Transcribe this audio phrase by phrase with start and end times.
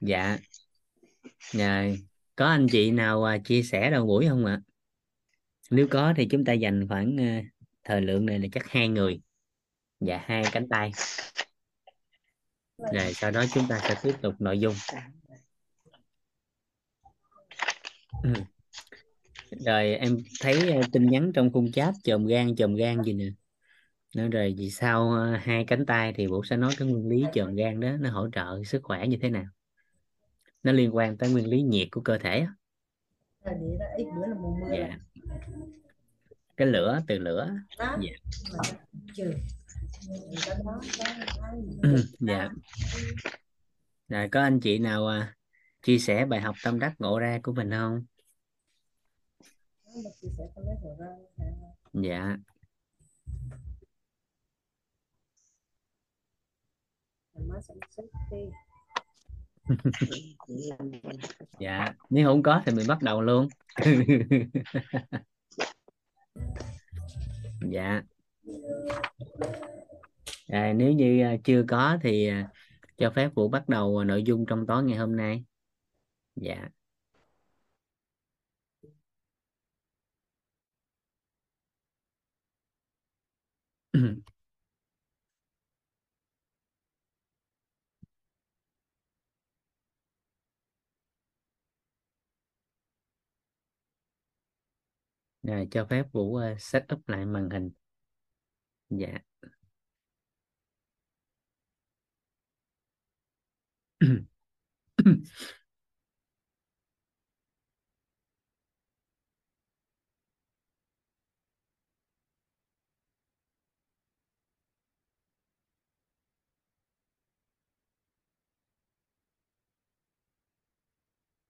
[0.00, 0.38] dạ.
[1.52, 1.98] Rồi
[2.36, 4.60] có anh chị nào à, chia sẻ đầu buổi không ạ?
[5.70, 7.24] Nếu có thì chúng ta dành khoảng ờ,
[7.84, 9.20] thời lượng này là chắc hai người.
[10.00, 10.92] Và hai cánh tay.
[12.92, 14.74] Rồi, sau đó chúng ta sẽ tiếp tục nội dung.
[18.22, 18.32] Ừ.
[19.50, 23.24] rồi, em thấy ờ, tin nhắn trong khung chat, chồm gan chồm gan gì nè.
[24.16, 27.24] Nói rồi, vì sao ờ, hai cánh tay thì bộ sẽ nói cái nguyên lý
[27.34, 29.44] chồm gan đó, nó hỗ trợ sức khỏe như thế nào?
[30.62, 32.54] Nó liên quan tới nguyên lý nhiệt của cơ thể á.
[34.72, 34.98] dạ.
[36.56, 37.50] cái lửa từ lửa.
[37.78, 38.12] Dạ.
[42.20, 42.48] Dạ.
[44.08, 45.36] Rồi có anh chị nào à,
[45.82, 48.04] chia sẻ bài học tâm đắc ngộ ra của mình không?
[51.92, 52.36] Dạ
[61.60, 63.48] dạ nếu không có thì mình bắt đầu luôn.
[67.60, 68.02] Dạ.
[70.48, 72.48] À, nếu như à, chưa có thì à,
[72.96, 75.44] cho phép Vũ bắt đầu à, nội dung trong tối ngày hôm nay.
[76.36, 76.68] Dạ.
[95.48, 97.70] rồi cho phép Vũ uh, set up lại màn hình.
[98.90, 99.18] Dạ.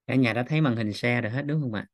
[0.06, 1.86] Cả nhà đã thấy màn hình share rồi hết đúng không ạ?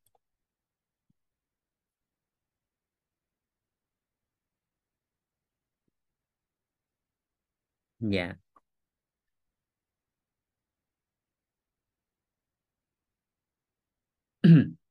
[8.12, 8.34] Dạ.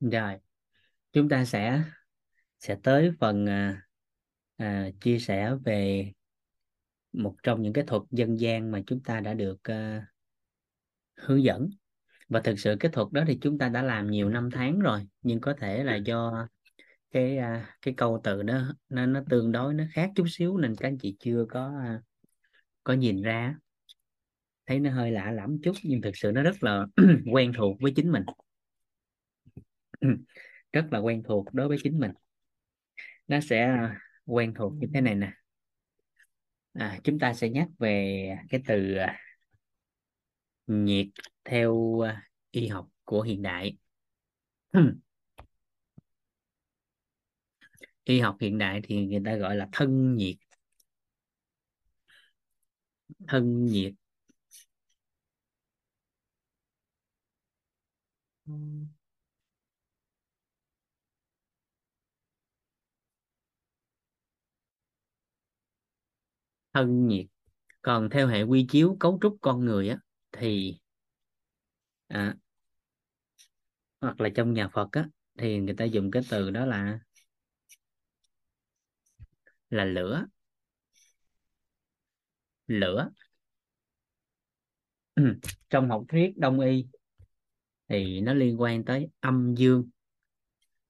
[0.00, 0.38] Rồi
[1.12, 1.82] chúng ta sẽ
[2.60, 3.82] sẽ tới phần à,
[4.56, 6.12] à, chia sẻ về
[7.12, 10.06] một trong những cái thuật dân gian mà chúng ta đã được à,
[11.16, 11.70] hướng dẫn
[12.32, 15.06] và thực sự cái thuật đó thì chúng ta đã làm nhiều năm tháng rồi
[15.22, 16.48] nhưng có thể là do
[17.10, 20.76] cái à, cái câu từ đó nó nó tương đối nó khác chút xíu nên
[20.76, 22.00] các anh chị chưa có à,
[22.84, 23.56] có nhìn ra.
[24.66, 26.86] Thấy nó hơi lạ lẫm chút nhưng thực sự nó rất là
[27.32, 28.22] quen thuộc với chính mình.
[30.72, 32.10] Rất là quen thuộc đối với chính mình.
[33.28, 35.32] Nó sẽ à, quen thuộc như thế này nè.
[36.72, 38.96] À, chúng ta sẽ nhắc về cái từ
[40.66, 41.06] nhiệt
[41.44, 43.76] theo à, y học của hiện đại.
[48.04, 50.36] Y học hiện đại thì người ta gọi là thân nhiệt.
[53.28, 53.92] Thân nhiệt.
[66.74, 67.26] Thân nhiệt.
[67.82, 69.98] Còn theo hệ quy chiếu cấu trúc con người á,
[70.32, 70.78] thì
[72.12, 72.34] à,
[74.00, 75.08] hoặc là trong nhà Phật á
[75.38, 76.98] thì người ta dùng cái từ đó là
[79.70, 80.26] là lửa.
[82.66, 83.10] Lửa.
[85.70, 86.86] Trong học thuyết đông y
[87.88, 89.88] thì nó liên quan tới âm dương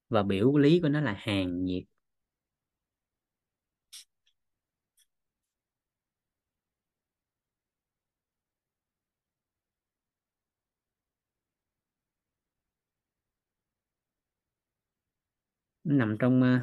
[0.08, 1.82] và biểu lý của nó là hàn nhiệt.
[15.98, 16.62] Nằm trong uh,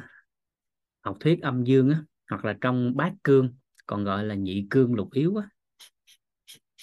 [1.00, 3.54] học thuyết âm dương á hoặc là trong bát cương
[3.86, 5.48] còn gọi là nhị cương lục yếu á.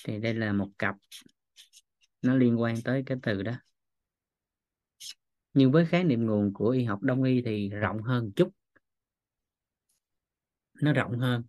[0.06, 0.96] Thì đây là một cặp
[2.22, 3.54] nó liên quan tới cái từ đó.
[5.54, 8.50] Nhưng với khái niệm nguồn của y học đông y thì rộng hơn chút.
[10.82, 11.44] Nó rộng hơn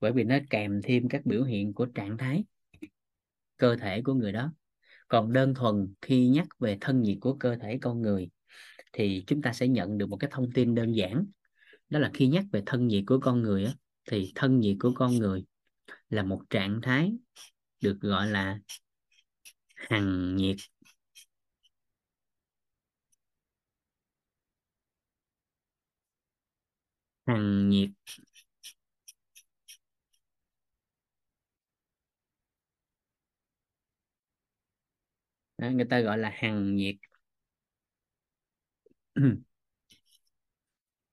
[0.00, 2.44] bởi vì nó kèm thêm các biểu hiện của trạng thái
[3.56, 4.52] cơ thể của người đó.
[5.08, 8.30] Còn đơn thuần khi nhắc về thân nhiệt của cơ thể con người
[8.92, 11.26] thì chúng ta sẽ nhận được một cái thông tin đơn giản.
[11.88, 13.72] Đó là khi nhắc về thân nhiệt của con người á,
[14.10, 15.44] thì thân nhiệt của con người
[16.10, 17.12] là một trạng thái
[17.82, 18.58] được gọi là
[19.76, 20.56] hằng nhiệt.
[27.26, 27.90] Hằng nhiệt.
[35.58, 36.96] Đó, người ta gọi là hằng nhiệt.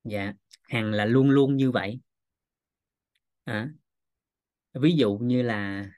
[0.03, 1.99] dạ hằng là luôn luôn như vậy.
[3.43, 3.69] À,
[4.73, 5.89] ví dụ như là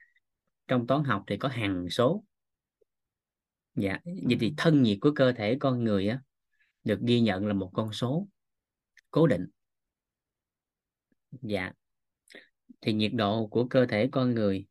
[0.68, 2.24] trong toán học thì có hằng số.
[3.74, 6.20] Dạ vậy thì thân nhiệt của cơ thể con người á
[6.84, 8.28] được ghi nhận là một con số
[9.10, 9.46] cố định.
[11.42, 11.72] Dạ
[12.80, 14.66] thì nhiệt độ của cơ thể con người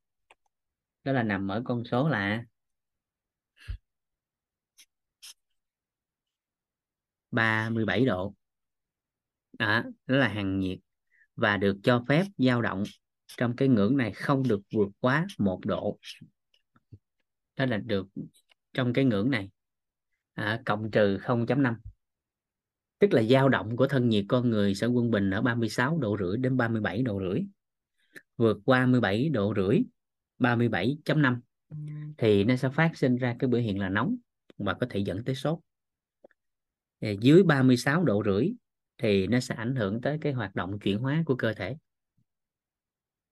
[1.04, 2.44] đó là nằm ở con số là
[7.32, 8.36] 37 độ.
[9.60, 10.80] Đó, đó là hàng nhiệt
[11.36, 12.84] và được cho phép dao động
[13.38, 16.00] trong cái ngưỡng này không được vượt quá một độ.
[17.56, 18.08] Đó là được
[18.74, 19.50] trong cái ngưỡng này.
[20.34, 21.76] À, cộng trừ 0.5
[23.00, 26.18] tức là dao động của thân nhiệt con người sẽ quân bình ở 36 độ
[26.20, 27.42] rưỡi đến 37 độ rưỡi.
[28.38, 29.80] Vượt qua 17 độ rưỡi
[30.40, 31.40] 37.5
[32.18, 34.16] thì nó sẽ phát sinh ra cái biểu hiện là nóng
[34.58, 35.60] và có thể dẫn tới sốt
[37.02, 38.52] dưới 36 độ rưỡi
[38.98, 41.78] thì nó sẽ ảnh hưởng tới cái hoạt động chuyển hóa của cơ thể.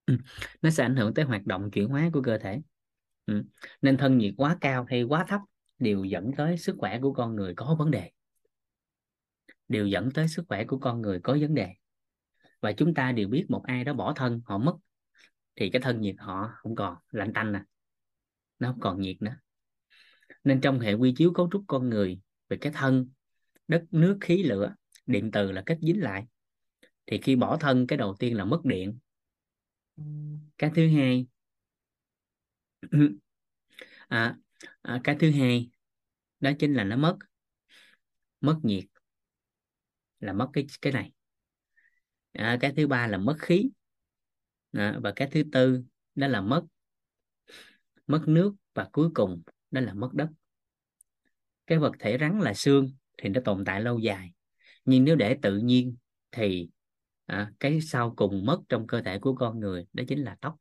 [0.05, 0.17] Ừ,
[0.61, 2.61] nó sẽ ảnh hưởng tới hoạt động chuyển hóa của cơ thể.
[3.25, 3.43] Ừ.
[3.81, 5.41] nên thân nhiệt quá cao hay quá thấp
[5.79, 8.11] đều dẫn tới sức khỏe của con người có vấn đề.
[9.67, 11.73] Đều dẫn tới sức khỏe của con người có vấn đề.
[12.61, 14.77] Và chúng ta đều biết một ai đó bỏ thân, họ mất,
[15.55, 17.61] thì cái thân nhiệt họ không còn, lạnh tanh nè.
[18.59, 19.35] Nó không còn nhiệt nữa.
[20.43, 22.19] Nên trong hệ quy chiếu cấu trúc con người
[22.49, 23.09] về cái thân
[23.67, 24.75] đất nước khí lửa.
[25.05, 26.25] Điện từ là kết dính lại.
[27.05, 28.99] Thì khi bỏ thân cái đầu tiên là mất điện.
[30.57, 31.27] Cái thứ hai
[34.09, 34.35] à,
[34.81, 35.69] à, cái thứ hai
[36.39, 37.17] đó chính là nó mất.
[38.41, 38.85] Mất nhiệt
[40.19, 41.11] là mất cái cái này.
[42.31, 43.69] À, cái thứ ba là mất khí.
[44.71, 45.83] À, và cái thứ tư
[46.15, 46.63] đó là mất
[48.07, 48.55] mất nước.
[48.73, 49.41] Và cuối cùng
[49.71, 50.29] đó là mất đất.
[51.67, 54.31] Cái vật thể rắn là xương thì nó tồn tại lâu dài.
[54.85, 55.95] Nhưng nếu để tự nhiên
[56.31, 56.69] thì
[57.25, 60.55] à, cái sau cùng mất trong cơ thể của con người đó chính là tóc.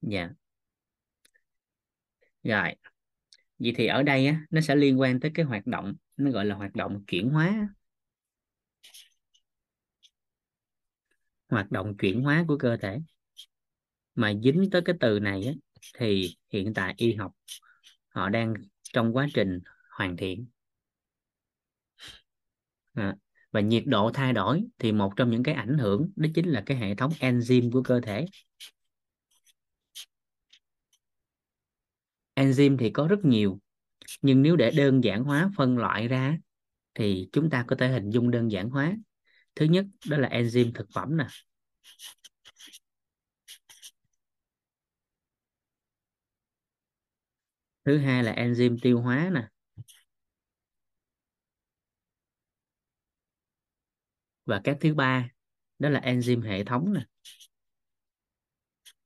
[0.00, 0.34] Dạ.
[2.42, 2.74] Rồi
[3.58, 6.44] vậy thì ở đây á, nó sẽ liên quan tới cái hoạt động nó gọi
[6.46, 7.68] là hoạt động chuyển hóa.
[11.48, 12.98] Hoạt động chuyển hóa của cơ thể.
[14.14, 15.52] Mà dính tới cái từ này á,
[15.98, 17.32] thì hiện tại y học
[18.08, 18.54] họ đang
[18.92, 19.60] trong quá trình
[19.90, 20.46] hoàn thiện.
[22.94, 23.14] À,
[23.52, 26.62] và nhiệt độ thay đổi thì một trong những cái ảnh hưởng đó chính là
[26.66, 28.26] cái hệ thống enzyme của cơ thể.
[32.34, 33.60] Enzyme thì có rất nhiều
[34.22, 36.38] nhưng nếu để đơn giản hóa phân loại ra
[36.94, 38.96] thì chúng ta có thể hình dung đơn giản hóa.
[39.54, 41.26] Thứ nhất đó là enzyme thực phẩm nè.
[47.88, 49.48] Thứ hai là enzyme tiêu hóa nè.
[54.44, 55.28] Và cái thứ ba
[55.78, 57.06] đó là enzyme hệ thống nè.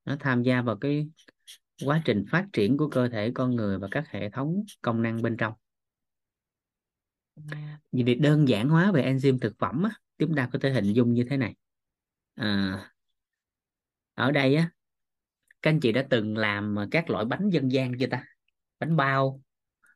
[0.04, 1.08] Nó tham gia vào cái
[1.84, 5.22] quá trình phát triển của cơ thể con người và các hệ thống công năng
[5.22, 5.54] bên trong.
[7.92, 10.92] Vì việc đơn giản hóa về enzyme thực phẩm á, chúng ta có thể hình
[10.92, 11.54] dung như thế này.
[12.34, 12.92] À,
[14.14, 14.70] ở đây á
[15.62, 18.24] các anh chị đã từng làm các loại bánh dân gian chưa ta
[18.82, 19.40] bánh bao.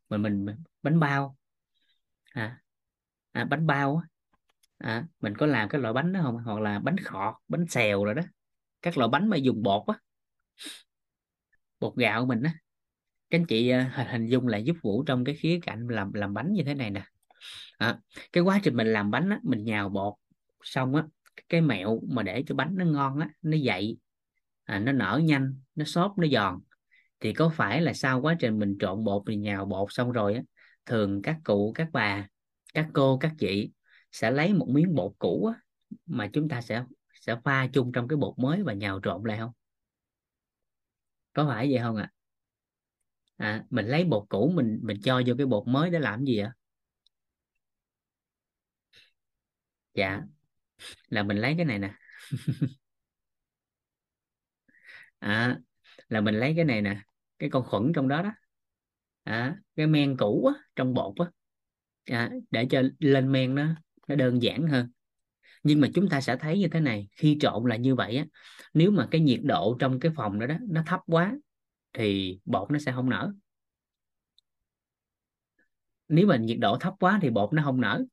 [0.09, 0.47] Mình mình
[0.83, 1.37] bánh bao.
[2.35, 2.63] À,
[3.33, 4.09] à bánh bao á.
[4.79, 6.37] À, mình có làm cái loại bánh đó không?
[6.37, 8.23] Hoặc là bánh khọt bánh xèo rồi đó.
[8.83, 9.95] Các loại bánh mà dùng bột á.
[11.81, 12.55] Bột gạo mình á.
[13.31, 16.13] Các anh chị ờ, hình hình dung lại giúp vũ trong cái khía cạnh làm
[16.13, 17.05] làm bánh như thế này nè.
[17.79, 17.99] À,
[18.33, 20.15] cái quá trình mình làm bánh á mình nhào bột
[20.63, 21.05] xong á
[21.49, 23.99] cái mẹo mà để cho bánh nó ngon á nó dậy
[24.65, 26.61] à, nó nở nhanh nó xốp nó giòn
[27.21, 30.35] thì có phải là sau quá trình mình trộn bột mình nhào bột xong rồi
[30.35, 30.43] á
[30.87, 32.27] thường các cụ các bà
[32.75, 33.71] các cô các chị
[34.13, 35.61] sẽ lấy một miếng bột cũ á,
[36.07, 36.85] mà chúng ta sẽ
[37.21, 39.53] sẽ pha chung trong cái bột mới và nhào trộn lại không?
[41.33, 42.11] Có phải vậy không ạ?
[43.39, 43.47] À?
[43.47, 46.39] à, mình lấy bột cũ mình mình cho vô cái bột mới để làm gì
[46.39, 46.53] ạ?
[49.95, 50.23] Dạ
[51.09, 51.95] là mình lấy cái này nè.
[55.21, 55.59] À,
[56.09, 57.01] là mình lấy cái này nè
[57.39, 58.31] cái con khuẩn trong đó đó.
[59.25, 61.27] À, cái men cũ á, trong bột á.
[62.05, 63.67] À, để cho lên men nó
[64.09, 64.91] nó đơn giản hơn.
[65.63, 68.27] Nhưng mà chúng ta sẽ thấy như thế này khi trộn là như vậy á
[68.75, 71.35] nếu mà cái nhiệt độ trong cái phòng đó đó nó thấp quá
[71.93, 73.33] thì bột nó sẽ không nở.
[76.09, 78.05] Nếu mà nhiệt độ thấp quá thì bột nó không nở.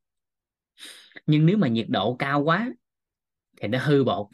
[1.26, 2.70] Nhưng nếu mà nhiệt độ cao quá
[3.62, 4.28] thì nó hư bột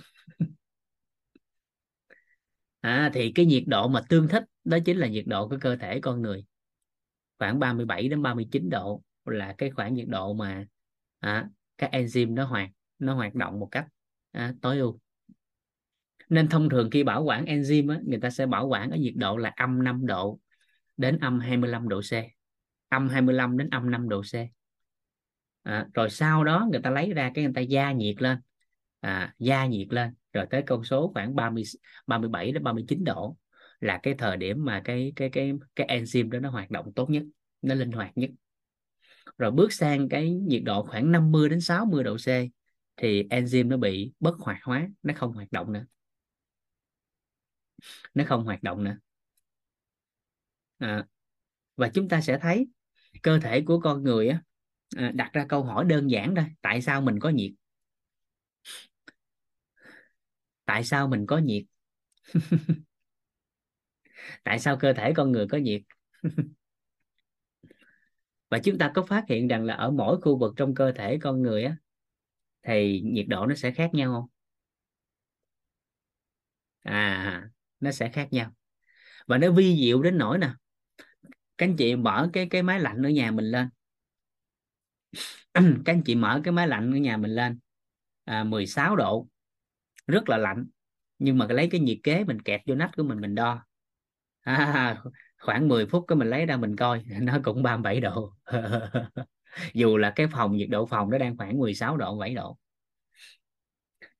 [2.90, 5.76] à, thì cái nhiệt độ mà tương thích đó chính là nhiệt độ của cơ
[5.76, 6.46] thể con người.
[7.40, 10.66] Khoảng 37 đến 39 độ là cái khoảng nhiệt độ mà
[11.20, 12.70] à, các enzyme nó hoạt
[13.00, 13.88] nó hoạt động một cách
[14.32, 15.00] à, tối ưu.
[16.30, 19.14] Nên thông thường khi bảo quản enzyme á, người ta sẽ bảo quản ở nhiệt
[19.16, 20.40] độ là âm 5 độ
[20.98, 22.14] đến âm 25 độ C.
[22.90, 24.36] Âm 25 đến âm 5 độ C.
[25.64, 28.38] À, rồi sau đó người ta lấy ra cái người ta gia nhiệt lên.
[29.00, 31.64] À, gia nhiệt lên rồi tới con số khoảng 30
[32.08, 33.38] 37 đến 39 độ
[33.80, 37.10] là cái thời điểm mà cái cái cái cái enzyme đó nó hoạt động tốt
[37.10, 37.24] nhất
[37.62, 38.30] nó linh hoạt nhất.
[39.38, 42.28] Rồi bước sang cái nhiệt độ khoảng 50 đến 60 độ C
[42.98, 45.86] thì enzyme nó bị bất hoạt hóa nó không hoạt động nữa.
[48.14, 48.98] Nó không hoạt động nữa.
[50.78, 51.06] À,
[51.76, 52.68] và chúng ta sẽ thấy
[53.22, 54.42] cơ thể của con người á,
[54.98, 57.52] à, đặt ra câu hỏi đơn giản thôi tại sao mình có nhiệt?
[60.70, 61.64] Tại sao mình có nhiệt?
[64.44, 65.82] Tại sao cơ thể con người có nhiệt?
[68.50, 71.18] Và chúng ta có phát hiện rằng là ở mỗi khu vực trong cơ thể
[71.22, 71.76] con người á
[72.64, 74.28] thì nhiệt độ nó sẽ khác nhau không?
[76.84, 77.50] À
[77.80, 78.52] nó sẽ khác nhau.
[79.28, 80.50] Và nó vi diệu đến nỗi nè
[81.58, 83.70] các anh chị mở cái cái máy lạnh ở nhà mình lên.
[85.54, 87.60] Các anh chị mở cái máy lạnh ở nhà mình lên
[88.26, 89.28] à, 16 độ
[90.10, 90.66] rất là lạnh.
[91.20, 93.66] Nhưng mà lấy cái nhiệt kế mình kẹt vô nách của mình mình đo.
[94.42, 95.02] À,
[95.40, 98.34] khoảng 10 phút cái mình lấy ra mình coi nó cũng 37 độ.
[99.74, 102.58] Dù là cái phòng nhiệt độ phòng nó đang khoảng 16 độ 7 độ.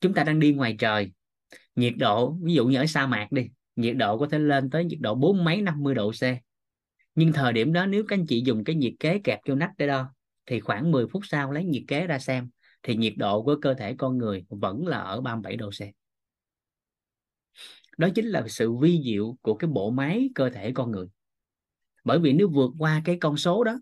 [0.02, 1.12] Chúng ta đang đi ngoài trời.
[1.76, 4.86] Nhiệt độ ví dụ như ở sa mạc đi nhiệt độ có thể lên tới
[4.86, 6.24] nhiệt độ bốn mấy 50 độ C.
[7.16, 9.72] Nhưng thời điểm đó nếu các anh chị dùng cái nhiệt kế kẹp vô nách
[9.78, 10.14] để đo
[10.46, 12.50] thì khoảng 10 phút sau lấy nhiệt kế ra xem
[12.84, 15.82] thì nhiệt độ của cơ thể con người vẫn là ở 37 độ C.
[17.98, 21.08] Đó chính là sự vi diệu của cái bộ máy cơ thể con người.
[22.04, 23.80] Bởi vì nếu vượt qua cái con số đó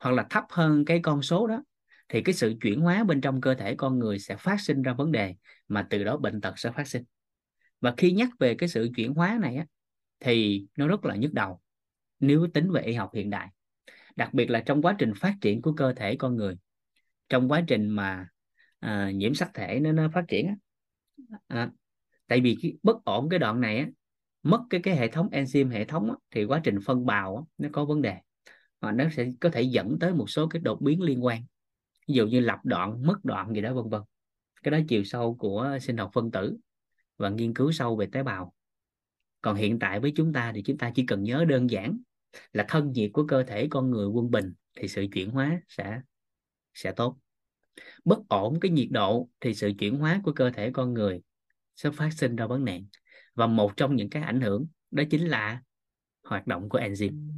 [0.00, 1.62] hoặc là thấp hơn cái con số đó
[2.08, 4.92] thì cái sự chuyển hóa bên trong cơ thể con người sẽ phát sinh ra
[4.92, 5.34] vấn đề
[5.68, 7.04] mà từ đó bệnh tật sẽ phát sinh.
[7.80, 9.66] Và khi nhắc về cái sự chuyển hóa này á,
[10.20, 11.60] thì nó rất là nhức đầu
[12.20, 13.48] nếu tính về y học hiện đại
[14.18, 16.56] đặc biệt là trong quá trình phát triển của cơ thể con người
[17.28, 18.28] trong quá trình mà
[18.78, 20.56] à, nhiễm sắc thể nó, nó phát triển á,
[21.46, 21.70] à,
[22.26, 23.86] tại vì cái bất ổn cái đoạn này á,
[24.42, 27.42] mất cái cái hệ thống enzyme hệ thống á, thì quá trình phân bào á,
[27.58, 28.16] nó có vấn đề.
[28.80, 31.42] Và nó sẽ có thể dẫn tới một số cái đột biến liên quan.
[32.08, 34.02] Ví dụ như lập đoạn mất đoạn gì đó vân vân.
[34.62, 36.56] Cái đó chiều sâu của sinh học phân tử
[37.16, 38.54] và nghiên cứu sâu về tế bào.
[39.40, 41.98] Còn hiện tại với chúng ta thì chúng ta chỉ cần nhớ đơn giản
[42.52, 46.00] là thân nhiệt của cơ thể con người quân bình thì sự chuyển hóa sẽ
[46.78, 47.18] sẽ tốt.
[48.04, 51.20] Bất ổn cái nhiệt độ thì sự chuyển hóa của cơ thể con người
[51.76, 52.86] sẽ phát sinh ra vấn nạn.
[53.34, 55.62] Và một trong những cái ảnh hưởng đó chính là
[56.22, 57.30] hoạt động của enzyme.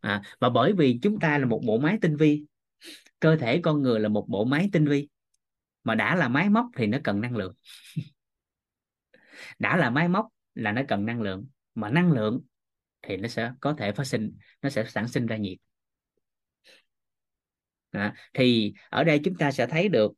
[0.00, 2.44] À, và bởi vì chúng ta là một bộ máy tinh vi
[3.20, 5.08] cơ thể con người là một bộ máy tinh vi
[5.84, 7.54] mà đã là máy móc thì nó cần năng lượng.
[9.58, 12.40] Đã là máy móc là nó cần năng lượng mà năng lượng
[13.02, 15.58] thì nó sẽ có thể phát sinh nó sẽ sản sinh ra nhiệt
[17.92, 20.12] à, thì ở đây chúng ta sẽ thấy được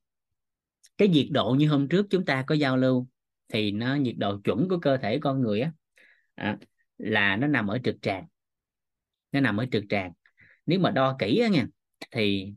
[0.99, 3.09] cái nhiệt độ như hôm trước chúng ta có giao lưu
[3.49, 5.73] thì nó nhiệt độ chuẩn của cơ thể con người á
[6.35, 6.59] à,
[6.99, 8.27] là nó nằm ở trực tràng
[9.33, 10.13] nó nằm ở trực tràng
[10.67, 11.67] nếu mà đo kỹ á nha
[12.11, 12.55] thì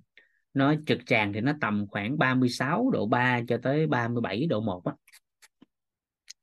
[0.54, 4.86] nó trực tràng thì nó tầm khoảng 36 độ 3 cho tới 37 độ 1
[4.86, 4.94] á.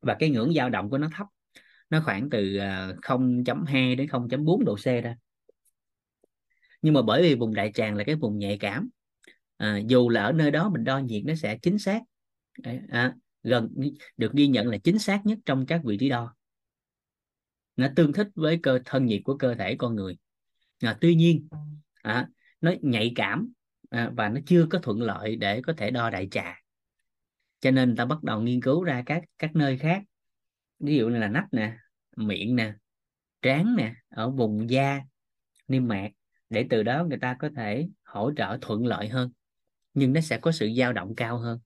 [0.00, 1.26] và cái ngưỡng dao động của nó thấp
[1.90, 5.16] nó khoảng từ ờ, 0.2 đến 0.4 độ C ra
[6.84, 8.88] nhưng mà bởi vì vùng đại tràng là cái vùng nhạy cảm
[9.56, 12.02] à, dù là ở nơi đó mình đo nhiệt nó sẽ chính xác.
[12.88, 13.74] À, gần
[14.16, 16.34] được ghi nhận là chính xác nhất trong các vị trí đo.
[17.76, 20.16] Nó tương thích với cơ thân nhiệt của cơ thể con người.
[20.80, 21.48] À, tuy nhiên
[22.02, 22.28] à,
[22.60, 23.52] nó nhạy cảm
[23.90, 26.60] à, và nó chưa có thuận lợi để có thể đo đại trà.
[27.60, 30.02] Cho nên ta bắt đầu nghiên cứu ra các các nơi khác.
[30.78, 31.76] Ví dụ như là nách nè
[32.16, 32.74] miệng nè
[33.42, 35.00] trán nè ở vùng da
[35.68, 36.10] niêm mạc
[36.50, 39.30] để từ đó người ta có thể hỗ trợ thuận lợi hơn
[39.94, 41.58] nhưng nó sẽ có sự dao động cao hơn.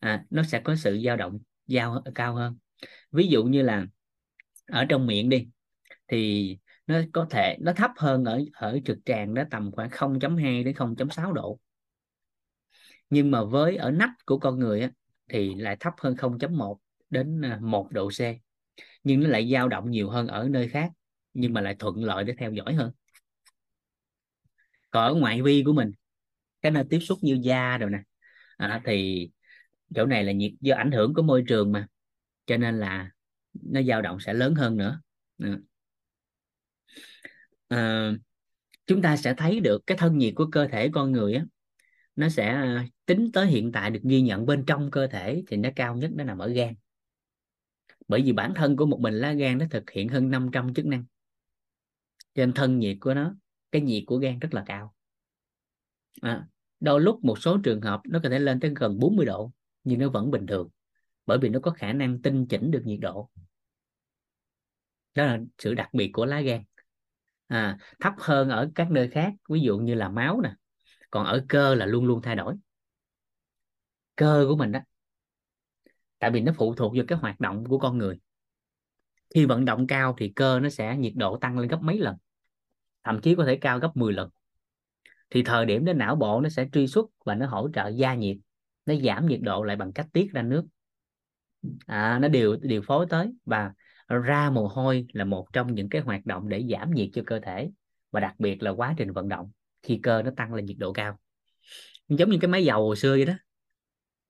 [0.00, 2.56] À, nó sẽ có sự dao động giao cao hơn.
[3.12, 3.86] Ví dụ như là
[4.66, 5.48] ở trong miệng đi
[6.08, 10.64] thì nó có thể nó thấp hơn ở ở trực tràng đó tầm khoảng 0.2
[10.64, 11.58] đến 0.6 độ.
[13.10, 14.90] Nhưng mà với ở nách của con người á,
[15.28, 16.76] thì lại thấp hơn 0.1
[17.10, 18.20] đến à, 1 độ C.
[19.04, 20.92] Nhưng nó lại dao động nhiều hơn ở nơi khác
[21.34, 22.92] nhưng mà lại thuận lợi để theo dõi hơn
[24.96, 25.92] còn ở ngoại vi của mình
[26.62, 27.98] cái nơi tiếp xúc như da rồi nè.
[28.56, 29.28] À, thì
[29.94, 31.86] chỗ này là nhiệt do ảnh hưởng của môi trường mà
[32.46, 33.10] cho nên là
[33.52, 35.00] nó dao động sẽ lớn hơn nữa.
[37.68, 38.12] À,
[38.86, 41.44] chúng ta sẽ thấy được cái thân nhiệt của cơ thể con người á
[42.16, 45.56] nó sẽ à, tính tới hiện tại được ghi nhận bên trong cơ thể thì
[45.56, 46.74] nó cao nhất nó nằm ở gan.
[48.08, 50.86] Bởi vì bản thân của một mình lá gan nó thực hiện hơn 500 chức
[50.86, 51.04] năng.
[52.34, 53.34] Cho nên thân nhiệt của nó
[53.76, 54.94] cái nhiệt của gan rất là cao.
[56.20, 56.46] À,
[56.80, 59.52] đôi lúc một số trường hợp nó có thể lên tới gần 40 độ
[59.84, 60.68] nhưng nó vẫn bình thường
[61.26, 63.30] bởi vì nó có khả năng tinh chỉnh được nhiệt độ.
[65.14, 66.62] Đó là sự đặc biệt của lá gan.
[67.46, 70.54] À, thấp hơn ở các nơi khác ví dụ như là máu nè
[71.10, 72.54] còn ở cơ là luôn luôn thay đổi.
[74.16, 74.80] Cơ của mình đó
[76.18, 78.18] tại vì nó phụ thuộc vào cái hoạt động của con người.
[79.34, 82.16] Khi vận động cao thì cơ nó sẽ nhiệt độ tăng lên gấp mấy lần
[83.06, 84.30] thậm chí có thể cao gấp 10 lần.
[85.30, 88.14] Thì thời điểm đó não bộ nó sẽ truy xuất và nó hỗ trợ gia
[88.14, 88.36] nhiệt
[88.86, 90.64] nó giảm nhiệt độ lại bằng cách tiết ra nước.
[91.86, 93.72] À, nó điều điều phối tới và
[94.08, 97.40] ra mồ hôi là một trong những cái hoạt động để giảm nhiệt cho cơ
[97.40, 97.70] thể
[98.10, 99.50] và đặc biệt là quá trình vận động
[99.82, 101.18] khi cơ nó tăng lên nhiệt độ cao.
[102.08, 103.34] Giống như cái máy dầu hồi xưa vậy đó.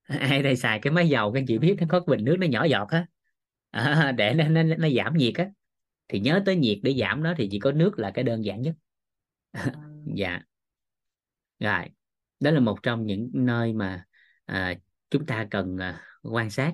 [0.19, 2.63] Ai đây xài cái máy dầu các chị biết nó có bình nước nó nhỏ
[2.63, 3.05] giọt á.
[3.71, 5.49] À, để nó, nó, nó giảm nhiệt á
[6.07, 8.61] thì nhớ tới nhiệt để giảm nó thì chỉ có nước là cái đơn giản
[8.61, 8.75] nhất.
[10.15, 10.41] Dạ.
[11.59, 11.85] Rồi
[12.39, 14.05] đó là một trong những nơi mà
[14.45, 14.75] à,
[15.09, 16.73] chúng ta cần à, quan sát.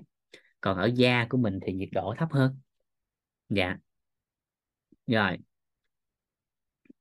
[0.61, 2.59] Còn ở da của mình thì nhiệt độ thấp hơn.
[3.49, 3.77] Dạ.
[5.07, 5.37] Rồi.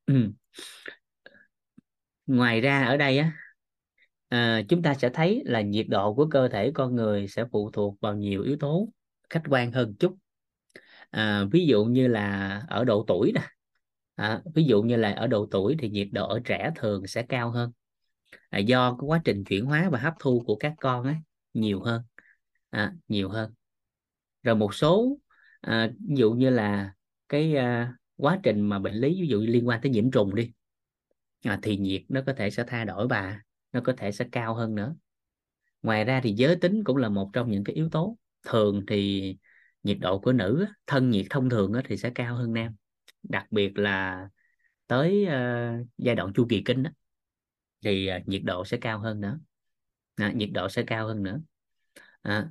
[0.06, 0.32] Ừ.
[2.26, 3.32] ngoài ra ở đây á
[4.28, 7.70] à, chúng ta sẽ thấy là nhiệt độ của cơ thể con người sẽ phụ
[7.70, 8.88] thuộc vào nhiều yếu tố
[9.30, 10.16] khách quan hơn chút
[11.12, 13.40] à, ví dụ như là ở độ tuổi nè.
[14.14, 17.22] À, ví dụ như là ở độ tuổi thì nhiệt độ ở trẻ thường sẽ
[17.22, 17.72] cao hơn.
[18.50, 21.16] À, do cái quá trình chuyển hóa và hấp thu của các con ấy
[21.54, 22.02] nhiều hơn.
[22.70, 23.52] À, nhiều hơn.
[24.42, 25.18] Rồi một số
[25.60, 26.94] à, ví dụ như là
[27.28, 30.52] cái à, quá trình mà bệnh lý ví dụ liên quan tới nhiễm trùng đi
[31.42, 33.40] à, thì nhiệt nó có thể sẽ thay đổi và
[33.72, 34.96] nó có thể sẽ cao hơn nữa.
[35.82, 38.16] Ngoài ra thì giới tính cũng là một trong những cái yếu tố.
[38.42, 39.36] Thường thì
[39.82, 42.74] nhiệt độ của nữ thân nhiệt thông thường thì sẽ cao hơn nam.
[43.22, 44.28] Đặc biệt là
[44.86, 46.90] tới uh, giai đoạn chu kỳ kinh đó,
[47.84, 49.38] thì uh, nhiệt độ sẽ cao hơn nữa.
[50.16, 51.40] À, nhiệt độ sẽ cao hơn nữa.
[52.22, 52.48] À,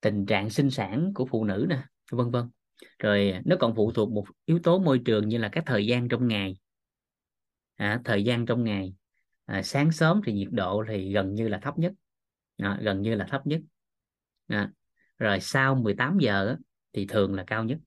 [0.00, 1.78] tình trạng sinh sản của phụ nữ nè
[2.10, 2.50] vân vân.
[2.98, 5.86] Rồi ờ, nó còn phụ thuộc một yếu tố môi trường như là các thời
[5.86, 6.56] gian trong ngày.
[7.76, 8.94] À, thời gian trong ngày
[9.44, 11.92] à, sáng sớm thì nhiệt độ thì gần như là thấp nhất.
[12.56, 13.60] À, gần như là thấp nhất.
[14.46, 14.70] À,
[15.18, 16.56] rồi sau 18 giờ
[16.92, 17.78] thì thường là cao nhất.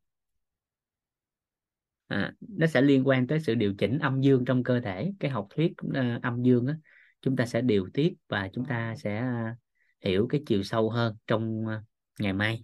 [2.08, 5.12] À, nó sẽ liên quan tới sự điều chỉnh âm dương trong cơ thể.
[5.20, 6.76] Cái học thuyết uh, âm dương á
[7.22, 9.56] chúng ta sẽ điều tiết và chúng ta sẽ à,
[10.02, 11.82] hiểu cái chiều sâu hơn trong ờ,
[12.20, 12.62] ngày mai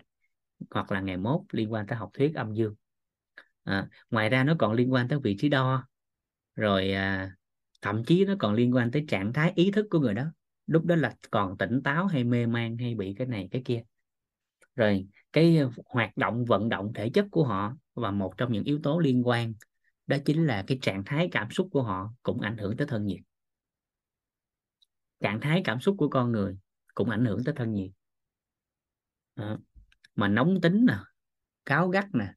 [0.71, 2.75] hoặc là ngày mốt liên quan tới học thuyết âm dương.
[3.63, 5.87] À, ngoài ra nó còn liên quan tới vị trí đo
[6.55, 7.31] rồi à,
[7.81, 10.25] thậm chí nó còn liên quan tới trạng thái ý thức của người đó.
[10.67, 13.83] Lúc đó là còn tỉnh táo hay mê man hay bị cái này cái kia
[14.75, 18.63] rồi cái ờ, hoạt động vận động thể chất của họ và một trong những
[18.63, 19.53] yếu tố liên quan
[20.07, 23.05] đó chính là cái trạng thái cảm xúc của họ cũng ảnh hưởng tới thân
[23.05, 23.19] nhiệt
[25.19, 26.57] trạng thái cảm xúc của con người
[26.95, 27.91] cũng ảnh hưởng tới thân nhiệt
[29.35, 29.57] à,
[30.15, 30.95] mà nóng tính nè
[31.65, 32.33] cáo gắt nè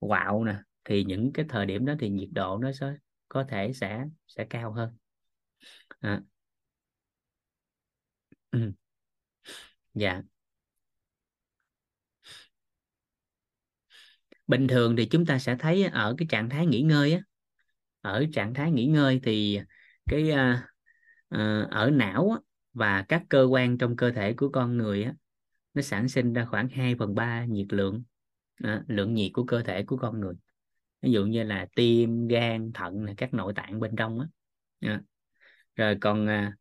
[0.00, 2.94] quạo nè thì những cái thời điểm đó thì nhiệt độ nó sẽ
[3.30, 4.96] có thể sẽ sẽ cao hơn
[6.02, 6.20] à.
[8.52, 8.72] Ừ.
[9.94, 10.22] dạ
[14.46, 17.20] bình thường thì chúng ta sẽ thấy ở cái trạng thái nghỉ ngơi á
[18.00, 19.60] ở trạng thái nghỉ ngơi thì
[20.06, 20.58] cái uh,
[21.34, 22.38] uh, ở não á,
[22.72, 25.14] và các cơ quan trong cơ thể của con người á,
[25.74, 28.02] nó sản sinh ra khoảng 2 phần 3 nhiệt lượng
[28.62, 30.34] à, lượng nhiệt của cơ thể của con người.
[31.02, 34.26] Ví dụ như là tim gan thận là các nội tạng bên trong á.
[34.80, 35.00] À.
[35.76, 36.56] rồi còn à,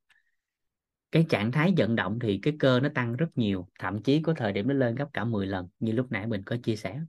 [1.11, 4.33] cái trạng thái vận động thì cái cơ nó tăng rất nhiều thậm chí có
[4.33, 6.99] thời điểm nó lên gấp cả 10 lần như lúc nãy mình có chia sẻ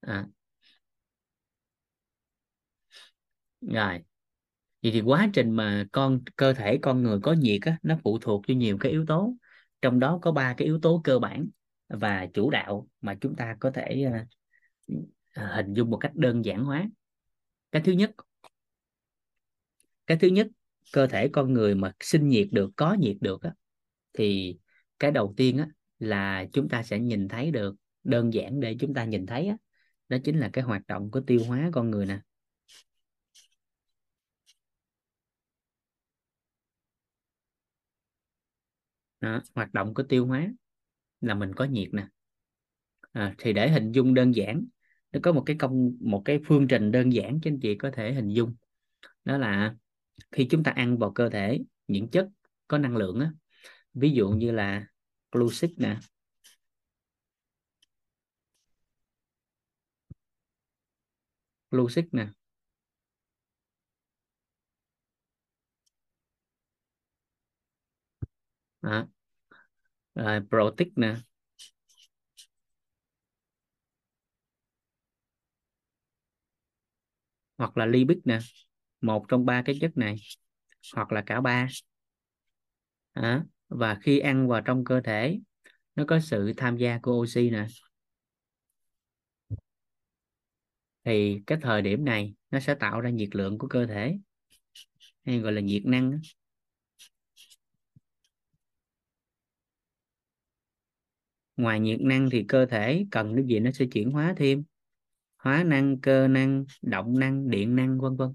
[0.00, 0.26] à.
[3.60, 3.98] rồi.
[4.82, 8.18] Vậy thì quá trình mà con cơ thể con người có nhiệt á, nó phụ
[8.18, 9.34] thuộc cho nhiều cái yếu tố.
[9.82, 11.48] Trong đó có ba cái yếu tố cơ bản
[11.88, 14.28] và chủ đạo mà chúng ta có thể uh,
[15.34, 16.88] hình dung một cách đơn giản hóa.
[17.72, 18.10] Cái thứ nhất
[20.06, 20.46] cái thứ nhất
[20.92, 23.52] cơ thể con người mà sinh nhiệt được có nhiệt được á,
[24.12, 24.58] thì
[24.98, 28.94] cái đầu tiên á, là chúng ta sẽ nhìn thấy được đơn giản để chúng
[28.94, 29.56] ta nhìn thấy á,
[30.08, 32.20] đó chính là cái hoạt động của tiêu hóa con người nè.
[39.20, 40.48] Đó, hoạt động của tiêu hóa
[41.20, 42.08] là mình có nhiệt nè.
[43.12, 44.64] À, thì để hình dung đơn giản
[45.12, 47.90] nó có một cái công một cái phương trình đơn giản cho anh chị có
[47.90, 48.54] thể hình dung.
[49.24, 49.74] Đó là
[50.32, 52.28] khi chúng ta ăn vào cơ thể những chất
[52.68, 53.32] có năng lượng á
[53.94, 54.86] ví dụ như là
[55.32, 55.98] glucid nè
[61.70, 62.26] logic nè.
[68.82, 69.06] À,
[70.14, 71.16] rồi protic nè.
[77.58, 78.38] Hoặc là lipid nè.
[79.00, 80.16] Một trong ba cái chất này.
[80.96, 81.68] Hoặc là cả ba.
[83.12, 85.38] À, và khi ăn vào trong cơ thể
[85.96, 87.66] nó có sự tham gia của oxy nè.
[91.08, 94.18] Thì cái thời điểm này nó sẽ tạo ra nhiệt lượng của cơ thể
[95.24, 96.20] hay gọi là nhiệt năng
[101.56, 104.64] ngoài nhiệt năng thì cơ thể cần cái gì nó sẽ chuyển hóa thêm?
[105.38, 108.34] Hóa năng cơ năng động năng điện năng vân vân.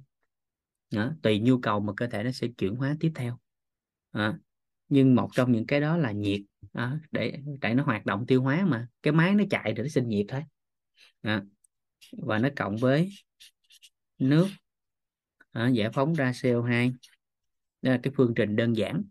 [0.91, 3.39] Đó, tùy nhu cầu mà cơ thể nó sẽ chuyển hóa tiếp theo.
[4.12, 4.38] À,
[4.89, 6.41] nhưng một trong những cái đó là nhiệt.
[6.73, 8.88] À, để để nó hoạt động tiêu hóa mà.
[9.03, 10.43] Cái máy nó chạy để nó sinh nhiệt thôi.
[11.21, 11.43] À,
[12.11, 13.09] và nó cộng với
[14.19, 14.47] nước
[15.51, 16.93] à, giải phóng ra CO2
[17.81, 19.03] đó là cái phương trình đơn giản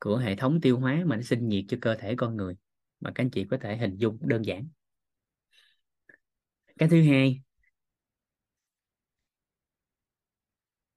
[0.00, 2.54] của hệ thống tiêu hóa mà nó sinh nhiệt cho cơ thể con người.
[3.00, 4.68] Mà các anh chị có thể hình dung đơn giản.
[6.78, 7.42] Cái thứ hai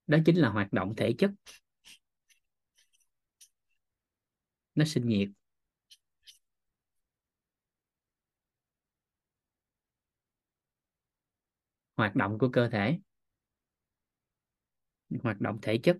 [0.07, 1.31] đó chính là hoạt động thể chất.
[4.75, 5.29] Nó sinh nhiệt.
[11.97, 12.99] Hoạt động của cơ thể,
[15.23, 15.97] hoạt động thể chất.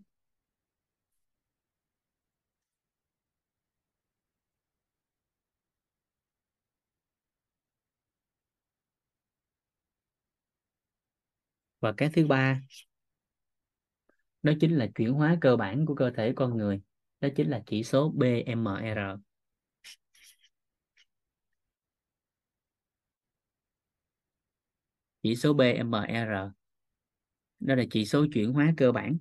[11.79, 12.62] Và cái thứ ba,
[14.43, 16.81] đó chính là chuyển hóa cơ bản của cơ thể con người,
[17.21, 19.17] đó chính là chỉ số BMR
[25.26, 26.52] chỉ số BMR
[27.60, 29.18] đó là chỉ số chuyển hóa cơ bản.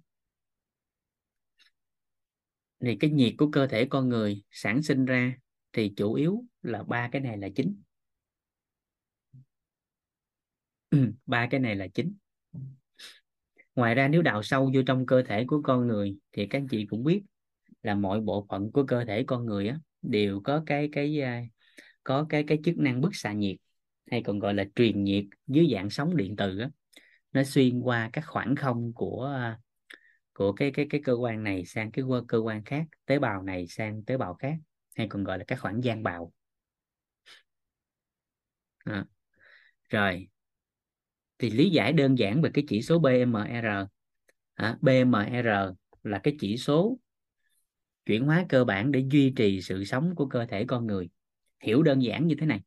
[2.81, 5.35] Thì cái nhiệt của cơ thể con người sản sinh ra
[5.73, 7.83] thì chủ yếu là ba cái này là chính.
[11.27, 12.15] Ba cái này là chính.
[13.75, 16.69] Ngoài ra nếu đào sâu vô trong cơ thể của con người thì các anh
[16.69, 17.23] chị cũng biết
[17.83, 21.43] là mọi bộ phận của cơ thể con người á, đều có cái cái à,
[22.03, 23.57] có cái cái chức năng bức xạ nhiệt
[24.15, 26.71] hay còn gọi là truyền nhiệt dưới dạng sóng điện từ á.
[27.33, 29.59] nó xuyên qua các khoảng không của à,
[30.33, 33.67] của cái cái cái cơ quan này sang cái cơ quan khác tế bào này
[33.67, 34.55] sang tế bào khác
[34.95, 36.33] hay còn gọi là các khoảng gian bào
[38.85, 39.05] à.
[39.91, 40.29] rồi
[41.39, 43.87] thì lý giải đơn giản về cái chỉ số BMR
[44.55, 46.99] à, BMR là cái chỉ số
[48.07, 51.09] chuyển hóa cơ bản để duy trì sự sống của cơ thể con người
[51.61, 52.61] hiểu đơn giản như thế này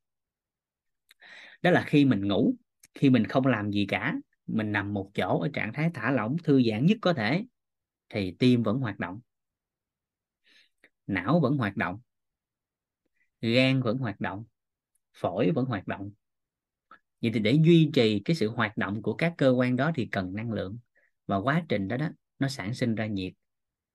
[1.61, 2.55] đó là khi mình ngủ,
[2.95, 4.15] khi mình không làm gì cả,
[4.47, 7.45] mình nằm một chỗ ở trạng thái thả lỏng, thư giãn nhất có thể,
[8.09, 9.19] thì tim vẫn hoạt động.
[11.07, 11.99] Não vẫn hoạt động.
[13.41, 14.43] Gan vẫn hoạt động.
[15.13, 16.11] Phổi vẫn hoạt động.
[17.21, 20.05] Vậy thì để duy trì cái sự hoạt động của các cơ quan đó thì
[20.05, 20.77] cần năng lượng.
[21.27, 23.33] Và quá trình đó đó, nó sản sinh ra nhiệt.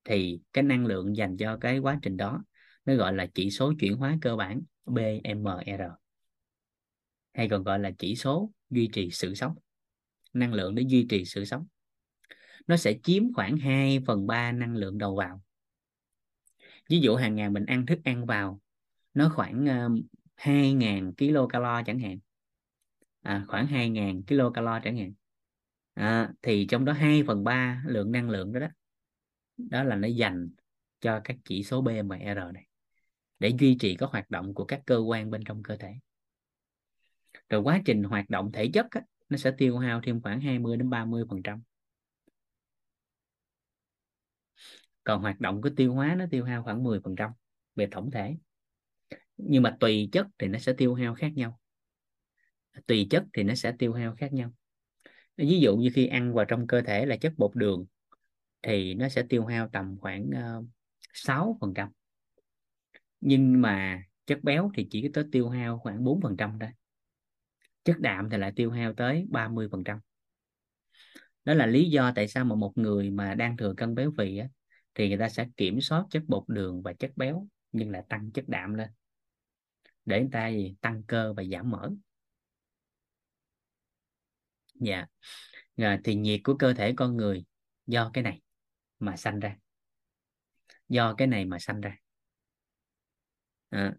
[0.04, 2.44] Thì cái năng lượng dành cho cái quá trình đó,
[2.84, 6.01] nó gọi là chỉ số chuyển hóa cơ bản BMR
[7.32, 9.54] hay còn gọi là chỉ số duy trì sự sống
[10.32, 11.66] năng lượng để duy trì sự sống.
[12.66, 15.42] Nó sẽ chiếm khoảng 2 phần 3 năng lượng đầu vào.
[16.88, 18.60] Ví dụ hàng ngày mình ăn thức ăn vào
[19.14, 20.04] nó khoảng uh,
[20.36, 22.18] 2.000 kcal chẳng hạn.
[23.22, 25.12] À, khoảng 2.000 kcal chẳng hạn.
[25.94, 28.68] À, thì trong đó 2 phần 3 lượng năng lượng đó đó
[29.56, 30.48] đó là nó dành
[31.00, 32.66] cho các chỉ số BMR này
[33.38, 35.94] để duy trì các hoạt động của các cơ quan bên trong cơ thể
[37.52, 40.76] rồi quá trình hoạt động thể chất á, nó sẽ tiêu hao thêm khoảng 20
[40.76, 41.62] đến 30 phần trăm.
[45.04, 47.30] Còn hoạt động của tiêu hóa nó tiêu hao khoảng 10 phần trăm
[47.74, 48.36] về tổng thể.
[49.36, 51.60] Nhưng mà tùy chất thì nó sẽ tiêu hao khác nhau.
[52.86, 54.52] Tùy chất thì nó sẽ tiêu hao khác nhau.
[55.36, 57.86] Ví dụ như khi ăn vào trong cơ thể là chất bột đường
[58.62, 60.66] thì nó sẽ tiêu hao tầm khoảng ờ, uh,
[61.12, 61.88] 6 phần trăm.
[63.20, 66.70] Nhưng mà chất béo thì chỉ có tiêu hao khoảng 4 phần trăm thôi
[67.84, 69.98] chất đạm thì lại tiêu hao tới 30 phần trăm.
[71.44, 74.38] Đó là lý do tại sao mà một người mà đang thừa cân béo phì
[74.38, 74.48] á,
[74.94, 78.30] thì người ta sẽ kiểm soát chất bột đường và chất béo nhưng là tăng
[78.32, 78.88] chất đạm lên.
[80.04, 80.74] Để người ta gì?
[80.80, 81.90] Tăng cơ và giảm mỡ.
[84.74, 85.06] Dạ.
[85.76, 87.44] Rồi thì nhiệt của cơ thể con người
[87.86, 88.40] do cái này
[88.98, 89.56] mà sanh ra.
[90.88, 91.96] Do cái này mà sanh ra.
[93.70, 93.94] À.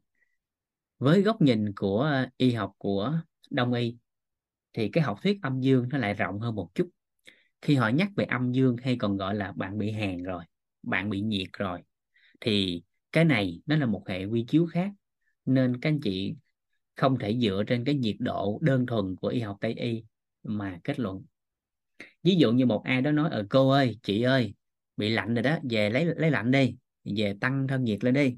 [0.98, 3.20] với góc nhìn của y học của
[3.50, 3.98] đông y
[4.74, 6.90] thì cái học thuyết âm dương nó lại rộng hơn một chút.
[7.62, 10.44] Khi họ nhắc về âm dương hay còn gọi là bạn bị hàn rồi
[10.84, 11.82] bạn bị nhiệt rồi
[12.42, 14.92] thì cái này nó là một hệ quy chiếu khác.
[15.46, 16.36] Nên các anh chị
[16.96, 20.04] không thể dựa trên cái nhiệt độ đơn thuần của y học tây y
[20.44, 21.26] mà kết luận.
[22.24, 24.54] Ví dụ như một ai đó nói ở ờ, cô ơi chị ơi
[24.98, 26.76] bị lạnh rồi đó về lấy lấy lạnh đi
[27.18, 28.38] về tăng thân nhiệt lên đi.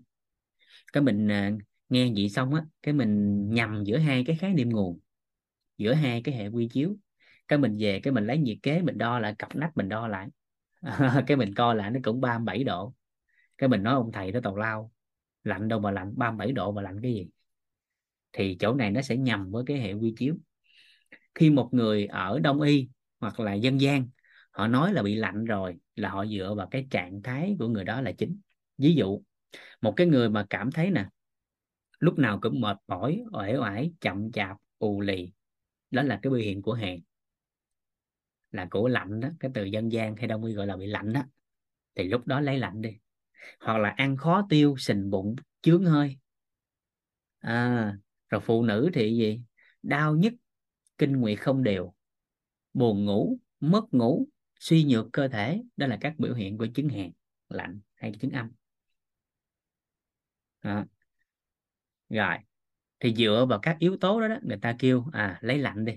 [0.93, 1.51] Cái mình à,
[1.89, 4.99] nghe vậy xong á, cái mình nhầm giữa hai cái khái niệm nguồn,
[5.77, 6.97] giữa hai cái hệ quy chiếu.
[7.47, 10.07] Cái mình về, cái mình lấy nhiệt kế, mình đo lại, cặp nách mình đo
[10.07, 10.27] lại.
[11.27, 12.93] Cái mình coi lại nó cũng 37 độ.
[13.57, 14.91] Cái mình nói ông thầy nó tào lao,
[15.43, 17.29] lạnh đâu mà lạnh 37 độ mà lạnh cái gì?
[18.33, 20.35] Thì chỗ này nó sẽ nhầm với cái hệ quy chiếu.
[21.35, 24.07] Khi một người ở đông y hoặc là dân gian,
[24.51, 27.83] họ nói là bị lạnh rồi là họ dựa vào cái trạng thái của người
[27.83, 28.39] đó là chính.
[28.77, 29.21] Ví dụ,
[29.81, 31.05] một cái người mà cảm thấy nè
[32.05, 35.31] lúc nào cũng mệt mỏi uể oải chậm chạp ù lì.
[35.91, 36.99] Đó là cái biểu hiện của hàn.
[38.51, 41.13] Là cổ lạnh đó cái từ dân gian hay đông y gọi là bị lạnh
[41.13, 41.23] đó.
[41.95, 42.97] Thì lúc đó lấy lạnh đi.
[43.59, 46.17] Hoặc là ăn khó tiêu sình bụng chướng hơi.
[47.39, 47.97] À,
[48.29, 49.41] rồi phụ nữ thì gì?
[49.83, 50.33] Đau nhức
[50.97, 51.93] kinh nguyệt không đều.
[52.73, 54.27] Buồn ngủ mất ngủ
[54.59, 55.61] suy nhược cơ thể.
[55.77, 57.11] Đó là các biểu hiện của chứng hàn.
[57.49, 58.51] Lạnh hay chứng âm.
[60.59, 60.85] À
[62.09, 62.37] rồi
[62.99, 65.93] thì dựa vào các yếu tố đó, đó người ta kêu à lấy lạnh đi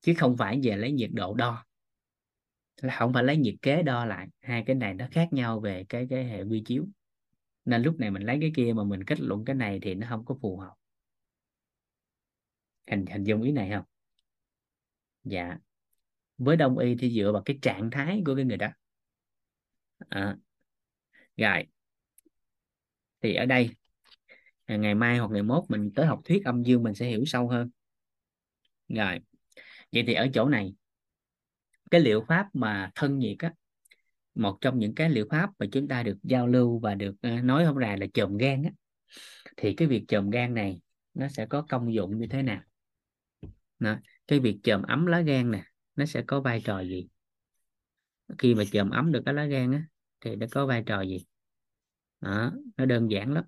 [0.00, 1.64] chứ không phải về lấy nhiệt độ đo.
[2.98, 6.06] Không phải lấy nhiệt kế đo lại hai cái này nó khác nhau về cái
[6.10, 6.86] cái hệ quy chiếu.
[7.64, 10.06] Nên lúc này mình lấy cái kia mà mình kết luận cái này thì nó
[10.10, 10.74] không có phù hợp.
[12.90, 13.84] Hình hình dung ý này không?
[15.24, 15.58] Dạ.
[16.38, 18.68] Với đông y thì dựa vào cái trạng thái của cái người đó.
[20.08, 20.36] À.
[21.36, 21.66] rồi.
[23.22, 23.70] Thì ở đây
[24.76, 27.48] ngày mai hoặc ngày mốt mình tới học thuyết âm dương mình sẽ hiểu sâu
[27.48, 27.70] hơn.
[28.88, 29.18] Rồi,
[29.92, 30.74] vậy thì ở chỗ này,
[31.90, 33.52] cái liệu pháp mà thân nhiệt á,
[34.34, 37.40] một trong những cái liệu pháp mà chúng ta được giao lưu và được ờ,
[37.40, 38.70] nói không nay là chồm gan á,
[39.56, 40.80] thì cái việc chồm gan này
[41.14, 42.60] nó sẽ có công dụng như thế nào?
[43.78, 43.96] Đó.
[44.26, 45.64] cái việc chồm ấm lá gan nè,
[45.96, 47.08] nó sẽ có vai trò gì?
[48.38, 49.82] Khi mà chồm ấm được cái lá gan á,
[50.20, 51.24] thì nó có vai trò gì?
[52.20, 53.44] Đó, nó đơn giản lắm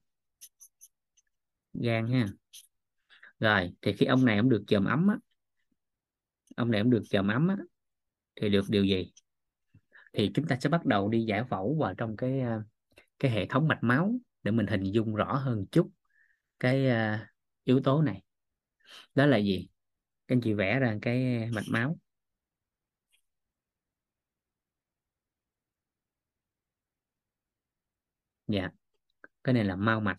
[1.73, 2.27] gan ha.
[3.41, 5.17] Rồi thì khi ông này ông được chườm ấm á
[6.57, 7.57] ông này ông được chườm ấm á
[8.37, 9.13] thì được điều gì?
[10.13, 12.63] Thì chúng ta sẽ bắt đầu đi giải phẫu vào trong cái ờ,
[13.19, 15.91] cái hệ thống mạch máu để mình hình dung rõ hơn chút
[16.61, 17.21] cái uh,
[17.65, 18.23] yếu tố này.
[19.15, 19.69] Đó là gì?
[20.29, 21.99] Các anh chị vẽ ra cái mạch máu.
[28.47, 28.71] Dạ.
[29.45, 30.19] Cái này là mau mạch.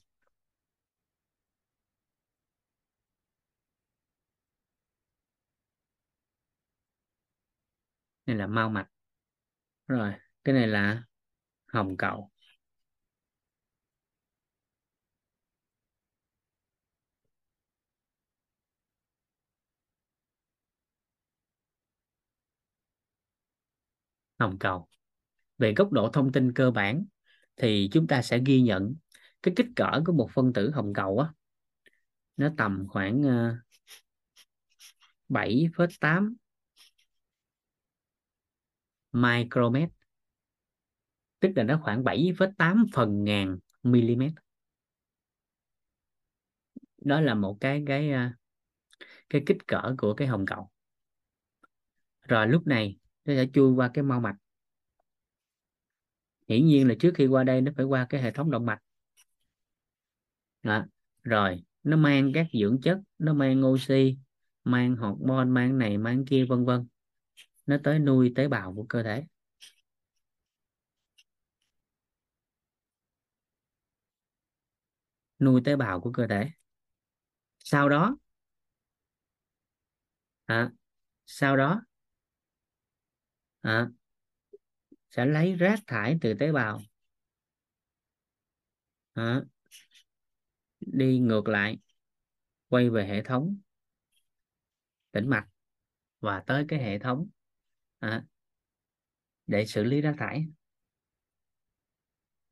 [8.31, 8.87] Này là mau mạch.
[9.87, 10.13] Rồi
[10.43, 11.03] cái này là
[11.67, 12.31] hồng cầu.
[24.39, 24.87] Hồng cầu.
[25.57, 27.05] Về góc độ thông tin cơ bản
[27.57, 28.95] thì chúng ta sẽ ghi nhận
[29.43, 31.29] cái kích cỡ của một phân tử hồng cầu á.
[32.37, 33.21] Nó tầm khoảng
[35.29, 36.50] 7,8 ờ,
[39.11, 39.89] micromet
[41.39, 44.23] tức là nó khoảng 7,8 phần ngàn mm
[47.01, 48.33] đó là một cái cái à,
[49.29, 50.69] cái kích cỡ của cái hồng cầu.
[52.27, 54.35] Rồi lúc này nó sẽ chui qua cái mau mạch.
[56.47, 58.79] Hiển nhiên là trước khi qua đây nó phải qua cái hệ thống động mạch.
[60.63, 60.85] Đó.
[61.23, 64.17] rồi nó mang các dưỡng chất nó mang oxy
[64.63, 66.87] mang hormone mang này mang kia vân vân
[67.71, 69.23] nó tới nuôi tế bào của cơ thể.
[75.39, 76.51] Nuôi tế bào của cơ thể.
[77.59, 78.17] Sau đó
[80.47, 80.71] à,
[81.25, 81.81] sau đó
[83.63, 83.89] à,
[85.09, 86.81] sẽ lấy rác thải từ tế bào
[89.15, 89.41] à,
[90.79, 91.77] đi ngược lại
[92.69, 93.57] quay về hệ thống
[95.11, 95.47] tĩnh mạch
[96.19, 97.29] và tới cái hệ thống
[98.01, 98.23] à,
[99.47, 100.45] để xử lý rác thải.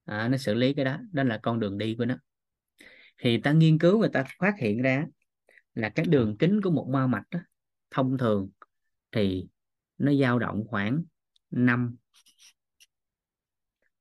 [0.06, 2.16] À, nó xử lý cái đó đó là con đường đi của nó.
[3.18, 5.06] Thì ta nghiên cứu người ta phát hiện ra
[5.74, 7.40] là cái đường kính của một mao mạch đó,
[7.92, 8.50] thông thường
[9.12, 9.48] thì
[9.98, 11.04] nó dao động khoảng
[11.52, 11.96] 5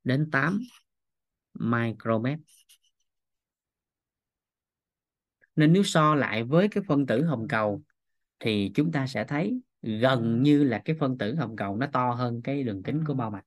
[0.04, 0.60] đến 8
[1.54, 2.38] micromet.
[5.56, 7.82] Nên nếu so lại với cái phân tử hồng cầu
[8.40, 12.10] thì chúng ta sẽ thấy gần như là cái phân tử hồng cầu nó to
[12.10, 13.44] hơn cái đường kính của bao mạch.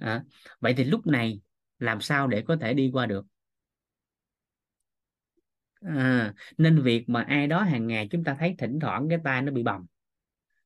[0.00, 0.24] À,
[0.60, 1.40] vậy thì lúc này
[1.78, 3.26] làm sao để có thể đi qua được?
[5.80, 9.42] À, nên việc mà ai đó hàng ngày chúng ta thấy thỉnh thoảng cái tay
[9.42, 9.86] nó bị bầm.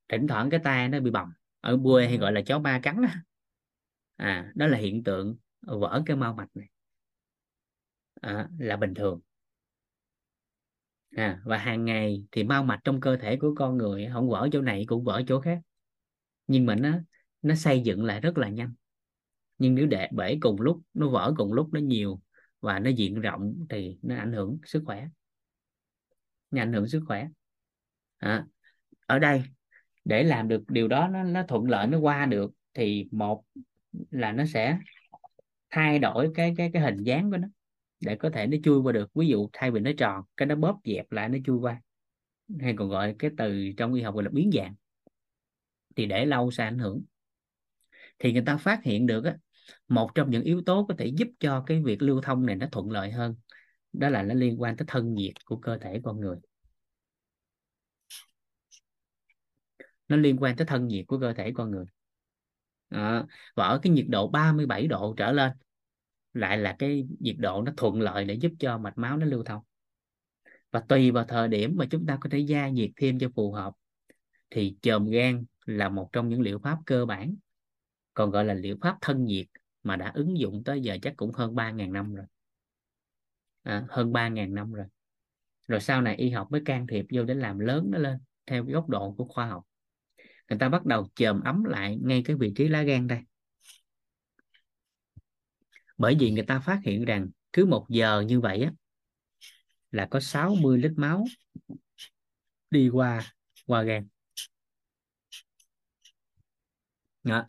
[0.07, 1.33] Thỉnh thoảng cái tay nó bị bầm.
[1.61, 3.09] Ở quê hay gọi là chó ba cắn đó.
[4.15, 6.67] à đó là hiện tượng vỡ cái mau mạch này.
[8.21, 9.19] À, là bình thường
[11.15, 14.49] à, và hàng ngày thì mau mạch trong cơ thể của con người không vỡ
[14.51, 15.59] chỗ này cũng vỡ chỗ khác.
[16.47, 16.91] Nhưng mà nó
[17.41, 18.73] nó xây dựng lại rất là nhanh.
[19.57, 22.21] Nhưng nếu để bể cùng lúc nó vỡ cùng lúc nó nhiều
[22.59, 25.07] và nó diện rộng thì nó ảnh hưởng sức khỏe.
[26.51, 27.27] Nó ảnh hưởng sức khỏe.
[28.17, 28.45] À,
[29.05, 29.43] ở đây
[30.05, 33.43] để làm được điều đó nó, nó thuận lợi nó qua được thì một
[34.11, 34.79] là nó sẽ
[35.69, 37.47] thay đổi cái cái cái hình dáng của nó
[37.99, 39.13] để có thể nó chui qua được.
[39.15, 41.81] Ví dụ thay vì nó tròn cái nó bóp dẹp lại nó chui qua.
[42.59, 44.75] Hay còn gọi cái từ trong y học gọi là biến dạng.
[45.95, 47.03] Thì để lâu sẽ ảnh hưởng.
[48.19, 49.37] Thì người ta phát hiện được á,
[49.87, 52.67] một trong những yếu tố có thể giúp cho cái việc lưu thông này nó
[52.71, 53.35] thuận lợi hơn
[53.93, 56.37] đó là nó liên quan tới thân nhiệt của cơ thể con người.
[60.07, 61.85] Nó liên quan tới thân nhiệt của cơ thể con người.
[62.89, 65.51] À, và ở cái nhiệt độ 37 độ trở lên
[66.33, 69.43] lại là cái nhiệt độ nó thuận lợi để giúp cho mạch máu nó lưu
[69.43, 69.63] thông.
[70.71, 73.51] Và tùy vào thời điểm mà chúng ta có thể gia nhiệt thêm cho phù
[73.51, 73.73] hợp
[74.49, 77.35] thì chòm gan là một trong những liệu pháp cơ bản
[78.13, 79.47] còn gọi là liệu pháp thân nhiệt
[79.83, 82.25] mà đã ứng dụng tới giờ chắc cũng hơn 3.000 năm rồi.
[83.63, 84.85] À, hơn 3.000 năm rồi.
[85.67, 88.65] Rồi sau này y học mới can thiệp vô để làm lớn nó lên theo
[88.65, 89.63] cái góc độ của khoa học.
[90.49, 93.19] Người ta bắt đầu chồm ấm lại ngay cái vị trí lá gan đây
[95.99, 98.71] bởi vì người ta phát hiện rằng cứ một giờ như vậy á
[99.91, 101.25] là có 60 lít máu
[102.71, 103.33] đi qua
[103.65, 104.07] qua gan.
[107.23, 107.45] Đó.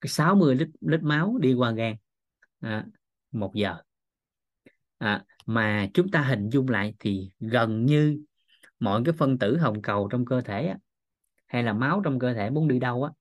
[0.00, 1.96] cái 60 lít lít máu đi qua gan
[2.60, 2.86] à,
[3.32, 3.76] một giờ.
[4.98, 8.24] À, mà chúng ta hình dung lại thì gần như
[8.78, 10.78] mọi cái phân tử hồng cầu trong cơ thể á,
[11.46, 13.12] hay là máu trong cơ thể muốn đi đâu á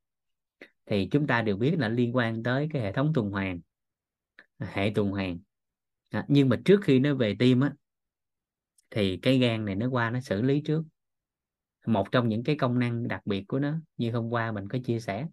[0.86, 3.60] thì chúng ta đều biết là liên quan tới cái hệ thống tuần hoàn
[4.60, 5.40] hệ tuần hoàn.
[6.10, 7.74] À, nhưng mà trước khi nó về tim á
[8.90, 10.84] thì cái gan này nó qua nó xử lý trước.
[11.86, 14.80] Một trong những cái công năng đặc biệt của nó như hôm qua mình có
[14.86, 15.28] chia sẻ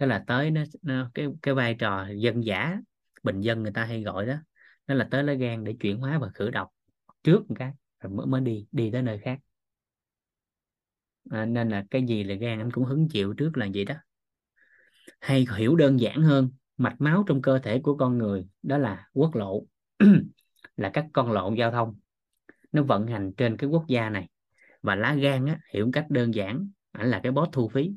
[0.00, 2.80] đó là tới nó, nó cái cái vai trò dân giả
[3.22, 4.34] bình dân người ta hay gọi đó
[4.86, 6.68] nó là tới lá gan để chuyển hóa và khử độc
[7.22, 9.38] trước một cái rồi mới mới đi đi tới nơi khác.
[11.30, 13.94] À, nên là cái gì là gan anh cũng hứng chịu trước là vậy đó.
[15.20, 19.08] Hay hiểu đơn giản hơn mạch máu trong cơ thể của con người đó là
[19.12, 19.66] quốc lộ
[20.76, 21.94] là các con lộ giao thông.
[22.72, 24.28] Nó vận hành trên cái quốc gia này.
[24.82, 27.92] Và lá gan á, hiểu cách đơn giản ảnh là cái bót thu phí.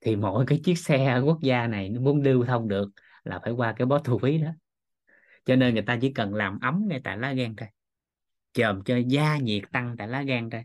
[0.00, 2.90] Thì mỗi cái chiếc xe quốc gia này nó muốn lưu thông được
[3.24, 4.50] là phải qua cái bót thu phí đó.
[5.44, 7.68] Cho nên người ta chỉ cần làm ấm ngay tại lá gan thôi.
[8.52, 10.64] Chờm cho da nhiệt tăng tại lá gan thôi.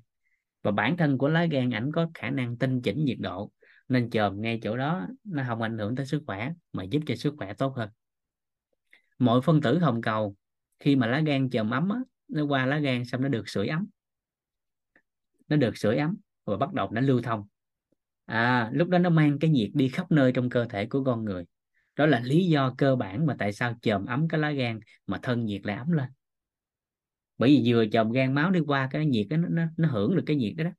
[0.64, 3.52] Và bản thân của lá gan ảnh có khả năng tinh chỉnh nhiệt độ
[3.90, 7.16] nên chồm ngay chỗ đó nó không ảnh hưởng tới sức khỏe mà giúp cho
[7.16, 7.90] sức khỏe tốt hơn.
[9.20, 10.36] Mọi phân tử hồng cầu
[10.80, 13.68] khi mà lá gan chồm ấm á, nó qua lá gan xong nó được sưởi
[13.68, 13.88] ấm.
[15.48, 17.48] Nó được sưởi ấm và bắt đầu nó lưu thông.
[18.26, 21.26] À lúc đó nó mang cái nhiệt đi khắp nơi trong cơ thể của con
[21.26, 21.46] người.
[21.96, 25.20] Đó là lý do cơ bản mà tại sao chồm ấm cái lá gan mà
[25.22, 26.10] thân nhiệt lại ấm lên.
[27.38, 30.16] Bởi vì vừa chồm gan máu đi qua cái nhiệt đó, nó, nó, nó hưởng
[30.16, 30.72] được cái nhiệt đó, đó.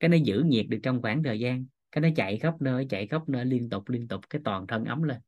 [0.00, 3.06] Cái nó giữ nhiệt được trong khoảng thời gian cái nó chạy khắp nơi chạy
[3.06, 5.20] khắp nơi liên tục liên tục cái toàn thân ấm lên.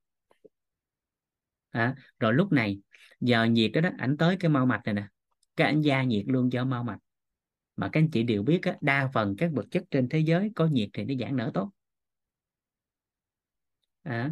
[1.70, 2.80] À, rồi lúc này
[3.20, 5.08] giờ nhiệt đó đó ảnh tới cái mau mạch này nè.
[5.56, 6.98] Cái ảnh gia nhiệt luôn cho mau mạch.
[7.76, 10.52] Mà các anh chị đều biết á, đa phần các vật chất trên thế giới
[10.54, 11.70] có nhiệt thì nó giãn nở tốt.
[14.02, 14.30] À,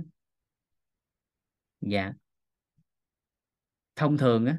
[1.80, 2.12] dạ.
[3.96, 4.58] Thông thường á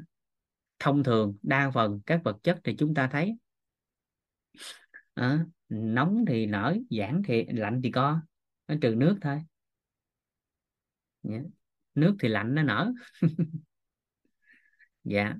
[0.78, 3.36] thông thường đa phần các vật chất thì chúng ta thấy.
[5.14, 8.20] À, nóng thì nở giãn thì lạnh thì co
[8.68, 9.42] nó trừ nước thôi.
[11.22, 11.38] Dạ.
[11.94, 12.92] Nước thì lạnh nó nở.
[15.04, 15.34] Dạ.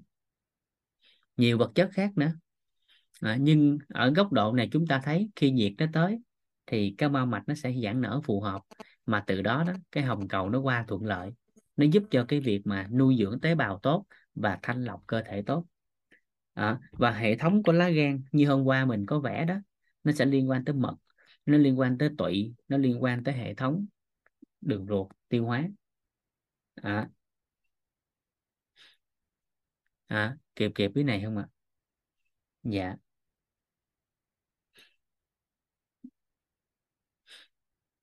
[1.37, 2.33] Nhiều vật chất khác nữa.
[3.20, 6.18] À, nhưng ở góc độ này chúng ta thấy khi nhiệt nó tới
[6.66, 8.62] thì cái mao mạch nó sẽ giãn nở phù hợp.
[9.07, 11.31] Mà từ đó đó cái hồng cầu nó qua thuận lợi.
[11.77, 15.22] Nó giúp cho cái việc mà nuôi dưỡng tế bào tốt và thanh lọc cơ
[15.27, 15.66] thể tốt.
[16.55, 19.55] À, và hệ thống của lá gan như hôm qua mình có vẽ đó
[20.07, 20.97] nó sẽ liên quan tới mật
[21.47, 23.87] nó liên quan tới tụy nó liên quan tới hệ thống
[24.63, 25.69] đường ruột tiêu hóa.
[26.83, 27.09] À,
[30.09, 31.49] à, kịp kịp cái này không ạ?
[32.63, 32.97] Dạ.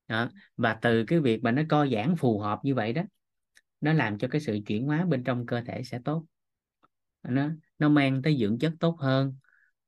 [0.07, 0.29] Đó.
[0.57, 3.01] và từ cái việc mà nó co giãn phù hợp như vậy đó
[3.81, 6.25] nó làm cho cái sự chuyển hóa bên trong cơ thể sẽ tốt.
[7.23, 7.49] Nó
[7.79, 9.35] nó mang tới dưỡng chất tốt hơn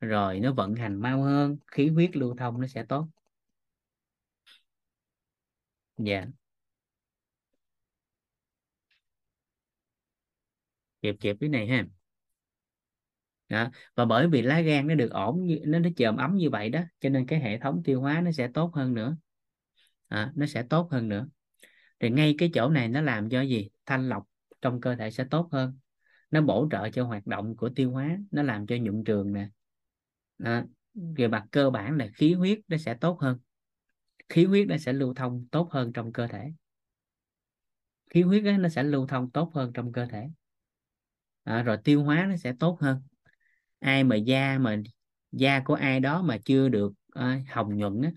[0.05, 3.07] rồi nó vận hành mau hơn khí huyết lưu thông nó sẽ tốt.
[5.97, 6.25] Dạ.
[11.01, 11.85] Kịp kịp cái này ha.
[13.49, 13.69] Đó.
[13.95, 16.69] và bởi vì lá gan nó được ổn như nó nó chờm ấm như vậy
[16.69, 19.17] đó cho nên cái hệ thống tiêu hóa nó sẽ tốt hơn nữa.
[20.07, 21.27] À, nó sẽ tốt hơn nữa.
[21.99, 23.69] Thì ngay cái chỗ này nó làm cho gì?
[23.85, 24.23] Thanh lọc
[24.61, 25.77] trong cơ thể sẽ tốt hơn.
[26.31, 29.49] Nó bổ trợ cho hoạt động của tiêu hóa nó làm cho nhuận trường nè
[30.43, 33.37] à, về mặt cơ bản là khí huyết nó sẽ tốt hơn.
[34.29, 36.51] Khí huyết nó sẽ lưu thông tốt hơn trong cơ thể.
[38.09, 40.29] Khí huyết nó sẽ lưu thông tốt hơn trong cơ thể.
[41.43, 43.01] À, rồi tiêu hóa nó sẽ tốt hơn.
[43.79, 44.81] Ai mà da mà
[45.31, 48.11] da của ai đó mà chưa được à, hồng nhuận á,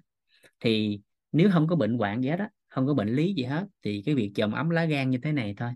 [0.61, 1.01] thì
[1.33, 4.03] nếu không có bệnh hoạn gì hết á không có bệnh lý gì hết thì
[4.07, 5.71] cái việc chồm ấm lá gan như thế này thôi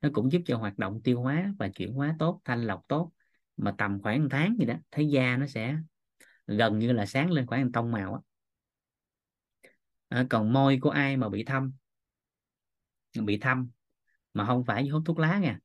[0.00, 3.12] nó cũng giúp cho hoạt động tiêu hóa và chuyển hóa tốt thanh lọc tốt
[3.56, 5.76] mà tầm khoảng một tháng gì đó thấy da nó sẽ
[6.46, 8.20] gần như là sáng lên khoảng tông màu á.
[10.08, 11.72] À, còn môi của ai mà bị thâm?
[13.24, 13.70] Bị thâm
[14.34, 15.60] mà không phải do hút thuốc lá nha.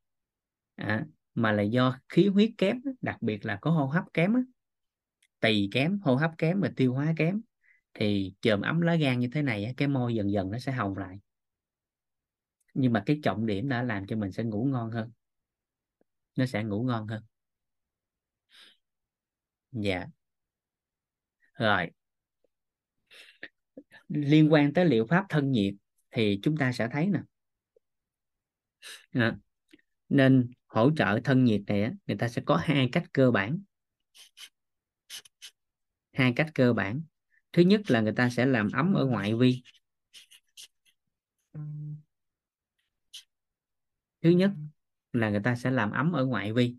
[0.75, 4.33] À, mà là do khí huyết kém đặc biệt là có hô hấp kém
[5.39, 7.41] tỳ kém hô hấp kém và tiêu hóa kém
[7.93, 10.97] thì chườm ấm lá gan như thế này cái môi dần dần nó sẽ hồng
[10.97, 11.19] lại.
[12.73, 15.11] Nhưng mà cái trọng điểm đã làm cho mình sẽ ngủ ngon hơn.
[16.35, 17.23] Nó sẽ ngủ ngon hơn
[19.71, 20.05] dạ.
[21.53, 21.91] Rồi.
[24.07, 25.73] Liên quan tới liệu pháp thân nhiệt
[26.11, 27.19] thì chúng ta sẽ thấy nè.
[29.11, 29.37] À,
[30.09, 33.59] nên hỗ trợ thân nhiệt này người ta sẽ có hai cách cơ bản.
[36.13, 37.01] Hai cách cơ bản.
[37.53, 39.63] Thứ nhất là người ta sẽ làm ấm ở ngoại vi.
[44.21, 44.51] Thứ nhất
[45.13, 46.75] là người ta sẽ làm ấm ở ngoại vi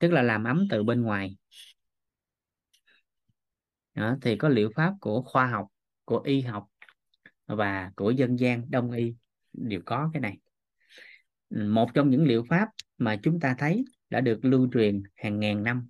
[0.00, 1.36] tức là làm ấm từ bên ngoài.
[3.94, 5.66] Đó, thì có liệu pháp của khoa học
[6.04, 6.68] của y học
[7.46, 9.14] và của dân gian đông y
[9.52, 10.38] đều có cái này.
[11.50, 15.62] Một trong những liệu pháp mà chúng ta thấy đã được lưu truyền hàng ngàn
[15.62, 15.88] năm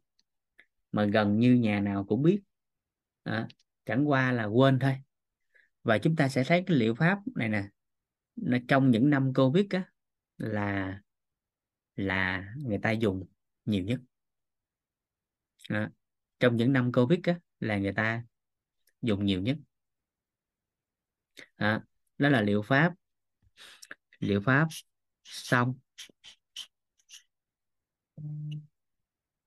[0.93, 2.41] mà gần như nhà nào cũng biết
[3.23, 3.49] à,
[3.87, 4.97] chẳng qua là quên thôi.
[5.83, 7.65] Và chúng ta sẽ thấy cái liệu pháp này nè
[8.37, 9.85] nó trong những năm covid á
[10.39, 11.01] là
[11.97, 13.27] là người ta dùng
[13.65, 14.01] nhiều nhất.
[15.71, 15.89] Đó.
[16.41, 18.25] trong những năm covid á là người ta
[19.03, 19.57] dùng nhiều nhất.
[21.57, 21.81] Đó.
[22.19, 22.95] đó là liệu pháp
[24.19, 24.69] liệu pháp
[25.25, 25.75] xong.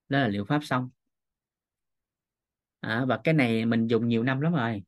[0.10, 0.90] Đó là liệu pháp xong.
[2.80, 4.84] À, và cái này mình dùng nhiều năm lắm rồi.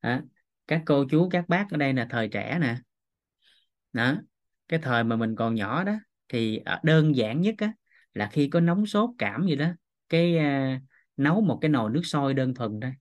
[0.00, 0.22] À,
[0.66, 2.76] các cô chú các bác ở đây là thời trẻ nè.
[3.92, 4.16] Đó.
[4.68, 5.94] Cái thời mà mình còn nhỏ đó
[6.28, 7.72] thì ờ, đơn giản nhất á
[8.16, 9.68] là khi có nóng sốt cảm gì đó
[10.08, 10.82] cái uh,
[11.16, 12.92] nấu một cái nồi nước sôi đơn thuần thôi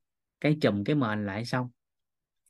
[0.41, 1.69] cái chùm cái mền lại xong.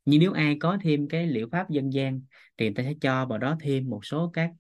[0.05, 2.22] Nhưng nếu ai có thêm cái liệu pháp dân gian
[2.57, 4.51] thì người ta sẽ cho vào đó thêm một số các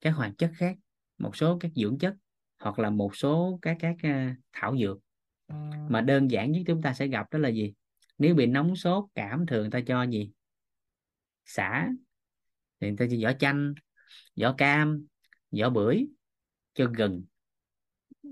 [0.00, 0.76] các hoạt chất khác
[1.18, 2.14] một số các dưỡng chất
[2.58, 4.98] hoặc là một số các các uh, thảo dược.
[5.88, 7.74] Mà đơn giản nhất chúng ta sẽ gặp đó là gì?
[8.18, 10.30] Nếu bị nóng sốt cảm thường ta cho gì?
[11.44, 11.88] Xả
[12.80, 13.74] thì người ta cho vỏ chanh
[14.40, 15.06] vỏ cam
[15.50, 16.06] vỏ bưởi
[16.74, 17.24] cho gừng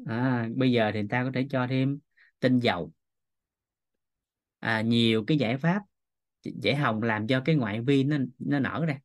[0.07, 1.99] à, bây giờ thì ta có thể cho thêm
[2.41, 2.93] tinh dầu.
[4.59, 5.83] À, nhiều cái giải pháp
[6.45, 8.99] giải hồng làm cho cái ngoại vi nó nó nở ra.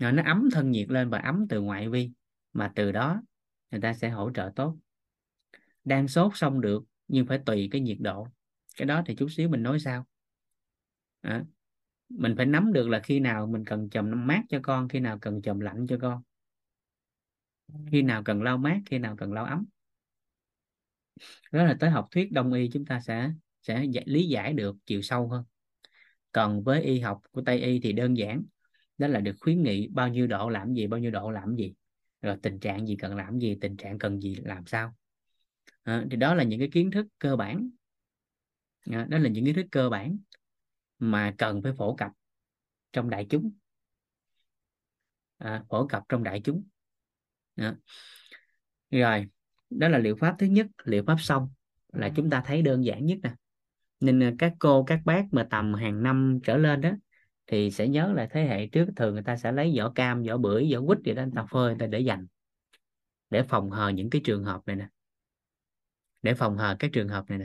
[0.00, 2.10] Rồi nó ấm thân nhiệt lên và ấm từ ngoại vi
[2.52, 3.22] mà từ đó
[3.70, 4.76] người ta sẽ hỗ trợ tốt.
[5.84, 8.26] Đang sốt xong được nhưng phải tùy cái nhiệt độ.
[8.76, 10.06] Cái đó thì chút xíu mình nói sao
[11.20, 11.44] à,
[12.08, 15.18] mình phải nắm được là khi nào mình cần chầm mát cho con khi nào
[15.18, 16.22] cần chầm lạnh cho con.
[17.90, 19.64] Khi nào cần lau mát khi nào cần lau ấm
[21.52, 23.30] đó là tới học thuyết đông y chúng ta sẽ
[23.62, 25.44] sẽ lý giải được chiều sâu hơn.
[26.32, 28.44] Còn với y học của tây y thì đơn giản
[28.98, 31.74] đó là được khuyến nghị bao nhiêu độ làm gì bao nhiêu độ làm gì
[32.22, 34.94] rồi tình trạng gì cần làm gì tình trạng cần gì làm sao.
[35.82, 37.70] À, thì đó là những cái kiến thức cơ bản.
[38.90, 40.18] À, đó là những kiến thức cơ bản
[40.98, 42.10] mà cần phải phổ cập
[42.92, 43.52] trong đại chúng.
[45.38, 46.64] À, phổ cập trong đại chúng.
[47.56, 47.76] À.
[48.90, 49.28] rồi
[49.78, 51.48] đó là liệu pháp thứ nhất liệu pháp xong
[51.92, 53.34] là chúng ta thấy đơn giản nhất nè.
[54.00, 56.90] Nên à, các cô các bác mà tầm hàng năm trở lên đó
[57.46, 60.36] thì sẽ nhớ là thế hệ trước thường người ta sẽ lấy vỏ cam vỏ
[60.36, 62.26] bưởi vỏ quýt gì đó người ta phơi người ta để dành
[63.30, 64.88] để phòng hờ những cái trường hợp này nè.
[66.22, 67.44] Để phòng hờ các trường hợp này nè.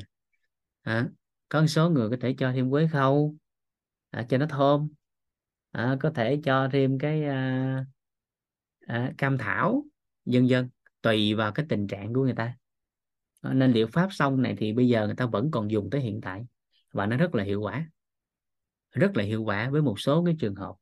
[0.81, 1.07] À,
[1.49, 3.35] có một số người có thể cho thêm quế khâu
[4.09, 4.89] à, cho nó thơm
[5.71, 7.85] à, có thể cho thêm cái à,
[8.87, 9.85] à, cam thảo
[10.25, 10.69] vân vân
[11.01, 12.53] tùy vào cái tình trạng của người ta.
[13.41, 16.01] Ờ, nên liệu pháp xong này thì bây giờ người ta vẫn còn dùng tới
[16.01, 16.45] hiện tại
[16.91, 17.89] và nó rất là hiệu quả.
[18.91, 20.75] Rất là hiệu quả với một số cái trường hợp.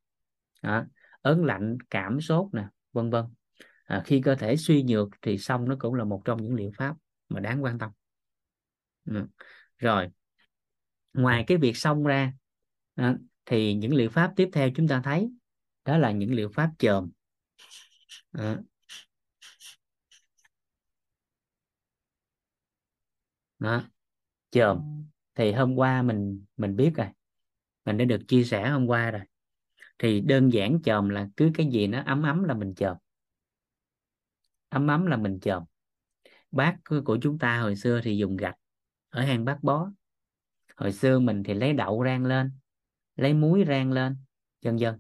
[0.61, 0.85] À,
[1.21, 2.63] ớn lạnh cảm sốt nè
[2.93, 3.25] vân vân.
[3.83, 6.71] À, khi cơ thể suy nhược thì xong nó cũng là một trong những liệu
[6.77, 6.95] pháp
[7.29, 7.91] mà đáng quan tâm.
[9.05, 9.27] Ừ.
[9.77, 10.09] rồi.
[11.13, 12.33] Ngoài cái việc xong ra
[12.95, 13.15] à,
[13.45, 15.29] thì những liệu pháp tiếp theo chúng ta thấy
[15.85, 17.09] đó là những liệu pháp chồm
[18.31, 18.43] à.
[18.43, 18.61] Ờ,
[23.59, 23.83] đó.
[24.51, 25.05] Chồm
[25.35, 27.07] thì hôm qua mình mình biết rồi.
[27.85, 29.21] Mình đã được chia sẻ hôm qua rồi.
[29.99, 32.97] Thì đơn giản chồm là cứ cái gì nó ấm ấm là mình chồm.
[34.69, 35.63] Ấm ấm là mình chồm.
[36.51, 38.55] Bát của chúng ta hồi xưa thì dùng gạch
[39.09, 39.91] ở hang bát bó.
[40.75, 42.51] Hồi xưa mình thì lấy đậu rang lên,
[43.15, 44.15] lấy muối rang lên
[44.61, 44.99] dân dân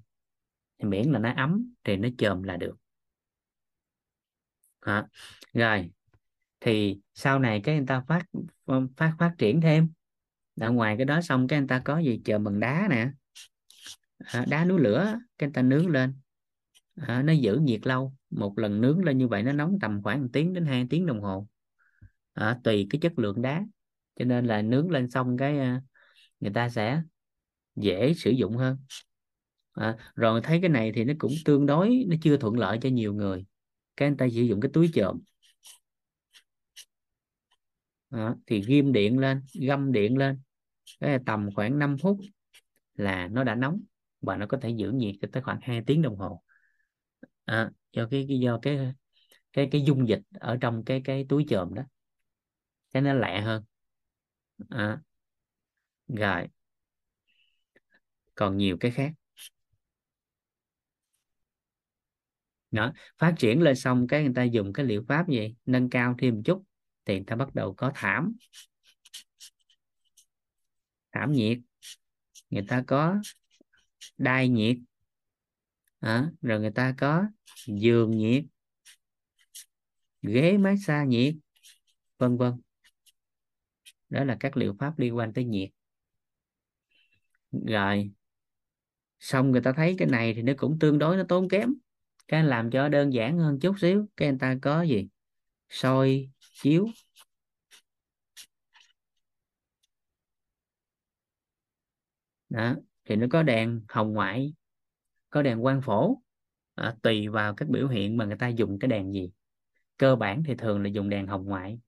[0.77, 2.77] thì miễn là nó ấm thì nó chồm là được.
[4.81, 5.07] Hả
[5.53, 5.91] rồi
[6.59, 8.25] thì sau này cái người ta phát
[8.97, 9.89] phát phát triển thêm.
[10.59, 12.21] Ở ngoài cái đó xong cái người ta có gì?
[12.25, 13.09] Chờ bằng đá nè.
[14.17, 16.13] À, đá núi lửa cái người ta nướng lên.
[16.95, 18.13] À, nó giữ nhiệt lâu.
[18.29, 21.05] Một lần nướng lên như vậy nó nóng tầm khoảng 1 tiếng đến 2 tiếng
[21.05, 21.47] đồng hồ.
[22.33, 23.65] À, tùy cái chất lượng đá.
[24.15, 25.57] Cho nên là nướng lên xong cái
[26.39, 27.01] người ta sẽ
[27.75, 28.77] dễ sử dụng hơn.
[29.73, 32.89] À, rồi thấy cái này thì nó cũng tương đối nó chưa thuận lợi cho
[32.89, 33.45] nhiều người.
[33.97, 35.19] Cái người ta sử dụng cái túi chộm
[38.09, 40.39] à, thì ghim điện lên găm điện lên.
[40.99, 42.17] Cái tầm khoảng 5 phút
[42.95, 43.81] là nó đã nóng
[44.21, 46.43] và nó có thể giữ nhiệt cho tới khoảng 2 tiếng đồng hồ.
[47.45, 48.93] À, do cái, cái do cái
[49.53, 51.83] cái cái dung dịch ở trong cái cái túi chườm đó.
[52.91, 53.63] Cái nó lẹ hơn.
[54.69, 55.01] À,
[56.07, 56.47] rồi.
[58.35, 59.11] Còn nhiều cái khác.
[62.71, 65.55] Đó phát triển lên xong cái người ta dùng cái liệu pháp gì?
[65.65, 66.63] Nâng cao thêm một chút
[67.07, 68.33] thì người ta bắt đầu có thảm.
[71.11, 71.57] Thảm nhiệt.
[72.49, 73.15] Người ta có
[74.17, 74.77] đai nhiệt.
[75.99, 77.23] À, rồi người ta có
[77.67, 78.43] giường nhiệt.
[80.21, 81.35] Ghế massage nhiệt.
[82.17, 82.53] Vân vân.
[84.09, 85.69] Đó là các liệu pháp liên quan tới nhiệt.
[87.67, 88.11] Rồi
[89.19, 91.73] xong người ta thấy cái này thì nó cũng tương đối nó tốn kém.
[92.27, 94.05] Cái làm cho đơn giản hơn chút xíu.
[94.17, 95.07] Cái người ta có gì?
[95.69, 96.29] Soi
[96.61, 96.87] chiếu.
[102.49, 104.53] Đó thì nó có đèn hồng ngoại
[105.29, 106.17] có đèn quang phổ.
[106.75, 109.31] À, tùy vào các biểu hiện mà người ta dùng cái đèn gì.
[109.97, 111.79] Cơ bản thì thường là dùng đèn hồng ngoại.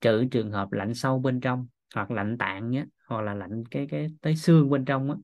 [0.00, 3.86] Trừ trường hợp lạnh sâu bên trong hoặc lạnh tạng nhé hoặc là lạnh cái
[3.90, 5.16] cái tới xương bên trong á,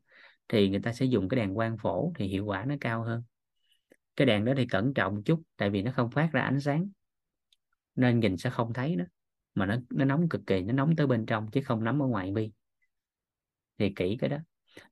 [0.49, 3.23] thì người ta sẽ dùng cái đèn quang phổ thì hiệu quả nó cao hơn.
[4.17, 6.91] Cái đèn đó thì cẩn trọng chút tại vì nó không phát ra ánh sáng
[7.95, 9.05] nên nhìn sẽ không thấy nó.
[9.55, 12.09] Mà nó nó nóng cực kỳ, nó nóng tới bên trong chứ không nóng ở
[12.09, 12.51] ngoài bi.
[13.79, 14.39] Thì kỹ cái đó.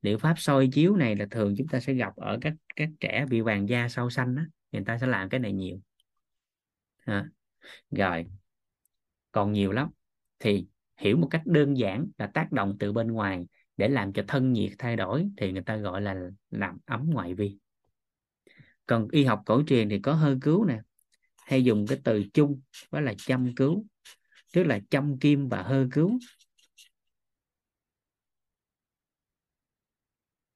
[0.01, 3.25] Liệu pháp soi chiếu này là thường chúng ta sẽ gặp ở các các trẻ
[3.29, 4.45] bị vàng da sâu xanh á.
[4.71, 5.79] Người ta sẽ làm cái này nhiều.
[7.05, 7.29] À.
[7.91, 8.25] rồi.
[9.31, 9.89] Còn nhiều lắm.
[10.39, 13.47] Thì hiểu một cách đơn giản là tác động từ bên ngoài
[13.77, 16.15] để làm cho thân nhiệt thay đổi thì người ta gọi là
[16.49, 17.57] làm ấm ngoại vi
[18.91, 20.79] còn y học cổ truyền thì có hơi cứu nè
[21.51, 23.85] hay dùng cái từ chung đó là chăm cứu
[24.53, 26.19] tức là chăm kim và hơi cứu.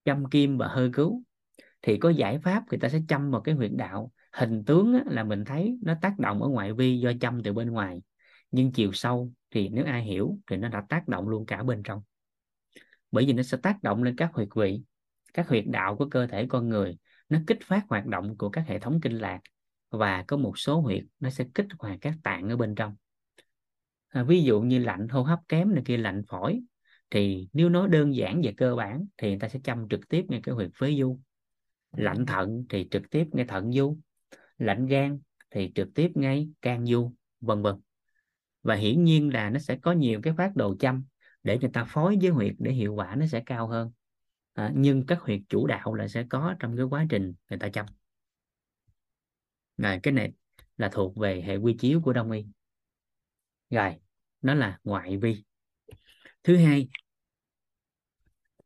[0.05, 1.23] Chăm kim và hơi cứu.
[1.81, 4.11] Thì có giải pháp người ta sẽ chăm vào cái huyệt đạo.
[4.33, 7.53] Hình tướng á, là mình thấy nó tác động ở ngoại vi do chăm từ
[7.53, 8.01] bên ngoài.
[8.51, 11.83] Nhưng chiều sâu thì nếu ai hiểu thì nó đã tác động luôn cả bên
[11.83, 12.01] trong.
[13.11, 14.81] Bởi vì nó sẽ tác động lên các huyệt vị
[15.33, 16.97] các huyệt đạo của cơ thể con người.
[17.29, 19.39] Nó kích phát hoạt động của các hệ thống kinh lạc
[19.95, 22.95] và có một số huyệt nó sẽ kích hoạt các tạng ở bên trong.
[24.07, 26.61] À, ví dụ như lạnh hô hấp kém này kia lạnh phổi
[27.09, 30.25] thì nếu nói đơn giản về cơ bản thì người ta sẽ chăm trực tiếp
[30.29, 31.19] ngay cái huyệt phế du.
[31.97, 33.97] Lạnh thận thì trực tiếp ngay thận du.
[34.57, 35.19] Lạnh gan
[35.51, 37.75] thì trực tiếp ngay can du vân vân.
[38.63, 41.05] Và hiển nhiên là nó sẽ có nhiều cái phát đồ chăm
[41.43, 43.91] để người ta phối với huyệt để hiệu quả nó sẽ cao hơn.
[44.53, 47.69] À, nhưng các huyệt chủ đạo là sẽ có trong cái quá trình người ta
[47.69, 47.85] chăm
[49.77, 50.31] rồi cái này
[50.77, 52.45] là thuộc về hệ quy chiếu của đông y.
[53.69, 53.95] Rồi
[54.41, 55.43] nó là ngoại vi.
[56.43, 56.87] Thứ hai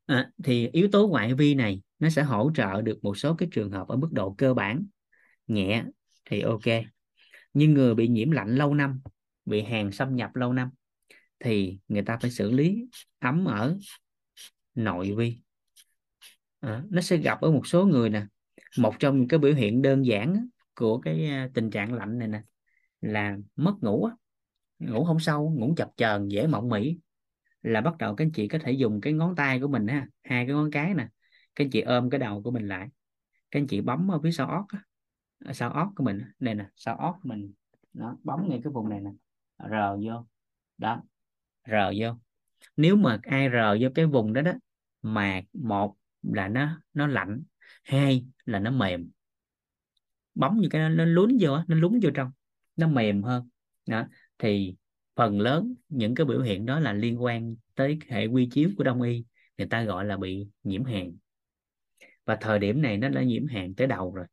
[0.05, 3.49] à, thì yếu tố ngoại vi này nó sẽ hỗ trợ được một số cái
[3.51, 4.85] trường hợp ở mức độ cơ bản.
[5.47, 5.83] Nhẹ
[6.25, 6.85] thì ok
[7.53, 9.01] nhưng người bị nhiễm lạnh lâu năm
[9.45, 10.69] bị hàn xâm nhập lâu năm
[11.39, 12.87] thì người ta phải xử lý
[13.19, 13.77] ấm ở
[14.75, 15.41] nội vi.
[16.59, 18.25] À, nó sẽ gặp ở một số người nè.
[18.77, 20.47] Một trong những cái biểu hiện đơn giản
[20.79, 22.41] của cái à, tình trạng lạnh này nè,
[23.01, 24.09] là mất ngủ
[24.79, 26.99] ngủ không sâu, ngủ chập chờn, dễ mộng mị.
[27.61, 30.07] Là bắt đầu các anh chị có thể dùng cái ngón tay của mình ha
[30.23, 31.07] hai cái ngón cái nè,
[31.55, 32.89] các anh chị ôm cái đầu của mình lại,
[33.51, 34.65] các anh chị bấm ở phía sau ót
[35.45, 37.53] à, sau ót của mình đây nè, sau ót mình
[37.93, 39.11] nó bấm ngay cái vùng này nè
[39.69, 40.25] rờ vô,
[40.77, 41.03] đó
[41.71, 42.07] rờ vô.
[42.77, 44.51] Nếu mà ai rờ vô cái vùng đó đó
[45.01, 47.43] mà một là nó nó lạnh,
[47.83, 49.09] hai là nó mềm
[50.35, 52.31] bấm như cái nó, lún vô nó lún vô trong
[52.75, 53.49] nó mềm hơn.
[53.87, 54.07] Đó
[54.37, 54.75] thì
[55.15, 58.83] phần lớn những cái biểu hiện đó là liên quan tới hệ quy chiếu của
[58.83, 59.25] đông y
[59.57, 61.17] người ta gọi là bị nhiễm hàn.
[62.25, 64.25] Và thời điểm này nó đã nhiễm hàn tới đầu rồi.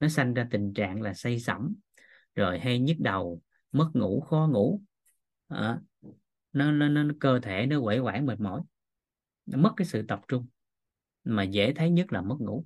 [0.00, 1.74] Nó sanh ra tình trạng là say sẩm
[2.34, 4.82] rồi hay nhức đầu mất ngủ khó ngủ.
[5.48, 5.80] À,
[6.52, 8.62] nó, nó, nó cơ thể nó quẩy quải mệt mỏi
[9.46, 10.46] nó mất cái sự tập trung.
[11.24, 12.64] Mà dễ thấy nhất là mất ngủ.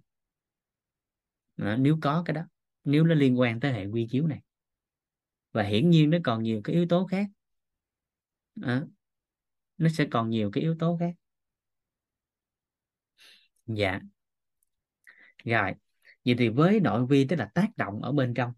[1.56, 2.42] À, nếu có cái đó
[2.84, 4.40] nếu nó liên quan tới hệ quy chiếu này.
[5.52, 7.26] Và hiển nhiên nó còn nhiều cái yếu tố khác.
[8.62, 8.82] À,
[9.78, 11.14] nó sẽ còn nhiều cái yếu tố khác.
[13.66, 14.00] Dạ.
[15.44, 15.72] Rồi.
[16.24, 18.52] Vậy thì với nội vi tức là tác động ở bên trong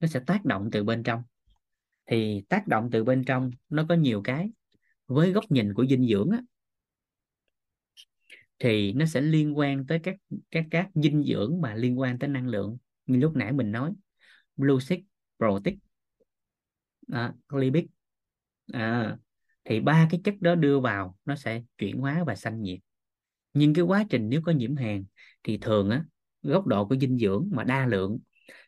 [0.00, 1.22] nó sẽ tác động từ bên trong.
[2.06, 4.50] Thì tác động từ bên trong nó có nhiều cái.
[5.06, 6.40] Với góc nhìn của dinh dưỡng á,
[8.58, 10.16] thì nó sẽ liên quan tới các
[10.50, 13.92] các các dinh dưỡng mà liên quan tới năng lượng như lúc nãy mình nói.
[14.56, 15.00] Glucid
[15.38, 15.78] protein
[17.12, 17.84] à, lipid
[18.72, 19.16] à,
[19.64, 22.78] thì ba cái chất đó đưa vào nó sẽ chuyển hóa và sanh nhiệt.
[23.54, 25.04] Nhưng cái quá trình nếu có nhiễm hàng
[25.42, 26.04] thì thường á
[26.42, 28.18] góc độ của dinh dưỡng mà đa lượng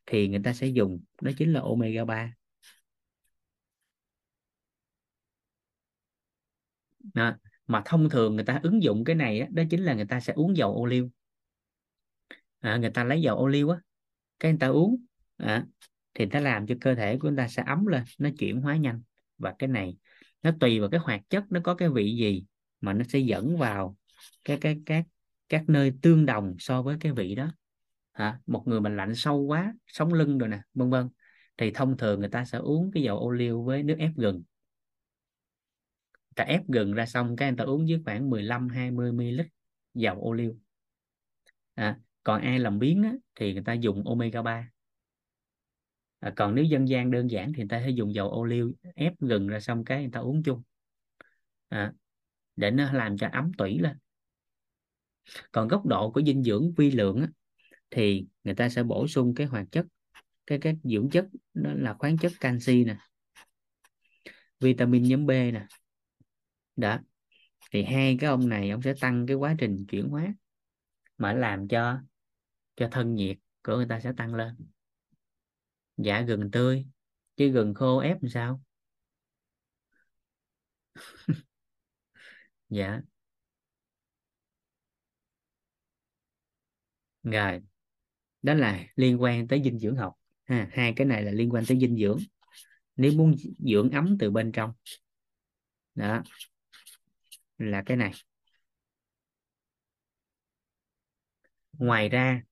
[0.06, 2.32] thì người ta sẽ dùng đó chính là omega 3
[7.14, 7.32] đó.
[7.66, 10.20] mà thông thường người ta ứng dụng cái này á, đó chính là người ta
[10.20, 11.10] sẽ uống dầu ô liu.
[12.60, 13.78] À, người ta lấy dầu ô liu á
[14.40, 14.96] cái người ta uống
[15.36, 15.66] à,
[16.14, 18.76] thì nó làm cho cơ thể của người ta sẽ ấm lên nó chuyển hóa
[18.76, 19.02] nhanh.
[19.38, 19.96] Và cái này
[20.42, 22.44] nó tùy vào cái hoạt chất nó có cái vị gì
[22.80, 23.96] mà nó sẽ dẫn vào
[24.44, 25.04] cái cái các
[25.48, 27.52] các nơi tương đồng so với cái vị đó.
[28.12, 28.40] Hả?
[28.46, 31.08] Một người mình lạnh sâu quá sống lưng rồi nè vân vân
[31.56, 34.42] thì thông thường người ta sẽ uống cái dầu ô liu với nước ép gừng.
[36.34, 39.40] Ta ép gừng ra xong cái người ta uống với khoảng 15 20 ml
[39.94, 40.56] dầu ô liu.
[41.74, 44.70] À, còn ai làm biến á, thì người ta dùng omega 3
[46.20, 48.72] à, còn nếu dân gian đơn giản thì người ta sẽ dùng dầu ô liu
[48.94, 50.62] ép gừng ra xong cái người ta uống chung.
[51.68, 51.92] À,
[52.56, 53.96] để nó làm cho ấm tủy lên.
[55.52, 57.28] Còn góc độ của dinh dưỡng vi lượng á,
[57.90, 59.86] thì người ta sẽ bổ sung cái hoạt chất
[60.46, 62.96] cái cái dưỡng chất đó là khoáng chất canxi nè
[64.60, 65.66] vitamin nhóm B nè.
[66.76, 66.98] Đó
[67.70, 70.34] thì hai cái ông này ông sẽ tăng cái quá trình chuyển hóa
[71.18, 72.00] mà làm cho
[72.78, 74.56] cho thân nhiệt của người ta sẽ tăng lên.
[75.96, 76.86] Dạ gừng tươi,
[77.36, 78.60] chứ gừng khô ép làm sao?
[82.68, 83.02] Dạ.
[87.22, 87.60] Rồi,
[88.42, 90.14] đó là liên quan tới dinh dưỡng học.
[90.44, 92.18] Ha, hai cái này là liên quan tới dinh dưỡng.
[92.96, 94.72] Nếu muốn dưỡng ấm từ bên trong.
[95.94, 96.22] Đó,
[97.58, 98.12] là cái này.
[101.78, 102.42] Ngoài ra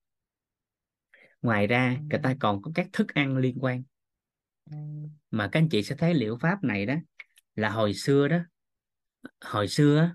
[1.46, 3.82] ngoài ra người ta còn có các thức ăn liên quan.
[5.30, 6.94] Mà các anh chị sẽ thấy liệu pháp này đó
[7.54, 8.38] là hồi xưa đó
[9.40, 10.14] hồi xưa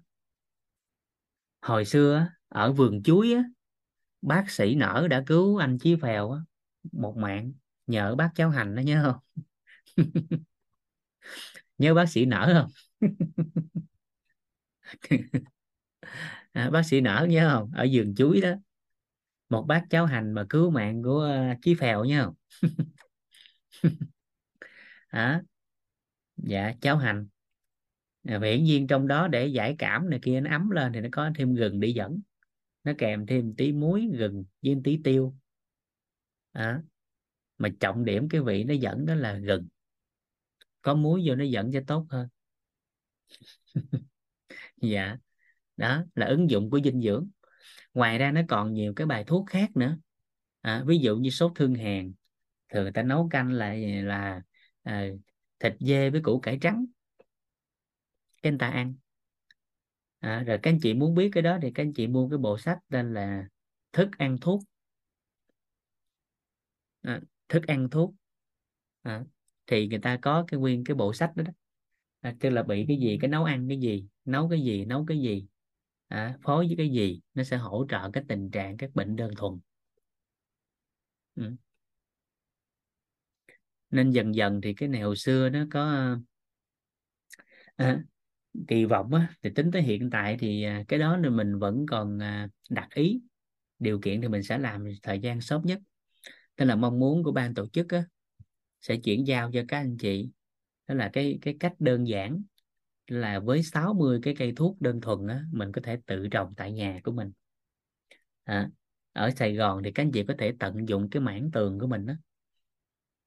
[1.61, 3.43] hồi xưa ở vườn chuối á
[4.21, 6.39] bác sĩ nở đã cứu anh chí phèo á
[6.91, 7.53] một mạng
[7.87, 9.43] nhờ bác cháu hành đó nhớ không?
[11.77, 12.71] Nhớ bác sĩ nở không?
[16.53, 17.71] À, bác sĩ nở nhớ không?
[17.75, 18.49] Ở vườn chuối đó
[19.51, 22.27] một bát cháo hành mà cứu mạng của ờ, chí phèo nha
[25.11, 25.41] à,
[26.37, 27.27] dạ cháo hành.
[28.27, 31.09] À, hiển nhiên trong đó để giải cảm này kia nó ấm lên thì nó
[31.11, 32.21] có thêm gừng để dẫn.
[32.83, 35.35] Nó kèm thêm tí muối gừng với tí tiêu.
[36.53, 36.81] À,
[37.57, 39.67] mà trọng điểm cái vị nó dẫn đó là gừng.
[40.81, 42.27] Có muối vô nó dẫn cho tốt hơn.
[44.77, 45.17] Dạ.
[45.77, 47.29] Đó là ứng dụng của dinh dưỡng
[47.93, 49.97] ngoài ra nó còn nhiều cái bài thuốc khác nữa.
[50.61, 52.13] À, ví dụ như sốt thương hàn
[52.69, 53.73] thường người ta nấu canh là
[54.03, 54.41] là
[54.83, 55.05] à,
[55.59, 56.85] thịt dê với củ cải trắng.
[58.41, 58.93] Cái người ta ăn.
[60.19, 62.37] À, rồi các anh chị muốn biết cái đó thì các anh chị mua cái
[62.37, 63.47] bộ sách tên là
[63.93, 64.61] thức ăn thuốc.
[67.01, 68.13] À, thức ăn thuốc.
[69.01, 69.23] À,
[69.67, 71.51] thì người ta có cái nguyên cái bộ sách đó, đó.
[72.21, 75.05] À, tức là bị cái gì cái nấu ăn cái gì nấu cái gì nấu
[75.05, 75.45] cái gì
[76.11, 79.31] à, phối với cái gì nó sẽ hỗ trợ cái tình trạng các bệnh đơn
[79.37, 79.59] thuần?
[81.35, 81.55] Ừ.
[83.91, 86.15] nên dần dần thì cái này hồi xưa nó có
[87.75, 87.99] à,
[88.67, 91.85] kỳ vọng á, thì tính tới hiện tại thì à, cái đó là mình vẫn
[91.89, 93.21] còn à, đặt ý.
[93.79, 95.79] Điều kiện thì mình sẽ làm thời gian sớm nhất.
[96.55, 98.05] Tức là mong muốn của ban tổ chức á,
[98.81, 100.29] sẽ chuyển giao cho các anh chị.
[100.87, 102.43] Đó là cái cái cách đơn giản
[103.11, 106.71] là với 60 cái cây thuốc đơn thuần á, mình có thể tự trồng tại
[106.71, 107.31] nhà của mình.
[108.43, 108.69] À,
[109.13, 111.87] ở Sài Gòn thì các anh chị có thể tận dụng cái mảng tường của
[111.87, 112.13] mình đó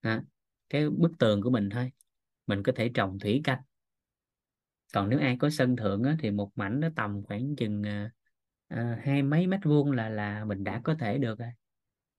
[0.00, 0.22] à,
[0.68, 1.92] cái bức tường của mình thôi.
[2.46, 3.62] Mình có thể trồng thủy canh.
[4.94, 7.82] Còn nếu ai có sân thượng á, thì một mảnh nó tầm khoảng chừng
[8.68, 11.50] à, hai mấy mét vuông là là mình đã có thể được rồi.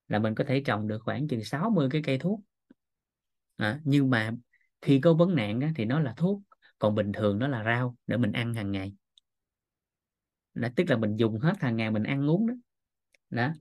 [0.08, 2.40] Là mình có thể trồng được khoảng chừng 60 cái cây thuốc.
[3.56, 4.32] À, nhưng mà
[4.80, 6.42] khi có vấn nạn á, thì nó là thuốc
[6.78, 8.94] còn bình thường nó là rau để mình ăn hàng ngày.
[10.54, 12.54] Đó, tức là mình dùng hết hàng ngày mình ăn uống đó.
[13.30, 13.52] Đó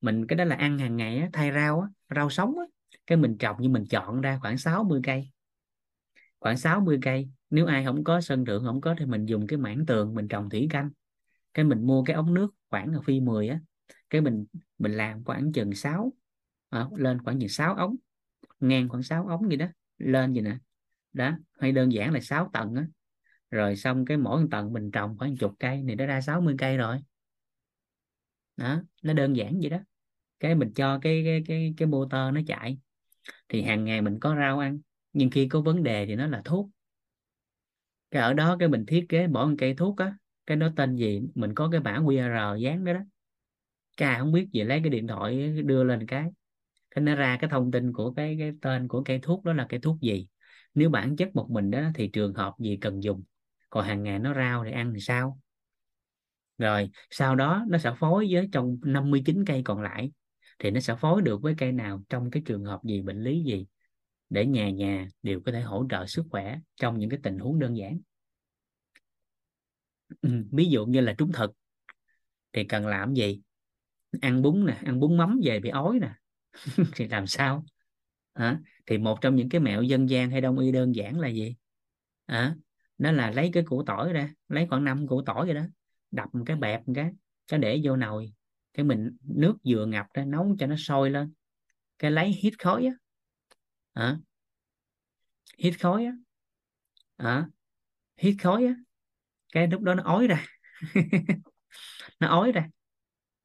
[0.00, 2.64] mình cái đó là ăn hàng ngày á, thay rau á, rau sống á,
[3.06, 5.30] cái mình trồng nhưng mình chọn ra khoảng 60 cây.
[6.40, 9.58] Khoảng 60 cây nếu ai không có sân thượng không có thì mình dùng cái
[9.58, 10.90] mảng tường mình trồng thủy canh.
[11.54, 13.60] Cái mình mua cái ống nước khoảng là phi 10 á
[14.12, 14.44] cái mình
[14.78, 16.12] mình làm khoảng chừng 6
[16.68, 17.96] à, lên khoảng chừng 6 ống
[18.60, 19.66] ngang khoảng 6 ống gì đó
[19.98, 20.56] lên gì nè.
[21.12, 21.30] Đó
[21.62, 22.86] hay đơn giản là 6 tầng á.
[23.50, 26.76] Rồi xong cái mỗi tầng mình trồng khoảng chục cây thì nó ra 60 cây
[26.76, 26.98] rồi.
[28.56, 29.78] Đó, nó đơn giản vậy đó.
[30.40, 32.78] Cái mình cho cái cái cái cái motor nó chạy.
[33.48, 34.80] Thì hàng ngày mình có rau ăn,
[35.12, 36.70] nhưng khi có vấn đề thì nó là thuốc.
[38.10, 40.96] Cái ở đó cái mình thiết kế bỏ một cây thuốc á, cái nó tên
[40.96, 43.00] gì, mình có cái mã QR dán đó đó.
[43.96, 46.30] Cái không biết gì lấy cái điện thoại đưa lên cái
[46.90, 49.66] cái nó ra cái thông tin của cái cái tên của cây thuốc đó là
[49.68, 50.28] cây thuốc gì
[50.74, 53.22] nếu bản chất một mình đó thì trường hợp gì cần dùng?
[53.70, 55.38] Còn hàng ngày nó rau thì ăn thì sao?
[56.58, 60.12] Rồi sau đó nó sẽ phối với trong 59 cây còn lại
[60.58, 63.42] thì nó sẽ phối được với cây nào trong cái trường hợp gì bệnh lý
[63.44, 63.66] gì?
[64.30, 67.58] Để nhà nhà đều có thể hỗ trợ sức khỏe trong những cái tình huống
[67.58, 68.00] đơn giản.
[70.22, 71.50] Ừ, ví dụ như là trúng thực
[72.52, 73.40] thì cần làm gì?
[74.20, 76.10] Ăn bún nè ăn bún mắm về bị ói nè
[76.96, 77.64] thì làm sao?
[78.32, 81.28] À, thì một trong những cái mẹo dân gian hay đông y đơn giản là
[81.28, 81.56] gì?
[82.26, 82.56] À,
[82.98, 85.62] nó là lấy cái củ tỏi ra lấy khoảng năm củ tỏi vậy đó
[86.10, 87.10] đập một cái bẹp một cái
[87.48, 88.32] cái để vô nồi.
[88.74, 91.32] Cái mình nước vừa ngập ra nấu cho nó sôi lên.
[91.98, 92.92] Cái lấy hít khói á.
[93.92, 94.18] À,
[95.58, 96.12] hít khói á.
[97.16, 97.46] À,
[98.16, 98.74] hít khói á.
[99.52, 100.46] Cái lúc đó nó ói ra.
[102.20, 102.68] Nó ói ra.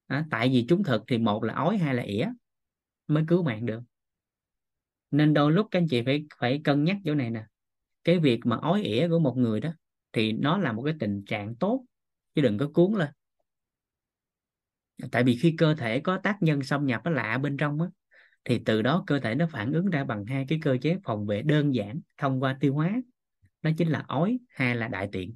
[0.07, 2.27] À, tại vì chúng thực thì một là ói hai là ỉa
[3.07, 3.81] mới cứu mạng được
[5.11, 7.43] nên đôi lúc các anh chị phải phải cân nhắc chỗ này nè.
[8.03, 9.69] Cái việc mà ói ỉa của một người đó
[10.13, 11.85] thì nó là một cái tình trạng tốt,
[12.35, 13.09] chứ đừng có cuốn lên.
[15.11, 17.87] Tại vì khi cơ thể có tác nhân xâm nhập nó lạ bên trong á,
[18.45, 21.25] thì từ đó cơ thể nó phản ứng ra bằng hai cái cơ chế phòng
[21.25, 23.01] vệ đơn giản, thông qua tiêu hóa.
[23.61, 25.35] Đó chính là ói hay là đại tiện.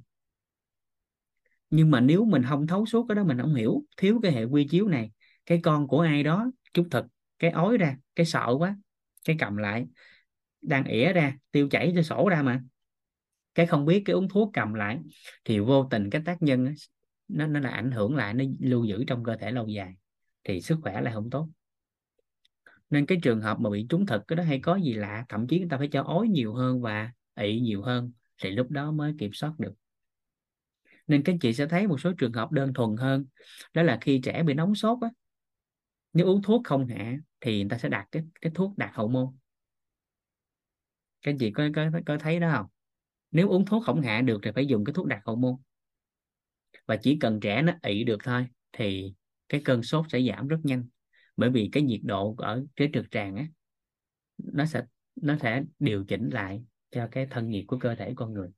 [1.70, 4.44] Nhưng mà nếu mình không thấu suốt cái đó, mình không hiểu, thiếu cái hệ
[4.44, 5.10] quy chiếu này,
[5.46, 7.06] cái con của ai đó, chút thật
[7.38, 8.76] cái ói ra, cái sợ quá
[9.24, 9.86] cái cầm lại,
[10.62, 12.62] đang ỉa ra, tiêu chảy cho sổ ra mà.
[13.54, 14.98] Cái không biết cái uống thuốc cầm lại
[15.44, 16.74] thì vô tình cái tác nhân
[17.28, 19.94] nó nó là ảnh hưởng lại, nó lưu giữ trong cơ thể lâu dài
[20.44, 21.48] thì sức khỏe lại không tốt.
[22.90, 25.46] Nên cái trường hợp mà bị trúng thực cái đó hay có gì lạ, thậm
[25.46, 28.12] chí người ta phải cho ói nhiều hơn và ị nhiều hơn
[28.42, 29.74] thì lúc đó mới kiểm soát được.
[31.06, 33.26] Nên các chị sẽ thấy một số trường hợp đơn thuần hơn,
[33.74, 35.08] đó là khi trẻ bị nóng sốt á,
[36.12, 39.08] nếu uống thuốc không hạ thì người ta sẽ đặt cái cái thuốc đạt hậu
[39.08, 39.26] môn.
[41.22, 42.66] Các chị có, có có thấy đó không?
[43.30, 45.54] Nếu uống thuốc không hạ được thì phải dùng cái thuốc đạt hậu môn.
[46.86, 49.14] Và chỉ cần trẻ nó ị được thôi thì
[49.48, 50.88] cái cơn sốt sẽ giảm rất nhanh.
[51.36, 53.46] Bởi vì cái nhiệt độ ở cái trực tràng á
[54.38, 54.82] nó sẽ
[55.16, 58.48] nó sẽ điều chỉnh lại cho cái thân nhiệt của cơ thể con người.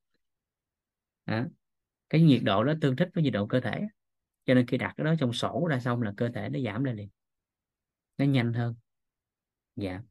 [1.24, 1.46] À,
[2.10, 3.82] cái nhiệt độ đó tương thích với nhiệt độ cơ thể.
[4.44, 6.84] Cho nên khi đặt cái đó trong sổ ra xong là cơ thể nó giảm
[6.84, 7.08] lên liền
[8.18, 8.74] nó nhanh hơn.
[9.76, 10.02] Dạ.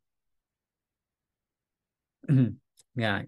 [2.95, 3.23] Rồi.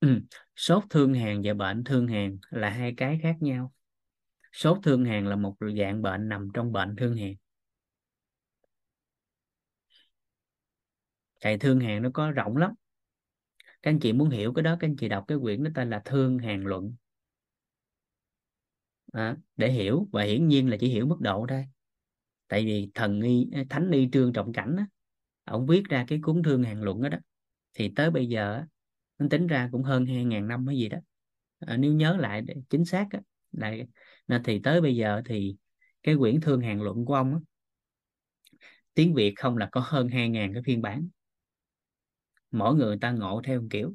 [0.00, 0.20] Ừ.
[0.56, 3.72] Sốt thương hàn và bệnh thương hàn là hai cái khác nhau.
[4.52, 7.34] Sốt thương hàn là một dạng bệnh nằm trong bệnh thương hàn.
[11.40, 12.74] Thầy thương hàn nó có rộng lắm.
[13.82, 15.90] Các anh chị muốn hiểu cái đó các anh chị đọc cái quyển nó tên
[15.90, 16.94] là thương hàn luận.
[19.12, 20.08] À, để hiểu.
[20.12, 21.66] Và hiển nhiên là chỉ hiểu mức độ thôi
[22.48, 24.86] tại vì thần y ờ, thánh y trương trọng cảnh á
[25.44, 27.18] ông viết ra cái cuốn thương hàng luận đó, đó
[27.74, 28.64] thì tới bây giờ
[29.18, 30.98] nó tính ra cũng hơn hai ngàn năm hay gì đó.
[31.60, 33.20] À, nếu nhớ lại chính xác á,
[33.52, 33.74] là
[34.28, 35.56] nên thì tới bây giờ thì
[36.02, 37.40] cái quyển thương hàng luận của ông á,
[38.94, 41.08] tiếng Việt không là có hơn hai ngàn cái phiên bản.
[42.50, 43.94] Mỗi người ta ngộ theo một kiểu.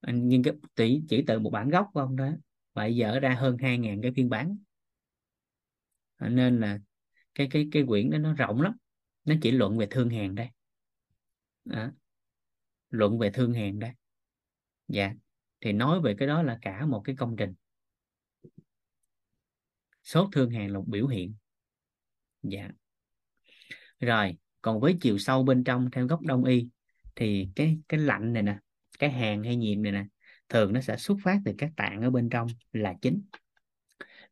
[0.00, 2.28] Ờ, nhưng cái chỉ, chỉ từ một bản gốc của ông đó
[2.74, 4.56] bây giờ ra hơn hai ngàn cái phiên bản.
[6.22, 6.78] Ờ, nên là
[7.34, 8.76] cái cái cái quyển đó nó rộng lắm.
[9.24, 10.48] Nó chỉ luận về thương hàn đây.
[11.64, 11.90] Đó.
[12.90, 13.90] luận về thương hàn đây.
[14.88, 15.14] Dạ.
[15.60, 17.54] Thì nói về cái đó là cả một cái công trình.
[20.02, 21.34] Sốt thương hàn là một biểu hiện.
[22.42, 22.70] Dạ.
[24.00, 26.68] Rồi, còn với chiều sâu bên trong theo góc đông y
[27.16, 28.58] thì cái cái lạnh này nè,
[28.98, 30.04] cái hàn hay nhiệt này nè,
[30.48, 33.22] thường nó sẽ xuất phát từ các tạng ở bên trong là chính.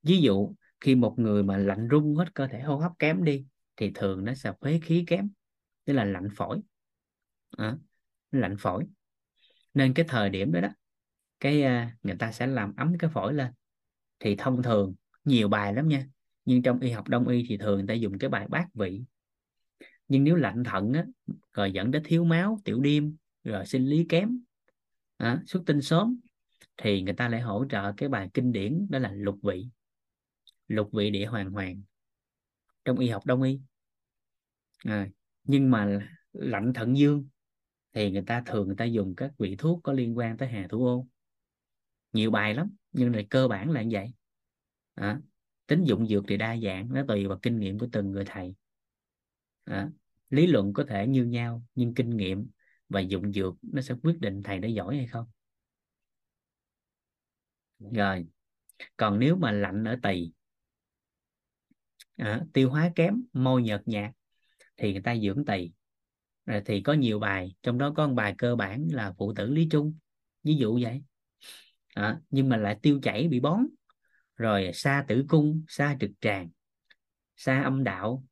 [0.03, 3.47] Ví dụ khi một người mà lạnh run hết cơ thể hô hấp kém đi
[3.77, 5.31] thì thường nó sẽ phế khí kém
[5.85, 6.61] tức là lạnh phổi.
[7.51, 7.77] À,
[8.31, 8.85] lạnh phổi.
[9.75, 10.69] Nên cái thời điểm đó đó
[11.41, 13.53] cái uh, người ta sẽ làm ấm cái phổi lên.
[14.19, 16.07] Thì thông thường nhiều bài lắm nha
[16.45, 19.03] nhưng trong y học đông y thì thường người ta dùng cái bài bát vị.
[20.09, 21.05] Nhưng nếu lạnh thận á,
[21.53, 24.41] rồi dẫn đến thiếu máu tiểu đêm rồi sinh lý kém
[25.17, 26.21] à, xuất tinh sớm
[26.77, 29.69] thì người ta lại hỗ trợ cái bài kinh điển đó là lục vị
[30.71, 31.83] lục vị địa hoàng hoàng.
[32.85, 33.61] Trong y học đông y.
[34.79, 35.09] À,
[35.45, 37.29] nhưng mà lạnh thận dương
[37.93, 40.67] thì người ta thường người ta dùng các vị thuốc có liên quan tới hà
[40.69, 41.07] thủ ô.
[42.13, 44.13] Nhiều bài lắm nhưng là cơ bản là như vậy.
[44.95, 45.21] À,
[45.67, 48.55] tính dụng dược thì đa dạng nó tùy vào kinh nghiệm của từng người thầy.
[49.65, 49.91] À,
[50.31, 52.51] lý luận có thể như nhau nhưng kinh nghiệm
[52.89, 55.27] và dụng dược nó sẽ quyết định thầy đã giỏi hay không.
[57.79, 58.27] Rồi
[58.97, 60.33] còn nếu mà lạnh ở tỳ
[62.21, 64.11] à, tiêu hóa kém môi nhợt nhạt
[64.77, 65.71] thì người ta dưỡng tỳ.
[66.47, 69.51] Rồi thì có nhiều bài trong đó có một bài cơ bản là phụ tử
[69.51, 69.95] lý trung
[70.43, 71.03] ví dụ vậy.
[71.95, 73.67] À, nhưng mà lại tiêu chảy bị bón.
[74.37, 76.51] Rồi xa tử cung xa trực tràng
[77.37, 78.25] xa âm đạo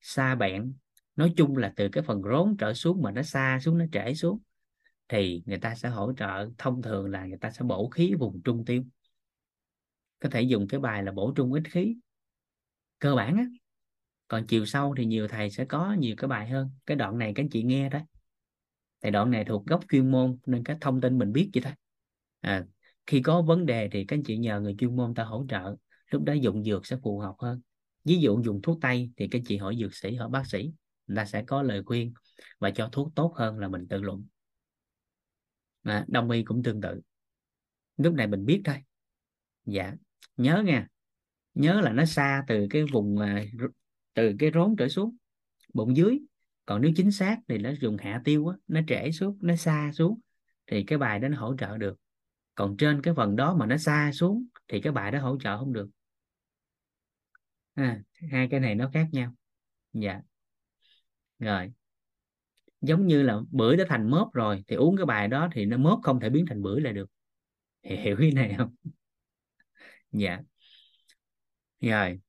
[0.00, 0.74] xa bẹn.
[1.16, 4.14] Nói chung là từ cái phần rốn trở xuống mà nó xa xuống nó trễ
[4.14, 4.38] xuống
[5.08, 6.50] thì người ta sẽ hỗ trợ.
[6.58, 8.84] Thông thường là người ta sẽ bổ khí vùng trung tiêu.
[10.18, 11.96] Có thể dùng cái bài là bổ trung ít khí
[13.00, 13.44] cơ bản á
[14.28, 16.70] còn chiều sau thì nhiều thầy sẽ có nhiều cái bài hơn.
[16.86, 17.98] Cái đoạn này các anh chị nghe đó.
[19.00, 21.72] Tại đoạn này thuộc góc chuyên môn nên các thông tin mình biết vậy thôi.
[22.40, 22.64] À,
[23.06, 25.76] khi có vấn đề thì các anh chị nhờ người chuyên môn ta hỗ trợ
[26.10, 27.60] lúc đó dụng dược sẽ phù hợp hơn.
[28.04, 30.72] Ví dụ dùng thuốc tây thì các anh chị hỏi dược sĩ hỏi bác sĩ
[31.06, 32.12] người ta sẽ có lời khuyên
[32.58, 34.24] và cho thuốc tốt hơn là mình tự luận.
[35.82, 37.00] À, đông y cũng tương tự.
[37.96, 38.76] Lúc này mình biết thôi.
[39.64, 39.94] Dạ
[40.36, 40.86] nhớ nha
[41.60, 43.18] nhớ là nó xa từ cái vùng
[44.14, 45.16] từ cái rốn trở xuống
[45.74, 46.18] bụng dưới.
[46.66, 49.90] Còn nếu chính xác thì nó dùng hạ tiêu á, nó trễ xuống nó xa
[49.94, 50.20] xuống
[50.66, 51.98] thì cái bài đó nó hỗ trợ được.
[52.54, 55.58] Còn trên cái phần đó mà nó xa xuống thì cái bài đó hỗ trợ
[55.58, 55.88] không được.
[57.74, 59.34] À, hai cái này nó khác nhau.
[59.92, 60.20] Dạ.
[61.38, 61.72] Rồi.
[62.80, 65.76] Giống như là bưởi đã thành mớp rồi thì uống cái bài đó thì nó
[65.76, 67.10] mớp không thể biến thành bưởi lại được.
[67.82, 68.74] Hiểu ý này không?
[70.12, 70.40] Dạ
[71.80, 72.20] rồi.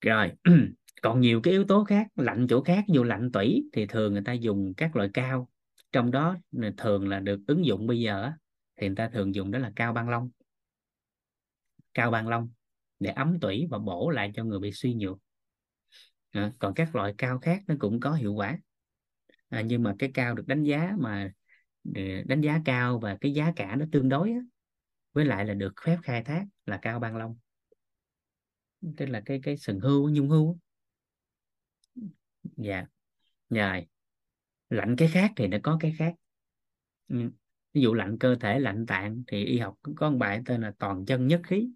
[0.00, 0.32] Rồi.
[1.02, 4.22] Còn nhiều cái yếu tố khác lạnh chỗ khác dù lạnh tủy thì thường người
[4.24, 5.48] ta dùng các loại cao.
[5.92, 6.36] Trong đó
[6.76, 8.32] thường là được ứng dụng bây giờ
[8.76, 10.30] thì người ta thường dùng đó là cao ban long
[11.94, 12.48] cao ban long
[13.00, 15.18] để ấm tủy và bổ lại cho người bị suy nhược.
[16.30, 18.58] À, còn các loại cao khác nó cũng có hiệu quả.
[19.48, 21.32] À, nhưng mà cái cao được đánh giá mà
[22.24, 24.38] đánh giá cao và cái giá cả nó tương đối á,
[25.12, 27.36] với lại là được phép khai thác là cao ban long
[28.96, 30.58] tức là cái cái sừng hưu nhung hưu
[32.56, 32.86] dạ.
[33.50, 33.86] Rồi
[34.70, 36.14] lạnh cái khác thì nó có cái khác.
[37.08, 40.72] Ví dụ lạnh cơ thể lạnh tạng thì y học có một bài tên là
[40.78, 41.68] toàn chân nhất khí.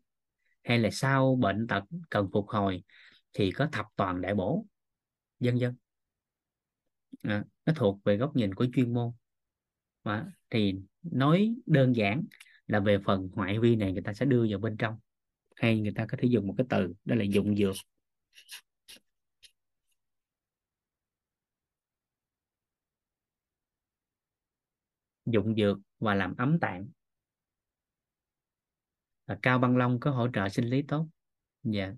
[0.64, 2.84] Hay là sau bệnh tật cần phục hồi
[3.32, 4.66] thì có thập toàn đại bổ.
[5.40, 5.74] Dân dân
[7.22, 9.12] à, nó thuộc về góc nhìn của chuyên môn.
[10.02, 12.24] À, thì nói đơn giản
[12.66, 14.98] là về phần ngoại vi này người ta sẽ đưa vào bên trong
[15.62, 17.74] hay người ta có thể dùng một cái từ, đó là dụng dược.
[25.26, 26.88] Dụng dược và làm ấm tạng.
[29.26, 31.08] Và cao băng long có hỗ trợ sinh lý tốt?
[31.62, 31.92] Dạ.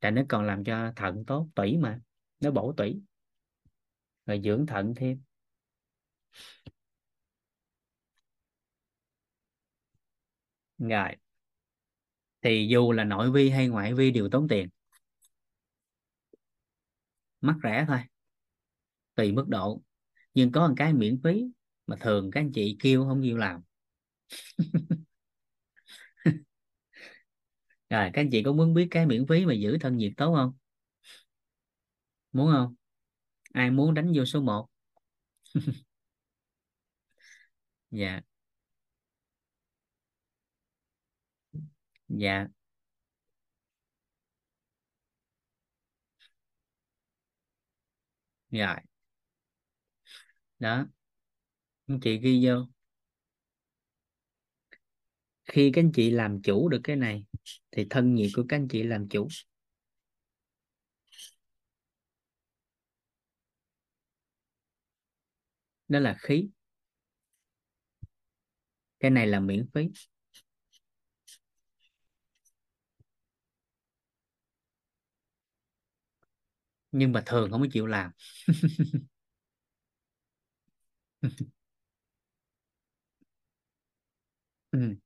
[0.00, 2.00] Tại nó còn làm cho thận tốt, tủy mà,
[2.40, 3.02] nó bổ tủy.
[4.26, 5.22] Rồi dưỡng thận thêm.
[10.78, 11.16] Rồi
[12.42, 14.68] thì dù là nội vi hay ngoại vi đều tốn tiền.
[17.40, 17.98] Mắc rẻ thôi.
[19.14, 19.82] Tùy mức độ.
[20.34, 21.44] Nhưng có một cái miễn phí
[21.86, 23.62] mà thường các anh chị kêu không chịu làm.
[27.90, 30.34] Rồi, các anh chị có muốn biết cái miễn phí mà giữ thân nhiệt tốt
[30.34, 30.52] không?
[32.32, 32.74] Muốn không?
[33.52, 34.66] Ai muốn đánh vô số 1
[37.90, 38.20] dạ.
[42.10, 42.48] Dạ.
[48.50, 48.76] Rồi
[50.58, 50.86] đó.
[51.88, 52.66] Anh chị ghi vô.
[55.44, 57.24] Khi các anh chị làm chủ được cái này,
[57.70, 59.28] thì thân nhiệt của các anh chị làm chủ.
[65.88, 66.48] Đó là khí.
[69.00, 69.88] Cái này là miễn phí.
[76.92, 78.10] Nhưng mà thường không có chịu làm.
[84.72, 84.96] Ừ.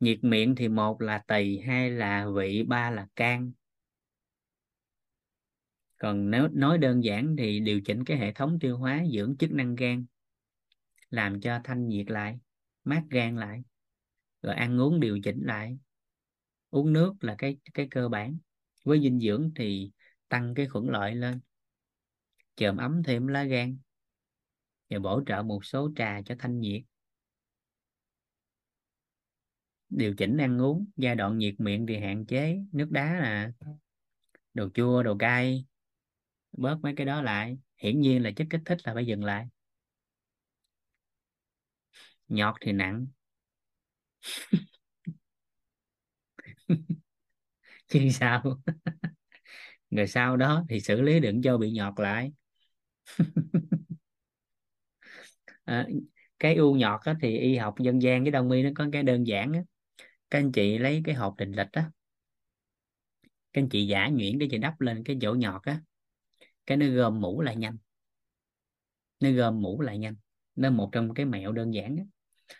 [0.00, 3.52] nhiệt miệng thì một là tỳ, hai là vị, ba là can.
[5.98, 9.52] Còn nếu nói đơn giản thì điều chỉnh cái hệ thống tiêu hóa, dưỡng chức
[9.52, 10.06] năng gan,
[11.10, 12.38] làm cho thanh nhiệt lại,
[12.84, 13.62] mát gan lại,
[14.42, 15.78] rồi ăn uống điều chỉnh lại
[16.74, 18.38] uống nước là cái cái cơ bản.
[18.84, 19.90] Với dinh dưỡng thì
[20.28, 21.40] tăng cái khuẩn lợi lên
[22.56, 23.76] chườm ấm thêm lá gan
[24.90, 26.82] và bổ trợ một số trà cho thanh nhiệt.
[29.88, 33.52] Điều chỉnh ăn uống, giai đoạn nhiệt miệng thì hạn chế, nước đá là
[34.54, 35.64] đồ chua, đồ cay,
[36.52, 37.58] bớt mấy cái đó lại.
[37.78, 39.48] Hiển nhiên là chất kích thích là phải dừng lại.
[42.28, 43.06] Nhọt thì nặng.
[47.88, 48.42] chứ sao?
[49.90, 52.32] Rồi sau đó thì xử lý đừng cho bị nhọt lại.
[55.64, 55.86] À,
[56.38, 59.02] cái u nhọt á, thì y học dân gian với đông y nó có cái
[59.02, 59.62] đơn giản á.
[60.30, 61.90] các anh chị lấy cái hộp định lịch á.
[63.52, 65.80] Các anh chị giả nhuyễn để chị đắp lên cái chỗ nhọt á.
[66.66, 67.78] Cái nó gom mũ lại nhanh.
[69.20, 70.14] Nó gom mũ lại nhanh.
[70.56, 72.04] Nó một trong cái mẹo đơn giản á.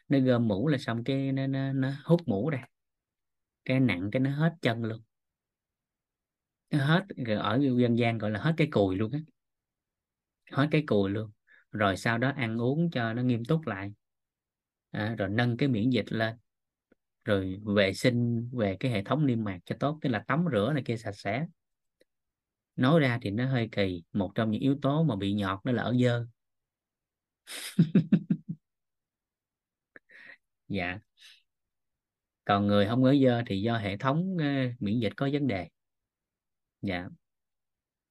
[0.08, 2.66] Nó gom mũ là xong cái nó, nó, nó hút mũ ra
[3.64, 5.02] cái nặng cái nó hết chân luôn.
[6.70, 7.04] Nó hết
[7.40, 9.18] ở dân gian gọi là hết cái cùi luôn á.
[10.52, 11.30] Hết cái cùi luôn.
[11.72, 13.92] Rồi sau đó ăn uống cho nó nghiêm túc lại.
[14.90, 16.36] À, rồi nâng cái miễn dịch lên.
[17.24, 20.72] Rồi vệ sinh về cái hệ thống niêm mạc cho tốt tức là tắm rửa
[20.74, 21.46] này kia sạch sẽ.
[22.76, 24.02] Nói ra thì nó hơi kỳ.
[24.12, 26.26] Một trong những yếu tố mà bị nhọt đó là ở dơ.
[30.68, 30.98] Dạ
[32.44, 35.68] còn người không ngứa dơ thì do hệ thống uh, miễn dịch có vấn đề.
[36.82, 37.08] Dạ.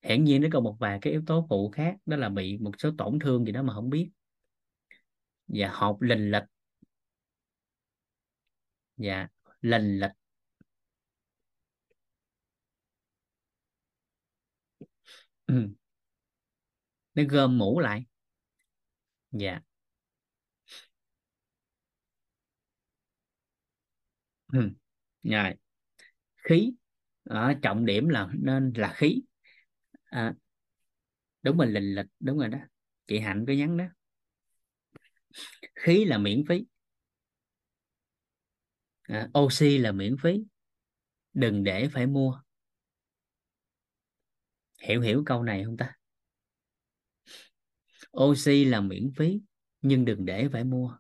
[0.02, 2.72] Hiển nhiên nó còn một vài cái yếu tố phụ khác đó là bị một
[2.78, 4.10] số tổn thương gì đó mà không biết.
[5.48, 6.44] Và hộp lình lịch
[8.98, 9.28] dạ
[9.62, 10.12] lình lịch
[15.48, 15.56] dạ,
[17.14, 18.06] nó gom mũ lại.
[19.32, 19.62] Dạ.
[24.54, 24.70] Ừ.
[25.24, 25.54] rồi.
[26.38, 26.74] Khí.
[27.24, 29.22] Ở trọng điểm là nên là khí.
[30.04, 30.34] À,
[31.44, 32.58] đúng rồi lình lịch đúng rồi đó.
[33.08, 33.86] Chị hạnh có nhắn đó.
[35.76, 36.66] Khí là miễn phí.
[39.04, 40.44] À, oxy là miễn phí.
[41.34, 42.42] Đừng để phải mua.
[44.82, 45.94] Hiểu hiểu câu này không ta?
[48.18, 49.42] Oxy là miễn phí
[49.82, 50.98] nhưng đừng để phải mua.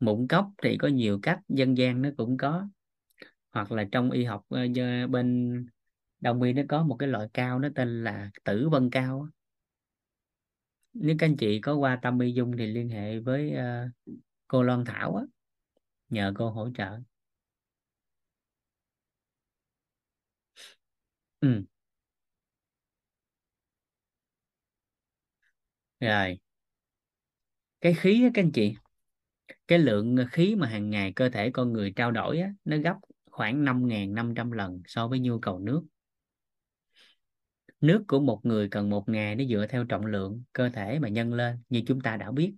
[0.00, 2.68] Mụn cốc thì có nhiều cách dân gian nó cũng có.
[3.52, 4.60] Hoặc là trong y học ờ,
[5.10, 5.66] bên
[6.20, 9.28] đông y nó có một cái loại cao nó tên là tử vân cao
[10.92, 13.90] nếu các anh chị có qua tâm y dung thì liên hệ với uh,
[14.48, 15.24] cô Loan Thảo á
[16.10, 16.98] nhờ cô hỗ trợ.
[21.40, 21.64] Ừ.
[26.00, 26.38] rồi.
[27.80, 28.74] Cái khí á các anh chị
[29.70, 32.96] cái lượng khí mà hàng ngày cơ thể con người trao đổi á, nó gấp
[33.30, 35.82] khoảng 5.500 lần so với nhu cầu nước.
[37.80, 41.08] Nước của một người cần một ngày nó dựa theo trọng lượng cơ thể mà
[41.08, 42.54] nhân lên như chúng ta đã biết.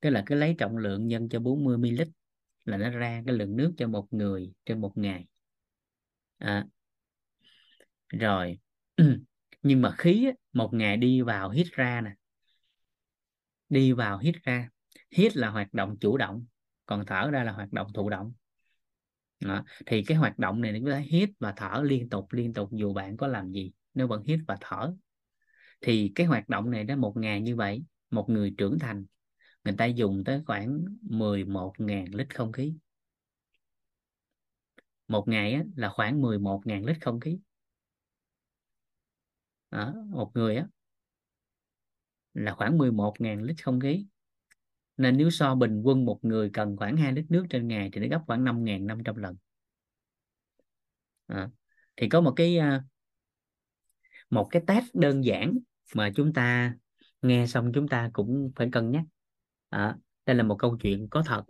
[0.00, 2.00] Tức là cứ lấy trọng lượng nhân cho 40 ml
[2.64, 5.26] là nó ra cái lượng nước cho một người trên một ngày.
[6.38, 6.66] À,
[8.08, 8.58] rồi.
[9.62, 12.10] Nhưng mà khí á, một ngày đi vào hít ra nè.
[13.68, 14.73] Đi vào hít ra
[15.10, 16.46] hít là hoạt động chủ động
[16.86, 18.32] còn thở ra là hoạt động thụ động.
[19.40, 19.64] Đó.
[19.86, 22.92] thì cái hoạt động này chúng ta hít và thở liên tục liên tục dù
[22.94, 24.94] bạn có làm gì nếu vẫn hít và thở.
[25.80, 29.06] Thì cái hoạt động này đó một ngày như vậy một người trưởng thành
[29.64, 32.74] người ta dùng tới khoảng 11.000 lít không khí.
[35.08, 37.38] Một ngày á, là khoảng 11.000 lít không khí.
[39.70, 40.66] Đó, một người á
[42.34, 44.06] là khoảng 11.000 lít không khí
[44.96, 48.00] nên nếu so bình quân một người cần khoảng 2 lít nước trên ngày thì
[48.00, 49.36] nó gấp khoảng 5.500 lần.
[51.26, 51.48] À,
[51.96, 52.84] thì có một cái à,
[54.30, 55.58] một cái test đơn giản
[55.94, 56.74] mà chúng ta
[57.22, 59.04] nghe xong chúng ta cũng phải cân nhắc.
[59.68, 61.44] À, đây là một câu chuyện có thật.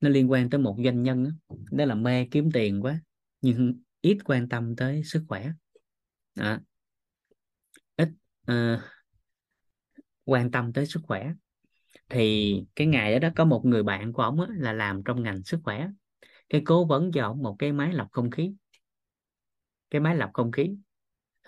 [0.00, 1.30] Nó liên quan tới một doanh nhân đó,
[1.70, 3.00] đó là mê kiếm tiền quá
[3.40, 5.50] nhưng ít quan tâm tới sức khỏe.
[6.34, 6.60] À,
[7.96, 8.08] ít
[8.52, 8.80] uh,
[10.24, 11.32] quan tâm tới sức khỏe
[12.08, 15.42] thì cái ngày đó, đó có một người bạn của ông là làm trong ngành
[15.42, 15.88] sức khỏe.
[16.48, 18.54] Cái cố vấn cho ông một cái máy lọc không khí
[19.90, 20.76] cái máy lọc không khí.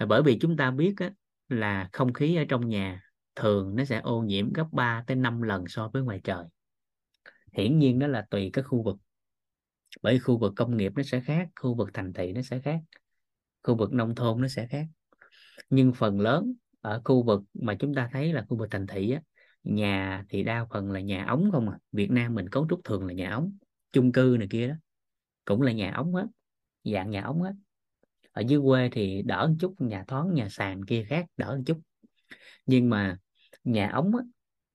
[0.09, 1.13] Bởi vì chúng ta biết á,
[1.49, 3.03] là không khí ở trong nhà
[3.35, 6.45] thường nó sẽ ô nhiễm gấp 3 tới 5 lần so với ngoài trời.
[7.53, 8.97] Hiển nhiên đó là tùy các khu vực.
[10.03, 12.81] Bởi khu vực công nghiệp nó sẽ khác khu vực thành thị nó sẽ khác
[13.63, 14.87] khu vực nông thôn nó sẽ khác.
[15.71, 19.11] Nhưng phần lớn ở khu vực mà chúng ta thấy là khu vực thành thị
[19.11, 19.21] á,
[19.65, 21.79] nhà thì đa phần là nhà ống không à.
[21.93, 23.57] Việt Nam mình cấu trúc thường là nhà ống
[23.93, 24.75] chung cư này kia đó
[25.45, 26.27] cũng là nhà ống hết
[26.85, 27.53] dạng nhà ống hết.
[28.33, 31.63] Ở dưới quê thì đỡ một chút nhà thoáng nhà sàn kia khác đỡ một
[31.67, 31.81] chút.
[32.67, 33.19] Nhưng mà
[33.65, 34.25] nhà ống á,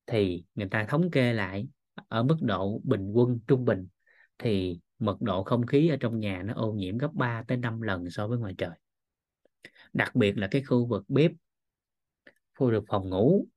[0.05, 1.67] thì người ta thống kê lại
[2.07, 3.87] ở mức độ bình quân trung bình
[4.37, 7.81] thì mật độ không khí ở trong nhà nó ô nhiễm gấp 3 tới 5
[7.81, 8.77] lần so với ngoài trời.
[9.93, 11.31] Đặc biệt là cái khu vực bếp
[12.55, 13.47] khu vực phòng ngủ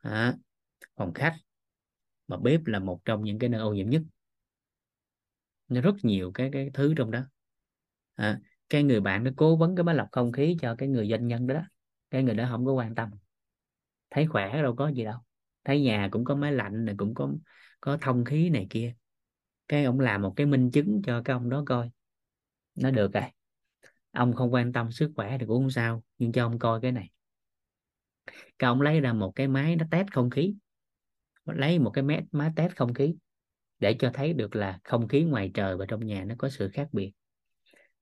[0.00, 0.36] à,
[0.96, 1.36] phòng khách
[2.28, 4.02] mà bếp là một trong những cái nơi ô nhiễm nhất.
[5.68, 7.20] Nó rất nhiều cái cái thứ trong đó.
[8.14, 11.08] À, cái người bạn nó cố vấn cái máy lọc không khí cho cái người
[11.10, 11.62] doanh nhân đó, đó.
[12.10, 13.10] Cái người đó không có quan tâm.
[14.10, 15.18] Thấy khỏe đâu có gì đâu.
[15.64, 17.32] Thấy nhà cũng có máy lạnh này cũng có
[17.80, 18.94] có thông khí này kia.
[19.68, 21.90] Cái ông làm một cái minh chứng cho cái ông đó coi.
[22.74, 23.24] Nó được rồi.
[24.10, 26.92] Ông không quan tâm sức khỏe thì cũng không sao nhưng cho ông coi cái
[26.92, 27.10] này.
[28.58, 30.54] Cái ông lấy ra một cái máy nó test không khí
[31.46, 33.16] lấy một cái máy, máy test không khí
[33.78, 36.70] để cho thấy được là không khí ngoài trời và trong nhà nó có sự
[36.72, 37.12] khác biệt.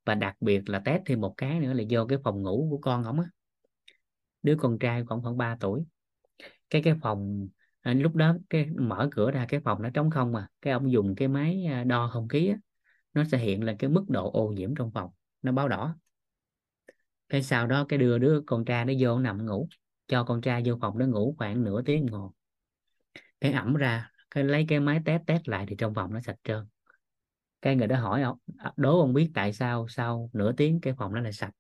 [0.05, 2.79] Và đặc biệt là test thêm một cái nữa là do cái phòng ngủ của
[2.79, 3.27] con ông á.
[4.43, 5.85] Đứa con trai khoảng khoảng 3 tuổi.
[6.71, 7.49] Cái cái phòng
[7.81, 10.93] à, lúc đó cái mở cửa ra cái phòng nó trống không mà cái ông
[10.93, 12.57] dùng cái máy à, đo không khí á,
[13.15, 15.11] nó sẽ hiện là cái mức độ ô nhiễm trong phòng.
[15.43, 15.97] Nó báo đỏ.
[17.29, 19.69] Cái sau đó cái đưa đứa con trai nó vô nằm ngủ.
[20.09, 22.35] Cho con trai vô phòng nó ngủ khoảng nửa tiếng đồng hồ
[23.43, 26.37] cái ẩm ra, cái lấy cái máy test test lại thì trong phòng nó sạch
[26.45, 26.67] trơn.
[27.63, 30.95] Cái người đó hỏi ông ờ, đố ông biết tại sao sau nửa tiếng cái
[30.99, 31.53] phòng nó lại sạch?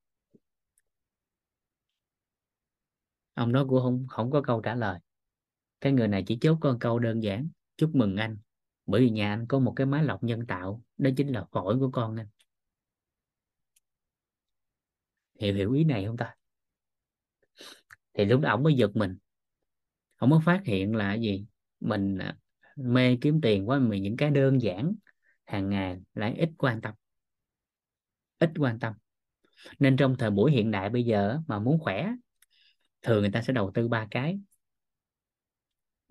[3.34, 4.98] Ông nói cũng không không có câu trả lời.
[5.82, 7.48] Cái người này chỉ chốt con câu đơn giản,
[7.78, 8.38] chúc mừng anh,
[8.86, 11.80] bởi vì nhà anh có một cái máy lọc nhân tạo, đó chính là phổi
[11.80, 12.28] của con anh.
[15.40, 16.34] Hiểu hiểu ý này không ta?
[18.14, 19.16] Thì lúc đó ông mới giật mình.
[20.16, 21.46] Ông mới phát hiện là gì?
[21.82, 22.36] Mình à,
[22.76, 24.94] mê kiếm tiền quá mình những cái đơn giản
[25.44, 26.94] hàng ngày lại ít quan tâm.
[28.38, 28.94] Ít quan tâm.
[29.78, 32.12] Nên trong thời buổi hiện đại bây giờ mà muốn khỏe
[33.02, 34.40] thường người ta sẽ đầu tư ba cái.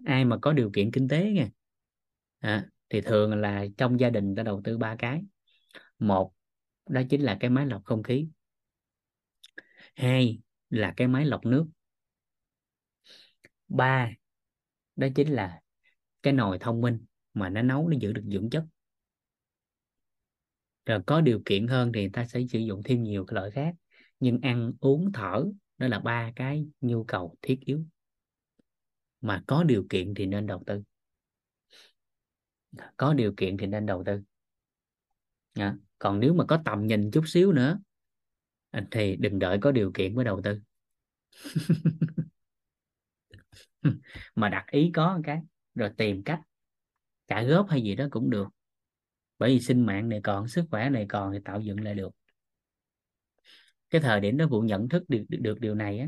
[0.05, 1.49] Ai mà có điều kiện kinh tế nha
[2.39, 5.21] à, thì thường là trong gia đình ta đầu tư ba cái.
[5.99, 6.33] Một
[6.89, 8.27] đó chính là cái máy lọc không khí.
[9.95, 10.39] Hai
[10.69, 11.65] là cái máy lọc nước.
[13.67, 14.11] Ba
[15.01, 15.61] đó chính là
[16.23, 18.65] cái nồi thông minh mà nó nấu nó giữ được dưỡng chất.
[20.85, 23.75] Rồi có điều kiện hơn thì ta sẽ sử dụng thêm nhiều cái loại khác
[24.19, 25.45] nhưng ăn uống thở
[25.77, 27.85] đó là ba cái nhu cầu thiết yếu.
[29.21, 30.83] Mà có điều kiện thì nên đầu tư.
[32.97, 34.21] Có điều kiện thì nên đầu tư.
[35.53, 37.79] À, còn nếu mà có tầm nhìn chút xíu nữa
[38.91, 40.59] thì đừng đợi có điều kiện mới đầu tư.
[44.35, 45.41] mà đặt ý có một cái
[45.75, 46.41] rồi tìm cách
[47.27, 48.47] trả góp hay gì đó cũng được.
[49.39, 52.15] Bởi vì sinh mạng này còn sức khỏe này còn thì tạo dựng lại được.
[53.89, 56.07] Cái thời điểm đó vụ nhận thức được được, được điều này á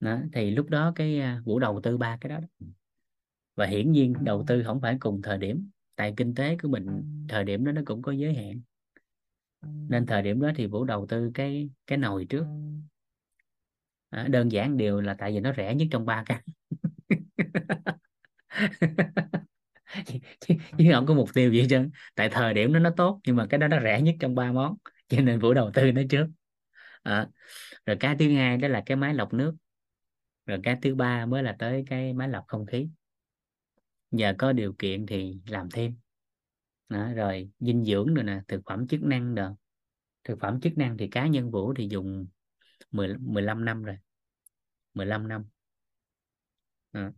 [0.00, 2.66] đó, thì lúc đó cái à, vụ đầu tư ba cái đó, đó.
[3.54, 6.86] Và hiển nhiên đầu tư không phải cùng thời điểm tại kinh tế của mình
[7.28, 8.60] thời điểm đó nó cũng có giới hạn.
[9.88, 12.46] Nên thời điểm đó thì vũ đầu tư cái cái nồi trước.
[14.10, 16.42] À, đơn giản điều là tại vì nó rẻ nhất trong ba cái
[20.06, 21.90] chứ, chứ, chứ không có mục tiêu gì hết trơn.
[22.14, 24.52] Tại thời điểm đó nó tốt nhưng mà cái đó nó rẻ nhất trong ba
[24.52, 24.76] món.
[25.08, 26.26] Cho nên vũ đầu tư nó trước.
[27.02, 27.28] À,
[27.86, 29.54] rồi cái thứ hai đó là cái máy lọc nước.
[30.46, 32.88] Rồi cái thứ ba mới là tới cái máy lọc không khí.
[34.10, 35.94] Giờ có điều kiện thì làm thêm.
[36.88, 39.50] Đó, rồi dinh dưỡng rồi nè thực phẩm chức năng rồi
[40.24, 42.26] thực phẩm chức năng thì cá nhân vũ thì dùng
[42.90, 43.96] 10, 15 năm rồi.
[44.94, 45.44] 15 năm.
[46.92, 47.10] Đó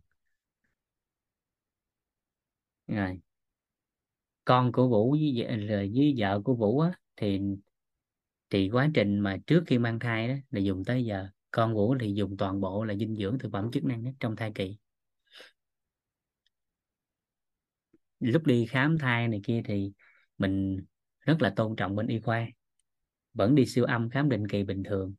[2.87, 3.19] rồi.
[4.45, 7.39] Con của Vũ với ờ, với vợ của Vũ á, thì
[8.49, 11.27] thì quá trình mà trước khi mang thai đó là dùng tới giờ.
[11.51, 14.35] Con Vũ thì dùng toàn bộ là dinh dưỡng thực phẩm chức năng đó, trong
[14.35, 14.77] thai kỳ.
[18.19, 19.91] Lúc đi khám thai này kia thì
[20.37, 20.81] mình
[21.21, 22.47] rất là tôn trọng bên y khoa
[23.33, 25.15] vẫn đi siêu âm khám định kỳ bình thường.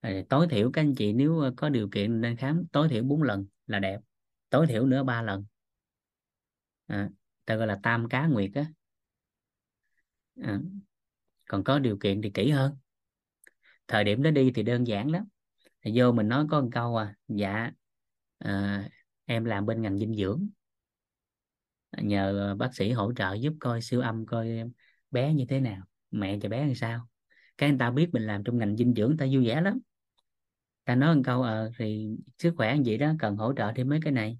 [0.00, 3.02] Ờ, tối thiểu các anh chị nếu ờ, có điều kiện nên khám tối thiểu
[3.04, 4.00] 4 lần là đẹp
[4.50, 5.44] tối thiểu nữa ba lần
[6.88, 7.08] à,
[7.44, 8.66] ta gọi là tam cá nguyệt á.
[10.42, 10.60] À,
[11.48, 12.76] còn có điều kiện thì kỹ hơn.
[13.88, 15.24] Thời điểm đó đi thì đơn giản lắm.
[15.82, 17.70] Thì vô mình nói có một câu à dạ
[18.38, 18.84] à,
[19.24, 20.48] em làm bên ngành dinh dưỡng.
[21.98, 24.62] Nhờ bác sĩ hỗ trợ giúp coi siêu âm coi
[25.10, 27.08] bé như thế nào mẹ cho bé làm sao.
[27.58, 29.78] Cái người ta biết mình làm trong ngành dinh dưỡng ta vui vẻ lắm.
[30.84, 33.88] Ta nói một câu ờ thì sức khỏe anh vậy đó cần hỗ trợ thêm
[33.88, 34.38] mấy cái này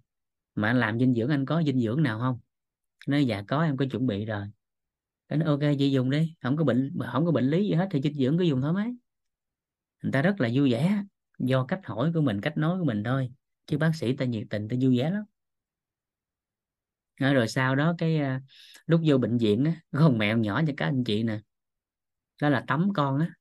[0.61, 2.39] mà anh làm dinh dưỡng anh có dinh dưỡng nào không?
[3.07, 4.47] Nói dạ có em có chuẩn bị rồi.
[5.29, 7.89] Cái nói ok chị dùng đi không có bệnh không có bệnh lý gì hết
[7.91, 8.95] thì dinh dưỡng cứ dùng thoải mái.
[10.03, 11.05] Người ta rất là vui vẻ
[11.39, 13.33] do cách hỏi của mình cách nói của mình thôi
[13.67, 15.25] chứ bác sĩ ta nhiệt tình ta vui vẻ lắm.
[17.21, 18.41] Ờ, rồi sau đó cái ờ,
[18.87, 21.41] lúc vô bệnh viện á có con mẹo nhỏ cho các anh chị nè
[22.43, 23.35] đó là tắm con á.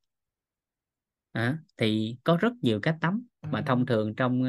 [1.32, 4.44] À, thì có rất nhiều cách tắm mà thông thường trong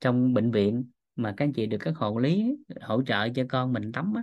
[0.00, 3.72] trong bệnh viện mà các anh chị được các hộ lý hỗ trợ cho con
[3.72, 4.22] mình tắm á.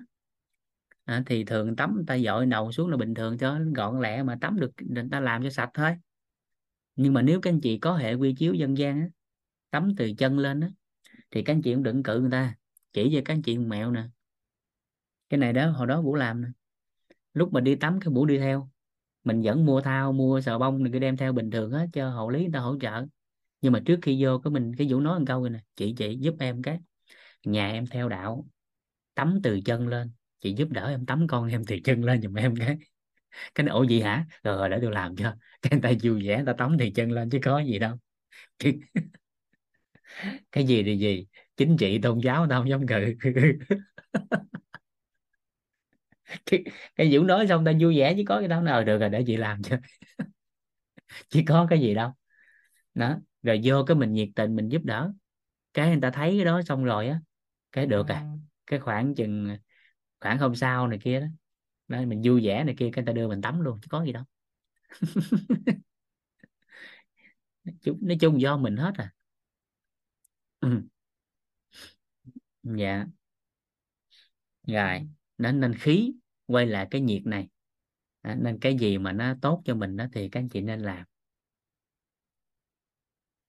[1.05, 4.23] À, thì thường tắm người ta dội đầu xuống là bình thường cho gọn lẹ
[4.23, 5.95] mà tắm được người ta làm cho sạch thôi.
[6.95, 9.07] Nhưng mà nếu các anh chị có hệ quy chiếu dân gian á,
[9.69, 10.69] tắm từ chân lên á,
[11.31, 12.55] thì các anh chị cũng đừng cự người ta.
[12.93, 14.03] Chỉ cho các anh chị mẹo nè.
[15.29, 16.47] Cái này đó hồi đó vũ làm nè.
[17.33, 18.69] Lúc mà đi tắm cái vũ đi theo
[19.23, 22.09] mình vẫn mua thao mua xà bông này cứ đem theo bình thường hết cho
[22.09, 23.05] hộ lý người ta hỗ trợ
[23.65, 25.93] nhưng mà trước khi vô cái mình cái vũ nói một câu rồi nè chị
[25.97, 26.79] chị giúp em cái
[27.45, 28.45] nhà em theo đạo
[29.15, 30.11] tắm từ chân lên.
[30.41, 32.77] Chị giúp đỡ em tắm con em từ chân lên giùm em cái.
[33.55, 34.25] Cái này ổ gì hả?
[34.43, 35.35] Rồi để tôi làm cho.
[35.63, 37.97] Cái người ta vui vẻ ta tắm thì chân lên chứ có gì đâu.
[40.51, 41.27] Cái gì thì gì
[41.57, 43.13] chính trị tôn giáo tao không dám cự.
[46.45, 46.63] Cái,
[46.95, 49.09] cái Vũ nói xong ta vui vẻ chứ có cái đâu nào ờ, được rồi
[49.09, 49.77] để chị làm cho.
[51.29, 52.11] Chỉ có cái gì đâu.
[52.95, 55.11] Đó rồi vô cái mình nhiệt tình mình giúp đỡ.
[55.73, 57.19] Cái người ta thấy cái đó xong rồi á
[57.71, 58.25] cái được à.
[58.67, 59.57] Cái khoảng chừng
[60.21, 61.27] khoảng hôm sau này kia đó
[61.89, 64.03] đó mình vui vẻ này kia cái người ta đưa mình tắm luôn chứ có
[64.05, 64.23] gì đâu.
[68.01, 69.13] Nói chung do mình hết à.
[70.61, 70.81] Ừ.
[72.63, 73.05] dạ.
[74.67, 75.07] Rồi
[75.37, 76.13] nên nên khí
[76.47, 77.47] quay lại cái nhiệt này.
[78.21, 80.79] À, nên cái gì mà nó tốt cho mình đó thì các anh chị nên
[80.79, 81.05] làm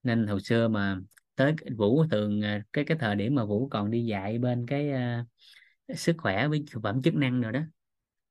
[0.07, 0.99] nên hồi xưa mà
[1.35, 4.91] tới vũ thường à, cái cái thời điểm mà vũ còn đi dạy bên cái
[4.91, 7.61] uh, sức khỏe với thực phẩm chức năng rồi đó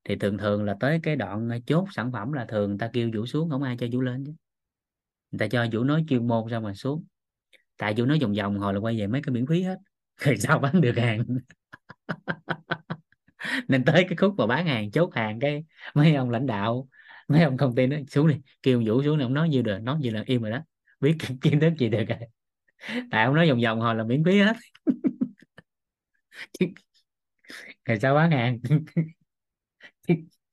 [0.04, 2.90] thì thường thường là tới cái đoạn à, chốt sản phẩm là thường người ta
[2.94, 4.34] kêu vũ xuống không ai cho vũ lên chứ.
[5.32, 7.06] Người ta cho vũ nói chuyên môn xong rồi xuống.
[7.78, 9.78] Tại vũ nói vòng vòng hồi là quay về mấy cái miễn phí hết
[10.18, 11.26] rồi sao bán được hàng.
[13.68, 16.88] Nên tới cái khúc mà bán hàng chốt hàng cái mấy ông lãnh đạo
[17.28, 19.80] mấy ông công ty nó xuống đi kêu vũ xuống này ông nói như được
[19.80, 20.62] nói gì là im rồi đó
[21.00, 22.20] biết kiến thức gì được rồi.
[23.12, 24.54] Tại ông nói vòng vòng hồi là miễn phí hết.
[27.86, 28.60] Rồi sao bán hàng?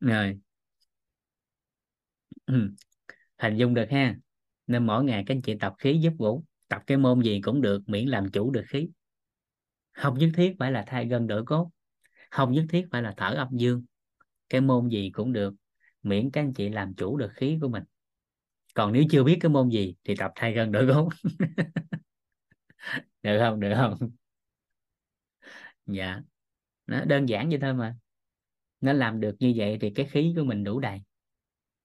[0.00, 0.38] Rồi.
[2.46, 2.70] Ừ.
[3.38, 4.16] Hình dung được ha.
[4.66, 7.60] Nên mỗi ngày các anh chị tập khí giúp vũ tập cái môn gì cũng
[7.62, 8.88] được, miễn làm chủ được khí.
[9.92, 11.70] Không nhất thiết phải là thay gân đổi cốt.
[12.30, 13.84] Không nhất thiết phải là thở âm dương.
[14.50, 15.54] Cái môn gì cũng được,
[16.02, 17.84] miễn các anh chị làm chủ được khí của mình
[18.78, 21.08] còn nếu chưa biết cái môn gì thì tập thay gân đổi cốt
[23.22, 23.60] được không?
[23.60, 24.10] Được không?
[25.86, 26.20] Dạ.
[26.86, 27.96] Nó đơn giản vậy thôi mà.
[28.80, 31.02] Nó làm được như vậy thì cái khí của mình đủ đầy.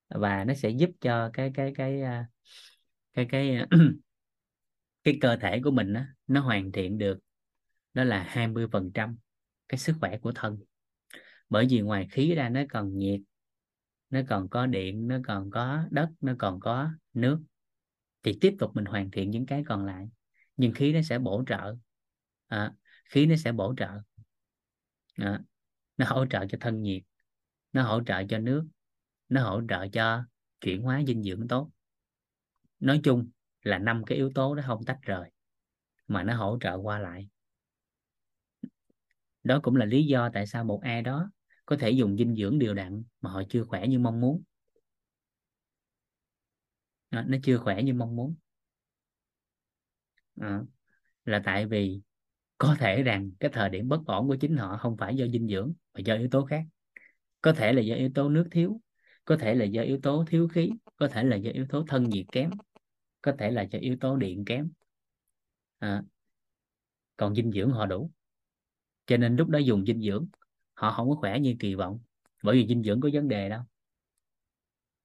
[0.10, 2.28] Và nó sẽ giúp cho cái cái cái à,
[3.14, 3.80] cái cái à, cái,
[5.03, 7.20] cái cơ thể của mình đó, nó hoàn thiện được.
[7.94, 9.18] Đó là 20%
[9.70, 10.57] cái sức khỏe của thân.
[11.49, 13.20] Bởi vì ngoài khí ra nó còn nhiệt
[14.14, 17.41] nó còn có điện nó còn có đất nó còn có nước.
[18.23, 20.10] Thì tiếp tục mình hoàn thiện những cái còn lại.
[20.57, 21.76] Nhưng khí nó sẽ bổ trợ.
[22.48, 22.73] À,
[23.06, 23.90] khí nó sẽ bổ trợ.
[25.15, 25.41] À,
[25.98, 27.03] nó hỗ trợ cho thân nhiệt
[27.72, 28.68] nó hỗ trợ cho nước
[29.30, 30.23] nó hỗ trợ cho
[30.61, 31.72] chuyển hóa dinh dưỡng tốt.
[32.80, 33.30] Nói chung
[33.61, 35.30] là năm cái yếu tố đó không tách rời
[36.07, 37.30] mà nó hỗ trợ qua lại.
[39.44, 41.31] Đó cũng là lý do tại sao một ai đó
[41.65, 44.44] có thể dùng dinh dưỡng điều đặn mà họ chưa khỏe như mong muốn.
[47.11, 48.35] Đó, nó chưa khỏe như mong muốn.
[50.35, 50.65] Đó.
[51.26, 52.02] là tại vì
[52.57, 55.48] có thể rằng cái thời điểm bất ổn của chính họ không phải do dinh
[55.48, 56.64] dưỡng mà do yếu tố khác.
[57.41, 58.81] Có thể là do yếu tố nước thiếu
[59.26, 62.10] có thể là do yếu tố thiếu khí có thể là do yếu tố thân
[62.10, 62.49] nhiệt kém
[63.22, 64.72] có thể là do yếu tố điện kém.
[65.80, 66.03] À,
[67.18, 68.11] còn dinh dưỡng họ đủ.
[69.06, 70.27] Cho nên lúc đó dùng dinh dưỡng
[70.84, 71.99] họ không có khỏe như kỳ vọng
[72.43, 73.61] bởi vì dinh dưỡng có vấn đề đâu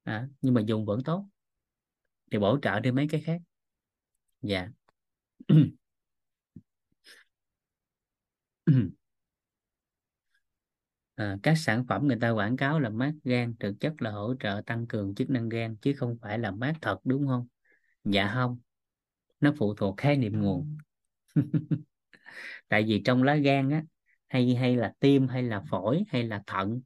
[0.05, 1.25] à, nhưng mà dùng vẫn tốt
[2.31, 3.41] thì bổ trợ đi mấy cái khác.
[4.43, 4.69] Dạ.
[11.15, 14.35] À, các sản phẩm người ta quảng cáo là mát gan thực chất là hỗ
[14.41, 17.47] trợ tăng cường chức năng gan chứ không phải là mát thật đúng không?
[18.05, 18.59] Dạ không.
[19.41, 20.79] Nó phụ thuộc khái niệm nguồn.
[22.69, 23.83] Tại vì trong lá gan á
[24.29, 26.81] hay hay là tim hay là phổi hay là thận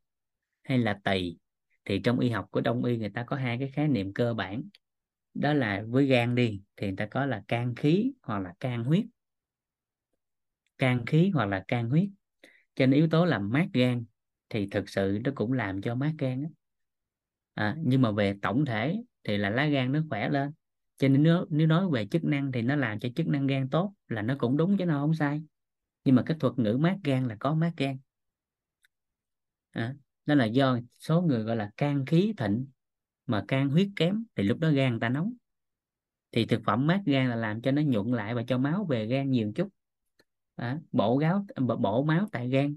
[0.63, 1.37] hay là tỳ.
[1.85, 4.35] Thì trong y học của đông y người ta có hai cái khái niệm cơ
[4.35, 4.63] bản.
[5.35, 8.85] Đó là với gan đi thì người ta có là can khí hoặc là can
[8.85, 9.05] huyết.
[10.79, 12.09] Can khí hoặc là can huyết.
[12.75, 14.05] Cho nên yếu tố làm mát gan
[14.49, 16.47] thì thực sự nó cũng làm cho mát gan
[17.55, 20.53] à, nhưng mà về tổng thể thì là lá gan nó khỏe lên.
[20.99, 23.69] Cho nên nếu, nếu nói về chức năng thì nó làm cho chức năng gan
[23.71, 25.43] tốt là nó cũng đúng chứ nó không sai
[26.05, 27.99] nhưng mà cái thuật ngữ mát gan là có mát gan.
[29.71, 29.95] À,
[30.27, 32.67] đó là do số người gọi là can khí thịnh
[33.27, 35.35] mà can huyết kém thì lúc đó gan ta nóng.
[36.33, 39.07] Thì thực phẩm mát gan là làm cho nó nhuận lại và cho máu về
[39.07, 39.69] gan nhiều chút.
[40.57, 41.47] À, bổ gáo
[41.81, 42.77] bổ máu tại gan.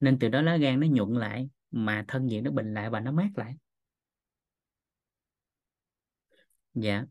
[0.00, 3.00] Nên từ đó lá gan nó nhuận lại mà thân nhiệt nó bình lại và
[3.00, 3.54] nó mát lại.
[6.74, 7.06] Dạ.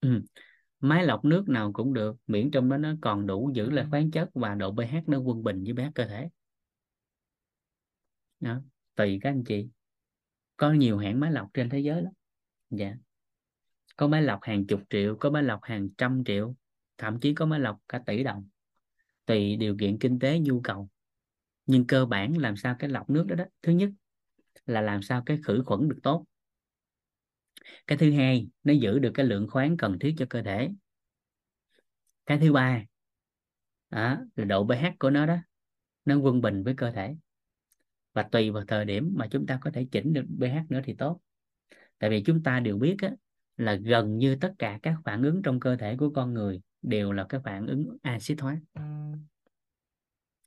[0.00, 0.22] Ừ
[0.82, 4.10] máy lọc nước nào cũng được, miễn trong đó nó còn đủ giữ lại khoáng
[4.10, 6.28] chất và độ pH nó quân bình với pH cơ thể.
[8.40, 8.60] Đó.
[8.94, 9.68] tùy các anh chị.
[10.56, 12.12] Có nhiều hãng máy lọc trên thế giới lắm.
[12.70, 12.94] Dạ.
[13.96, 16.54] Có máy lọc hàng chục triệu, có máy lọc hàng trăm triệu,
[16.98, 18.48] thậm chí có máy lọc cả tỷ đồng,
[19.26, 20.88] tùy điều kiện kinh tế, nhu cầu.
[21.66, 23.90] Nhưng cơ bản làm sao cái lọc nước đó đó, thứ nhất
[24.66, 26.24] là làm sao cái khử khuẩn được tốt
[27.86, 30.70] cái thứ hai nó giữ được cái lượng khoáng cần thiết cho cơ thể.
[32.26, 32.84] Cái thứ ba
[33.90, 35.36] đó, là độ pH của nó đó
[36.04, 37.16] nó quân bình với cơ thể.
[38.12, 40.94] Và tùy vào thời điểm mà chúng ta có thể chỉnh được pH nữa thì
[40.94, 41.20] tốt.
[41.98, 43.10] Tại vì chúng ta đều biết á,
[43.56, 47.12] là gần như tất cả các phản ứng trong cơ thể của con người đều
[47.12, 48.60] là cái phản ứng axit hóa.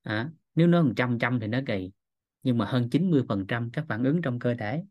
[0.01, 1.91] À, nếu nó một trăm trăm thì nó kỳ
[2.43, 4.83] nhưng mà hơn 90% các phản ứng trong cơ thể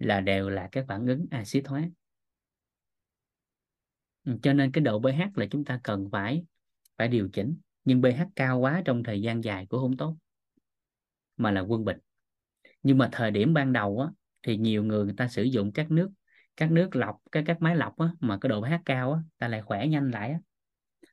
[0.00, 1.90] là đều là các phản ứng axit hóa.
[4.24, 6.44] Ừ, cho nên cái độ pH là chúng ta cần phải
[6.96, 7.56] phải điều chỉnh.
[7.84, 10.16] Nhưng pH cao quá trong thời gian dài cũng không tốt
[11.36, 11.98] mà là quân bình.
[12.82, 14.08] Nhưng mà thời điểm ban đầu á,
[14.42, 16.10] thì nhiều người người ta sử dụng các nước
[16.56, 19.48] các nước lọc các các máy lọc á, mà cái độ pH cao á, ta
[19.48, 20.38] lại khỏe nhanh lại á.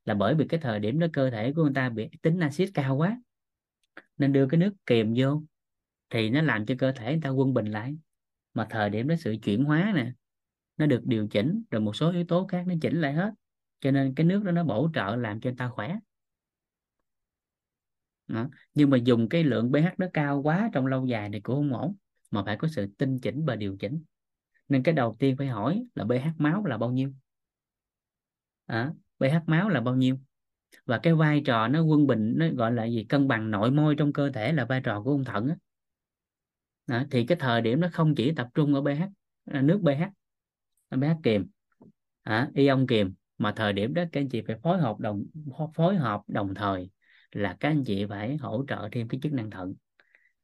[0.06, 2.70] là bởi vì cái thời điểm đó cơ thể của người ta bị tính axit
[2.74, 3.22] cao quá
[4.18, 5.44] nên đưa cái nước kiềm vô
[6.10, 7.98] thì nó làm cho cơ thể người ta quân bình lại
[8.58, 10.12] mà thời điểm đó sự chuyển hóa nè
[10.78, 13.32] nó được điều chỉnh rồi một số yếu tố khác nó chỉnh lại hết.
[13.80, 15.96] Cho nên cái nước đó nó bổ trợ làm cho người ta khỏe.
[18.28, 18.50] Đó.
[18.74, 21.80] nhưng mà dùng cái lượng pH nó cao quá trong lâu dài thì cũng không
[21.80, 21.96] ổn
[22.32, 24.04] mà phải có sự tinh chỉnh và điều chỉnh.
[24.70, 27.14] Nên cái đầu tiên phải hỏi là pH máu là bao nhiêu?
[28.66, 30.18] À, pH máu là bao nhiêu?
[30.86, 33.04] Và cái vai trò nó quân bình nó gọi là gì?
[33.04, 35.56] Cân bằng nội môi trong cơ thể là vai trò của ung thận á
[36.88, 39.04] đó, thì cái thời điểm nó không chỉ tập trung ở pH
[39.46, 40.04] à, nước pH
[40.96, 41.48] pH kiềm
[42.24, 45.24] à, ion kiềm mà thời điểm đó các anh chị phải phối hợp đồng
[45.76, 46.90] phối hợp đồng thời
[47.32, 49.74] là các anh chị phải hỗ trợ thêm cái chức năng thận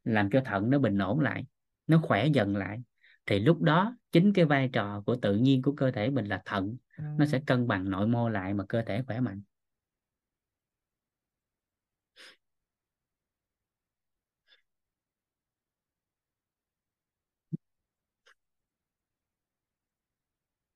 [0.04, 1.46] làm cho thận nó bình ổn lại
[1.88, 2.84] nó khỏe dần lại.
[3.26, 6.42] Thì lúc đó chính cái vai trò của tự nhiên của cơ thể mình là
[6.46, 6.78] thận
[7.18, 9.42] nó sẽ cân bằng nội mô lại mà cơ thể khỏe mạnh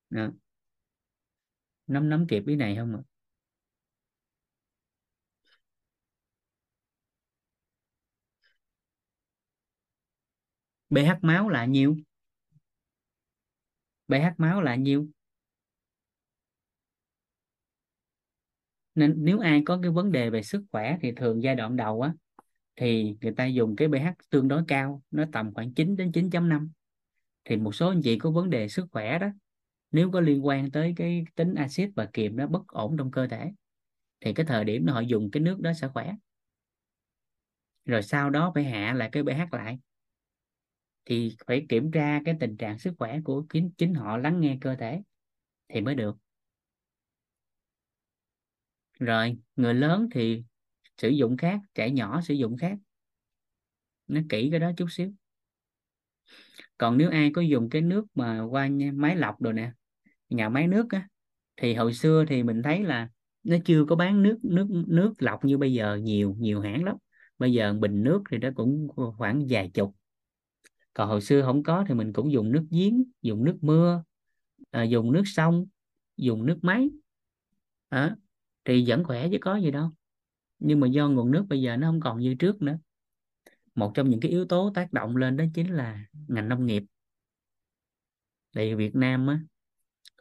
[0.09, 0.31] đó.
[1.87, 3.01] nắm nắm kịp ý này không ạ?
[10.93, 11.95] pH máu là nhiêu
[14.07, 15.07] pH máu là nhiêu
[18.95, 22.01] nên nếu ai có cái vấn đề về sức khỏe thì thường giai đoạn đầu
[22.01, 22.13] á,
[22.75, 26.71] thì người ta dùng cái pH tương đối cao, nó tầm khoảng 9 đến 9.5
[27.45, 29.27] thì một số anh chị có vấn đề sức khỏe đó
[29.91, 33.27] nếu có liên quan tới cái tính axit và kiềm nó bất ổn trong cơ
[33.27, 33.51] thể,
[34.21, 36.15] thì cái thời điểm đó họ dùng cái nước đó sẽ khỏe.
[37.85, 39.79] Rồi sau đó phải hạ lại cái pH lại.
[41.05, 44.57] Thì phải kiểm tra cái tình trạng sức khỏe của chính chính họ lắng nghe
[44.61, 45.01] cơ thể
[45.69, 46.17] thì mới được.
[48.99, 50.43] Rồi, người lớn thì
[50.97, 52.77] sử dụng khác, trẻ nhỏ sử dụng khác.
[54.07, 55.11] Nó kỹ cái đó chút xíu
[56.77, 59.71] còn nếu ai có dùng cái nước mà qua máy lọc rồi nè
[60.29, 61.07] nhà máy nước á
[61.57, 63.09] thì hồi xưa thì mình thấy là
[63.43, 66.95] nó chưa có bán nước nước nước lọc như bây giờ nhiều nhiều hãng lắm.
[67.37, 68.87] Bây giờ bình nước thì nó cũng
[69.17, 69.95] khoảng vài chục.
[70.93, 74.03] Còn hồi xưa không có thì mình cũng dùng nước giếng dùng nước mưa
[74.71, 75.65] à, dùng nước sông
[76.17, 76.89] dùng nước máy.
[77.89, 78.15] À,
[78.65, 79.89] thì vẫn khỏe chứ có gì đâu.
[80.59, 82.77] Nhưng mà do nguồn nước bây giờ nó không còn như trước nữa
[83.77, 86.83] một trong những cái yếu tố tác động lên đó chính là ngành nông nghiệp.
[88.53, 89.39] Tại Việt Nam á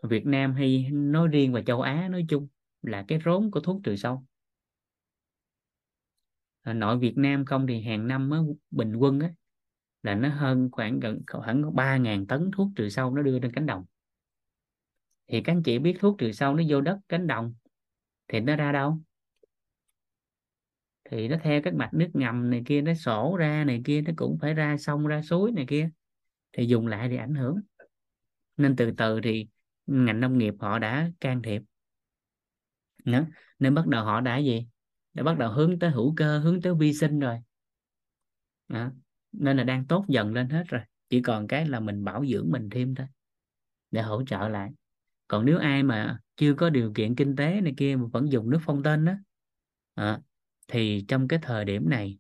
[0.02, 2.48] Việt Nam hay nói riêng và châu Á nói chung
[2.82, 4.24] là cái rốn của thuốc trừ sâu.
[6.64, 8.38] Nội Việt Nam không thì hàng năm á,
[8.70, 9.32] bình quân á,
[10.02, 13.52] là nó hơn khoảng gần khoảng ba ngàn tấn thuốc trừ sâu nó đưa lên
[13.52, 13.84] cánh đồng.
[15.26, 17.54] Thì các anh chị biết thuốc trừ sâu nó vô đất cánh đồng
[18.28, 19.00] thì nó ra đâu?
[21.10, 24.12] Thì nó theo các mạch nước ngầm này kia nó sổ ra này kia nó
[24.16, 25.90] cũng phải ra sông ra suối này kia
[26.52, 27.60] thì dùng lại thì ảnh hưởng.
[28.56, 29.46] Nên từ từ thì
[29.86, 31.62] ngành nông nghiệp họ đã can thiệp.
[33.04, 33.26] Nữa
[33.58, 34.66] nên bắt đầu họ đã gì?
[35.14, 37.38] Đã bắt đầu hướng tới hữu cơ hướng tới vi sinh rồi.
[38.68, 38.90] Đó.
[39.32, 40.80] nên là đang tốt dần lên hết rồi.
[41.08, 43.06] Chỉ còn cái là mình bảo dưỡng mình thêm thôi
[43.90, 44.70] để hỗ trợ lại.
[45.28, 48.50] Còn nếu ai mà chưa có điều kiện kinh tế này kia mà vẫn dùng
[48.50, 49.12] nước phong tên đó
[49.94, 50.20] à, ờ,
[50.68, 52.18] thì trong cái thời điểm này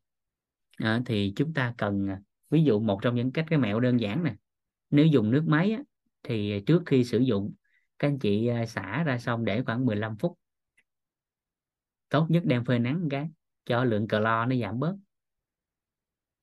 [0.76, 2.20] à, thì chúng ta cần à,
[2.50, 4.34] ví dụ một trong những cách cái mẹo đơn giản nè
[4.90, 5.82] nếu dùng nước máy á,
[6.22, 7.52] thì trước khi sử dụng
[7.98, 10.38] các anh chị à, xả ra xong để khoảng 15 phút.
[12.08, 13.28] Tốt nhất đem phơi nắng cái
[13.64, 14.96] cho lượng clo nó giảm bớt.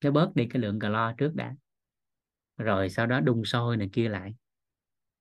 [0.04, 1.54] Nó bớt đi cái lượng clo trước đã.
[2.56, 4.34] Rồi sau đó đun sôi này kia lại.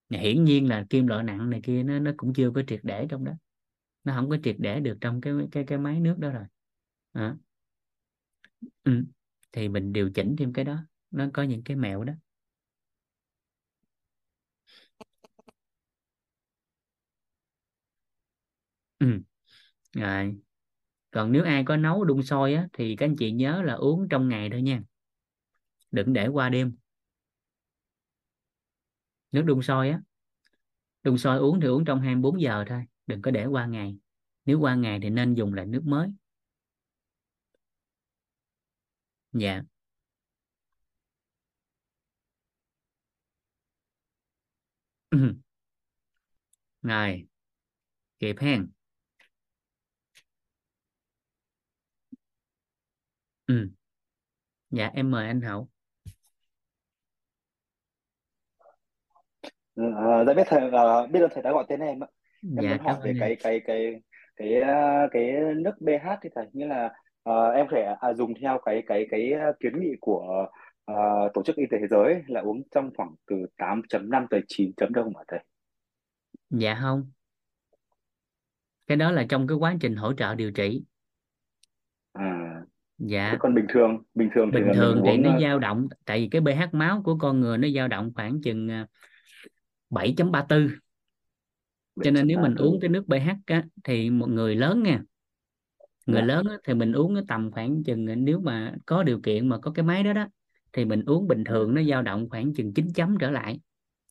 [0.10, 3.08] Hiển nhiên là kim loại nặng này kia nó nó cũng chưa có triệt để
[3.10, 3.32] trong đó.
[4.04, 6.46] Nó không có triệt để được trong cái cái cái máy nước đó rồi
[7.16, 7.36] à.
[8.84, 9.06] ừ.
[9.52, 10.78] thì mình điều chỉnh thêm cái đó,
[11.12, 12.14] nó có những cái mẹo đó
[19.00, 19.08] ừ.
[19.94, 20.36] rồi
[21.12, 24.10] còn nếu ai có nấu đun sôi á, thì các anh chị nhớ là uống
[24.10, 24.84] trong ngày thôi nha
[25.92, 26.76] đừng để qua đêm
[29.32, 30.02] nước đun sôi á,
[31.04, 33.98] đun sôi uống thì uống trong 24 giờ thôi, đừng có để qua ngày
[34.46, 36.08] nếu qua ngày thì nên dùng lại nước mới
[39.34, 39.64] dạ.
[46.82, 47.28] Rồi
[48.20, 48.68] kịp hen.
[53.48, 53.70] Ừ.
[54.70, 55.70] Dạ em mời anh Hậu.
[59.76, 62.08] Ờ, dạ biết thầy ờ, biết ơn thầy đã gọi tên em ạ.
[62.54, 63.18] Em dạ muốn cảm hỏi ơn về em.
[63.18, 63.94] cái cái cái
[64.36, 66.94] cái ờ, cái nước pH thì thầy nghĩa là
[67.24, 70.48] ờ, em phải à, dùng theo cái cái cái ờ, kiến nghị của
[70.86, 70.96] ờ,
[71.34, 74.94] Tổ chức Y tế Thế giới là uống trong khoảng từ 8.5 tới 9 chấm
[74.94, 75.40] đâu mà thầy.
[76.50, 77.12] dạ không
[78.88, 80.84] cái đó là trong cái quá trình hỗ trợ điều trị
[82.14, 82.26] À
[83.32, 85.30] thế dạ còn bình thường bình thường thì bình là mình thường thì uống nó
[85.30, 88.42] ờ, dao động tại vì cái pH máu của con người nó dao động khoảng
[88.42, 88.88] chừng à,
[89.90, 90.70] 7.34
[92.02, 92.80] cho nên nếu mình uống 7.34.
[92.80, 95.02] cái nước pH á, thì một người lớn nha
[96.06, 96.28] người Dạ.
[96.28, 99.58] lớn á, thì mình uống nó tầm khoảng chừng nếu mà có điều kiện mà
[99.58, 100.28] có cái máy đó đó
[100.74, 101.52] thì mình uống bình Dạ.
[101.52, 103.60] thường nó dao động khoảng chừng 9 chấm trở lại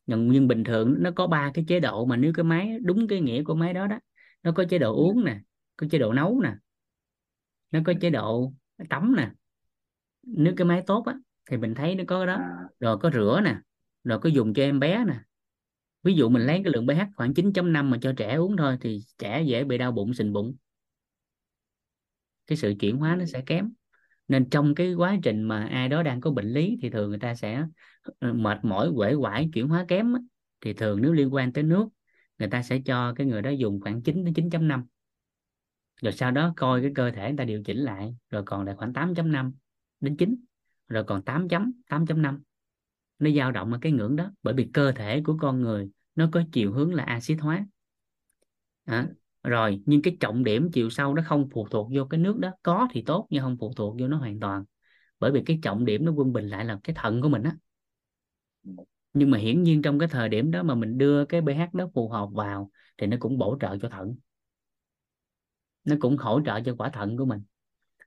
[0.06, 3.08] nhưng, nhưng bình thường nó có ba cái chế độ mà nếu cái máy đúng
[3.08, 3.98] cái nghĩa của máy đó đó
[4.42, 5.02] nó có chế độ Dạ.
[5.02, 5.40] uống nè
[5.76, 6.54] có chế độ nấu nè
[7.70, 8.52] nó có chế độ
[8.90, 9.30] tắm nè
[10.22, 11.14] nếu cái máy tốt á
[11.50, 13.56] thì mình thấy nó có cái đó À, rồi có rửa nè
[14.04, 15.14] rồi có dùng cho em bé nè
[16.02, 19.00] ví dụ mình lấy cái lượng pH khoảng 9.5 mà cho trẻ uống thôi thì
[19.18, 20.56] trẻ dễ bị đau bụng sình bụng
[22.46, 23.72] cái sự chuyển hóa nó sẽ kém.
[24.28, 27.18] Nên trong cái quá trình mà ai đó đang có bệnh lý thì thường người
[27.18, 27.66] ta sẽ
[28.18, 30.14] ờ, mệt mỏi quể quải chuyển hóa kém
[30.60, 31.88] thì thường nếu liên quan tới nước
[32.38, 34.84] người ta sẽ cho cái người đó dùng khoảng 9 đến 9.5
[36.02, 38.74] rồi sau đó coi cái cơ thể người ta điều chỉnh lại rồi còn lại
[38.74, 39.52] khoảng 8.5
[40.00, 40.36] đến 9
[40.88, 42.42] rồi còn 8 chấm 8.5
[43.18, 46.28] nó dao động ở cái ngưỡng đó bởi vì cơ thể của con người nó
[46.32, 47.66] có chiều hướng là axit hóa.
[48.84, 49.08] À,
[49.42, 52.52] rồi nhưng cái trọng điểm chiều sâu nó không phụ thuộc vô cái nước đó.
[52.62, 54.64] Có thì tốt nhưng không phụ thuộc vô nó hoàn toàn.
[55.20, 57.56] Bởi vì cái trọng điểm nó quân bình lại là cái thận của mình á.
[59.12, 61.88] Nhưng mà hiển nhiên trong cái thời điểm đó mà mình đưa cái pH đó
[61.94, 64.16] phù hợp vào thì nó cũng bổ trợ cho thận.
[65.84, 67.40] Nó cũng hỗ trợ cho quả thận của mình.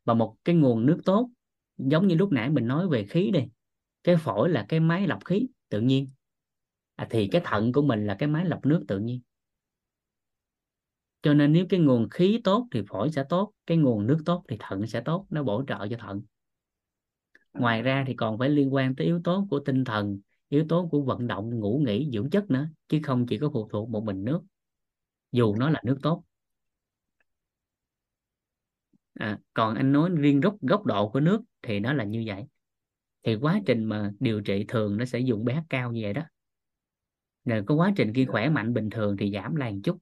[0.05, 1.29] Và một cái nguồn nước tốt
[1.77, 3.39] giống như lúc nãy mình nói về khí đi.
[4.03, 6.09] Cái phổi là cái máy lọc khí tự nhiên.
[6.95, 9.21] À, thì cái thận của mình là cái máy lọc nước tự nhiên
[11.25, 14.43] cho nên nếu cái nguồn khí tốt thì phổi sẽ tốt cái nguồn nước tốt
[14.47, 16.21] thì thận sẽ tốt nó bổ trợ cho thận.
[17.53, 20.19] Ngoài ra thì còn phải liên quan tới yếu tố của tinh thần
[20.49, 23.67] yếu tố của vận động ngủ nghỉ dưỡng chất nữa chứ không chỉ có phụ
[23.71, 24.41] thuộc một bình nước
[25.31, 26.23] dù nó là nước tốt.
[29.13, 32.45] À, còn anh nói riêng góc góc độ của nước thì nó là như vậy.
[33.23, 36.21] Thì quá trình mà điều trị thường nó sẽ dùng pH cao như vậy đó.
[37.45, 39.97] Rồi có quá trình khi khỏe mạnh bình thường thì giảm lại một chút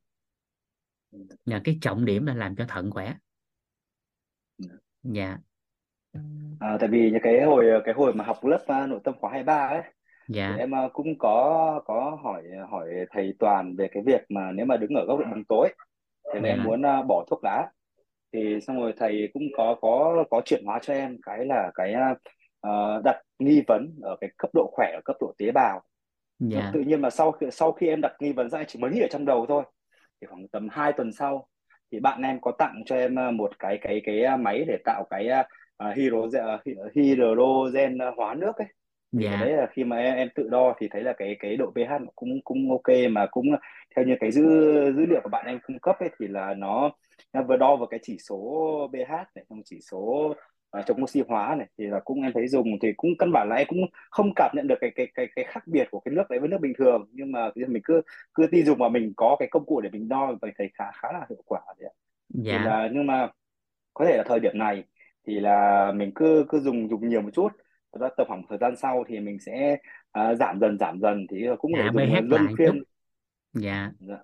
[1.46, 3.14] là cái trọng điểm là làm cho thận khỏe.
[5.04, 5.38] Dạ.
[6.60, 9.68] À, tại vì cái hồi cái hồi mà học lớp uh, nội tâm khóa 23
[9.68, 9.82] ấy
[10.28, 10.56] dạ.
[10.60, 14.78] em uh, cũng có có hỏi hỏi thầy Toàn về cái việc mà nếu mà
[14.78, 15.70] đứng ở góc độ bóng tối
[16.34, 16.50] thì dạ.
[16.50, 17.68] em muốn uh, bỏ thuốc lá.
[18.34, 21.96] Thì xong rồi thầy cũng có có có chuyển hóa cho em cái là cái
[22.68, 25.82] uh, đặt nghi vấn ở cái cấp độ khỏe ở cấp độ tế bào.
[26.40, 26.72] Mà dạ.
[26.74, 29.00] Tự nhiên mà sau khi sau khi em đặt nghi vấn ra chỉ mới nghĩ
[29.00, 29.64] ở trong đầu thôi
[30.24, 31.48] thì khoảng tầm 2 tuần sau
[31.92, 35.30] thì bạn em có tặng cho em một cái cái cái máy để tạo cái
[35.30, 38.68] uh, hydrogen uh, hydrogen hóa nước ấy.
[39.20, 39.46] Thì cái dạ.
[39.46, 42.06] đấy là khi mà em, em tự đo thì thấy là cái cái độ pH
[42.16, 43.46] cũng cũng ok mà cũng
[43.96, 44.44] theo như cái dữ
[44.96, 46.92] dữ liệu của bạn em cung cấp ấy thì là nó,
[47.34, 48.38] nó vừa đo vào cái chỉ số
[48.92, 50.34] pH này trong chỉ số
[50.80, 53.50] uh, chống oxy hóa này thì là cũng em thấy dùng thì cũng căn bản
[53.50, 56.14] là em cũng không cảm nhận được cái cái cái cái khác biệt của cái
[56.14, 57.06] nước đấy với nước bình thường.
[57.12, 58.02] Nhưng mà mình cứ
[58.34, 60.86] cứ tin dùng mà mình có cái công cụ để mình đo và thấy khá
[60.94, 61.94] khá là hiệu quả đấy ạ.
[62.34, 62.66] thì dạ.
[62.66, 63.28] là nhưng mà
[63.94, 64.84] có thể là thời điểm này
[65.28, 67.50] thì là mình cứ cứ dùng dùng nhiều một chút.
[68.00, 69.78] Ra tầm khoảng thời gian sau thì mình sẽ
[70.12, 71.28] à, giảm dần giảm dần.
[71.30, 72.56] Thì cũng hạ dùng pH luân lại một chút.
[72.58, 72.84] phiên.
[73.54, 73.92] Dạ.
[74.00, 74.18] Dạ,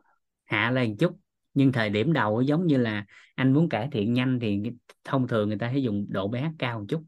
[0.46, 1.12] hạ lên chút
[1.60, 3.06] nhưng thời điểm đầu giống như là
[3.36, 4.62] anh muốn cải thiện nhanh thì
[5.04, 7.04] thông thường người ta sẽ dùng độ pH cao một chút.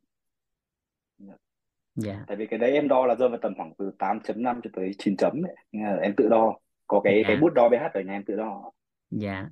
[1.17, 1.33] Dạ.
[1.95, 4.69] dạ tại vì cái đấy em đo là rơi vào tầm khoảng từ 8.5 cho
[4.73, 5.55] tới 9 chấm ấy.
[6.01, 6.57] Em tự đo.
[6.87, 7.41] Có cái cái dạ.
[7.41, 8.71] bút đo pH ở nhà em tự đo.
[9.09, 9.49] Dạ.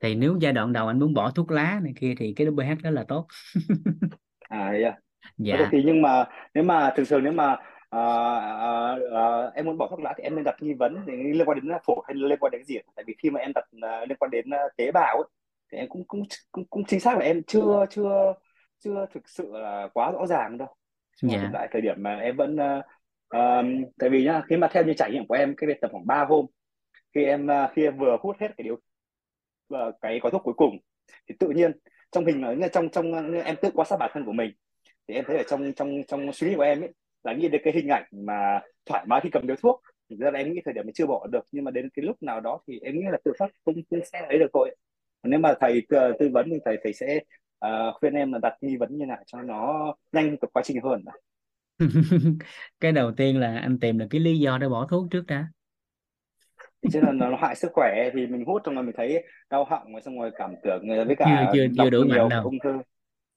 [0.00, 2.82] Thì nếu giai đoạn đầu anh muốn bỏ thuốc lá này kia thì cái pH
[2.82, 3.26] đó là tốt.
[4.48, 4.70] À à?
[4.70, 4.92] Thể
[5.36, 6.24] dạ thì nhưng mà
[6.54, 7.56] nếu mà thường thường nếu mà
[7.94, 11.48] à, à, em muốn bỏ thuốc lá thì em nên đặt nghi vấn thì liên
[11.48, 14.04] quan đến phổi hay liên quan đến gì tại vì khi mà em đặt à,
[14.08, 15.28] liên quan đến tế bào ấy,
[15.72, 16.22] thì em cũng cũng
[16.52, 18.34] cũng, cũng chính xác là em chưa chưa
[18.78, 20.68] chưa thực sự là quá rõ ràng đâu.
[21.22, 21.50] Mà hiện dạ.
[21.52, 22.82] tại thời điểm mà em vẫn à,
[23.28, 23.62] à,
[23.98, 26.06] tại vì nhá khi mà theo như trải nghiệm của em cái việc tầm khoảng
[26.06, 26.46] 3 hôm
[27.14, 28.76] khi em à, khi em vừa hút hết cái điều
[29.68, 30.78] và cái gói thuốc cuối cùng
[31.28, 31.72] thì tự nhiên
[32.12, 34.50] trong hình trong trong em tự quan sát bản thân của mình
[35.08, 36.92] thì em thấy ở trong trong trong suy nghĩ của em ấy
[37.24, 40.30] là nghĩ đến cái hình ảnh mà thoải mái khi cầm điếu thuốc thực ra
[40.30, 42.40] là em nghĩ thời điểm mình chưa bỏ được nhưng mà đến cái lúc nào
[42.40, 44.76] đó thì em nghĩ là tự phát không, không sẽ ấy được thôi.
[45.22, 47.20] Nếu mà thầy tư vấn thì thầy thầy sẽ
[47.66, 50.80] uh, khuyên em là đặt nghi vấn như nào cho nó nhanh cái quá trình
[50.82, 51.04] hơn
[52.80, 55.46] cái đầu tiên là anh tìm được cái lý do để bỏ thuốc trước đã.
[56.92, 59.92] Chứ là nó hại sức khỏe thì mình hút xong rồi mình thấy đau họng
[59.92, 62.44] rồi xong rồi cảm tưởng với chưa cả chưa chưa đọc đủ mạnh đâu.
[62.44, 62.78] ung thư.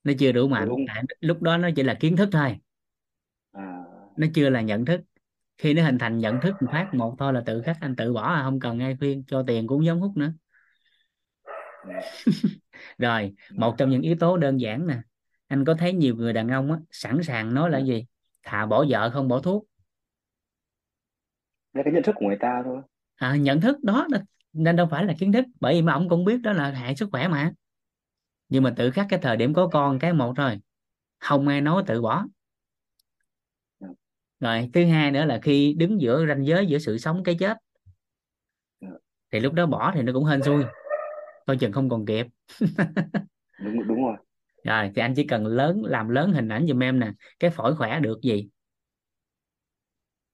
[0.04, 0.68] Nó chưa đủ mạnh.
[0.86, 2.56] Tại lúc đó nó chỉ là kiến thức thôi
[4.18, 5.00] nó chưa là nhận thức.
[5.58, 8.12] Khi nó hình thành nhận thức một phát một thôi là tự khắc anh tự
[8.12, 10.32] bỏ à không cần ai khuyên cho tiền cũng giống hút nữa.
[12.98, 14.98] Rồi một trong những yếu tố đơn giản nè
[15.48, 18.06] anh có thấy nhiều người đàn ông á sẵn sàng nói là gì?
[18.42, 19.64] Thà bỏ vợ không bỏ thuốc.
[21.72, 22.82] Đây cái nhận thức của người ta thôi.
[23.16, 24.06] À, nhận thức đó
[24.52, 26.96] nên đâu phải là kiến thức bởi vì mà ông cũng biết đó là hại
[26.96, 27.52] sức khỏe mà.
[28.48, 30.60] Nhưng mà tự khắc cái thời điểm có con cái một thôi
[31.18, 32.26] không ai nói tự bỏ
[34.40, 37.56] rồi thứ hai nữa là khi đứng giữa ranh giới giữa sự sống cái chết
[39.32, 40.64] thì lúc đó bỏ thì nó cũng hên xui.
[41.46, 42.26] Coi chừng không còn kịp.
[43.64, 44.16] Đúng đúng rồi.
[44.64, 47.10] Rồi thì anh chỉ cần lớn làm lớn hình ảnh giùm em nè.
[47.40, 48.48] Cái phổi khỏe được gì?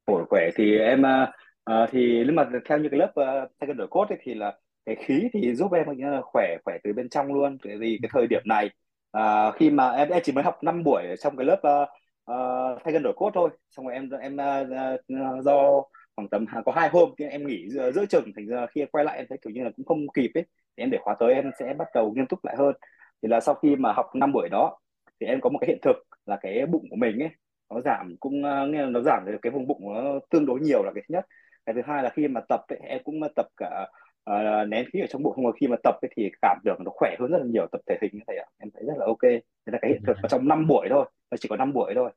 [0.07, 1.33] Phổi khỏe thì em à,
[1.65, 4.59] à, thì nếu mà theo như cái lớp uh, thay đổi cốt ấy, thì là
[4.87, 7.59] cái khí thì giúp em uh, khỏe khỏe từ bên trong luôn.
[7.65, 8.71] Tại vì cái thời điểm này
[9.13, 11.89] à, khi mà em, em chỉ mới học 5 buổi trong cái lớp uh,
[12.31, 13.51] uh, thay cân đổi cốt thôi.
[13.71, 15.83] Xong rồi em em uh, do
[16.17, 18.89] khoảng tầm có hai hôm thì em nghỉ giữa, giữa chừng thành ra khi em
[18.93, 20.45] quay lại em thấy kiểu như là cũng không kịp ấy.
[20.77, 22.75] Thì em để khóa tới em sẽ bắt đầu nghiêm túc lại hơn.
[23.23, 24.79] Thì là sau khi mà học năm buổi đó
[25.21, 25.97] thì em có một cái hiện thực
[26.27, 27.31] là cái bụng của mình ấy
[27.71, 30.83] nó giảm cũng nghe là nó giảm được cái vùng bụng nó tương đối nhiều
[30.85, 31.27] là cái thứ nhất.
[31.67, 33.89] Cái thứ hai là khi mà tập ấy, em cũng tập cả
[34.31, 36.91] uh, nén khí ở trong bụng không khi mà tập ấy, thì cảm được nó
[36.95, 38.47] khỏe hơn rất là nhiều tập thể hình như thế ạ.
[38.59, 39.23] Em thấy rất là ok.
[39.23, 41.93] Thế là cái hiện thực ở trong 5 buổi thôi nó chỉ có 5 buổi
[41.95, 42.11] thôi.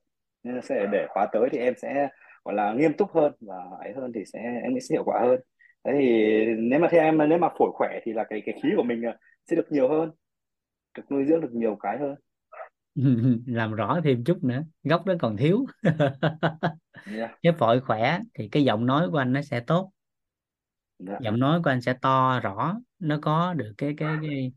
[0.44, 2.10] Nên sẽ để khóa tới thì em sẽ
[2.46, 5.40] gọi là nghiêm túc hơn và ấy hơn thì sẽ em sẽ hiệu quả hơn.
[5.86, 8.70] Thế thì nếu mà theo em nếu mà phổi khỏe thì là cái cái khí
[8.78, 9.18] của mình ờ,
[9.50, 10.12] sẽ được nhiều hơn
[10.98, 12.16] được nuôi dưỡng được nhiều cái hơn.
[13.48, 15.66] Làm rõ thêm chút nữa gốc đó còn thiếu.
[17.18, 17.32] Yeah.
[17.44, 19.92] cái phổi khỏe thì cái giọng nói của anh nó sẽ tốt
[21.06, 21.22] Yeah.
[21.22, 24.52] giọng nói của anh sẽ to rõ nó có được cái cái cái,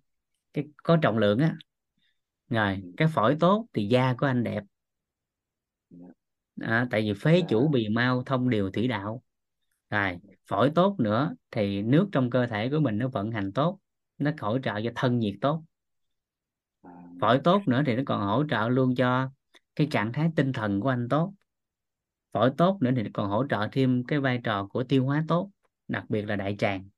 [0.53, 1.57] cái có trọng lượng á.
[2.49, 4.63] Rồi cái phổi tốt thì da của anh đẹp.
[6.61, 9.23] À, tại vì phế chủ bì mau thông điều thủy đạo.
[9.91, 13.79] Rồi phổi tốt nữa thì nước trong cơ thể của mình nó vận hành tốt
[14.19, 15.63] nó hỗ trợ cho thân nhiệt tốt.
[17.21, 19.31] Phổi tốt nữa thì nó còn hỗ trợ luôn cho
[19.77, 21.35] cái trạng thái tinh thần của anh tốt.
[22.33, 25.25] Phổi tốt nữa thì nó còn hỗ trợ thêm cái vai trò của tiêu hóa
[25.29, 25.51] tốt
[25.91, 26.89] đặc biệt là đại tràng.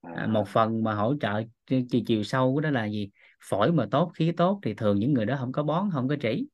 [0.00, 3.10] À, một phần mà hỗ trợ chiều, chiều sâu của đó là gì?
[3.42, 6.16] Phổi mà tốt khí tốt thì thường những người đó không có bón không có
[6.22, 6.46] trĩ.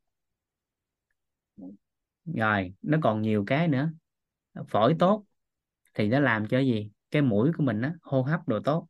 [2.24, 3.90] Rồi nó còn nhiều cái nữa.
[4.68, 5.24] Phổi tốt
[5.94, 6.90] thì nó làm cho gì?
[7.10, 8.86] Cái mũi của mình á hô hấp đồ tốt.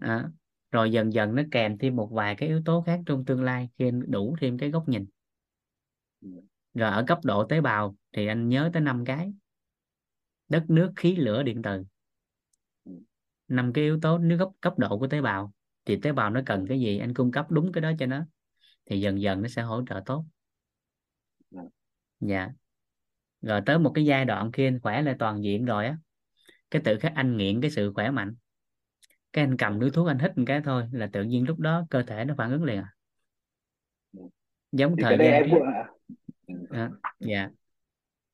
[0.00, 0.28] À,
[0.70, 3.68] rồi dần dần nó kèm thêm một vài cái yếu tố khác trong tương lai
[3.78, 5.06] khi anh đủ thêm cái góc nhìn.
[6.74, 9.32] Rồi ở cấp độ tế bào thì anh nhớ tới năm cái
[10.48, 11.84] đất nước khí lửa điện từ
[13.48, 15.52] năm cái yếu tố nếu cấp cấp độ của tế bào.
[15.84, 16.98] Thì tế bào nó cần cái gì?
[16.98, 18.26] Anh cung cấp đúng cái đó cho nó.
[18.86, 20.24] Thì dần dần nó sẽ hỗ trợ tốt.
[22.20, 22.48] Dạ.
[23.40, 25.98] Rồi tới một cái giai đoạn khi anh khỏe lại toàn diện rồi á
[26.70, 28.34] cái tự khắc anh nghiện cái sự khỏe mạnh.
[29.32, 31.86] Cái anh cầm đứa thuốc anh hít một cái thôi là tự nhiên lúc đó
[31.90, 32.94] cơ thể nó phản ứng liền à.
[34.72, 35.50] Giống thì thời gian em
[36.70, 36.90] à,
[37.20, 37.50] dạ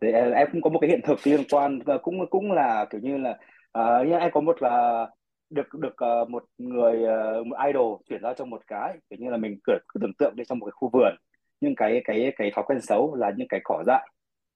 [0.02, 2.86] thì em em cũng có một cái hiện thực liên quan và cũng cũng là
[2.90, 3.38] kiểu như là
[3.78, 5.06] uh, như em có một là
[5.50, 6.96] được được uh, một người
[7.40, 10.12] uh, một idol chuyển giao cho một cái kiểu như là mình cứ, cứ tưởng
[10.18, 11.14] tượng đi trong một cái khu vườn.
[11.60, 14.08] Nhưng cái cái cái thói quen xấu là những cái cỏ dại.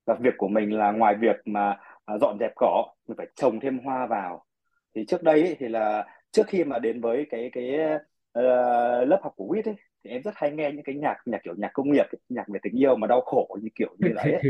[0.06, 1.78] Và việc của mình là ngoài việc mà
[2.14, 4.44] uh, dọn dẹp cỏ mình phải trồng thêm hoa vào.
[4.94, 7.78] Thì trước đây ấy, thì là trước khi mà đến với cái cái
[8.38, 11.38] uh, lớp học của WIT ấy, thì em rất hay nghe những cái nhạc nhạc
[11.44, 14.08] kiểu nhạc công nghiệp ấy, nhạc về tình yêu mà đau khổ như kiểu như
[14.16, 14.42] đấy ấy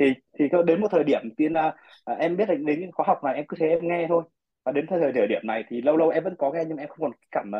[0.00, 1.74] thì thì đến một thời điểm tiên là
[2.04, 4.22] à, em biết là đến những khóa học này em cứ thế em nghe thôi.
[4.64, 6.88] Và đến thời thời điểm này thì lâu lâu em vẫn có nghe nhưng em
[6.88, 7.50] không còn cảm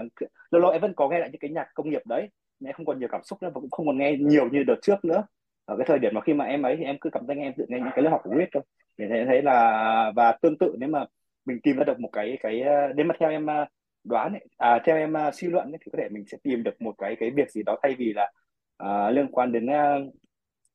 [0.51, 2.29] lâu lâu em vẫn có nghe lại những cái nhạc công nghiệp đấy.
[2.61, 4.63] Nhưng em không còn nhiều cảm xúc nữa và cũng không còn nghe nhiều như
[4.63, 5.25] đợt trước nữa.
[5.65, 7.53] Ở cái thời điểm mà khi mà em ấy thì em cứ cảm thấy em
[7.57, 8.63] tự nghe những cái lớp học của huyết thôi.
[8.97, 11.05] Để thấy, thấy là và tương tự nếu mà
[11.47, 13.69] mình tìm ra được một cái cái à, nếu mà theo em à,
[14.05, 16.63] đoán ấy, à, theo em à, suy luận ấy, thì có thể mình sẽ tìm
[16.63, 18.33] được một cái cái việc gì đó thay vì là
[18.77, 19.67] à, liên quan đến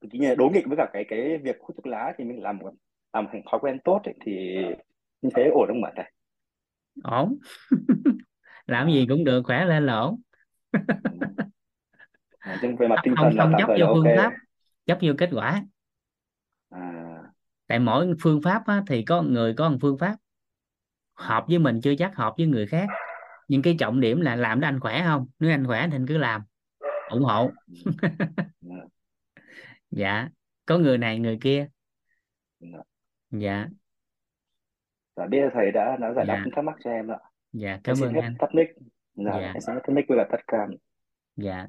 [0.05, 2.71] uh, đối nghịch với cả cái cái việc hút thuốc lá thì mình làm một
[3.13, 4.57] làm thành thói quen tốt ấy, thì
[5.21, 6.11] như thế ổn không bạn thầy?
[7.03, 7.37] Ổn.
[8.65, 10.21] Làm gì cũng được khỏe lên là ổn.
[12.41, 14.17] À, nhưng về mặt tinh không thần không chấp vô phương ok.
[14.17, 14.33] pháp
[14.85, 15.63] chấp vô kết quả.
[16.69, 17.17] À,
[17.67, 20.15] tại mỗi phương pháp á, thì có người có một phương pháp
[21.13, 22.87] hợp với mình chưa chắc hợp với người khác.
[23.47, 25.27] Nhưng cái trọng điểm là làm để anh khỏe không?
[25.39, 26.41] Nếu anh khỏe thì anh cứ làm
[27.09, 27.51] ủng hộ
[29.91, 30.29] dạ
[30.65, 31.67] có người này người kia.
[32.59, 32.77] Dạ.
[33.31, 33.67] Dạ.
[35.29, 36.41] Biết thầy đã đã giải đáp dạ.
[36.45, 37.19] những thắc mắc cho em ạ.
[37.53, 38.35] Dạ cảm ơn hết anh.
[38.39, 38.67] tắt mic.
[39.13, 39.51] Dạ dạ.
[39.53, 40.69] em xin hết tắt mic với cả tắt cam.
[41.35, 41.67] Dạ.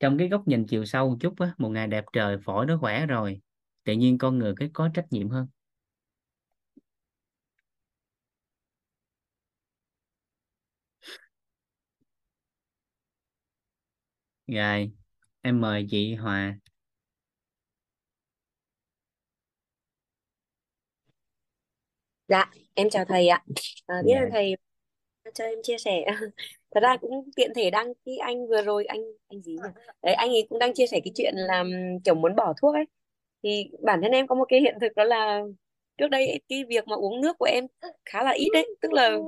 [0.00, 2.78] Trong cái góc nhìn chiều sâu một chút á một ngày đẹp trời phổi nó
[2.80, 3.40] khỏe rồi
[3.84, 5.46] tự nhiên con người cái có trách nhiệm hơn.
[14.46, 14.92] Rồi
[15.40, 16.58] em mời chị Hòa
[22.28, 23.42] Dạ, em chào thầy ạ.
[23.86, 24.54] À, biết dạ ơn thầy
[25.34, 26.04] cho em chia sẻ.
[26.74, 29.68] Thật ra cũng tiện thể đăng cái anh vừa rồi anh anh gì nhỉ?
[30.02, 32.74] Đấy, anh ấy cũng đang chia sẻ cái chuyện là ừm, kiểu muốn bỏ thuốc
[32.74, 32.84] ấy.
[33.42, 35.42] Thì bản thân em có một cái hiện thực đó là
[35.98, 37.66] trước đây cái việc mà uống nước của em
[38.04, 39.18] khá là ít đấy, tức là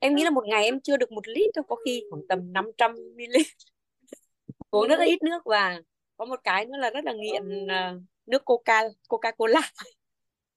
[0.00, 2.52] em nghĩ là một ngày em chưa được một lít đâu, có khi khoảng tầm
[2.52, 3.36] 500 ml.
[4.70, 5.80] Uống rất là ít nước và
[6.16, 7.94] có một cái nữa là rất là nghiện à,
[8.26, 9.60] nước Coca Coca-Cola.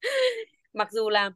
[0.74, 1.32] Mặc dù là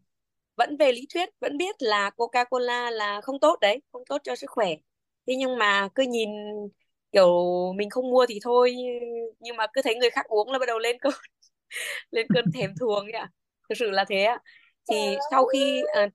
[0.56, 4.36] vẫn về lý thuyết vẫn biết là Coca-Cola là không tốt đấy không tốt cho
[4.36, 4.68] sức khỏe.
[5.28, 6.30] Thế nhưng mà cứ nhìn
[7.12, 7.30] kiểu
[7.76, 8.76] mình không mua thì thôi
[9.40, 11.14] nhưng mà cứ thấy người khác uống là bắt đầu lên cơn
[12.12, 13.30] lên cơn thèm thuồng ạ.
[13.70, 14.40] Thực sự là thế ạ.
[14.92, 16.10] Thì sau khi à,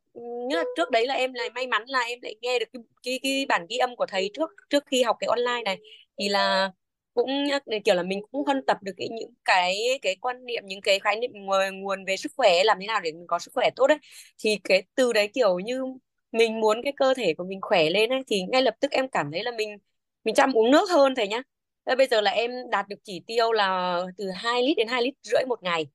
[0.49, 2.83] như là trước đấy là em lại may mắn là em lại nghe được cái,
[3.03, 5.79] cái, cái bản ghi âm của thầy trước trước khi học cái online này.
[6.19, 6.71] Thì là
[7.19, 10.81] cũng kiểu là mình cũng huân tập được cái những cái cái quan niệm những
[10.81, 13.51] cái khái niệm nguồn, nguồn về sức khỏe làm thế nào để mình có sức
[13.55, 13.99] khỏe tốt đấy
[14.45, 15.85] thì cái từ đấy kiểu như
[16.33, 19.09] mình muốn cái cơ thể của mình khỏe lên ấy thì ngay lập tức em
[19.09, 19.79] cảm thấy là mình
[20.25, 21.43] mình chăm uống nước hơn thầy nhá.
[21.87, 25.03] Thế bây giờ là em đạt được chỉ tiêu là từ 2 lít đến 2
[25.03, 25.87] lít rưỡi một ngày.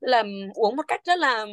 [0.00, 0.22] Là
[0.54, 1.46] uống một cách rất là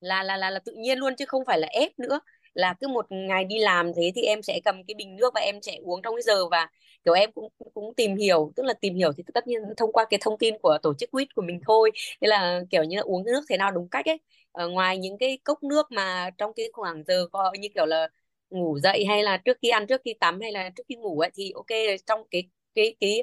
[0.00, 2.20] là là là, là tự nhiên luôn chứ không phải là ép nữa
[2.58, 5.40] là cứ một ngày đi làm thế thì em sẽ cầm cái bình nước và
[5.40, 6.68] em sẽ uống trong cái giờ và
[7.04, 10.04] kiểu em cũng cũng tìm hiểu tức là tìm hiểu thì tất nhiên thông qua
[10.10, 11.90] cái thông tin của tổ chức quýt của mình thôi.
[12.20, 14.20] Nên là kiểu như là uống nước thế nào đúng cách ấy.
[14.52, 18.08] Ở ngoài những cái cốc nước mà trong cái khoảng giờ có như kiểu là
[18.50, 21.20] ngủ dậy hay là trước khi ăn trước khi tắm hay là trước khi ngủ
[21.20, 21.66] ấy thì ok
[22.06, 22.42] trong cái
[22.74, 23.22] cái cái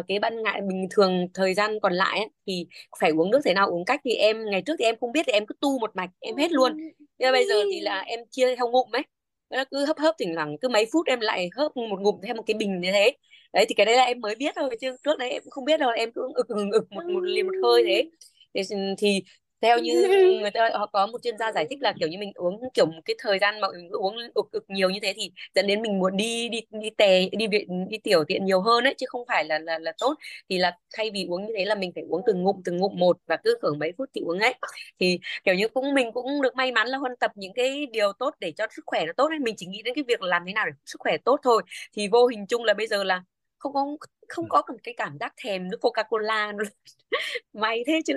[0.00, 2.66] uh, cái ban ngày bình thường thời gian còn lại ấy, thì
[3.00, 5.22] phải uống nước thế nào uống cách thì em ngày trước thì em không biết
[5.26, 6.72] thì em cứ tu một mạch em hết luôn.
[6.72, 9.02] Ừ, ừ, ừ nhưng bây giờ thì là em chia theo ngụm ấy.
[9.50, 12.36] Nó cứ hấp hấp thỉnh thoảng cứ mấy phút em lại hớp một ngụm thêm
[12.36, 13.12] một cái bình như thế.
[13.52, 15.80] Đấy thì cái đấy là em mới biết thôi chứ trước đấy em không biết
[15.80, 18.10] đâu em cứ ực ực, ực một một liền một hơi thế.
[18.54, 18.62] Thì,
[18.98, 19.22] thì
[19.62, 19.92] theo như
[20.42, 22.86] người ta họ có một chuyên gia giải thích là kiểu như mình uống kiểu
[22.86, 25.82] một cái thời gian mà mình uống ực ực nhiều như thế thì dẫn đến
[25.82, 29.06] mình muốn đi đi đi tè đi viện đi tiểu tiện nhiều hơn ấy chứ
[29.08, 30.14] không phải là là là tốt.
[30.48, 32.98] Thì là thay vì uống như thế là mình phải uống từng ngụm từng ngụm
[32.98, 34.54] một và cứ khoảng mấy phút thì uống ấy.
[35.00, 38.12] Thì kiểu như cũng mình cũng được may mắn là huân tập những cái điều
[38.18, 39.38] tốt để cho sức khỏe nó tốt ấy.
[39.38, 41.62] Mình chỉ nghĩ đến cái việc làm thế nào để sức khỏe tốt thôi.
[41.96, 43.22] Thì vô hình chung là bây giờ là
[43.62, 43.96] không có
[44.28, 46.52] không có cái cảm giác thèm nước Coca Cola
[47.52, 48.14] may thế chứ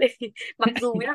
[0.57, 1.13] mặc dù là,